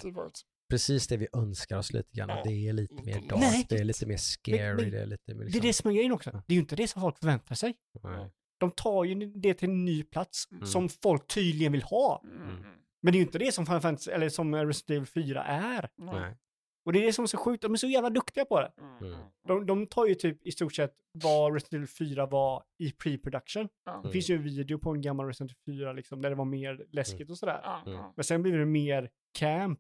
Precis 0.74 1.08
det 1.08 1.18
vi 1.18 1.28
önskar 1.34 1.78
oss 1.78 1.94
lite 1.94 2.10
grann. 2.18 2.30
Ja, 2.30 2.38
att 2.38 2.44
Det 2.44 2.68
är 2.68 2.74
lite 2.74 2.94
mer 3.04 3.22
dark, 3.30 3.40
Nej. 3.40 3.66
det 3.70 3.76
är 3.76 3.84
lite 3.84 4.06
mer 4.06 4.18
scary, 4.18 4.76
men- 4.84 4.92
det 4.92 5.00
är 5.02 5.06
lite 5.06 5.34
mer 5.34 5.36
Det 5.36 5.42
är 5.42 5.46
liksom... 5.46 5.62
det 5.68 5.74
som 5.74 5.90
är 5.92 5.96
grejen 5.96 6.12
också. 6.12 6.30
Det 6.32 6.54
är 6.54 6.56
ju 6.56 6.60
inte 6.60 6.76
det 6.76 6.88
som 6.88 7.02
folk 7.02 7.20
förväntar 7.20 7.56
sig. 7.56 7.74
Nej. 8.04 8.32
De 8.60 8.72
tar 8.72 9.04
ju 9.04 9.16
det 9.16 9.54
till 9.54 9.70
en 9.70 9.86
ny 9.86 10.04
plats 10.04 10.48
Mm. 10.52 10.66
som 10.66 10.90
folk 10.90 11.28
tydligen 11.28 11.72
vill 11.72 11.84
ha. 11.84 12.22
Mm. 12.24 12.42
Mm. 12.50 12.64
Men 13.02 13.12
det 13.14 13.18
är 13.18 13.20
ju 13.20 13.26
inte 13.26 13.40
det 13.40 13.52
som 13.52 13.66
Final 13.66 13.82
Fantasy, 13.82 14.12
eller 14.12 14.30
som 14.30 14.56
Resident 14.56 14.90
Evil 14.90 15.06
4 15.26 15.44
är. 15.44 15.90
Nej. 15.98 16.38
Och 16.86 16.94
det 16.94 17.00
är 17.00 17.06
det 17.06 17.14
som 17.14 17.24
är 17.24 17.28
så 17.28 17.38
sjukt, 17.38 17.62
de 17.62 17.74
är 17.74 17.78
så 17.78 17.88
jävla 17.88 18.10
duktiga 18.10 18.46
på 18.46 18.60
det. 18.62 18.72
Mm. 18.82 19.14
Mm. 19.14 19.26
De, 19.48 19.66
de 19.66 19.88
tar 19.88 20.06
ju 20.08 20.16
typ 20.16 20.48
i 20.48 20.52
stort 20.52 20.74
sett 20.76 20.94
vad 21.24 21.54
Resident 21.54 21.74
Evil 21.74 21.88
4 22.16 22.26
var 22.26 22.64
i 22.80 22.90
pre-production. 22.92 23.68
Ja. 23.86 23.92
Det 23.92 23.98
Mm. 24.00 24.12
finns 24.12 24.30
ju 24.30 24.36
en 24.36 24.44
video 24.44 24.78
på 24.80 24.92
en 24.92 25.02
gammal 25.02 25.26
Resident 25.28 25.52
Evil 25.68 25.80
4 25.80 25.94
liksom, 25.94 26.22
där 26.22 26.30
det 26.30 26.36
var 26.36 26.46
mer 26.46 26.86
läskigt 26.92 27.30
och 27.30 27.38
sådär. 27.38 27.82
Mm. 27.86 28.04
Men 28.16 28.24
sen 28.24 28.42
blir 28.44 28.58
det 28.58 28.66
mer 28.66 29.10
camp. 29.40 29.80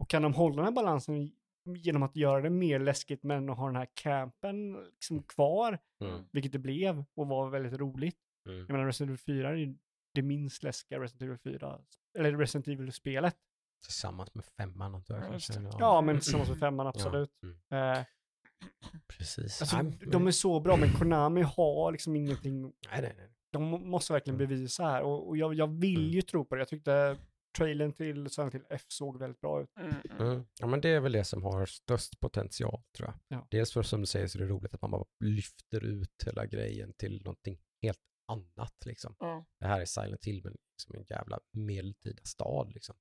Mm. 0.00 0.02
Och 0.02 0.10
kan 0.10 0.22
de 0.22 0.34
hålla 0.34 0.56
den 0.56 0.64
här 0.64 0.72
balansen 0.72 1.30
genom 1.76 2.02
att 2.02 2.16
göra 2.16 2.40
det 2.42 2.50
mer 2.50 2.78
läskigt 2.80 3.22
men 3.22 3.50
att 3.50 3.56
ha 3.58 3.66
den 3.66 3.76
här 3.76 3.88
campen 3.94 4.72
liksom 4.94 5.22
kvar, 5.22 5.78
Mm. 6.04 6.24
vilket 6.32 6.52
det 6.52 6.58
blev 6.58 7.04
och 7.16 7.28
var 7.28 7.50
väldigt 7.50 7.72
roligt. 7.80 8.16
Mm. 8.48 8.58
Jag 8.58 8.70
menar 8.70 8.86
Resident 8.86 9.08
Evil 9.28 9.36
4 9.42 9.50
är 9.58 9.74
det 10.14 10.22
minst 10.22 10.62
läskiga 10.62 11.00
Resident 11.00 11.22
Evil 11.22 11.38
4, 11.58 11.78
eller 12.18 12.36
Resident 12.36 12.68
Evil-spelet. 12.68 13.36
Tillsammans 13.84 14.34
med 14.34 14.44
femman 14.44 14.94
antar 14.94 15.14
jag 15.14 15.24
Ja, 15.24 15.28
kanske. 15.30 15.52
det. 15.60 15.70
Ja, 15.78 16.00
men 16.00 16.20
tillsammans 16.20 16.48
med 16.48 16.58
femman 16.60 16.86
Ja. 16.86 16.90
absolut. 16.90 17.30
Mm. 17.42 17.92
Eh, 17.98 18.04
Precis. 19.08 19.60
alltså, 19.62 19.76
de 20.10 20.26
är 20.26 20.30
så 20.30 20.60
bra, 20.60 20.76
men 20.76 20.92
Konami 20.92 21.42
har 21.42 21.92
liksom 21.92 22.16
ingenting, 22.16 22.62
nej, 22.62 22.72
nej, 23.02 23.14
nej. 23.16 23.28
de 23.52 23.62
må- 23.64 23.78
måste 23.78 24.12
verkligen 24.12 24.40
Mm. 24.40 24.48
bevisa 24.48 24.84
här. 24.84 25.02
Och, 25.02 25.28
och 25.28 25.36
jag, 25.36 25.54
jag 25.54 25.66
vill 25.80 26.00
Mm. 26.00 26.10
ju 26.10 26.22
tro 26.22 26.44
på 26.44 26.54
det. 26.54 26.60
Jag 26.60 26.68
tyckte 26.68 27.16
trailern 27.58 27.92
till 27.92 28.30
Silent 28.30 28.54
Hill 28.54 28.64
F 28.70 28.84
såg 28.88 29.18
väldigt 29.18 29.40
bra 29.40 29.62
ut. 29.62 29.70
Mm. 29.78 29.94
Mm. 30.10 30.26
Mm. 30.26 30.44
Ja, 30.60 30.66
men 30.66 30.80
det 30.80 30.88
är 30.88 31.00
väl 31.00 31.12
det 31.12 31.24
som 31.24 31.42
har 31.42 31.66
störst 31.66 32.20
potential 32.20 32.82
tror 32.96 33.08
jag. 33.08 33.38
Ja. 33.38 33.46
Dels 33.50 33.72
för 33.72 33.82
som 33.82 34.00
du 34.00 34.06
säger 34.06 34.26
så 34.26 34.38
är 34.38 34.42
det 34.42 34.48
roligt 34.48 34.74
att 34.74 34.82
man 34.82 34.90
bara 34.90 35.04
lyfter 35.24 35.84
ut 35.84 36.22
hela 36.26 36.46
grejen 36.46 36.92
till 36.92 37.22
någonting 37.24 37.58
helt 37.82 38.00
annat 38.28 38.74
liksom. 38.86 39.14
Ja. 39.18 39.46
Det 39.60 39.66
här 39.66 39.80
är 39.80 39.84
Silent 39.84 40.24
Hill, 40.24 40.40
men 40.44 40.56
liksom 40.78 40.94
en 40.94 41.04
jävla 41.08 41.40
medeltida 41.52 42.22
stad 42.24 42.72
liksom. 42.74 42.96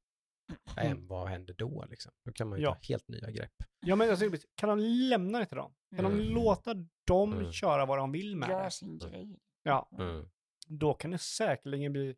Mm. 0.77 0.91
Äm, 0.91 1.07
vad 1.07 1.27
händer 1.29 1.53
då 1.53 1.85
liksom? 1.89 2.11
Då 2.25 2.31
kan 2.31 2.49
man 2.49 2.57
ju 2.59 2.63
Ja. 2.63 2.73
ta 2.73 2.79
helt 2.81 3.07
nya 3.07 3.31
grepp. 3.31 3.53
Ja, 3.79 3.95
men 3.95 4.09
alltså, 4.09 4.29
kan 4.55 4.69
de 4.69 4.79
lämna 4.79 5.39
det 5.39 5.45
till 5.45 5.57
dem? 5.57 5.73
Kan 5.95 6.03
de 6.03 6.13
Mm. 6.13 6.25
låta 6.33 6.73
dem 7.07 7.33
Mm. 7.33 7.51
köra 7.51 7.85
vad 7.85 7.97
de 7.97 8.11
vill 8.11 8.35
med 8.35 8.49
Gör 8.49 8.63
det? 8.63 8.71
sin 8.71 8.97
grej. 8.97 9.39
Ja, 9.63 9.89
Mm. 9.97 10.29
då 10.67 10.93
kan 10.93 11.11
det 11.11 11.17
säkerligen 11.17 11.93
bli 11.93 12.15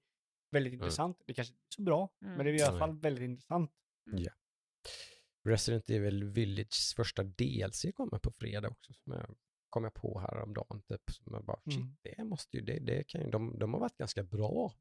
väldigt 0.51 0.73
intressant. 0.73 1.21
Det 1.25 1.33
kanske 1.33 1.51
inte 1.53 1.63
är 1.69 1.75
så 1.75 1.81
bra, 1.81 2.09
Mm. 2.21 2.33
men 2.35 2.45
det 2.45 2.51
är 2.51 2.55
i 2.59 2.61
alla 2.61 2.79
fall 2.79 2.99
väldigt 2.99 3.23
intressant. 3.23 3.71
Resident 5.43 5.89
Evil 5.89 6.23
Villages 6.23 6.93
första 6.95 7.23
DLC 7.23 7.85
kommer 7.95 8.17
på 8.19 8.31
fredag 8.31 8.69
också. 8.69 8.93
Som 8.93 9.13
jag 9.13 9.35
kom 9.69 9.83
jag 9.83 9.93
på 9.93 10.19
häromdagen. 10.19 10.81
Typ, 10.81 11.01
som 11.11 11.33
jag 11.33 11.45
bara, 11.45 11.59
shit, 11.65 11.75
Mm. 11.75 11.95
det 12.01 12.23
måste 12.23 12.57
ju, 12.57 12.63
det, 12.63 12.79
det 12.79 13.03
kan 13.03 13.21
ju, 13.21 13.29
de, 13.29 13.59
de 13.59 13.73
har 13.73 13.79
varit 13.79 13.97
ganska 13.97 14.23
bra 14.23 14.73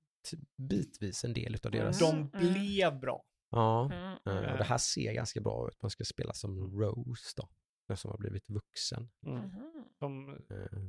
bitvis 0.57 1.25
en 1.25 1.33
del 1.33 1.57
av 1.65 1.71
deras. 1.71 1.99
De 1.99 2.17
Mm. 2.17 2.31
blev 2.31 3.01
bra. 3.01 3.25
Ja, 3.51 3.85
Mm. 3.93 4.19
eh, 4.45 4.53
och 4.53 4.59
det 4.59 4.65
här 4.65 4.79
ser 4.79 5.13
ganska 5.13 5.41
bra 5.41 5.69
ut. 5.69 5.83
Man 5.83 5.91
ska 5.91 6.05
spela 6.05 6.33
som 6.33 6.81
Rose 6.81 7.33
då, 7.37 7.49
den 7.89 7.97
som 7.97 8.11
har 8.11 8.19
blivit 8.19 8.49
vuxen. 8.51 9.11
Mm. 9.27 9.51
De, 9.99 10.29
Eh, 10.51 10.83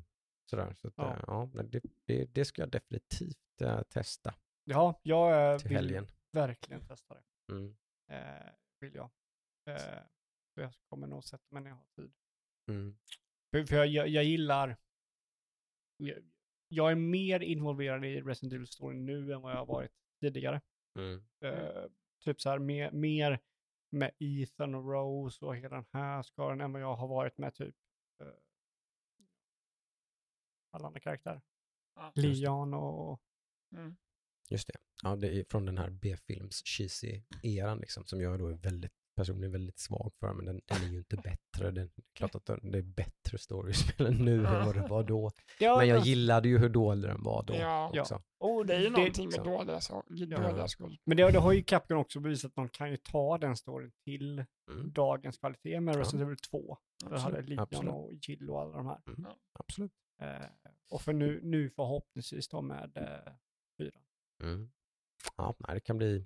Sådär, 0.49 0.75
så 0.77 0.87
att, 0.87 0.93
Ja. 0.97 1.17
ja. 1.27 1.49
ja, 1.53 1.63
det, 1.63 1.81
det, 2.05 2.25
det 2.25 2.45
ska 2.45 2.61
jag 2.61 2.69
definitivt 2.71 3.61
eh, 3.61 3.81
testa 3.81 4.35
ja, 4.63 4.99
jag 5.03 5.53
eh, 5.53 5.59
till 5.59 5.67
vill 5.67 5.77
helgen. 5.77 6.07
verkligen 6.31 6.85
testa 6.88 7.13
det. 7.13 7.23
Mm. 7.53 7.75
Eh, 8.11 8.53
vill 8.79 8.95
jag. 8.95 9.09
Eh, 9.69 10.03
så 10.53 10.61
jag 10.61 10.73
kommer 10.89 11.07
nog 11.07 11.23
sätta 11.23 11.45
mig 11.49 11.63
när 11.63 11.69
jag 11.69 11.77
har 11.77 11.88
tid. 11.95 12.13
Mm. 12.69 12.97
För, 13.51 13.65
för 13.65 13.75
jag, 13.75 13.88
jag, 13.88 14.07
jag 14.07 14.23
gillar... 14.23 14.77
Jag, 15.97 16.31
jag 16.67 16.91
är 16.91 16.95
mer 16.95 17.39
involverad 17.39 18.05
i 18.05 18.21
Resident 18.21 18.53
Evil 18.53 18.67
Story 18.67 18.97
nu 18.97 19.33
än 19.33 19.41
vad 19.41 19.51
jag 19.51 19.57
har 19.57 19.65
varit 19.65 19.91
tidigare. 20.19 20.61
Mm. 20.99 21.23
Eh, 21.39 21.85
typ 22.23 22.41
så 22.41 22.49
här 22.49 22.59
mer, 22.59 22.91
mer 22.91 23.39
med 23.89 24.11
Ethan 24.19 24.75
och 24.75 24.91
Rose 24.91 25.45
och 25.45 25.55
hela 25.55 25.75
den 25.75 25.85
här 25.91 26.23
skaran 26.23 26.61
än 26.61 26.73
vad 26.73 26.81
jag 26.81 26.95
har 26.95 27.07
varit 27.07 27.38
med 27.38 27.53
typ 27.53 27.75
eh, 28.21 28.33
alla 30.71 30.88
andra 30.88 30.99
karaktärer. 30.99 31.41
Det. 32.15 32.21
Leon 32.21 32.73
och... 32.73 33.21
Mm. 33.75 33.97
Just 34.52 34.68
det. 34.68 34.73
Ja, 35.03 35.15
det 35.15 35.40
är 35.40 35.45
från 35.49 35.65
den 35.65 35.78
här 35.78 35.90
B-films 35.90 36.61
cheesy 36.65 37.22
eran 37.44 37.78
liksom, 37.80 38.06
som 38.06 38.22
jag 38.22 38.40
då 38.40 38.48
är 38.48 38.53
väldigt 38.53 38.91
personligen 39.15 39.52
väldigt 39.52 39.80
svag 39.80 40.11
för, 40.19 40.34
men 40.34 40.45
den, 40.45 40.61
den 40.65 40.84
är 40.84 40.88
ju 40.91 40.98
inte 40.98 41.15
bättre. 41.15 41.72
Den, 41.72 41.73
det 41.76 41.82
är 41.82 42.03
klart 42.15 42.36
att 42.36 42.45
den, 42.45 42.72
det 42.72 42.78
är 42.78 42.82
bättre 42.82 43.38
storiespel 43.38 44.14
nu 44.23 44.45
än 44.45 44.65
vad 44.65 44.76
det 44.76 44.88
var 44.88 45.03
då. 45.03 45.32
Ja, 45.60 45.78
Men 45.78 45.88
jag 45.88 45.99
gillade 46.06 46.49
ju 46.49 46.57
hur 46.57 46.69
dålig 46.69 47.10
den 47.10 47.23
var 47.23 47.44
då 47.44 47.53
Ja. 47.53 47.99
också. 47.99 48.22
och 48.40 48.65
Det 48.65 48.76
är 48.76 48.80
ju 48.80 48.84
det, 48.86 48.90
någonting 48.91 49.26
med 49.26 49.34
så. 49.34 49.44
dåliga, 49.44 49.82
så, 49.82 50.03
dåliga 50.10 50.68
skådespelare. 50.68 50.98
men 51.06 51.18
det, 51.18 51.32
det 51.32 51.40
har 51.40 51.52
ju 51.53 51.64
Capcom 51.64 51.98
också 51.98 52.19
bevisat 52.19 52.49
att 52.49 52.56
de 52.56 52.69
kan 52.69 52.91
ju 52.91 52.98
ta 52.98 53.38
den 53.38 53.56
storyn 53.57 53.91
till 54.06 54.45
Mm. 54.72 54.91
dagens 54.94 55.38
kvalitet 55.38 55.80
med. 55.80 55.95
Resident 55.95 56.26
Evil 56.28 56.38
2. 56.38 56.78
Där 57.03 57.18
hade 57.18 57.38
Absolut. 57.38 57.49
Leon 57.49 57.60
absolut. 57.60 57.94
och 57.94 58.11
Jill 58.14 58.49
och 58.49 58.61
alla 58.61 58.78
de 58.78 58.86
här. 58.86 58.98
Absolut. 59.60 59.91
Eh, 60.22 60.45
och 60.91 61.02
för 61.02 61.14
nu, 61.14 61.40
nu 61.44 61.69
förhoppningsvis 61.69 62.48
då 62.49 62.61
med 62.61 62.98
eh. 62.98 63.34
Mm. 64.43 64.72
Ja, 65.38 65.55
det 65.68 65.80
kan 65.80 65.97
bli... 65.97 66.26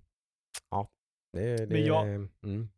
Ja, 0.70 0.90
det, 1.34 1.58
det 1.58 1.68
Men 1.68 1.86
jag- 1.86 2.06
mm, 2.08 2.30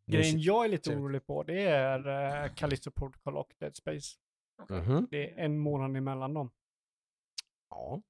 det- 0.06 0.12
Grejen 0.12 0.40
jag 0.40 0.66
är 0.66 0.70
lite 0.70 0.96
orolig 0.96 1.26
på 1.26 1.44
det 1.44 1.62
är 1.62 2.08
uh, 2.48 2.54
Callisto 2.56 2.92
Protocol 2.92 3.38
och 3.38 3.54
Dead 3.60 3.76
Space. 3.76 4.18
Mhm. 4.70 5.08
Det 5.12 5.32
är 5.32 5.46
en 5.46 5.60
månad 5.60 5.98
emellan 5.98 6.34
dem. 6.34 6.52
Ja. 7.70 8.02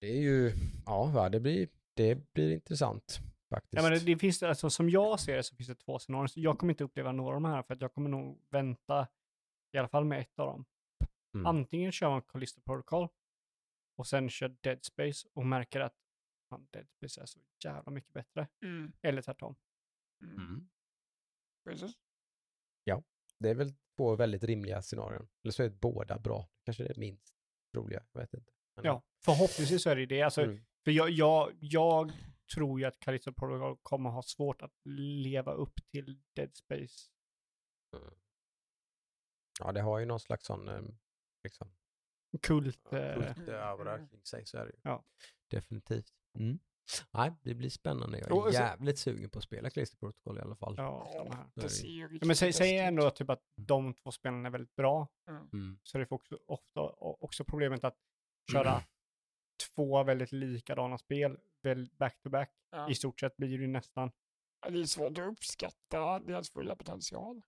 Det 0.00 0.06
är 0.06 0.20
ju... 0.20 0.52
Ja, 0.86 1.28
det 1.28 1.40
blir, 1.40 1.68
det 1.94 2.32
blir 2.32 2.52
intressant 2.52 3.18
faktiskt. 3.50 3.74
Ja, 3.74 3.82
men 3.82 3.92
det, 3.92 4.04
det 4.04 4.18
finns, 4.18 4.42
alltså, 4.42 4.70
som 4.70 4.90
jag 4.90 5.20
ser 5.20 5.36
det 5.36 5.42
så 5.42 5.56
finns 5.56 5.68
det 5.68 5.74
två 5.74 5.98
scenarier. 5.98 6.30
Jag 6.34 6.58
kommer 6.58 6.72
inte 6.72 6.84
uppleva 6.84 7.12
några 7.12 7.36
av 7.36 7.42
de 7.42 7.48
här 7.50 7.62
för 7.62 7.74
att 7.74 7.80
jag 7.80 7.94
kommer 7.94 8.10
nog 8.10 8.42
vänta 8.50 9.08
i 9.72 9.78
alla 9.78 9.88
fall 9.88 10.04
med 10.04 10.20
ett 10.20 10.38
av 10.38 10.46
dem. 10.46 10.64
Mm. 11.34 11.46
Antingen 11.46 11.92
kör 11.92 12.10
man 12.10 12.22
Callisto 12.22 12.60
Protocol 12.60 13.08
och 13.96 14.06
sen 14.06 14.30
kör 14.30 14.48
Dead 14.48 14.84
Space 14.84 15.28
och 15.32 15.46
märker 15.46 15.80
att 15.80 15.94
fan, 16.48 16.68
Dead 16.70 16.88
Space 16.90 17.20
är 17.20 17.26
så 17.26 17.40
jävla 17.64 17.92
mycket 17.92 18.12
bättre. 18.12 18.48
Mm. 18.62 18.92
Eller 19.02 19.22
tvärtom. 19.22 19.56
Mm. 20.22 20.36
Mm. 20.36 20.68
Precis. 21.64 21.96
Det 23.38 23.50
är 23.50 23.54
väl 23.54 23.74
två 23.96 24.16
väldigt 24.16 24.42
rimliga 24.44 24.82
scenarion. 24.82 25.28
Eller 25.42 25.52
så 25.52 25.62
är 25.62 25.70
båda 25.70 26.18
bra. 26.18 26.50
Kanske 26.64 26.82
det 26.82 26.90
är 26.90 27.00
minst 27.00 27.34
roliga, 27.76 28.06
jag 28.12 28.20
vet 28.20 28.34
inte. 28.34 28.52
Men- 28.74 28.84
Ja, 28.84 29.02
förhoppningsvis 29.24 29.82
så 29.82 29.90
är 29.90 29.96
det 29.96 30.06
det. 30.06 30.22
Alltså, 30.22 30.42
Mm. 30.42 30.64
För 30.84 30.90
jag, 30.90 31.10
jag, 31.10 31.52
jag 31.60 32.12
tror 32.54 32.80
ju 32.80 32.86
att 32.86 32.98
Callisto 33.00 33.32
Protocol 33.32 33.76
kommer 33.82 34.10
ha 34.10 34.22
svårt 34.22 34.62
att 34.62 34.72
leva 34.84 35.52
upp 35.52 35.74
till 35.90 36.22
Dead 36.34 36.56
Space. 36.56 37.10
Ja, 39.60 39.72
det 39.72 39.80
har 39.80 39.98
ju 39.98 40.04
någon 40.06 40.20
slags 40.20 40.46
sån 40.46 40.68
eh, 40.68 40.82
liksom, 41.44 41.75
Kult. 42.42 42.92
Eh, 42.92 43.34
kultaura 43.34 43.98
kring 44.08 44.24
sig, 44.24 44.46
så 44.46 44.58
är 44.58 44.64
det 44.64 44.70
ju. 44.72 44.78
Ja. 44.82 45.04
Definitivt. 45.50 46.12
Mm. 46.38 46.58
Nej, 47.10 47.32
det 47.42 47.54
blir 47.54 47.70
spännande. 47.70 48.18
Jag 48.18 48.26
är 48.30 48.34
Och 48.34 48.44
så- 48.44 48.50
jävligt 48.50 48.98
sugen 48.98 49.30
på 49.30 49.38
att 49.38 49.44
spela 49.44 49.70
Callisto 49.70 49.96
Protocol 49.96 50.38
i 50.38 50.40
alla 50.40 50.56
fall. 50.56 50.74
ja. 50.76 51.48
Det 51.54 51.60
Det 51.60 51.68
ser 51.68 51.86
ju 51.88 52.18
Ja, 52.20 52.26
men 52.26 52.36
säg, 52.36 52.52
säg 52.52 52.78
ändå 52.78 53.10
typ 53.10 53.30
att 53.30 53.42
de 53.56 53.94
två 53.94 54.12
spelen 54.12 54.46
är 54.46 54.50
väldigt 54.50 54.76
bra. 54.76 55.08
Mm. 55.28 55.78
Så 55.82 55.98
det 55.98 56.06
får 56.06 56.16
också, 56.16 56.38
ofta, 56.46 56.80
också 57.00 57.44
problemet 57.44 57.84
att 57.84 57.96
köra 58.52 58.82
två 59.74 60.02
väldigt 60.04 60.32
likadana 60.32 60.98
spel 60.98 61.38
väl 61.62 61.90
back 61.98 62.20
to 62.22 62.28
back. 62.30 62.52
Ja. 62.70 62.90
I 62.90 62.94
stort 62.94 63.20
sett 63.20 63.36
blir 63.36 63.48
det 63.58 63.64
ju 63.64 63.66
nästan. 63.66 64.10
Ja, 64.60 64.70
Det 64.70 64.80
är 64.80 64.84
svårt 64.84 65.18
att 65.18 65.32
uppskatta 65.32 66.18
deras 66.18 66.50
fulla 66.50 66.76
potential. 66.76 67.42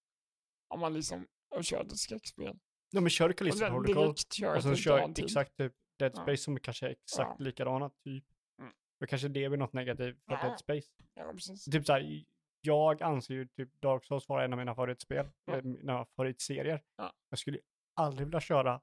Om 0.69 0.81
man 0.81 0.95
liksom 0.95 1.27
och 1.49 1.65
kör 1.65 1.85
ett 1.85 1.99
skräckspel. 1.99 2.59
Ja 2.91 3.01
men 3.01 3.11
kör 3.11 3.33
Callisto 3.33 3.59
sen 3.59 3.73
Protocol 3.73 4.09
och 4.57 4.63
så 4.63 4.75
kör 4.75 5.13
exakt 5.19 5.57
typ 5.57 5.73
Dead 5.99 6.13
Ja. 6.17 6.23
Space 6.23 6.37
som 6.43 6.61
kanske 6.61 6.87
är 6.87 6.91
exakt 6.91 7.31
Ja. 7.39 7.45
likadana 7.45 7.91
typ. 7.91 8.25
Mm. 8.61 8.73
Då 9.01 9.07
kanske 9.07 9.29
det 9.29 9.49
blir 9.49 9.57
något 9.59 9.73
negativt 9.73 10.17
för 10.25 10.33
Ja. 10.33 10.43
Dead 10.43 10.59
Space. 10.61 10.89
Ja, 11.15 11.33
precis. 11.33 11.65
Typ 11.65 11.87
så 11.87 11.93
här, 11.93 12.25
jag 12.61 13.03
anser 13.03 13.35
ju 13.35 13.47
typ 13.47 13.81
Dark 13.81 14.05
Souls 14.05 14.29
vara 14.29 14.45
en 14.45 14.53
av 14.53 14.59
mina 14.59 14.75
favoritspel, 14.75 15.27
Ja. 15.45 15.53
eller 15.53 15.63
mina 15.63 16.07
favoritserier. 16.17 16.83
Ja. 16.97 17.13
Jag 17.29 17.39
skulle 17.39 17.59
aldrig 17.95 18.27
vilja 18.27 18.41
köra 18.41 18.81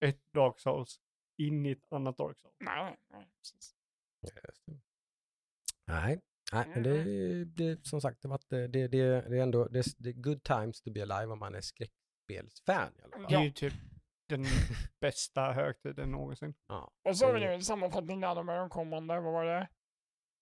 ett 0.00 0.32
Dark 0.32 0.60
Souls 0.60 1.00
in 1.38 1.66
i 1.66 1.70
ett 1.70 1.92
annat 1.92 2.16
Dark 2.18 2.38
Souls. 2.38 2.54
Nej, 2.60 2.96
nej, 3.12 3.28
precis. 3.38 3.74
Nej, 5.86 6.20
nej 6.52 6.68
men 6.74 6.82
det, 6.82 7.44
det 7.44 7.86
som 7.86 8.00
sagt, 8.00 8.22
det, 8.22 8.28
var 8.28 8.34
att 8.34 8.48
det, 8.48 8.66
det, 8.68 8.88
det 8.88 8.98
är 8.98 9.32
ändå 9.32 9.68
det, 9.68 9.78
är- 9.78 9.84
det 10.02 10.08
är 10.08 10.12
good 10.12 10.42
times 10.42 10.80
to 10.82 10.90
be 10.90 11.02
alive 11.02 11.32
om 11.32 11.38
man 11.38 11.54
är 11.54 11.60
skräckspelsfan 12.28 12.92
i 12.98 13.02
alla 13.02 13.12
fall. 13.12 13.26
Det 13.28 13.34
är 13.34 13.42
ju 13.44 13.50
typ 13.50 13.74
den 14.28 14.44
bästa 15.00 15.52
högtiden 15.52 16.10
någonsin. 16.10 16.54
Ja. 16.66 16.92
Och 17.08 17.16
så 17.16 17.26
har 17.26 17.32
vi 17.34 17.44
en 17.44 17.62
sammanfattning 17.62 18.20
där 18.20 18.42
med 18.42 18.58
de 18.58 18.70
kommande, 18.70 19.20
vad 19.20 19.32
var 19.32 19.44
det? 19.44 19.68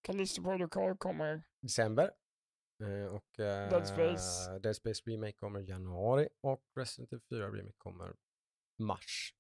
Callisto 0.02 0.42
Protocol 0.42 0.96
kommer, 0.96 1.42
December. 1.62 2.10
Eh, 2.82 3.14
och 3.14 3.40
eh, 3.40 3.70
Dead 3.70 3.88
Space. 3.88 4.58
Dead 4.58 4.76
Space 4.76 5.02
Remake 5.06 5.32
kommer 5.32 5.60
januari 5.60 6.28
och 6.42 6.62
Resident 6.76 7.12
Evil 7.12 7.22
4 7.30 7.46
Remake 7.46 7.74
kommer 7.78 8.16
mars. 8.78 9.34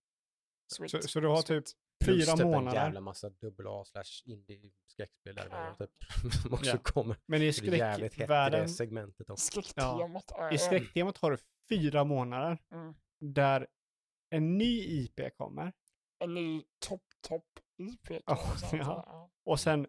sweet. 0.72 0.90
Så, 0.90 1.02
så 1.02 1.20
du 1.20 1.28
har 1.28 1.42
typ 1.42 1.68
sweet. 1.68 1.76
Plus 2.06 2.24
fyra 2.26 2.36
typ 2.36 2.44
en 2.44 2.50
månader. 2.50 2.80
jävla 2.84 3.00
massa 3.00 3.30
dubbel 3.30 3.66
A 3.68 3.84
slash 3.84 4.22
indie 4.24 4.70
skräckspel 4.86 5.34
däremellan 5.34 5.74
Ja. 5.78 5.86
typ. 5.86 6.32
Som 6.42 6.52
också 6.54 6.70
Ja. 6.70 6.78
kommer. 6.82 7.16
Men 7.26 7.42
i 7.42 7.52
Så 7.52 7.64
det 7.64 7.96
skräckvärlden, 7.96 8.68
segmentet 8.68 9.30
också. 9.30 9.46
Skräcktemat 9.46 10.30
är... 10.38 10.52
i 10.54 10.58
skräcktemat 10.58 11.18
har 11.18 11.30
du 11.30 11.36
fyra 11.68 12.04
månader 12.04 12.58
Mm. 12.72 12.94
där 13.20 13.66
en 14.30 14.58
ny 14.58 14.80
IP 14.84 15.20
kommer 15.36 15.72
En 16.18 16.34
ny 16.34 16.62
topp, 16.88 17.02
topp 17.28 17.44
IP. 17.76 18.08
kan 18.08 18.22
Ja, 18.26 18.38
ja. 18.72 18.78
Ja. 19.06 19.30
och 19.44 19.60
sen 19.60 19.86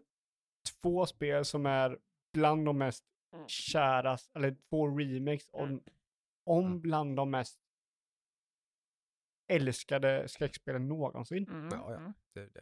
två 0.82 1.06
spel 1.06 1.44
som 1.44 1.66
är 1.66 1.98
bland 2.32 2.66
de 2.66 2.78
mest 2.78 3.04
Mm. 3.34 3.48
kära, 3.48 4.18
eller 4.34 4.56
två 4.70 4.88
remakes 4.98 5.48
om, 5.52 5.68
Mm. 5.68 5.80
om 6.46 6.66
Mm. 6.66 6.80
bland 6.80 7.16
de 7.16 7.30
mest 7.30 7.58
älskade 9.48 10.28
skräckspelen 10.28 10.88
någonsin. 10.88 11.48
Mm. 11.48 11.68
Ja, 11.72 11.92
ja. 11.92 11.96
mm. 11.96 12.12
Det, 12.34 12.40
det, 12.40 12.60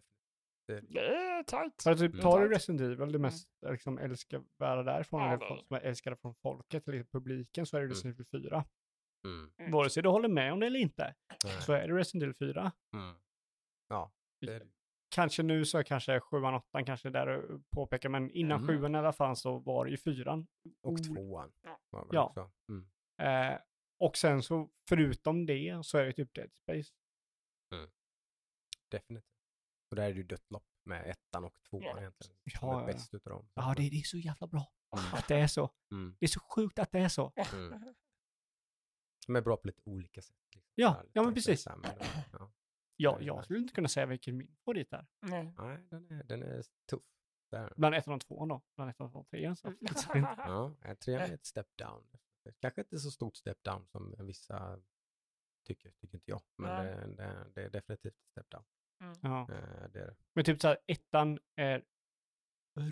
det, 0.68 0.80
Det 0.88 1.00
är 1.00 1.42
tajt. 1.42 1.82
För 1.82 1.90
att 1.92 1.98
typ, 1.98 2.12
Mm. 2.12 2.22
tar 2.22 2.40
du. 2.40 2.48
Resident 2.48 2.80
Evil, 2.80 3.12
det 3.12 3.18
mest 3.18 3.48
liksom, 3.70 3.98
älskvärda 3.98 4.82
därifrån, 4.82 5.20
Ja, 5.22 5.26
eller 5.34 5.56
som 5.68 5.76
är 5.76 5.80
älskade 5.80 6.16
från 6.16 6.34
folket 6.34 6.88
eller 6.88 7.04
publiken, 7.04 7.66
så 7.66 7.76
är 7.76 7.80
det 7.80 7.84
Mm. 7.84 7.90
Resident 7.94 8.16
Evil 8.34 8.42
4. 8.50 8.64
mm, 9.24 9.50
Mm. 9.58 9.72
Vare 9.72 9.90
sig 9.90 10.02
du 10.02 10.08
håller 10.08 10.28
med 10.28 10.52
om 10.52 10.60
det 10.60 10.66
eller 10.66 10.80
inte, 10.80 11.14
nej, 11.44 11.62
så 11.62 11.72
är 11.72 11.88
det 11.88 11.94
Resident 11.94 12.22
Evil 12.22 12.34
4. 12.34 12.72
mm. 12.94 13.14
Ja, 13.88 14.12
det. 14.40 14.62
Kanske 15.14 15.42
nu 15.42 15.64
så 15.64 15.78
är 15.78 15.82
kanske 15.82 16.20
7 16.20 16.36
8 16.36 16.84
kanske 16.84 17.10
där 17.10 17.26
du 17.26 17.62
påpekar, 17.74 18.08
men 18.08 18.30
innan 18.30 18.62
Mm. 18.64 18.80
7 18.80 18.92
i 18.92 18.96
alla 18.96 19.12
fall 19.12 19.36
så 19.36 19.58
var 19.58 19.84
det 19.84 19.90
ju 19.90 19.96
4. 19.96 20.46
Och 20.82 21.04
tvåan. 21.04 21.52
Ja. 22.10 22.50
Mm. 22.68 22.86
Eh, 23.22 23.58
och 23.98 24.16
sen 24.16 24.42
så, 24.42 24.70
förutom 24.88 25.46
det, 25.46 25.86
så 25.86 25.98
är 25.98 26.04
det 26.04 26.12
typ 26.12 26.34
Dead 26.34 26.54
Space. 26.54 26.92
Definitivt. 28.88 29.30
Och 29.90 29.96
där 29.96 30.02
är 30.02 30.10
det 30.12 30.16
ju 30.16 30.22
dött 30.22 30.50
lopp 30.50 30.66
med 30.84 31.10
ettan 31.10 31.44
och 31.44 31.62
tvåan 31.70 31.82
Ja. 31.84 31.98
egentligen. 32.00 32.36
Ja, 32.44 32.58
Som 32.58 32.68
är 32.70 32.80
ja. 32.80 32.86
bäst 32.86 33.14
utav 33.14 33.32
dem. 33.32 33.48
Ja, 33.54 33.74
det, 33.76 33.90
det 33.90 33.96
är 33.96 34.02
så 34.02 34.18
jävla 34.18 34.46
bra 34.46 34.72
Mm. 34.98 35.14
att 35.14 35.28
det 35.28 35.34
är 35.36 35.46
så. 35.46 35.70
Mm. 35.90 36.16
Det 36.20 36.26
är 36.26 36.28
så 36.28 36.40
sjukt 36.40 36.78
att 36.78 36.92
det 36.92 36.98
är 36.98 37.08
så. 37.08 37.32
Mm. 37.52 37.94
De 39.26 39.36
är 39.36 39.40
bra 39.40 39.56
på 39.56 39.66
lite 39.66 39.82
olika 39.84 40.22
sätt. 40.22 40.36
Liksom. 40.54 40.72
Ja, 40.74 41.04
ja, 41.12 41.22
men 41.22 41.34
precis. 41.34 41.66
men, 41.66 41.84
ja. 42.96 43.20
Jag, 43.20 43.44
skulle 43.44 43.58
inte 43.58 43.74
kunna 43.74 43.88
säga 43.88 44.06
vilken 44.06 44.36
min 44.36 44.56
favorit 44.64 44.92
är. 44.92 45.06
Nej. 45.20 45.54
Nej, 45.58 45.78
den 45.90 46.10
är, 46.10 46.24
den 46.24 46.42
är 46.42 46.62
tuff. 46.90 47.02
Där. 47.50 47.72
Bland 47.76 47.94
ettan 47.94 48.14
och 48.14 48.20
tvåan 48.20 48.48
då. 48.48 48.62
Bland 48.76 48.90
ettan 48.90 49.06
och 49.06 49.12
tvåan 49.12 49.24
trean. 49.24 49.56
Så. 49.56 49.74
Ja, 50.36 50.76
jag 50.82 50.98
tror 51.00 51.16
jag 51.16 51.28
är 51.28 51.34
ett 51.34 51.46
step 51.46 51.76
down. 51.76 52.08
Kanske 52.60 52.80
inte 52.80 52.98
så 52.98 53.10
stort 53.10 53.36
step 53.36 53.62
down 53.62 53.86
som 53.86 54.14
vissa 54.18 54.80
tycker, 55.66 55.90
tycker 55.90 56.14
inte 56.16 56.30
jag. 56.30 56.42
Men 56.56 56.86
Nej. 56.86 56.96
det, 56.96 57.14
det, 57.16 57.50
det 57.54 57.62
är 57.62 57.70
definitivt 57.70 58.16
step 58.30 58.50
down. 58.50 58.64
Ja. 59.22 59.40
Eh, 59.40 59.88
Det 59.90 60.00
är 60.00 60.06
det. 60.06 60.16
Men 60.34 60.44
typ 60.44 60.60
så 60.60 60.68
här, 60.68 60.78
ettan 60.86 61.38
är 61.56 61.84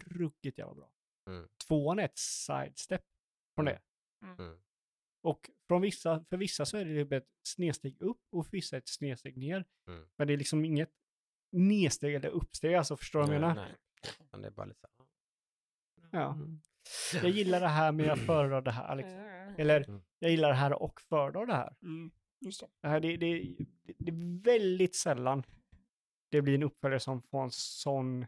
ruggigt 0.05 0.59
jävla 0.59 0.75
bra. 0.75 0.93
Mm. 1.31 1.49
Tvåan 1.69 1.99
är 1.99 2.05
ett 2.05 2.19
sidestep 2.19 3.03
från 3.55 3.65
det. 3.65 3.81
Mm. 4.23 4.63
Och 5.23 5.51
från 5.69 5.81
vissa, 5.83 6.25
för 6.25 6.37
vissa 6.37 6.67
så 6.67 6.77
är 6.77 6.85
det 6.85 7.05
typ 7.05 7.13
ett 7.13 7.29
snedsteg 7.49 8.03
upp 8.03 8.23
och 8.31 8.47
för 8.47 8.53
vissa 8.53 8.77
ett 8.77 8.89
snedsteg 8.89 9.37
ner. 9.37 9.65
Mm. 9.89 10.09
Men 10.17 10.27
det 10.27 10.33
är 10.33 10.37
liksom 10.37 10.65
inget 10.65 10.93
nedsteg 11.53 12.15
eller 12.15 12.29
uppsteg, 12.29 12.75
alltså 12.75 12.97
förstår 12.97 13.21
du 13.21 13.27
vad 13.27 13.35
jag 13.35 13.41
Nej, 13.41 13.49
menar? 13.55 13.69
nej. 13.69 13.77
Utan 14.21 14.41
det 14.43 14.47
är 14.49 14.53
bara 14.53 14.67
lite 14.67 14.81
så 14.81 14.87
här. 14.93 16.21
Ja. 16.21 16.39
Jag 17.15 17.31
gillar 17.31 17.61
det 17.61 17.69
här 17.69 17.93
men 17.93 18.07
jag 18.07 18.19
föredrar 18.19 18.63
det 18.63 18.71
här. 18.71 18.97
Liksom. 18.97 19.19
Eller 19.59 19.89
Mm. 19.89 20.03
jag 20.19 20.31
gillar 20.31 20.49
det 20.49 20.55
här 20.55 20.83
och 20.83 21.01
föredrar 21.01 21.47
det 21.47 21.55
här. 21.55 21.77
Mm. 21.83 22.11
Just 22.41 22.61
det. 22.61 22.67
Det, 22.83 22.89
här 22.89 23.01
det, 23.01 23.17
det, 23.17 23.57
det 23.99 24.11
är 24.11 24.43
väldigt 24.43 24.97
sällan 24.97 25.43
det 26.29 26.43
blir 26.43 26.55
en 26.55 26.63
uppföljare 26.63 27.01
som 27.01 27.23
får 27.23 27.43
en 27.43 27.51
sån 27.51 28.27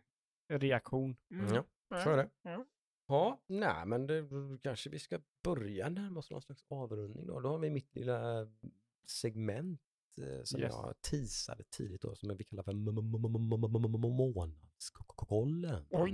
reaktion. 0.49 1.17
Mm. 1.31 1.55
Ja, 1.55 1.65
så 2.05 2.11
är 2.11 2.17
det. 2.17 2.31
Ja. 2.43 2.65
Ja, 3.09 3.41
nej 3.47 3.87
men 3.87 4.07
det, 4.07 4.29
kanske 4.63 4.91
vi 4.91 4.99
ska 4.99 5.21
börja 5.45 5.89
närma 5.89 6.19
oss 6.19 6.31
någon 6.31 6.43
slags 6.43 6.65
avrundning 6.69 7.27
då. 7.27 7.41
Då 7.41 7.49
har 7.49 7.59
vi 7.59 7.71
mitt 7.71 7.95
lilla 7.95 8.49
segment 9.07 9.81
eh, 10.19 10.43
som 10.45 10.61
Yes. 10.61 10.73
jag 10.73 10.95
teasade 11.11 11.65
tidigt 11.65 12.03
då, 12.03 12.15
som 12.15 12.37
vi 12.37 12.45
kallar 12.45 12.63
för 12.63 12.73
månadskollen. 12.73 14.55
Oj, 15.91 16.13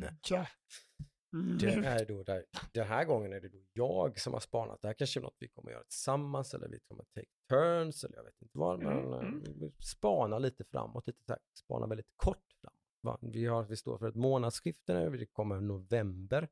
ja. 1.33 1.39
Det 1.59 1.87
är 1.87 2.07
då 2.07 2.23
där, 2.23 2.45
den 2.73 2.87
här 2.87 3.05
gången 3.05 3.33
är 3.33 3.41
det 3.41 3.49
då 3.49 3.63
jag 3.73 4.21
som 4.21 4.33
har 4.33 4.41
spanat. 4.41 4.83
Det 4.83 4.89
här 4.89 4.95
kanske 4.95 5.21
är 5.21 5.23
något 5.23 5.37
vi 5.39 5.49
kommer 5.49 5.71
göra 5.71 5.83
tillsammans 5.83 6.55
eller 6.55 6.69
vi 6.69 6.81
kommer 6.81 7.05
take 7.05 7.27
turns 7.49 8.05
eller 8.05 8.17
jag 8.17 8.25
vet 8.25 8.43
inte 8.43 8.59
vad. 8.59 8.79
Men 8.79 8.93
Mm, 8.99 9.13
eh, 9.13 9.19
mm. 9.19 9.59
vi 9.59 9.73
spanar 9.79 10.41
lite 10.41 10.65
framåt, 10.65 11.07
lite 11.07 11.25
så 11.25 11.33
här, 11.33 11.43
spanar 11.55 11.87
väldigt 11.87 12.13
kort 12.17 12.53
framåt. 12.61 13.21
Vi, 13.23 13.47
har, 13.47 13.63
vi 13.65 13.77
står 13.77 13.99
för 13.99 14.09
ett 14.09 14.15
månadsskifte 14.15 14.95
nu, 14.95 15.17
det 15.17 15.27
kommer 15.27 15.61
november. 15.61 16.49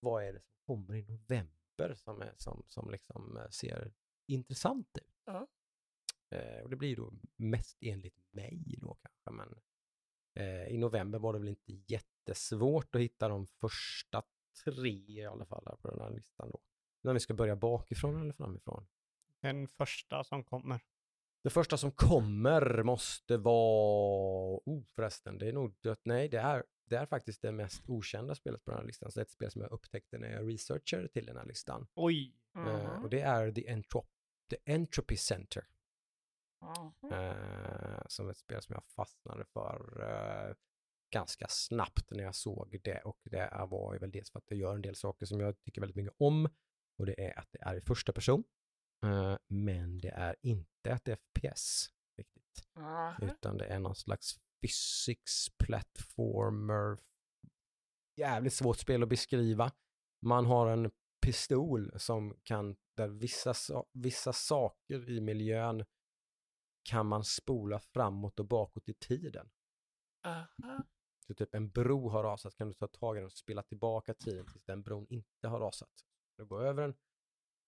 Vad 0.00 0.24
är 0.24 0.32
det 0.32 0.40
som 0.40 0.52
kommer 0.66 0.94
i 0.94 1.02
november 1.02 1.94
som, 1.96 2.22
är, 2.22 2.34
som, 2.36 2.62
som 2.68 2.90
liksom 2.90 3.36
eh, 3.36 3.48
ser 3.48 3.92
intressant 4.26 4.98
ut? 4.98 5.22
Ja. 5.24 5.46
Eh, 6.30 6.62
och 6.62 6.70
det 6.70 6.76
blir 6.76 6.96
då 6.96 7.12
mest 7.36 7.78
enligt 7.80 8.32
mig 8.32 8.76
då 8.80 8.94
kanske, 8.94 9.30
men 9.30 9.54
eh, 10.34 10.66
i 10.66 10.78
november 10.78 11.18
var 11.18 11.32
det 11.32 11.38
väl 11.38 11.48
inte 11.48 11.72
jättesvårt 12.26 12.94
att 12.94 13.00
hitta 13.00 13.28
de 13.28 13.46
första 13.46 14.22
tre 14.64 14.90
i 15.20 15.26
alla 15.26 15.44
fall 15.44 15.62
här 15.66 15.76
på 15.76 15.90
den 15.90 16.00
här 16.00 16.10
listan 16.10 16.50
då. 16.50 16.60
När 17.02 17.12
vi 17.12 17.20
ska 17.20 17.34
börja 17.34 17.56
bakifrån 17.56 18.20
eller 18.20 18.32
framifrån. 18.32 18.86
Den 19.40 19.68
första 19.68 20.24
som 20.24 20.44
kommer. 20.44 20.80
Det 21.42 21.50
första 21.50 21.76
som 21.76 21.92
kommer 21.92 22.82
måste 22.82 23.36
vara, 23.36 24.60
oh 24.66 24.84
förresten, 24.94 25.38
det 25.38 25.48
är 25.48 25.52
nog 25.52 25.74
dött, 25.80 26.00
nej 26.04 26.28
det 26.28 26.38
är, 26.38 26.64
det 26.84 26.96
är 26.96 27.06
faktiskt 27.06 27.42
det 27.42 27.52
mest 27.52 27.82
okända 27.88 28.34
spelet 28.34 28.64
på 28.64 28.70
den 28.70 28.80
här 28.80 28.86
listan. 28.86 29.10
Så 29.12 29.18
det 29.18 29.20
är 29.20 29.24
ett 29.24 29.30
spel 29.30 29.50
som 29.50 29.62
jag 29.62 29.72
upptäckte 29.72 30.18
när 30.18 30.32
jag 30.32 30.48
researchade 30.48 31.08
till 31.08 31.26
den 31.26 31.36
här 31.36 31.44
listan. 31.44 31.86
Oj! 31.94 32.36
Eh, 32.56 32.62
Mhm. 32.62 33.04
och 33.04 33.10
det 33.10 33.20
är 33.20 33.52
The, 33.52 33.68
Entrop 33.68 34.08
The 34.50 34.56
Entropy 34.72 35.16
Center. 35.16 35.64
Mhm. 36.60 37.12
Eh, 37.12 38.02
som 38.06 38.28
ett 38.28 38.36
spel 38.38 38.62
som 38.62 38.72
jag 38.72 38.84
fastnade 38.84 39.44
för 39.44 40.02
eh, 40.02 40.54
ganska 41.10 41.46
snabbt 41.48 42.10
när 42.10 42.22
jag 42.24 42.34
såg 42.34 42.80
det. 42.82 43.00
Och 43.00 43.18
det 43.24 43.66
var 43.70 43.92
ju 43.92 43.98
väl 43.98 44.10
dels 44.10 44.30
för 44.30 44.38
att 44.38 44.46
det 44.46 44.56
gör 44.56 44.74
en 44.74 44.82
del 44.82 44.94
saker 44.96 45.26
som 45.26 45.40
jag 45.40 45.60
tycker 45.60 45.80
väldigt 45.80 45.96
mycket 45.96 46.14
om. 46.18 46.48
Och 46.98 47.06
det 47.06 47.20
är 47.26 47.38
att 47.38 47.48
det 47.52 47.58
är 47.62 47.74
i 47.76 47.80
första 47.80 48.12
person. 48.12 48.44
Eh, 49.04 49.36
men 49.48 49.98
det 49.98 50.08
är 50.10 50.36
inte 50.42 50.90
ett 50.90 51.08
FPS 51.20 51.88
riktigt. 52.18 52.68
Utan 53.22 53.56
det 53.58 53.64
är 53.66 53.78
någon 53.78 53.94
slags 53.96 54.34
physics 54.62 55.46
platformer. 55.58 56.98
Jävligt 58.16 58.52
svårt 58.54 58.78
spel 58.78 59.02
att 59.02 59.08
beskriva. 59.08 59.72
Man 60.22 60.46
har 60.46 60.66
en 60.70 60.90
pistol 61.26 61.92
som 62.00 62.36
kan, 62.42 62.76
där 62.96 63.08
vissa, 63.08 63.54
sa- 63.54 63.86
vissa 63.92 64.32
saker 64.32 65.10
i 65.10 65.20
miljön 65.20 65.84
kan 66.82 67.06
man 67.06 67.24
spola 67.24 67.78
framåt 67.78 68.40
och 68.40 68.46
bakåt 68.46 68.88
i 68.88 68.94
tiden. 68.94 69.50
Aha. 70.26 70.84
Så 71.30 71.34
typ 71.34 71.54
en 71.54 71.70
bro 71.70 72.08
har 72.08 72.22
rasat, 72.22 72.54
kan 72.56 72.68
du 72.68 72.74
ta 72.74 72.86
tag 72.88 73.16
i 73.16 73.18
den 73.18 73.26
och 73.26 73.32
spela 73.32 73.62
tillbaka 73.62 74.14
tiden 74.14 74.46
tills 74.46 74.64
den 74.64 74.82
bron 74.82 75.06
inte 75.08 75.48
har 75.48 75.60
rasat. 75.60 75.90
Du 76.36 76.44
går 76.44 76.62
över 76.62 76.82
den 76.82 76.94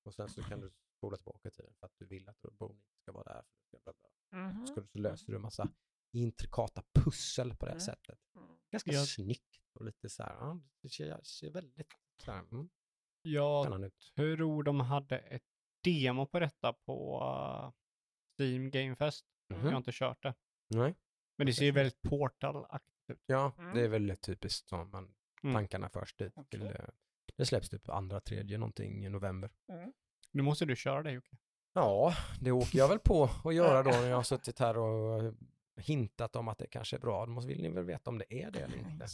och 0.05 0.15
sen 0.15 0.29
så 0.29 0.43
kan 0.43 0.61
du 0.61 0.71
spola 0.99 1.17
tillbaka 1.17 1.51
tiden 1.51 1.75
för 1.81 1.87
att 1.87 1.93
du 1.99 2.07
vill 2.07 2.29
att 2.29 2.41
bron 2.41 2.77
inte 2.77 2.97
ska 3.03 3.13
vara 3.13 3.25
där. 3.35 3.45
Bla, 3.71 3.81
bla. 3.93 4.41
Mhm. 4.41 4.61
Du, 4.65 4.67
så 4.75 4.99
löser 4.99 5.27
du 5.27 5.37
en 5.37 5.43
massa 5.43 5.69
intrikata 6.13 6.83
pussel 6.95 7.57
på 7.57 7.67
det 7.67 7.71
här 7.73 7.77
Mm. 7.77 7.81
sättet. 7.81 8.19
Mm. 8.37 8.49
Ganska 8.71 8.93
Jag- 8.93 9.09
snyggt 9.09 9.61
och 9.73 9.85
lite 9.85 10.09
så 10.09 10.23
här, 10.23 10.35
ja, 10.35 10.61
det 10.83 10.89
ser, 10.89 11.21
ser 11.23 11.51
väldigt 11.51 11.93
så 12.25 12.33
här, 12.33 12.41
mm, 12.41 12.71
Jag 13.23 13.65
spännande 13.65 13.87
ut. 13.87 14.13
tror 14.17 14.63
de 14.63 14.81
hade 14.81 15.19
ett 15.19 15.45
demo 15.85 16.27
på 16.27 16.39
detta 16.41 16.73
på 16.73 17.21
uh, 17.21 17.73
Steam 18.39 18.71
Game 18.71 18.97
Fest. 18.97 19.27
Jag 19.49 19.57
har 19.57 19.69
Mhm. 19.69 19.77
inte 19.77 19.93
kört 19.93 20.23
det. 20.23 20.35
Nej. 20.69 20.95
Men 21.39 21.47
det 21.47 21.53
ser 21.53 21.65
ju 21.65 21.71
väldigt 21.73 21.99
ut. 22.05 22.11
Ja, 23.27 23.53
Mm. 23.59 23.75
det 23.75 23.81
är 23.85 23.89
väldigt 23.89 24.21
typiskt 24.23 24.69
som 24.69 24.91
man, 24.91 25.15
Mm. 25.43 25.55
tankarna 25.55 25.89
först 25.89 26.19
dit. 26.19 26.35
Till, 26.51 26.63
eh, 26.67 26.73
det 27.37 27.47
släpps 27.47 27.69
typ 27.69 27.89
andra, 27.89 28.21
tredje 28.21 28.59
någonting 28.59 29.05
i 29.07 29.09
november. 29.09 29.51
Nu 30.33 30.43
måste 30.43 30.65
du 30.65 30.77
köra 30.77 31.03
det 31.03 31.13
Jocke. 31.13 31.37
Ja, 31.73 32.15
det 32.41 32.53
åker 32.53 32.79
jag 32.79 32.89
väl 32.89 32.99
på 32.99 33.25
att 33.45 33.55
göra 33.55 33.83
då 33.83 33.91
när 33.91 34.09
jag 34.09 34.17
har 34.17 34.23
suttit 34.23 34.59
här 34.59 34.79
och 34.79 35.25
eh, 35.25 35.33
hintat 35.77 36.37
om 36.37 36.49
att 36.49 36.59
det 36.59 36.67
kanske 36.67 36.97
är 36.97 37.01
bra. 37.01 37.27
Då 37.27 37.33
måste 37.33 37.49
vill 37.49 37.63
ni 37.63 37.69
väl 37.69 37.85
veta 37.85 38.11
om 38.11 38.19
det 38.19 38.35
är 38.43 38.51
det 38.51 38.61
eller 38.61 38.77
inte. 38.79 39.05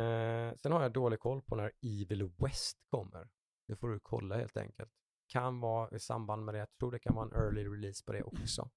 Eh, 0.00 0.54
sen 0.56 0.72
har 0.72 0.82
jag 0.82 0.92
dålig 0.92 1.20
koll 1.20 1.42
på 1.42 1.56
när 1.56 1.72
Evil 1.82 2.32
West 2.38 2.78
kommer. 2.90 3.28
Det 3.68 3.76
får 3.76 3.88
du 3.88 4.00
kolla 4.00 4.36
helt 4.36 4.56
enkelt. 4.56 4.90
Kan 5.26 5.60
vara 5.60 5.96
i 5.96 5.98
samband 6.00 6.44
med 6.44 6.54
det. 6.54 6.58
Jag 6.58 6.76
tror 6.78 6.92
det 6.92 6.98
kan 6.98 7.14
vara 7.14 7.26
en 7.26 7.32
early 7.42 7.64
release 7.68 8.04
på 8.04 8.12
det 8.12 8.22
också. 8.22 8.70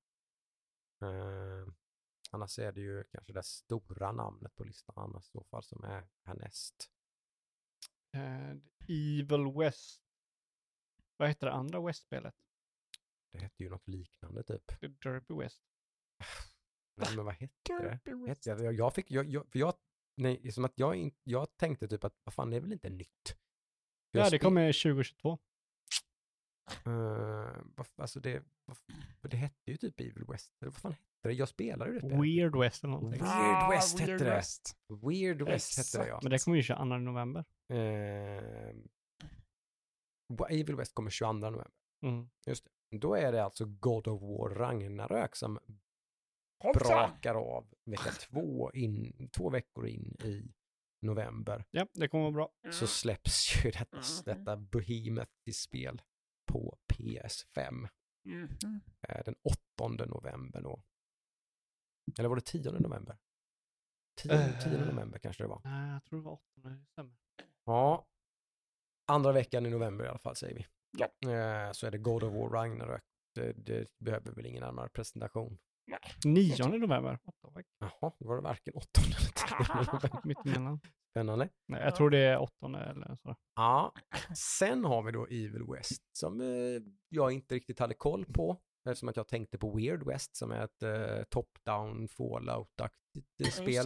Eh, 1.02 1.74
annars 2.38 2.60
är 2.60 2.72
det 2.72 2.82
ju 2.82 3.04
kanske 3.04 3.34
det 3.34 3.44
stora 3.44 4.12
namnet 4.12 4.56
på 4.56 4.64
listan 4.64 4.96
annars 4.98 5.28
i 5.28 5.32
så 5.32 5.44
fall 5.44 5.64
som 5.64 5.84
är 5.84 6.08
härnäst. 6.24 6.92
Eh, 8.14 8.52
Evil 8.88 9.54
West. 9.58 10.02
Vad 11.18 11.30
heter 11.30 11.48
det 11.48 11.54
andra 11.54 11.86
West-spelet? 11.86 12.36
Det 13.32 13.40
hette 13.40 13.64
ju 13.64 13.70
något 13.70 13.88
liknande 13.88 14.44
typ. 14.44 14.80
The 14.80 14.88
Derby 14.88 15.34
West. 15.34 15.64
Nej, 16.96 17.16
men 17.16 17.26
vad 17.26 17.34
hette 17.34 17.54
det? 17.68 18.00
Derby 18.06 18.28
Hette 18.28 18.50
jag, 18.50 18.74
jag 18.74 18.96
fick, 18.96 19.12
jag, 19.12 19.30
jag, 19.30 19.48
för 19.52 19.60
jag, 19.60 19.74
nej, 20.18 20.52
som 20.52 20.66
att 20.66 20.74
jag, 20.76 20.96
in, 20.96 21.16
jag 21.24 21.58
tänkte 21.58 21.88
typ 21.88 22.04
att 22.04 22.16
vad 22.24 22.34
fan, 22.34 22.50
det 22.50 22.58
är 22.58 22.62
väl 22.62 22.74
inte 22.74 22.90
nytt. 22.90 23.38
För 24.12 24.20
Ja, 24.20 24.30
det 24.30 24.40
kommer 24.40 24.74
2022. 24.74 25.40
Eh, 26.86 27.62
vad, 27.76 27.88
alltså 27.96 28.20
det, 28.20 28.44
det 29.22 29.38
hette 29.38 29.72
ju 29.72 29.78
typ 29.78 30.00
Evil 30.00 30.26
West. 30.28 30.56
Eller 30.62 30.72
vad 30.72 30.82
fan 30.82 30.92
hette? 30.92 31.07
Jag 31.22 31.50
spelade 31.50 31.92
ju 31.92 32.00
det 32.00 32.08
spelet. 32.08 32.22
Weird 32.24 32.56
West 32.56 32.84
eller 32.84 32.92
någonting. 32.94 33.22
Weird 33.22 33.56
Ah, 33.56 33.70
West 33.72 34.00
hette 34.00 34.12
Weird 34.12 34.22
det. 34.22 34.30
West. 34.30 34.76
Weird 35.04 35.42
West 35.42 35.78
hette 35.78 36.04
det 36.06 36.10
ja. 36.10 36.20
Men 36.24 36.32
det 36.32 36.40
kommer 36.46 36.58
ju 36.58 36.64
22 36.64 36.84
november. 36.86 37.46
Eh, 37.74 38.76
Evil 40.50 40.76
West 40.76 40.94
kommer 40.96 41.10
22 41.10 41.34
november. 41.34 41.68
Mm. 42.06 42.30
Just 42.48 42.66
det. 42.66 42.98
Då 42.98 43.16
är 43.16 43.32
det 43.32 43.44
alltså 43.44 43.66
God 43.66 44.08
of 44.08 44.22
War 44.22 44.50
Ragnarök 44.56 45.36
som 45.36 45.60
Hoppsan! 46.64 46.88
brakar 46.88 47.36
av 47.36 47.74
vecka 47.86 48.12
två, 48.12 48.72
in, 48.72 49.30
två 49.38 49.50
veckor 49.50 49.88
in 49.88 50.16
i 50.24 50.52
november. 51.06 51.66
Ja, 51.72 51.88
det 51.94 52.08
kommer 52.08 52.24
vara 52.24 52.34
bra. 52.34 52.52
Mm. 52.64 52.74
Så 52.74 52.88
släpps 52.88 53.66
ju 53.66 53.72
detta, 53.72 53.98
Mhm. 53.98 54.04
detta 54.26 54.58
Behemoth-spel 54.58 56.02
på 56.52 56.78
PS5 56.94 57.88
Mhm. 58.26 58.82
eh, 59.10 59.24
den 59.26 59.36
8 59.80 60.06
november 60.06 60.62
då. 60.62 60.84
Eller 62.20 62.30
var 62.30 62.36
det 62.36 62.42
10 62.46 62.72
november? 62.72 63.18
10, 64.18 64.32
Eh. 64.34 64.60
10 64.60 64.86
november 64.86 65.20
kanske 65.20 65.44
det 65.44 65.48
var. 65.48 65.62
Nej, 65.64 65.92
jag 65.94 66.04
tror 66.04 66.20
det 66.20 66.26
var 66.26 66.34
8. 66.34 66.44
Det 66.56 66.86
stämmer. 66.92 67.16
Ja, 67.66 68.08
andra 69.08 69.32
veckan 69.32 69.66
i 69.66 69.70
november 69.70 70.06
i 70.06 70.08
alla 70.08 70.20
fall 70.20 70.36
säger 70.36 70.56
vi. 70.56 70.66
Ja. 70.98 71.06
Eh, 71.32 71.72
så 71.72 71.88
är 71.88 71.92
det 71.92 71.98
God 71.98 72.24
of 72.24 72.34
War 72.34 72.50
Ragnarök. 72.50 73.04
Det, 73.36 73.54
det 73.54 73.88
behöver 74.00 74.32
väl 74.32 74.46
ingen 74.46 74.64
närmare 74.64 74.90
presentation. 74.90 75.58
9 76.26 76.56
november. 76.68 77.20
Jaha, 77.80 78.12
då 78.20 78.28
var 78.28 78.36
det 78.36 78.42
varken 78.42 78.74
8 78.74 78.88
eller 79.06 79.16
10 79.66 79.76
november. 79.92 80.22
Mitt 80.24 80.46
emellan. 80.46 80.80
Spännande. 81.12 81.50
Nej, 81.68 81.82
jag 81.84 81.96
tror 81.96 82.10
det 82.10 82.18
är 82.20 82.38
8 82.38 82.54
eller 82.90 83.16
så. 83.22 83.36
Ja, 83.56 83.94
sen 84.36 84.86
har 84.86 85.04
vi 85.04 85.12
då 85.12 85.26
Evil 85.26 85.64
West 85.74 86.04
som 86.18 86.42
eh, 86.42 86.82
jag 87.10 87.32
inte 87.32 87.56
riktigt 87.56 87.80
hade 87.80 87.94
koll 87.94 88.26
på. 88.26 88.58
Eftersom 88.92 89.10
att 89.10 89.16
jag 89.18 89.28
tänkte 89.28 89.58
på 89.58 89.72
Weird 89.78 90.04
West 90.04 90.36
som 90.36 90.52
är 90.52 90.64
ett 90.64 90.84
eh, 90.84 91.24
top-down 91.30 92.08
fallout-aktigt 92.08 93.42
eh, 93.46 93.50
spel. 93.50 93.86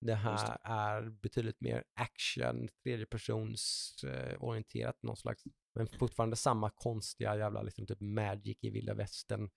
Det 0.00 0.14
här 0.14 0.58
är 0.62 1.02
betydligt 1.10 1.60
mer 1.60 1.84
action, 1.94 2.68
tredjepersons 2.82 3.94
eh, 4.04 4.42
orienterat 4.44 5.02
någon 5.02 5.16
slags, 5.16 5.42
men 5.74 5.86
fortfarande 5.86 6.36
samma 6.36 6.70
konstiga 6.70 7.36
jävla 7.36 7.62
liksom 7.62 7.86
typ 7.86 8.00
magic 8.00 8.58
i 8.60 8.70
vilda 8.70 8.94
västern. 8.94 9.50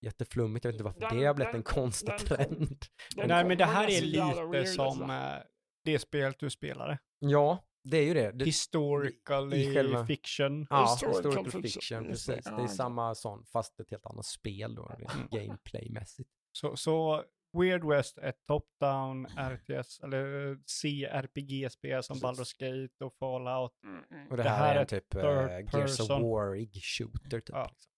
Jätteflummigt, 0.00 0.64
jag 0.64 0.72
vet 0.72 0.74
inte 0.74 0.84
varför 0.84 1.00
Den- 1.00 1.18
det 1.18 1.24
har 1.26 1.34
blivit 1.34 1.52
den- 1.52 1.56
en 1.60 1.62
konstig 1.62 2.08
den- 2.08 2.18
trend. 2.18 2.84
Den 3.16 3.28
Nej, 3.28 3.44
men 3.44 3.58
det 3.58 3.64
här 3.64 3.88
är 3.90 4.02
lite 4.02 4.66
som 4.66 5.10
eh, 5.10 5.38
det 5.84 5.98
spelet 5.98 6.38
du 6.38 6.50
spelade. 6.50 6.98
Ja, 7.18 7.64
det 7.90 7.96
är 7.96 8.02
ju 8.04 8.14
det. 8.14 8.32
det 8.32 8.44
Historically 8.44 9.56
i 9.56 9.74
själva- 9.74 10.06
fiction. 10.06 10.66
Ja, 10.70 10.82
Historical 10.92 11.16
historical, 11.24 11.62
fiction, 11.62 11.62
fiction, 11.62 12.04
precis. 12.06 12.44
Det 12.44 12.62
är 12.62 12.66
samma 12.66 13.14
sån, 13.14 13.44
fast 13.44 13.80
ett 13.80 13.90
helt 13.90 14.06
annat 14.06 14.26
spel 14.26 14.74
då, 14.74 14.90
Mm. 15.14 15.28
gameplaymässigt. 15.30 16.30
Så, 16.52 16.76
så 16.76 17.24
Weird 17.58 17.84
West 17.84 18.18
är 18.18 18.32
top-down 18.46 19.26
RTS, 19.36 20.00
eller 20.00 20.50
eh, 20.50 20.56
CRPG-spel 20.82 22.02
som. 22.02 22.16
Baldur's 22.16 22.54
Gate 22.58 23.04
och 23.04 23.14
Fallout. 23.18 23.72
Mm, 23.84 24.04
mm. 24.10 24.28
Och 24.30 24.36
det, 24.36 24.42
Det 24.42 24.48
här, 24.48 24.74
här 24.74 24.76
är 24.80 24.84
typ 24.84 25.14
uh, 25.14 25.20
third 25.20 25.74
Gears 25.74 26.00
of 26.00 26.08
person. 26.08 26.22
War-ig 26.22 26.80
shooter 26.82 27.40
typ. 27.40 27.48
Ja. 27.48 27.68
Liksom. 27.70 27.92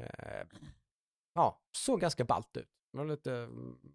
Eh, 0.00 0.46
ja, 1.34 1.62
så 1.76 1.96
ganska 1.96 2.24
ballt 2.24 2.56
ut. 2.56 2.68
Det 2.92 2.98
var 2.98 3.04
lite, 3.04 3.48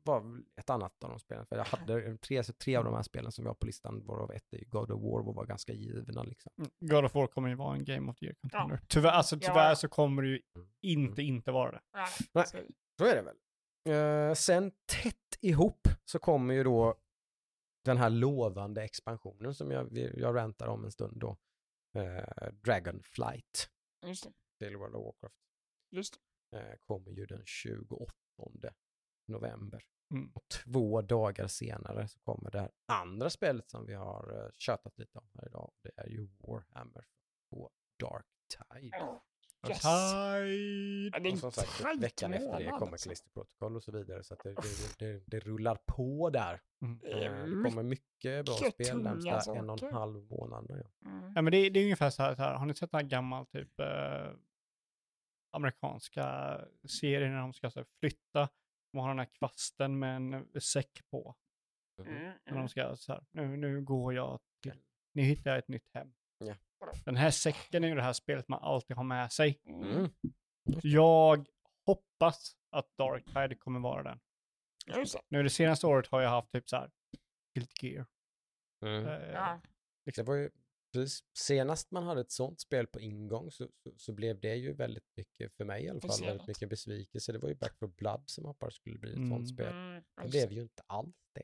var 0.03 0.43
ett 0.59 0.69
annat 0.69 1.03
av 1.03 1.09
de 1.09 1.19
spelen. 1.19 1.45
För 1.45 1.55
jag 1.55 1.65
hade 1.65 2.17
tre, 2.17 2.43
så 2.43 2.53
tre 2.53 2.75
av 2.75 2.83
de 2.83 2.93
här 2.93 3.03
spelen 3.03 3.31
som 3.31 3.45
jag 3.45 3.49
har 3.49 3.55
på 3.55 3.65
listan, 3.65 4.05
varav 4.05 4.31
ett 4.31 4.53
är 4.53 4.65
God 4.65 4.91
of 4.91 5.01
War, 5.01 5.33
var 5.33 5.45
ganska 5.45 5.73
givna 5.73 6.23
liksom. 6.23 6.51
Mm, 6.57 6.71
God 6.79 7.05
of 7.05 7.15
War 7.15 7.27
kommer 7.27 7.49
ju 7.49 7.55
vara 7.55 7.75
en 7.75 7.85
Game 7.85 8.11
of 8.11 8.17
the 8.17 8.25
Year 8.25 8.35
contender. 8.41 8.75
Ja. 8.81 8.85
Tyvärr, 8.89 9.11
alltså, 9.11 9.35
Ja. 9.35 9.41
tyvärr 9.47 9.75
så 9.75 9.87
kommer 9.89 10.21
det 10.21 10.27
ju 10.29 10.41
Mm. 10.55 10.67
inte 10.81 11.21
inte 11.21 11.51
vara 11.51 11.71
det. 11.71 11.81
Nej, 11.93 12.07
Nej. 12.33 12.45
så- 12.97 13.05
är 13.05 13.15
det 13.15 13.21
väl. 13.21 13.37
Eh, 14.29 14.33
sen 14.35 14.71
tätt 14.85 15.15
ihop 15.41 15.87
så 16.05 16.19
kommer 16.19 16.53
ju 16.53 16.63
då 16.63 16.95
den 17.85 17.97
här 17.97 18.09
lovande 18.09 18.83
expansionen 18.83 19.53
som 19.55 19.71
jag, 19.71 19.97
jag 19.97 20.35
rantar 20.35 20.67
om 20.67 20.85
en 20.85 20.91
stund 20.91 21.19
då. 21.19 21.37
Uh, 21.97 22.51
Dragonflight 22.51 23.69
Just 24.05 24.23
det. 24.23 24.33
till 24.59 24.77
World 24.77 24.95
of 24.95 25.05
Warcraft. 25.05 25.35
Just 25.91 26.17
det. 26.51 26.57
eh, 26.59 26.75
kommer 26.79 27.11
ju 27.11 27.25
den 27.25 27.41
28 27.45 28.13
november. 29.27 29.83
Mm. 30.11 30.31
Och 30.33 30.43
två 30.47 31.01
dagar 31.01 31.47
senare 31.47 32.07
så 32.07 32.19
kommer 32.19 32.51
det 32.51 32.59
här 32.59 32.71
andra 32.85 33.29
spelet 33.29 33.69
som 33.69 33.85
vi 33.85 33.93
har 33.93 34.43
uh, 34.43 34.49
tjatat 34.53 34.97
lite 34.97 35.17
om 35.17 35.27
här 35.33 35.47
idag. 35.47 35.71
Det 35.83 35.91
är 35.97 36.07
ju 36.07 36.29
Warhammer 36.37 37.05
på 37.49 37.69
Dark 37.99 38.25
Tide. 38.47 38.97
Oh, 38.97 39.19
yes. 39.69 39.81
Tide. 39.81 41.29
Ja, 41.29 41.31
Och 41.33 41.39
som 41.39 41.51
sagt, 41.51 42.01
veckan 42.01 42.33
efter 42.33 42.59
det 42.59 42.69
kommer 42.69 42.91
alltså. 42.91 43.09
Callisto 43.09 43.29
Protocol 43.29 43.75
och 43.75 43.83
så 43.83 43.91
vidare. 43.91 44.23
Så 44.23 44.33
att 44.33 44.39
det, 44.43 44.55
det, 44.55 44.99
det, 44.99 45.23
det 45.25 45.39
rullar 45.39 45.75
på 45.75 46.29
där. 46.29 46.61
Mm. 46.81 46.99
Eh, 47.03 47.45
Det 47.63 47.69
kommer 47.69 47.83
mycket 47.83 48.45
bra 48.45 48.55
mycket 48.61 48.73
spel 48.73 49.01
närmsta 49.01 49.55
en 49.55 49.69
och 49.69 49.83
en 49.83 49.93
halv 49.93 50.23
månad. 50.23 50.65
nu, 50.69 50.83
Ja. 50.99 51.09
Mm. 51.09 51.33
Ja, 51.35 51.41
men 51.41 51.51
det, 51.51 51.69
det 51.69 51.79
är 51.79 51.83
ungefär 51.83 52.09
så 52.09 52.23
här, 52.23 52.35
så 52.35 52.41
här, 52.41 52.55
har 52.55 52.65
ni 52.65 52.73
sett 52.73 52.91
den 52.91 52.99
här 53.01 53.07
gammal 53.09 53.45
typ 53.45 53.79
eh, 53.79 54.31
amerikanska 55.53 56.59
serien 56.87 57.31
när 57.33 57.39
de 57.41 57.53
ska 57.53 57.69
så 57.71 57.79
här, 57.79 57.87
flytta? 57.99 58.49
De 58.91 58.97
har 58.99 59.07
den 59.07 59.19
här 59.19 59.29
kvasten 59.39 59.99
med 59.99 60.15
en 60.15 60.61
säck 60.61 61.01
på. 61.11 61.35
Mm. 61.99 62.13
När 62.23 62.33
de 62.45 62.51
Mm. 62.55 62.67
ska 62.67 62.95
så 62.95 63.13
här, 63.13 63.25
nu, 63.31 63.57
nu 63.57 63.81
går 63.81 64.13
jag 64.13 64.39
till, 64.63 64.81
nu 65.13 65.21
hittar 65.21 65.51
jag 65.51 65.57
ett 65.59 65.67
nytt 65.67 65.89
hem. 65.93 66.13
Ja. 66.37 66.55
Den 67.05 67.15
här 67.15 67.29
säcken 67.31 67.83
är 67.83 67.87
ju 67.87 67.95
det 67.95 68.01
här 68.01 68.13
spelet 68.13 68.47
man 68.47 68.59
alltid 68.63 68.97
har 68.97 69.03
med 69.03 69.31
sig. 69.31 69.59
Mm. 69.65 70.09
Jag 70.83 71.47
hoppas 71.85 72.55
att 72.69 72.97
Dark 72.97 73.25
Tide 73.25 73.55
kommer 73.55 73.79
vara 73.79 74.03
den. 74.03 74.19
Nu 75.29 75.43
det 75.43 75.49
senaste 75.49 75.87
året 75.87 76.07
har 76.07 76.21
jag 76.21 76.29
haft 76.29 76.51
typ 76.51 76.69
så 76.69 76.75
här 76.75 76.91
Guilty 77.55 77.87
Gear. 77.87 78.05
Mm. 78.81 79.05
Eh, 79.07 79.29
Ja. 79.31 79.59
Det 80.15 80.23
var 80.23 80.35
ju 80.35 80.49
precis 80.93 81.23
senast 81.37 81.91
man 81.91 82.03
hade 82.03 82.21
ett 82.21 82.31
sånt 82.31 82.59
spel 82.59 82.87
på 82.87 82.99
ingång 82.99 83.51
så, 83.51 83.69
så, 83.83 83.93
så 83.97 84.11
blev 84.13 84.39
det 84.39 84.55
ju 84.55 84.73
väldigt 84.73 85.07
mycket, 85.17 85.53
för 85.53 85.65
mig 85.65 85.83
i 85.83 85.89
alla 85.89 86.01
fall, 86.01 86.25
väldigt 86.25 86.47
mycket 86.47 86.69
besvikelse. 86.69 87.31
Det 87.31 87.37
var 87.39 87.49
ju 87.49 87.55
Back 87.55 87.77
for 87.79 87.87
Blood 87.87 88.23
som 88.25 88.45
hoppades 88.45 88.75
skulle 88.75 88.99
bli 88.99 89.09
ett 89.11 89.17
Mm. 89.17 89.29
sånt 89.29 89.49
spel. 89.49 89.67
Mm. 89.73 90.03
Det 90.15 90.23
Just 90.23 90.31
blev 90.31 90.49
det. 90.49 90.55
ju 90.55 90.61
inte 90.61 90.83
alls 90.87 91.15
det 91.33 91.43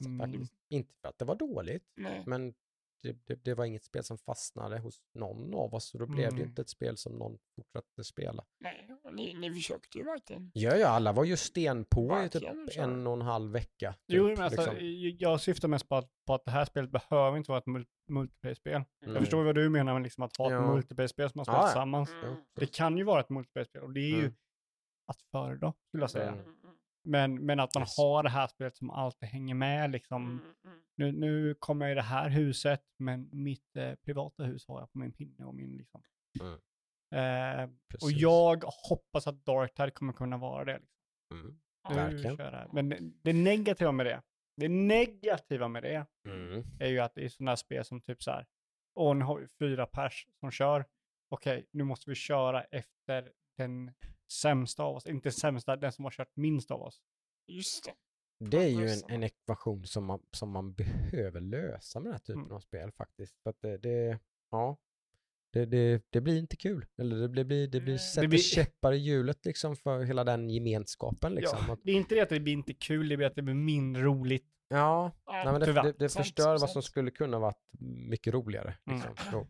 det. 0.00 0.04
Mm. 0.06 0.18
faktiskt. 0.18 0.54
Inte 0.68 0.94
för 1.02 1.08
att 1.08 1.18
det 1.18 1.24
var 1.24 1.34
dåligt, 1.36 1.84
Nej. 1.96 2.22
men 2.26 2.54
det, 3.02 3.16
det, 3.26 3.44
det 3.44 3.54
var 3.54 3.64
inget 3.64 3.84
spel 3.84 4.04
som 4.04 4.18
fastnade 4.18 4.78
hos 4.78 5.00
någon 5.14 5.54
av 5.54 5.74
oss 5.74 5.94
och 5.94 6.00
då 6.00 6.06
blev 6.06 6.16
det 6.30 6.36
ju 6.36 6.42
Mm. 6.42 6.48
inte 6.48 6.62
ett 6.62 6.68
spel 6.68 6.96
som 6.96 7.12
någon 7.18 7.38
fortsatte 7.56 8.04
spela. 8.04 8.44
Nej. 8.60 8.88
Ni, 9.12 9.34
ni 9.34 9.50
försökte 9.54 9.98
ju 9.98 10.04
verkligen. 10.04 10.50
Ja, 10.54 10.76
ja, 10.76 10.88
alla 10.88 11.12
var 11.12 11.24
ju 11.24 11.36
sten 11.36 11.84
på 11.84 12.22
i 12.26 12.28
typ 12.28 12.42
en 12.76 13.06
och 13.06 13.12
en 13.12 13.22
halv 13.22 13.52
vecka. 13.52 13.92
Typ, 13.92 14.00
Jo, 14.06 14.24
men 14.28 14.40
alltså, 14.40 14.72
liksom. 14.72 15.16
jag 15.18 15.40
syftar 15.40 15.68
mest 15.68 15.88
på 15.88 15.96
att, 15.96 16.10
på 16.26 16.34
att 16.34 16.44
det 16.44 16.50
här 16.50 16.64
spelet 16.64 16.90
behöver 16.90 17.36
inte 17.36 17.50
vara 17.50 17.58
ett 17.58 17.66
mul- 17.66 17.86
multiplayer-spel. 18.08 18.74
Mm. 18.74 19.14
Jag 19.14 19.18
förstår 19.22 19.44
vad 19.44 19.54
du 19.54 19.68
menar 19.68 19.92
med 19.94 20.02
liksom 20.02 20.24
att 20.24 20.36
ha 20.36 20.46
ett 20.46 20.52
Ja. 20.52 20.74
multiplayer-spel 20.74 21.30
som 21.30 21.38
man 21.38 21.44
spelar 21.44 21.58
Ja, 21.58 21.62
ja. 21.64 21.68
tillsammans. 21.68 22.10
Mm. 22.10 22.36
Det 22.54 22.66
kan 22.66 22.98
ju 22.98 23.04
vara 23.04 23.20
ett 23.20 23.28
multiplayer-spel 23.30 23.82
och 23.82 23.92
det 23.92 24.00
är 24.00 24.08
ju 24.16 24.18
Mm. 24.18 24.34
att 25.06 25.22
föredra, 25.22 25.72
skulle 25.88 26.02
jag 26.02 26.10
säga. 26.10 26.38
Men, 27.10 27.46
men 27.46 27.60
att 27.60 27.74
man 27.74 27.82
Yes. 27.82 27.96
har 27.98 28.22
det 28.22 28.28
här 28.28 28.46
spelet 28.46 28.76
som 28.76 28.90
alltid 28.90 29.28
hänger 29.28 29.54
med 29.54 29.90
liksom. 29.90 30.22
Mm. 30.26 30.54
Mm. 30.64 30.80
Nu, 30.96 31.12
nu 31.12 31.54
kommer 31.54 31.86
jag 31.86 31.92
i 31.92 31.94
det 31.94 32.02
här 32.02 32.28
huset, 32.28 32.82
men 32.98 33.28
mitt 33.32 33.76
eh, 33.76 33.94
privata 33.94 34.44
hus 34.44 34.68
har 34.68 34.80
jag 34.80 34.92
på 34.92 34.98
min 34.98 35.12
pinne 35.12 35.44
och 35.44 35.54
min 35.54 35.76
liksom. 35.76 36.02
Mm. 36.40 36.58
Eh, 37.14 37.70
och 38.02 38.12
jag 38.12 38.64
hoppas 38.88 39.26
att 39.26 39.44
Dark 39.44 39.74
Tide 39.74 39.90
kommer 39.90 40.12
kunna 40.12 40.36
vara 40.36 40.64
det. 40.64 40.78
Liksom. 40.78 41.40
Mm. 41.40 41.58
Nu 41.88 42.36
det. 42.36 42.68
Men 42.72 42.88
det, 42.88 42.98
det 43.00 43.32
negativa 43.32 43.92
med 43.92 44.06
det, 44.06 44.22
det 44.56 44.68
negativa 44.68 45.68
med 45.68 45.82
det 45.82 46.06
Mm. 46.28 46.64
är 46.80 46.88
ju 46.88 46.98
att 46.98 47.14
det 47.14 47.24
är 47.24 47.28
sådana 47.28 47.50
här 47.50 47.56
spel 47.56 47.84
som 47.84 48.00
typ 48.00 48.22
så 48.22 48.30
här, 48.30 48.46
åh 48.94 49.16
nu 49.16 49.24
har 49.24 49.38
vi 49.38 49.46
fyra 49.48 49.86
pers 49.86 50.26
som 50.40 50.50
kör, 50.50 50.84
okej 51.30 51.66
nu 51.72 51.84
måste 51.84 52.10
vi 52.10 52.14
köra 52.14 52.62
efter 52.62 53.32
den 53.56 53.92
sämsta 54.32 54.82
av 54.82 54.96
oss, 54.96 55.06
inte 55.06 55.30
sämsta, 55.32 55.76
den 55.76 55.92
som 55.92 56.04
har 56.04 56.10
kört 56.12 56.36
minst 56.36 56.70
av 56.70 56.82
oss. 56.82 57.00
Just 57.46 57.84
det. 57.84 57.92
Det 58.50 58.64
är 58.64 58.68
ju 58.68 58.88
en, 58.88 59.00
en 59.08 59.22
ekvation 59.22 59.84
som 59.86 60.04
man, 60.04 60.20
som 60.32 60.50
man 60.50 60.72
behöver 60.72 61.40
lösa 61.40 62.00
med 62.00 62.06
den 62.06 62.12
här 62.12 62.18
typen 62.20 62.42
Mm. 62.42 62.52
av 62.56 62.60
spel 62.60 62.92
faktiskt. 62.92 63.42
För 63.42 63.50
att 63.50 63.60
det, 63.60 63.78
det 63.78 64.18
ja, 64.50 64.76
det, 65.52 65.66
det, 65.66 66.02
det 66.10 66.20
blir 66.20 66.38
inte 66.38 66.56
kul. 66.56 66.86
Eller 66.98 67.16
det 67.16 67.28
blir, 67.28 67.44
det 67.44 67.44
blir, 67.44 67.68
det 67.68 67.80
blir 67.80 67.98
sätter 67.98 68.28
blir- 68.28 68.38
käppar 68.38 68.92
i 68.92 68.96
hjulet 68.96 69.44
liksom 69.46 69.76
för 69.76 70.02
hela 70.04 70.24
den 70.24 70.50
gemenskapen 70.50 71.34
liksom. 71.34 71.58
Ja, 71.68 71.76
det 71.84 71.92
är 71.92 71.96
inte 71.96 72.14
det 72.14 72.20
att 72.20 72.28
det 72.28 72.40
blir 72.40 72.52
inte 72.52 72.74
kul, 72.74 73.08
det 73.08 73.16
blir 73.16 73.26
att 73.26 73.34
det 73.34 73.42
blir 73.42 73.54
mindre 73.54 74.02
roligt. 74.02 74.46
ja 74.68 75.12
Ja, 75.26 75.32
nej, 75.44 75.44
men 75.52 75.60
det, 75.60 75.72
det, 75.82 75.92
det 75.98 76.08
förstör 76.08 76.58
vad 76.58 76.70
som 76.70 76.82
skulle 76.82 77.10
kunna 77.10 77.38
varit 77.38 77.62
mycket 78.08 78.34
roligare. 78.34 78.74
Mm. 78.86 78.98
Liksom. 78.98 79.16
Så, 79.30 79.46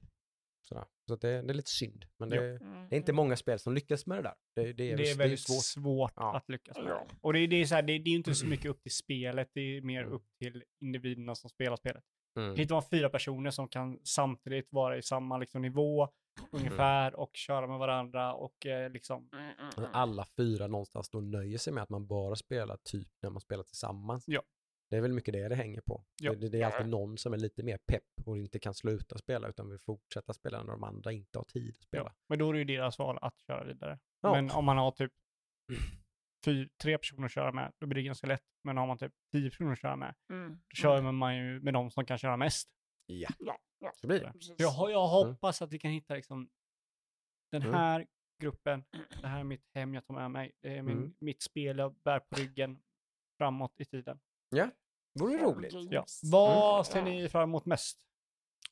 sådär. 0.69 0.85
så 1.09 1.15
att 1.15 1.21
det, 1.21 1.43
det 1.43 1.53
är 1.53 1.55
lite 1.55 1.71
synd. 1.71 2.05
Men 2.19 2.29
det. 2.29 2.37
Mm. 2.37 2.89
det 2.89 2.95
är 2.95 2.99
inte 2.99 3.13
många 3.13 3.37
spel 3.37 3.59
som 3.59 3.75
lyckas 3.75 4.07
med 4.07 4.19
det 4.19 4.23
där. 4.23 4.35
Det, 4.55 4.63
det 4.63 4.69
är, 4.69 4.75
Det 4.75 4.93
är 4.93 4.97
det 4.97 5.11
är 5.11 5.17
väldigt 5.17 5.41
svårt. 5.41 5.65
svårt, 5.65 6.13
Ja. 6.17 6.37
att 6.37 6.49
lyckas 6.49 6.77
med. 6.77 6.87
Ja. 6.89 7.07
Och 7.21 7.33
det, 7.33 7.39
är- 7.39 7.49
det 7.49 7.57
är 7.57 7.65
så 7.65 7.75
här, 7.75 7.83
det, 7.83 7.99
det 7.99 8.09
är 8.11 8.13
ju 8.13 8.17
inte 8.17 8.35
så 8.35 8.47
mycket 8.47 8.67
upp 8.67 8.83
till 8.83 8.95
spelet, 8.95 9.51
det 9.55 9.61
är 9.61 9.83
mer 9.83 10.01
Mm. 10.03 10.13
upp 10.13 10.25
till 10.39 10.65
individerna 10.81 11.35
som 11.35 11.51
spelar 11.51 11.77
spelet. 11.77 12.05
Mm. 12.39 12.57
Hittar 12.57 12.75
man 12.75 12.85
fyra 12.91 13.09
personer 13.11 13.51
som 13.51 13.69
kan 13.69 13.99
samtidigt 14.05 14.69
vara 14.73 14.97
i 14.99 15.03
samma 15.03 15.39
liksom, 15.39 15.63
nivå 15.63 16.09
ungefär 16.53 17.15
och 17.15 17.31
köra 17.35 17.67
med 17.67 17.79
varandra 17.79 18.35
och 18.35 18.67
eh, 18.67 18.91
liksom, 18.91 19.29
Mm. 19.33 19.45
Mm. 19.45 19.71
Mm. 19.77 19.91
alla 19.93 20.27
fyra 20.37 20.67
någonstans 20.67 21.11
då 21.11 21.21
nöjer 21.21 21.59
sig 21.59 21.73
med 21.73 21.83
att 21.83 21.89
man 21.89 22.07
bara 22.07 22.37
spelar 22.37 22.79
typ 22.85 23.09
när 23.23 23.31
man 23.31 23.41
spelar 23.41 23.63
tillsammans. 23.65 24.25
Ja. 24.27 24.43
Det 24.91 24.97
är 24.97 25.01
väl 25.01 25.13
mycket 25.13 25.33
det 25.33 25.49
det 25.49 25.55
hänger 25.55 25.81
på. 25.81 26.05
Ja. 26.21 26.35
Det, 26.35 26.49
det 26.49 26.63
är 26.63 26.67
alltid 26.67 26.89
någon 26.89 27.19
som 27.19 27.33
är 27.33 27.37
lite 27.37 27.63
mer 27.63 27.79
pepp 27.87 28.05
och 28.27 28.37
inte 28.39 28.59
kan 28.59 28.75
sluta 28.75 29.19
spela 29.19 29.49
utan 29.49 29.69
vill 29.71 29.79
fortsätta 29.79 30.33
spela 30.33 30.63
när 30.63 30.73
de 30.73 30.85
andra 30.85 31.13
inte 31.13 31.39
har 31.39 31.45
tid 31.45 31.77
att 31.79 31.85
spela. 31.85 32.05
ja. 32.05 32.15
Men 32.29 32.39
då 32.39 32.49
är 32.49 32.53
det 32.53 32.59
ju 32.59 32.65
deras 32.65 32.99
val 32.99 33.19
att 33.23 33.41
köra 33.41 33.65
vidare. 33.65 33.99
Ja. 34.21 34.33
Men 34.33 34.51
om 34.51 34.65
man 34.65 34.79
har 34.79 34.91
typ 34.91 35.13
fyr, 36.45 36.69
tre 36.83 36.99
personer 36.99 37.25
att 37.25 37.33
köra 37.33 37.53
med, 37.53 37.73
då 37.79 37.87
blir 37.87 38.03
det 38.03 38.07
ganska 38.07 38.27
lätt. 38.27 38.45
Men 38.65 38.77
har 38.77 38.87
man 38.87 38.99
typ 38.99 39.13
tio 39.33 39.51
personer 39.51 39.73
att 39.73 39.79
köra 39.81 39.97
med, 39.97 40.15
Mm. 40.31 40.51
då 40.69 40.75
kör 40.75 41.13
man 41.13 41.37
ju 41.37 41.61
med 41.61 41.75
de 41.75 41.91
som 41.91 42.05
kan 42.05 42.19
köra 42.19 42.37
mest. 42.37 42.69
Ja, 43.07 43.29
Ja, 43.39 43.59
ja. 43.79 43.93
så 43.97 44.07
blir 44.07 44.21
det. 44.21 44.33
jag, 44.57 44.91
jag 44.91 45.09
hoppas 45.09 45.63
att 45.63 45.73
vi 45.73 45.79
kan 45.79 45.91
hitta 45.91 46.15
liksom 46.15 46.49
den 47.53 47.63
Mm. 47.63 47.75
här 47.75 48.07
gruppen, 48.43 48.85
det 49.21 49.27
här 49.29 49.41
är 49.41 49.45
mitt 49.45 49.71
hem 49.75 49.95
jag 49.95 50.05
tar 50.07 50.15
med 50.15 50.31
mig, 50.31 50.53
det 50.61 50.77
är 50.77 50.83
min, 50.83 50.97
Mm. 50.99 51.15
mitt 51.19 51.43
spel 51.43 51.79
jag 51.79 51.95
bär 51.95 52.21
på 52.21 52.37
ryggen 52.37 52.79
framåt 53.39 53.81
i 53.81 53.85
tiden. 53.85 54.21
Ja, 54.51 54.69
vore 55.21 55.33
Ja, 55.33 55.45
roligt. 55.45 55.73
det- 55.73 55.95
Ja. 55.95 56.01
Yes. 56.01 56.21
Vad 56.25 56.73
Mm. 56.73 56.85
ser 56.85 57.03
ni 57.03 57.29
fram 57.29 57.43
emot 57.43 57.67
mest? 57.67 57.99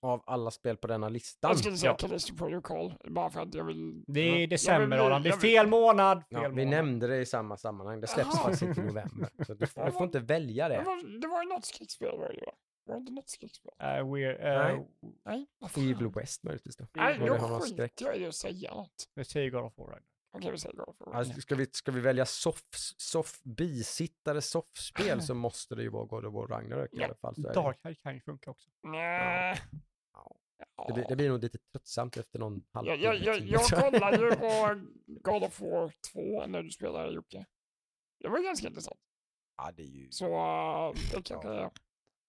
Av 0.00 0.22
alla 0.26 0.50
spel 0.50 0.76
på 0.76 0.86
denna 0.86 1.08
listan. 1.08 1.48
Jag 1.50 1.58
skulle 1.58 1.76
säga 1.76 1.90
Ja. 1.92 1.96
Callisto 1.96 2.36
Protocol, 2.36 2.94
bara 3.04 3.30
för 3.30 3.40
att 3.40 3.54
jag 3.54 3.64
vill... 3.64 4.04
Det 4.06 4.20
är 4.20 4.32
Ja. 4.32 4.38
Jag 4.40 4.48
december 4.50 4.98
Adam, 4.98 5.22
det 5.22 5.28
är 5.28 5.36
fel 5.36 5.66
månad! 5.66 6.18
Fel 6.18 6.26
Ja, 6.28 6.40
vi 6.40 6.48
månad. 6.48 6.68
nämnde 6.68 7.06
det 7.06 7.16
i 7.20 7.26
samma 7.26 7.56
sammanhang. 7.56 8.00
Det 8.00 8.06
släpps 8.06 8.38
faktiskt 8.42 8.62
inte 8.62 8.80
i 8.80 8.84
november. 8.84 9.44
Så 9.46 9.54
du, 9.54 9.66
får- 9.66 9.84
du 9.84 9.92
får 9.92 10.02
inte 10.04 10.18
välja 10.20 10.68
Det 10.68 10.76
det. 10.76 10.82
var, 10.82 11.20
det 11.20 11.28
var 11.28 11.42
ju 11.42 11.48
något 11.48 11.64
skräckspel 11.64 12.18
var 12.18 12.28
det 12.28 12.34
ju 12.34 12.40
va? 12.46 12.52
Var 12.84 13.00
det 13.00 13.12
något 13.12 13.28
skräckspel? 13.28 13.72
Uh, 13.80 13.86
we're, 13.86 14.74
uh, 14.76 14.84
Nej. 15.24 15.46
vad 15.58 15.70
fan. 15.70 15.84
Evil 15.90 16.08
West 16.08 16.42
möjligtvis 16.44 16.76
då. 16.76 16.86
Nej, 16.94 17.18
då 17.18 17.38
skiter 17.60 17.90
jag 18.00 18.16
i 18.16 18.26
att 18.26 18.34
säga 18.34 18.74
något. 18.74 19.08
det 19.14 19.24
säger 19.24 19.50
God 19.50 19.64
of 19.64 19.78
War. 19.78 20.02
Okej, 20.30 20.50
vi 20.50 20.58
säger. 20.58 20.84
Alltså, 21.14 21.40
ska, 21.40 21.54
vi, 21.54 21.66
ska 21.72 21.92
vi 21.92 22.00
välja 22.00 22.26
soff, 22.26 22.62
soff, 22.96 23.40
bisittare 23.42 24.42
soffspel 24.42 25.22
så 25.22 25.34
måste 25.34 25.74
det 25.74 25.82
ju 25.82 25.88
vara 25.88 26.04
God 26.04 26.24
of 26.24 26.34
War 26.34 26.46
Ragnarök 26.46 26.92
i 26.92 26.96
Ja. 26.96 27.04
alla 27.04 27.14
fall. 27.14 27.34
Så 27.34 27.40
är 27.40 27.44
det. 27.48 27.52
Dark 27.54 27.82
Tide 27.82 27.94
kan 27.94 28.14
ju 28.14 28.20
funka 28.20 28.50
också. 28.50 28.70
Nej. 28.82 29.58
Ja. 30.12 30.36
Det, 30.88 30.92
blir, 30.94 31.04
det 31.08 31.16
blir 31.16 31.28
nog 31.28 31.42
lite 31.42 31.58
tröttsamt 31.58 32.16
efter 32.16 32.38
någon 32.38 32.64
Jag, 32.72 32.86
jag, 32.86 33.08
halvtimme. 33.08 33.24
jag, 33.24 33.36
till. 33.38 33.50
jag 33.52 33.92
kollade 33.92 34.16
ju 34.16 34.30
på 34.36 34.80
God 35.06 35.42
of 35.44 35.60
War 35.60 35.92
2 36.12 36.46
när 36.46 36.62
du 36.62 36.70
spelade 36.70 37.12
Jocke. 37.12 37.46
Det 38.20 38.28
var 38.28 38.42
ganska 38.44 38.66
intressant. 38.68 39.00
Ja, 39.56 39.72
det 39.72 39.82
är 39.82 39.86
ju... 39.86 40.10
Så 40.10 40.26
uh, 40.26 40.94
det 41.14 41.22
kanske 41.22 41.48
är... 41.48 41.70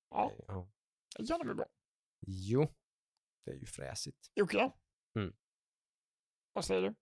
Ja, 0.09 0.31
Ja. 0.47 0.67
det 1.17 1.27
kan 1.27 1.39
bli 1.39 1.53
bra. 1.53 1.65
Jo, 2.27 2.67
det 3.45 3.51
är 3.51 3.55
ju 3.55 3.65
fräsigt. 3.65 4.31
Jocke? 4.35 4.71
Mm. 5.15 5.33
Vad 6.53 6.65
säger 6.65 6.81
du? 6.81 6.95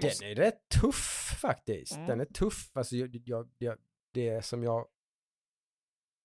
Den 0.00 0.30
är 0.30 0.34
rätt 0.34 0.68
tuff 0.80 1.38
faktiskt. 1.40 1.94
Mm. 1.94 2.06
Den 2.06 2.20
är 2.20 2.24
tuff. 2.24 2.70
Alltså, 2.72 2.96
jag, 2.96 3.22
jag, 3.24 3.50
jag, 3.58 3.78
det 4.12 4.44
som 4.44 4.62
jag 4.62 4.88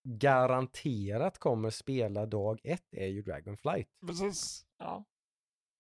garanterat 0.10 1.38
kommer 1.40 1.70
spela 1.70 2.26
dag 2.26 2.60
ett 2.64 2.94
är 2.94 3.08
ju 3.08 3.22
Dragonflight. 3.22 3.90
Precis. 4.08 4.66
Ja. 4.78 5.06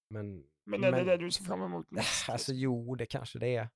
Men, 0.09 0.43
Men 0.65 0.83
är 0.83 0.91
det 0.91 0.97
Men- 0.97 1.07
det 1.07 1.17
du 1.17 1.31
ser 1.31 1.43
fram 1.43 1.61
emot 1.61 1.91
mest? 1.91 2.29
alltså 2.29 2.53
jo, 2.53 2.95
det 2.95 3.05
kanske 3.05 3.39
det 3.39 3.55
är. 3.55 3.69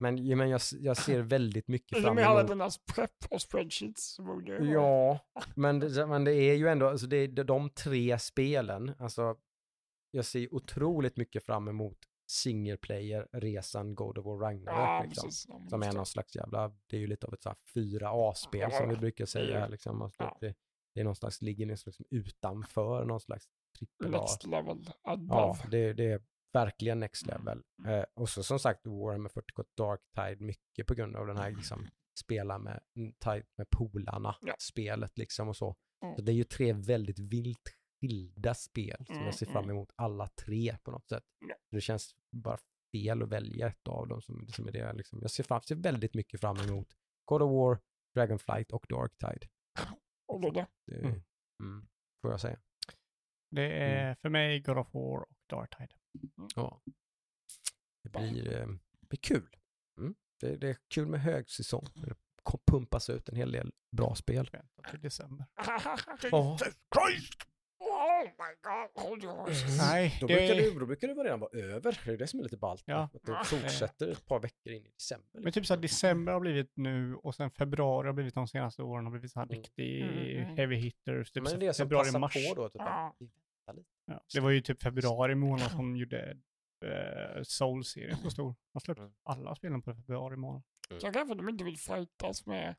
Men, 0.00 0.26
ja, 0.26 0.36
men 0.36 0.48
jag, 0.48 0.60
jag 0.80 0.96
ser 0.96 1.20
väldigt 1.22 1.68
mycket 1.68 1.92
I 1.98 2.00
och 2.00 2.04
fram 2.04 2.14
med 2.14 2.26
alla 2.26 2.40
emot... 2.40 2.50
dina 2.50 2.70
prepp 2.94 3.26
och 3.30 3.42
spreadsheets 3.42 4.16
det 4.46 4.64
Ja, 4.64 5.20
men 5.56 5.80
det, 5.80 6.06
men 6.06 6.24
det 6.24 6.34
är 6.34 6.54
ju 6.54 6.68
ändå, 6.68 6.88
alltså 6.88 7.06
det 7.06 7.16
är 7.16 7.44
de 7.44 7.70
tre 7.70 8.18
spelen, 8.18 8.94
alltså 8.98 9.36
jag 10.10 10.24
ser 10.24 10.54
otroligt 10.54 11.16
mycket 11.16 11.44
fram 11.44 11.68
emot 11.68 11.98
single 12.26 12.76
player-resan 12.76 13.94
God 13.94 14.18
of 14.18 14.26
War 14.26 14.38
Ragnarök 14.38 14.78
Ja, 14.78 15.04
liksom. 15.08 15.30
Ja, 15.62 15.68
Som 15.70 15.82
är 15.82 15.92
någon 15.92 16.06
slags 16.06 16.36
jävla, 16.36 16.68
det 16.86 16.96
är 16.96 17.00
ju 17.00 17.06
lite 17.06 17.26
av 17.26 17.34
ett 17.34 17.42
så 17.42 17.48
här 17.48 17.58
fyra 17.74 18.10
A-spel 18.12 18.72
som 18.72 18.88
vi 18.88 18.96
brukar 18.96 19.26
säga 19.26 19.58
Ja. 19.60 19.66
liksom. 19.68 20.02
Alltså, 20.02 20.22
Ja. 20.22 20.38
det, 20.40 20.54
det 20.94 21.00
är 21.00 21.04
någon 21.04 21.16
slags, 21.16 21.42
ligger 21.42 21.66
liksom 21.66 21.92
utanför 22.10 23.04
någon 23.04 23.20
slags 23.20 23.48
trippel. 23.78 24.10
Next 24.10 24.46
level 24.46 24.78
Ja, 25.04 25.12
above. 25.12 25.58
det, 25.70 25.92
det 25.92 26.04
är 26.12 26.22
verkligen 26.52 27.00
next 27.00 27.26
level. 27.26 27.62
Eh, 27.86 28.04
och 28.14 28.28
så 28.28 28.42
som 28.42 28.58
sagt 28.58 28.86
Warhammer 28.86 29.28
40K 29.28 29.64
Dark 29.76 30.00
Tide 30.14 30.44
mycket 30.44 30.86
på 30.86 30.94
grund 30.94 31.16
av 31.16 31.26
den 31.26 31.36
här 31.36 31.50
liksom 31.50 31.86
spela 32.20 32.58
med, 32.58 32.80
mm, 32.96 33.12
med 33.56 33.70
polarna 33.70 34.36
Ja. 34.42 34.54
spelet 34.58 35.18
liksom 35.18 35.48
och 35.48 35.56
så. 35.56 35.76
Mm. 36.02 36.16
Så 36.16 36.22
det 36.22 36.32
är 36.32 36.34
ju 36.34 36.44
tre 36.44 36.72
väldigt 36.72 37.18
vilt 37.18 37.74
skilda 38.08 38.54
spel 38.54 39.04
som 39.06 39.14
Mm, 39.14 39.26
jag 39.26 39.34
ser 39.34 39.46
fram 39.46 39.64
mm. 39.64 39.70
emot 39.76 39.92
alla 39.96 40.28
tre 40.28 40.76
på 40.82 40.90
något 40.90 41.08
sätt. 41.08 41.24
Det 41.70 41.80
känns 41.80 42.14
bara 42.30 42.58
fel 42.92 43.22
att 43.22 43.28
välja 43.28 43.68
ett 43.68 43.88
av 43.88 44.08
dem 44.08 44.22
som, 44.22 44.48
som 44.48 44.68
är 44.68 44.72
det 44.72 44.92
liksom. 44.92 45.18
Jag 45.22 45.30
ser, 45.30 45.44
fram, 45.44 45.62
ser 45.62 45.74
väldigt 45.74 46.14
mycket 46.14 46.40
fram 46.40 46.56
emot 46.56 46.88
God 47.24 47.42
of 47.42 47.50
War, 47.50 47.80
Dragonflight 48.14 48.72
och 48.72 48.86
Dark 48.88 49.12
Tide. 49.18 49.48
Och 50.26 50.40
då 50.40 50.50
det. 50.50 50.66
Det, 50.86 50.96
Mm. 50.98 51.22
mm, 51.62 51.88
får 52.22 52.30
jag 52.30 52.40
säga. 52.40 52.60
Det 53.50 53.72
är 53.72 54.14
för 54.14 54.28
mig 54.28 54.60
God 54.60 54.78
of 54.78 54.94
War 54.94 55.20
och 55.20 55.36
Dark 55.46 55.76
Tide. 55.76 55.94
Ja. 56.56 56.80
Det 58.02 58.10
blir, 58.10 58.60
eh, 58.60 58.66
blir 59.08 59.18
kul. 59.18 59.56
Mm. 59.98 60.14
Det, 60.40 60.56
det 60.56 60.68
är 60.68 60.76
kul 60.88 61.06
med 61.06 61.20
högsäsong. 61.20 61.86
Det 61.94 62.14
pumpas 62.66 63.10
ut 63.10 63.28
en 63.28 63.36
hel 63.36 63.52
del 63.52 63.72
bra 63.96 64.14
spel. 64.14 64.50
Vänta 64.52 64.90
till 64.90 65.00
december. 65.00 65.46
Ja. 66.30 66.58
Christ! 66.58 67.53
Oh 68.04 68.24
my 68.24 68.54
god, 68.62 69.04
horses. 69.04 69.78
Nej, 69.78 70.16
Då 70.20 70.26
det 70.26 70.34
brukar, 70.36 70.54
det, 70.54 70.78
då 70.80 70.86
brukar 70.86 71.08
det 71.08 71.14
redan 71.14 71.40
vara 71.40 71.58
över. 71.58 72.00
Det 72.04 72.12
är 72.12 72.16
det 72.18 72.26
som 72.26 72.40
är 72.40 72.44
lite 72.44 72.56
ballt. 72.56 72.82
Ja. 72.86 73.08
Att 73.14 73.22
det 73.26 73.44
fortsätter 73.44 74.08
ett 74.08 74.26
par 74.26 74.40
veckor 74.40 74.72
in 74.72 74.86
i 74.86 74.90
december. 74.90 75.40
Men 75.40 75.52
typ 75.52 75.66
så 75.66 75.74
här, 75.74 75.80
december 75.80 76.32
har 76.32 76.40
blivit 76.40 76.72
nu 76.76 77.14
och 77.14 77.34
sen 77.34 77.50
februari 77.50 78.06
har 78.06 78.12
blivit 78.12 78.34
de 78.34 78.48
senaste 78.48 78.82
åren 78.82 79.04
har 79.04 79.10
blivit 79.12 79.32
så 79.32 79.38
här 79.40 79.46
Mm. 79.46 79.56
riktig 79.58 80.02
Mm, 80.02 80.18
mm. 80.44 80.56
heavy 80.56 80.76
hitters. 80.76 81.32
Typ 81.32 81.42
Men 81.42 81.58
det 81.58 81.66
är 81.66 81.68
det 81.68 81.74
som 81.74 81.84
februari, 81.84 82.04
passar 82.06 82.18
mars. 82.18 82.34
på 82.48 82.54
då. 82.54 82.68
Typ, 82.68 82.82
Ja. 82.82 83.16
Ja, 84.06 84.20
det 84.34 84.40
var 84.40 84.50
ju 84.50 84.60
typ 84.60 84.82
februari 84.82 85.34
månad 85.34 85.70
som 85.70 85.96
gjorde 85.96 86.36
uh, 86.84 87.42
Soul-serien 87.42 88.16
så 88.16 88.30
stor. 88.30 88.54
Man 88.74 88.80
släppte 88.80 89.02
Mm. 89.02 89.14
alla 89.22 89.54
spelen 89.54 89.82
på 89.82 89.94
februari 89.94 90.36
månad. 90.36 90.62
Så 91.00 91.12
kanske 91.12 91.34
de 91.34 91.48
inte 91.48 91.64
vill 91.64 91.78
fightas 91.78 92.46
med 92.46 92.74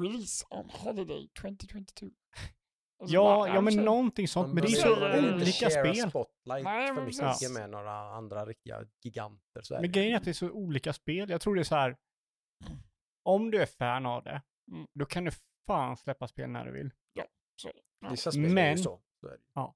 release 0.00 0.46
on 0.50 0.70
holiday 0.70 1.28
2022. 1.40 2.06
Ja, 3.06 3.38
bara, 3.38 3.48
ja 3.54 3.60
men 3.60 3.76
någonting 3.76 4.28
sånt. 4.28 4.54
Men 4.54 4.62
det 4.62 4.68
är 4.68 4.70
de 4.70 4.76
så 4.76 5.34
olika 5.36 5.70
spel. 5.70 5.96
spotlight 6.10 6.64
för 6.64 6.94
men 6.94 7.04
mycket 7.04 7.20
precis. 7.20 7.50
med 7.58 7.70
några 7.70 7.92
andra 7.92 8.46
riktiga 8.46 8.84
giganter. 9.04 9.62
Så 9.62 9.74
Men 9.74 9.82
det. 9.82 9.88
grejen 9.88 10.12
är 10.12 10.16
att 10.16 10.24
det 10.24 10.30
är 10.30 10.34
så 10.34 10.50
olika 10.50 10.92
spel. 10.92 11.30
Jag 11.30 11.40
tror 11.40 11.54
det 11.54 11.60
är 11.60 11.64
så 11.64 11.74
här. 11.76 11.96
Om 13.22 13.50
du 13.50 13.62
är 13.62 13.66
fan 13.66 14.06
av 14.06 14.22
det, 14.24 14.42
Mm. 14.72 14.86
då 14.94 15.04
kan 15.04 15.24
du 15.24 15.30
fan 15.66 15.96
släppa 15.96 16.28
spel 16.28 16.50
när 16.50 16.64
du 16.64 16.72
vill. 16.72 16.90
så- 17.62 17.70
ja. 18.00 18.10
Vissa 18.10 18.32
spel 18.32 18.44
är 18.44 18.48
ju 18.48 18.54
Men- 18.54 18.78
så. 18.78 19.00
så 19.20 19.26
är 19.26 19.30
det. 19.54 19.72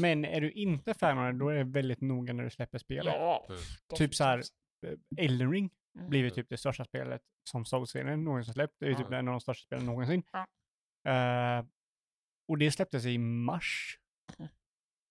Men 0.00 0.24
är 0.24 0.40
du 0.40 0.52
inte 0.52 0.94
fan 0.94 1.18
av 1.18 1.32
det, 1.32 1.38
då 1.38 1.48
är 1.48 1.54
det 1.54 1.64
väldigt 1.64 2.00
noga 2.00 2.32
när 2.32 2.44
du 2.44 2.50
släpper 2.50 2.78
spelet. 2.78 3.14
Ja, 3.14 3.46
Mm. 3.48 3.60
Typ 3.94 4.14
så 4.14 4.24
här, 4.24 4.38
eh, 4.86 5.24
Elden 5.24 5.52
Ring 5.52 5.70
Mm. 5.98 6.10
blivit 6.10 6.34
typ 6.34 6.48
det 6.48 6.56
största 6.56 6.84
spelet 6.84 7.22
som 7.50 7.64
Soul-serien 7.64 8.24
någonsin 8.24 8.54
släppt. 8.54 8.74
Det 8.78 8.86
är 8.86 8.90
ju 8.90 8.94
typ 8.96 9.06
Ja. 9.10 9.16
en 9.16 9.28
av 9.28 9.32
de 9.32 9.40
största 9.40 9.64
spelen 9.66 9.86
någonsin. 9.86 10.22
Ja. 10.32 10.46
Eh, 12.50 12.52
och 12.52 12.58
det 12.58 12.70
släpptes 12.70 13.04
i 13.06 13.18
mars. 13.18 13.98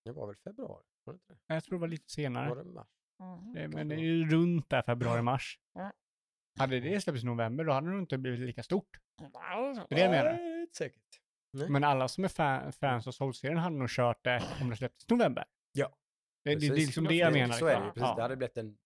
Det 0.06 0.12
var 0.12 0.28
väl 0.28 0.36
februari? 0.36 0.84
Var 1.04 1.14
det 1.14 1.18
inte 1.18 1.34
det? 1.34 1.54
Jag 1.54 1.64
tror 1.64 1.78
det 1.78 1.82
var 1.82 1.88
lite 1.88 2.12
senare. 2.12 2.50
Var 2.50 2.56
det 2.56 2.64
mars? 2.64 2.88
Mhm. 3.20 3.54
Det, 3.54 3.68
men 3.68 3.88
det 3.88 3.96
är 3.96 4.00
ju 4.00 4.30
runt 4.30 4.70
där 4.70 4.82
februari-mars. 4.82 5.60
Ja. 5.74 5.92
Hade 6.60 6.80
det 6.80 7.02
släppts 7.02 7.24
i 7.24 7.26
november, 7.26 7.64
då 7.64 7.72
hade 7.72 7.88
det 7.88 7.92
nog 7.92 8.02
inte 8.02 8.18
blivit 8.18 8.40
lika 8.40 8.64
stort. 8.64 8.98
Det 9.18 9.26
är 9.26 9.86
det 9.90 10.00
jag 10.02 10.12
menar. 10.12 10.68
Säkert. 10.74 11.22
Nej. 11.54 11.70
Men 11.70 11.84
alla 11.84 12.08
som 12.08 12.24
är 12.24 12.28
fan, 12.28 12.72
fans 12.74 13.08
av 13.08 13.12
Soul-serien 13.12 13.58
hade 13.58 13.76
nog 13.76 13.90
kört 13.90 14.24
det 14.24 14.44
om 14.62 14.70
det 14.70 14.76
släpptes 14.76 15.04
i 15.10 15.14
november. 15.14 15.46
Ja. 15.72 15.98
Det, 16.44 16.56
det, 16.56 16.60
det 16.60 16.68
är 16.68 16.76
liksom 16.76 17.04
det 17.04 17.16
jag 17.16 17.34
menar. 17.34 17.54
Så 17.54 17.66
är 17.66 17.80
det 17.80 17.80
ju. 17.80 17.86
liksom. 17.86 17.94
Precis. 17.94 18.10
Ja. 18.10 18.16
Det 18.16 18.22
hade 18.22 18.36
blivit 18.36 18.58
en 18.58 18.78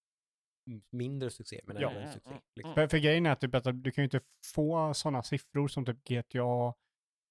mindre 0.91 1.29
succé, 1.29 1.61
men 1.63 1.77
Ja. 1.79 1.91
en 1.91 2.13
succé. 2.13 2.35
Liksom. 2.55 2.73
För, 2.73 2.87
för 2.87 2.97
grejen 2.97 3.25
är 3.25 3.31
att 3.31 3.41
typ, 3.41 3.55
att 3.55 3.83
du 3.83 3.91
kan 3.91 4.01
ju 4.01 4.03
inte 4.03 4.21
få 4.55 4.93
sådana 4.93 5.23
siffror 5.23 5.67
som 5.67 5.85
typ 5.85 6.03
GTA, 6.03 6.73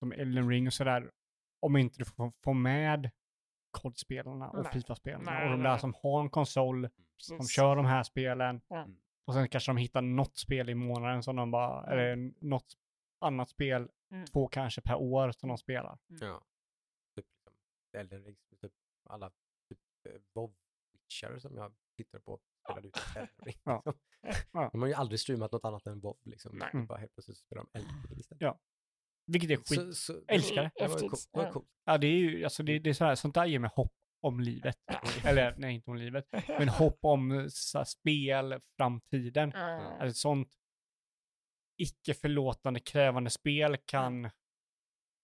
som 0.02 0.12
Elden 0.12 0.48
Ring 0.48 0.66
och 0.66 0.72
sådär, 0.72 1.10
om 1.60 1.76
inte 1.76 1.98
du 1.98 2.04
får, 2.04 2.32
får 2.44 2.54
med 2.54 3.10
COD-spelarna 3.70 4.50
och 4.50 4.62
Nej. 4.62 4.72
FIFA-spelarna 4.72 5.30
Nej, 5.30 5.44
och 5.44 5.50
de 5.50 5.62
nej. 5.62 5.70
där 5.72 5.78
som 5.78 5.94
har 6.02 6.20
en 6.20 6.30
konsol, 6.30 6.88
som 7.16 7.38
Precis. 7.38 7.54
kör 7.56 7.76
de 7.76 7.84
här 7.86 8.02
spelen. 8.02 8.60
Mm. 8.70 8.96
Och 9.24 9.34
sen 9.34 9.48
kanske 9.48 9.70
de 9.70 9.76
hittar 9.76 10.02
något 10.02 10.36
spel 10.36 10.70
i 10.70 10.74
månaden 10.74 11.22
som 11.22 11.36
de 11.36 11.50
bara, 11.50 11.86
eller 11.92 12.32
något 12.40 12.76
annat 13.20 13.48
spel, 13.50 13.88
Mm. 14.10 14.24
två 14.24 14.48
kanske 14.48 14.80
per 14.80 14.94
år 14.96 15.32
som 15.32 15.48
de 15.48 15.58
spelar. 15.58 15.98
Ja. 16.06 16.44
Typ 17.16 17.26
liksom, 17.26 17.52
Elden 17.92 18.24
Ring, 18.24 18.36
typ 18.60 18.72
alla 19.08 19.30
typ 19.68 19.78
eh, 20.08 20.20
WoW-witchare 20.34 21.38
som 21.38 21.56
jag 21.56 21.72
tittar 21.96 22.18
på 22.18 22.40
spelade 22.64 22.88
ut 22.88 22.96
Elden 23.16 23.28
Ring. 23.44 23.54
Ja. 23.64 23.82
Ja. 24.52 24.68
De 24.72 24.80
har 24.80 24.88
ju 24.88 24.94
aldrig 24.94 25.20
streamat 25.20 25.52
något 25.52 25.64
annat 25.64 25.86
än 25.86 26.00
WoW 26.00 26.16
liksom. 26.24 26.58
Nej. 26.58 26.70
Mm. 26.74 26.86
Bara 26.86 26.98
helt 26.98 27.14
plötsligt 27.14 27.38
spelar 27.38 27.62
de 27.72 27.78
Elden 27.78 28.02
Ring 28.08 28.18
istället. 28.18 28.40
Ja. 28.42 28.58
Vilket 29.26 29.50
är 29.50 29.56
skit. 29.56 29.66
Så, 29.66 29.92
så, 29.94 30.20
Älskar 30.28 30.62
det. 30.62 30.70
Det 30.76 30.88
var 30.88 30.98
coolt. 30.98 31.28
Det 31.32 31.38
var 31.38 31.44
Ja. 31.46 31.52
coolt. 31.52 31.68
Ja, 31.84 31.98
det 31.98 32.06
är 32.06 32.10
ju, 32.18 32.44
alltså 32.44 32.62
det, 32.62 32.78
det 32.78 32.90
är 32.90 32.94
så 32.94 33.04
här, 33.04 33.14
sånt 33.14 33.34
där 33.34 33.46
ger 33.46 33.58
mig 33.58 33.70
hopp 33.74 33.92
om 34.20 34.40
livet. 34.40 34.76
Eller 35.24 35.54
nej, 35.58 35.74
inte 35.74 35.90
om 35.90 35.96
livet, 35.96 36.24
men 36.48 36.68
hopp 36.68 36.98
om 37.02 37.46
så 37.50 37.78
här, 37.78 37.84
spel, 37.84 38.60
framtiden. 38.76 39.52
Att 39.54 40.02
ett 40.08 40.16
sånt 40.16 40.48
icke 41.76 42.14
förlåtande 42.14 42.80
krävande 42.80 43.30
spel 43.30 43.76
kan 43.84 44.30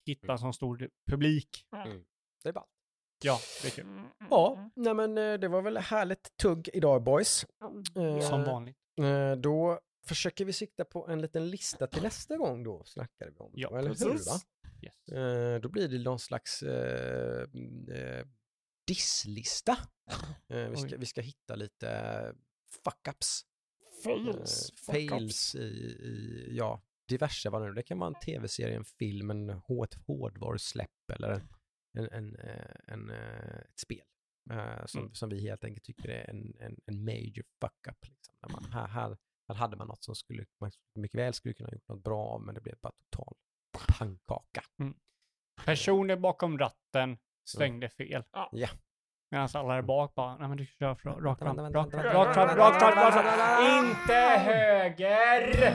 hitta 0.07 0.33
en 0.33 0.39
sån 0.39 0.55
stor 0.55 0.91
publik. 1.11 1.65
Det 2.43 2.49
är 2.49 2.53
bara. 2.53 2.65
Ja, 3.25 3.39
det 3.62 3.69
är 3.69 3.73
kul. 3.73 3.85
Mm, 3.85 3.99
mm, 3.99 4.11
Ja, 4.31 4.55
mm. 4.57 4.70
nej 4.77 4.95
men 4.95 5.19
eh, 5.19 5.35
det 5.39 5.49
var 5.49 5.62
väl 5.62 5.77
härligt 5.77 6.37
tugg 6.37 6.69
idag 6.73 7.03
boys. 7.03 7.47
Eh, 7.97 8.20
Som 8.29 8.45
vanligt. 8.45 8.77
Eh, 9.01 9.33
Då 9.33 9.81
försöker 10.09 10.45
vi 10.45 10.53
sikta 10.53 10.85
på 10.85 11.09
en 11.09 11.21
liten 11.23 11.51
lista 11.51 11.87
till 11.87 12.03
nästa 12.03 12.37
gång 12.37 12.63
då, 12.65 12.85
snackar 12.85 13.31
vi 13.31 13.37
om. 13.37 13.53
Ja, 13.55 13.79
eller 13.79 13.89
hur 13.89 13.95
precis. 13.97 14.27
va? 14.29 14.41
Yes. 14.83 15.09
Eh, 15.19 15.61
Då 15.61 15.69
blir 15.69 15.89
det 15.89 15.99
någon 15.99 16.19
slags 16.19 16.63
eh, 16.63 17.49
mm, 17.55 17.89
eh, 17.91 18.27
disslista. 18.87 19.77
Eh, 20.51 20.69
vi, 20.71 20.77
ska, 20.77 20.97
vi 20.97 21.07
ska 21.07 21.21
hitta 21.21 21.55
lite 21.55 21.89
fuck-ups. 22.85 23.43
Fails. 24.05 24.71
Eh, 24.71 24.77
fuck 24.77 24.97
ups. 24.97 25.11
fails 25.11 25.55
i, 25.55 25.59
i, 25.59 26.47
ja, 26.57 26.83
diverse 27.09 27.51
vad 27.51 27.63
det 27.63 27.69
nu 27.69 27.75
Det 27.75 27.83
kan 27.83 27.99
vara 27.99 28.09
en 28.09 28.21
tv-serie, 28.21 28.77
en 28.77 28.85
film, 28.85 29.31
en 29.31 29.51
hårdvarusläpp 30.07 31.11
eller 31.13 31.31
en, 31.31 31.43
en, 31.99 32.09
en, 32.13 32.37
eh, 32.37 32.77
en, 32.87 33.11
ett 33.11 33.79
spel. 33.79 34.05
som, 34.87 35.01
Mm. 35.01 35.15
som 35.15 35.29
vi 35.29 35.41
helt 35.41 35.65
enkelt 35.65 35.85
tycker 35.85 36.09
är 36.09 36.31
en, 36.31 36.57
en, 36.61 36.81
en 36.87 37.05
major 37.05 37.45
fuck-up. 37.61 37.99
Liksom. 38.09 38.35
Man, 38.53 38.65
här, 38.73 38.87
här, 38.89 39.17
här 39.49 39.55
hade 39.55 39.77
man 39.77 39.87
något 39.87 40.05
som 40.05 40.15
skulle, 40.15 40.45
man 40.61 40.70
mycket 40.95 41.20
väl 41.20 41.33
skulle 41.35 41.55
kunna 41.55 41.69
ha 41.69 41.75
gjort 41.75 41.89
något 41.89 42.03
bra 42.05 42.25
av, 42.27 42.43
men 42.43 42.55
det 42.55 42.61
blev 42.61 42.77
bara 42.83 42.93
total 43.11 43.35
pannkaka. 43.99 44.62
Personer 45.65 46.16
bakom 46.16 46.59
ratten 46.59 47.19
svängde 47.45 47.89
fel. 47.89 48.25
Ja. 48.33 48.49
Ja. 48.53 48.69
Medan 49.31 49.49
alla 49.55 49.75
där 49.75 49.83
bak 49.83 50.15
bara, 50.15 50.37
nej 50.37 50.49
men 50.49 50.57
du 50.57 50.66
kör 50.66 50.95
fra- 50.95 51.20
rakt 51.20 51.39
fram, 51.43 51.57
rakt 51.73 51.91
fram, 51.91 52.03
rakt 52.03 52.35
fram, 52.35 52.57
rakt 52.57 52.79
fram, 52.81 52.95
rakt 52.95 53.15
fram. 53.15 53.87
Inte 53.87 54.15
höger! 54.15 55.75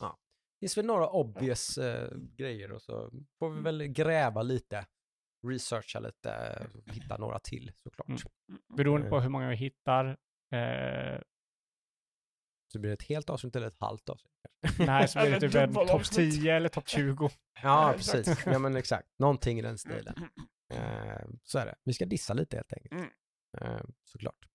Det 0.00 0.60
finns 0.60 0.78
väl 0.78 0.86
några 0.86 1.08
obvious 1.08 1.78
eh, 1.78 2.10
grejer 2.36 2.72
och 2.72 2.82
så 2.82 3.10
får 3.38 3.50
vi 3.50 3.60
väl 3.60 3.86
gräva 3.86 4.42
lite, 4.42 4.86
researcha 5.46 6.00
lite, 6.00 6.30
eh, 6.32 6.92
hitta 6.94 7.16
några 7.16 7.38
till 7.38 7.72
såklart. 7.76 8.08
Mm. 8.08 8.20
Beroende 8.76 9.08
på 9.08 9.20
hur 9.20 9.28
många 9.28 9.48
vi 9.48 9.56
hittar. 9.56 10.06
Eh, 10.52 11.20
Så 12.76 12.80
blir 12.80 12.90
det 12.90 12.94
ett 12.94 13.08
helt 13.08 13.30
avsnitt 13.30 13.56
eller 13.56 13.66
ett 13.66 13.80
halvt 13.80 14.08
avsnitt. 14.08 14.32
nej, 14.78 15.08
så 15.08 15.18
blir 15.18 15.30
det 15.30 15.40
typ 15.40 15.54
en 15.54 15.74
topp 15.74 15.90
avsnitt. 15.90 16.34
10 16.34 16.56
eller 16.56 16.68
topp 16.68 16.88
20. 16.88 17.30
Ja, 17.62 17.94
precis. 17.96 18.46
Ja, 18.46 18.58
men 18.58 18.76
exakt. 18.76 19.08
Någonting 19.18 19.58
i 19.58 19.62
den 19.62 19.78
stilen. 19.78 20.14
Eh, 20.72 21.28
så 21.42 21.58
är 21.58 21.66
det. 21.66 21.74
Vi 21.84 21.92
ska 21.92 22.06
dissa 22.06 22.34
lite 22.34 22.56
helt 22.56 22.72
enkelt. 22.72 23.12
Eh, 23.60 23.80
såklart. 24.04 24.48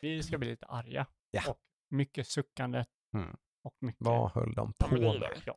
Vi 0.00 0.22
ska 0.22 0.38
bli 0.38 0.48
lite 0.48 0.66
arga. 0.66 1.06
Ja. 1.30 1.42
Och 1.50 1.58
mycket 1.90 2.26
suckande. 2.26 2.84
Mm. 3.14 3.36
Och 3.64 3.74
mycket... 3.80 4.06
Vad 4.06 4.30
höll 4.30 4.54
de 4.54 4.72
på 4.72 4.96
med? 4.96 5.42
Ja. 5.46 5.56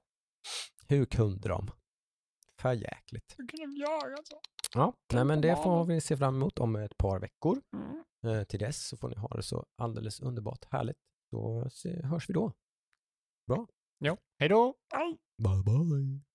Hur 0.88 1.06
kunde 1.06 1.50
de? 1.50 1.72
För 2.62 2.74
jäkligt. 2.74 3.36
Hur 3.38 3.48
kunde 3.48 3.66
de 3.66 3.76
göra 3.76 4.18
så? 4.24 4.42
Ja, 4.74 4.94
nej, 5.14 5.26
men 5.26 5.42
det 5.42 5.56
får 5.56 5.86
vi 5.86 6.02
se 6.02 6.18
fram 6.18 6.36
emot 6.36 6.60
om 6.60 6.76
ett 6.76 6.98
par 6.98 7.20
veckor. 7.20 7.62
Mm. 7.74 8.04
Eh, 8.24 8.44
till 8.44 8.60
dess 8.60 8.88
så 8.88 8.98
får 8.98 9.10
ni 9.10 9.16
ha 9.16 9.28
det 9.28 9.44
så 9.44 9.66
alldeles 9.78 10.20
underbart 10.20 10.66
härligt. 10.72 10.98
Då 11.32 11.70
hörs 12.04 12.30
vi 12.30 12.34
då. 12.34 12.54
Ja, 13.98 14.18
hej 14.38 14.50
då! 14.50 14.76
Bye 15.38 15.64
bye. 15.64 16.29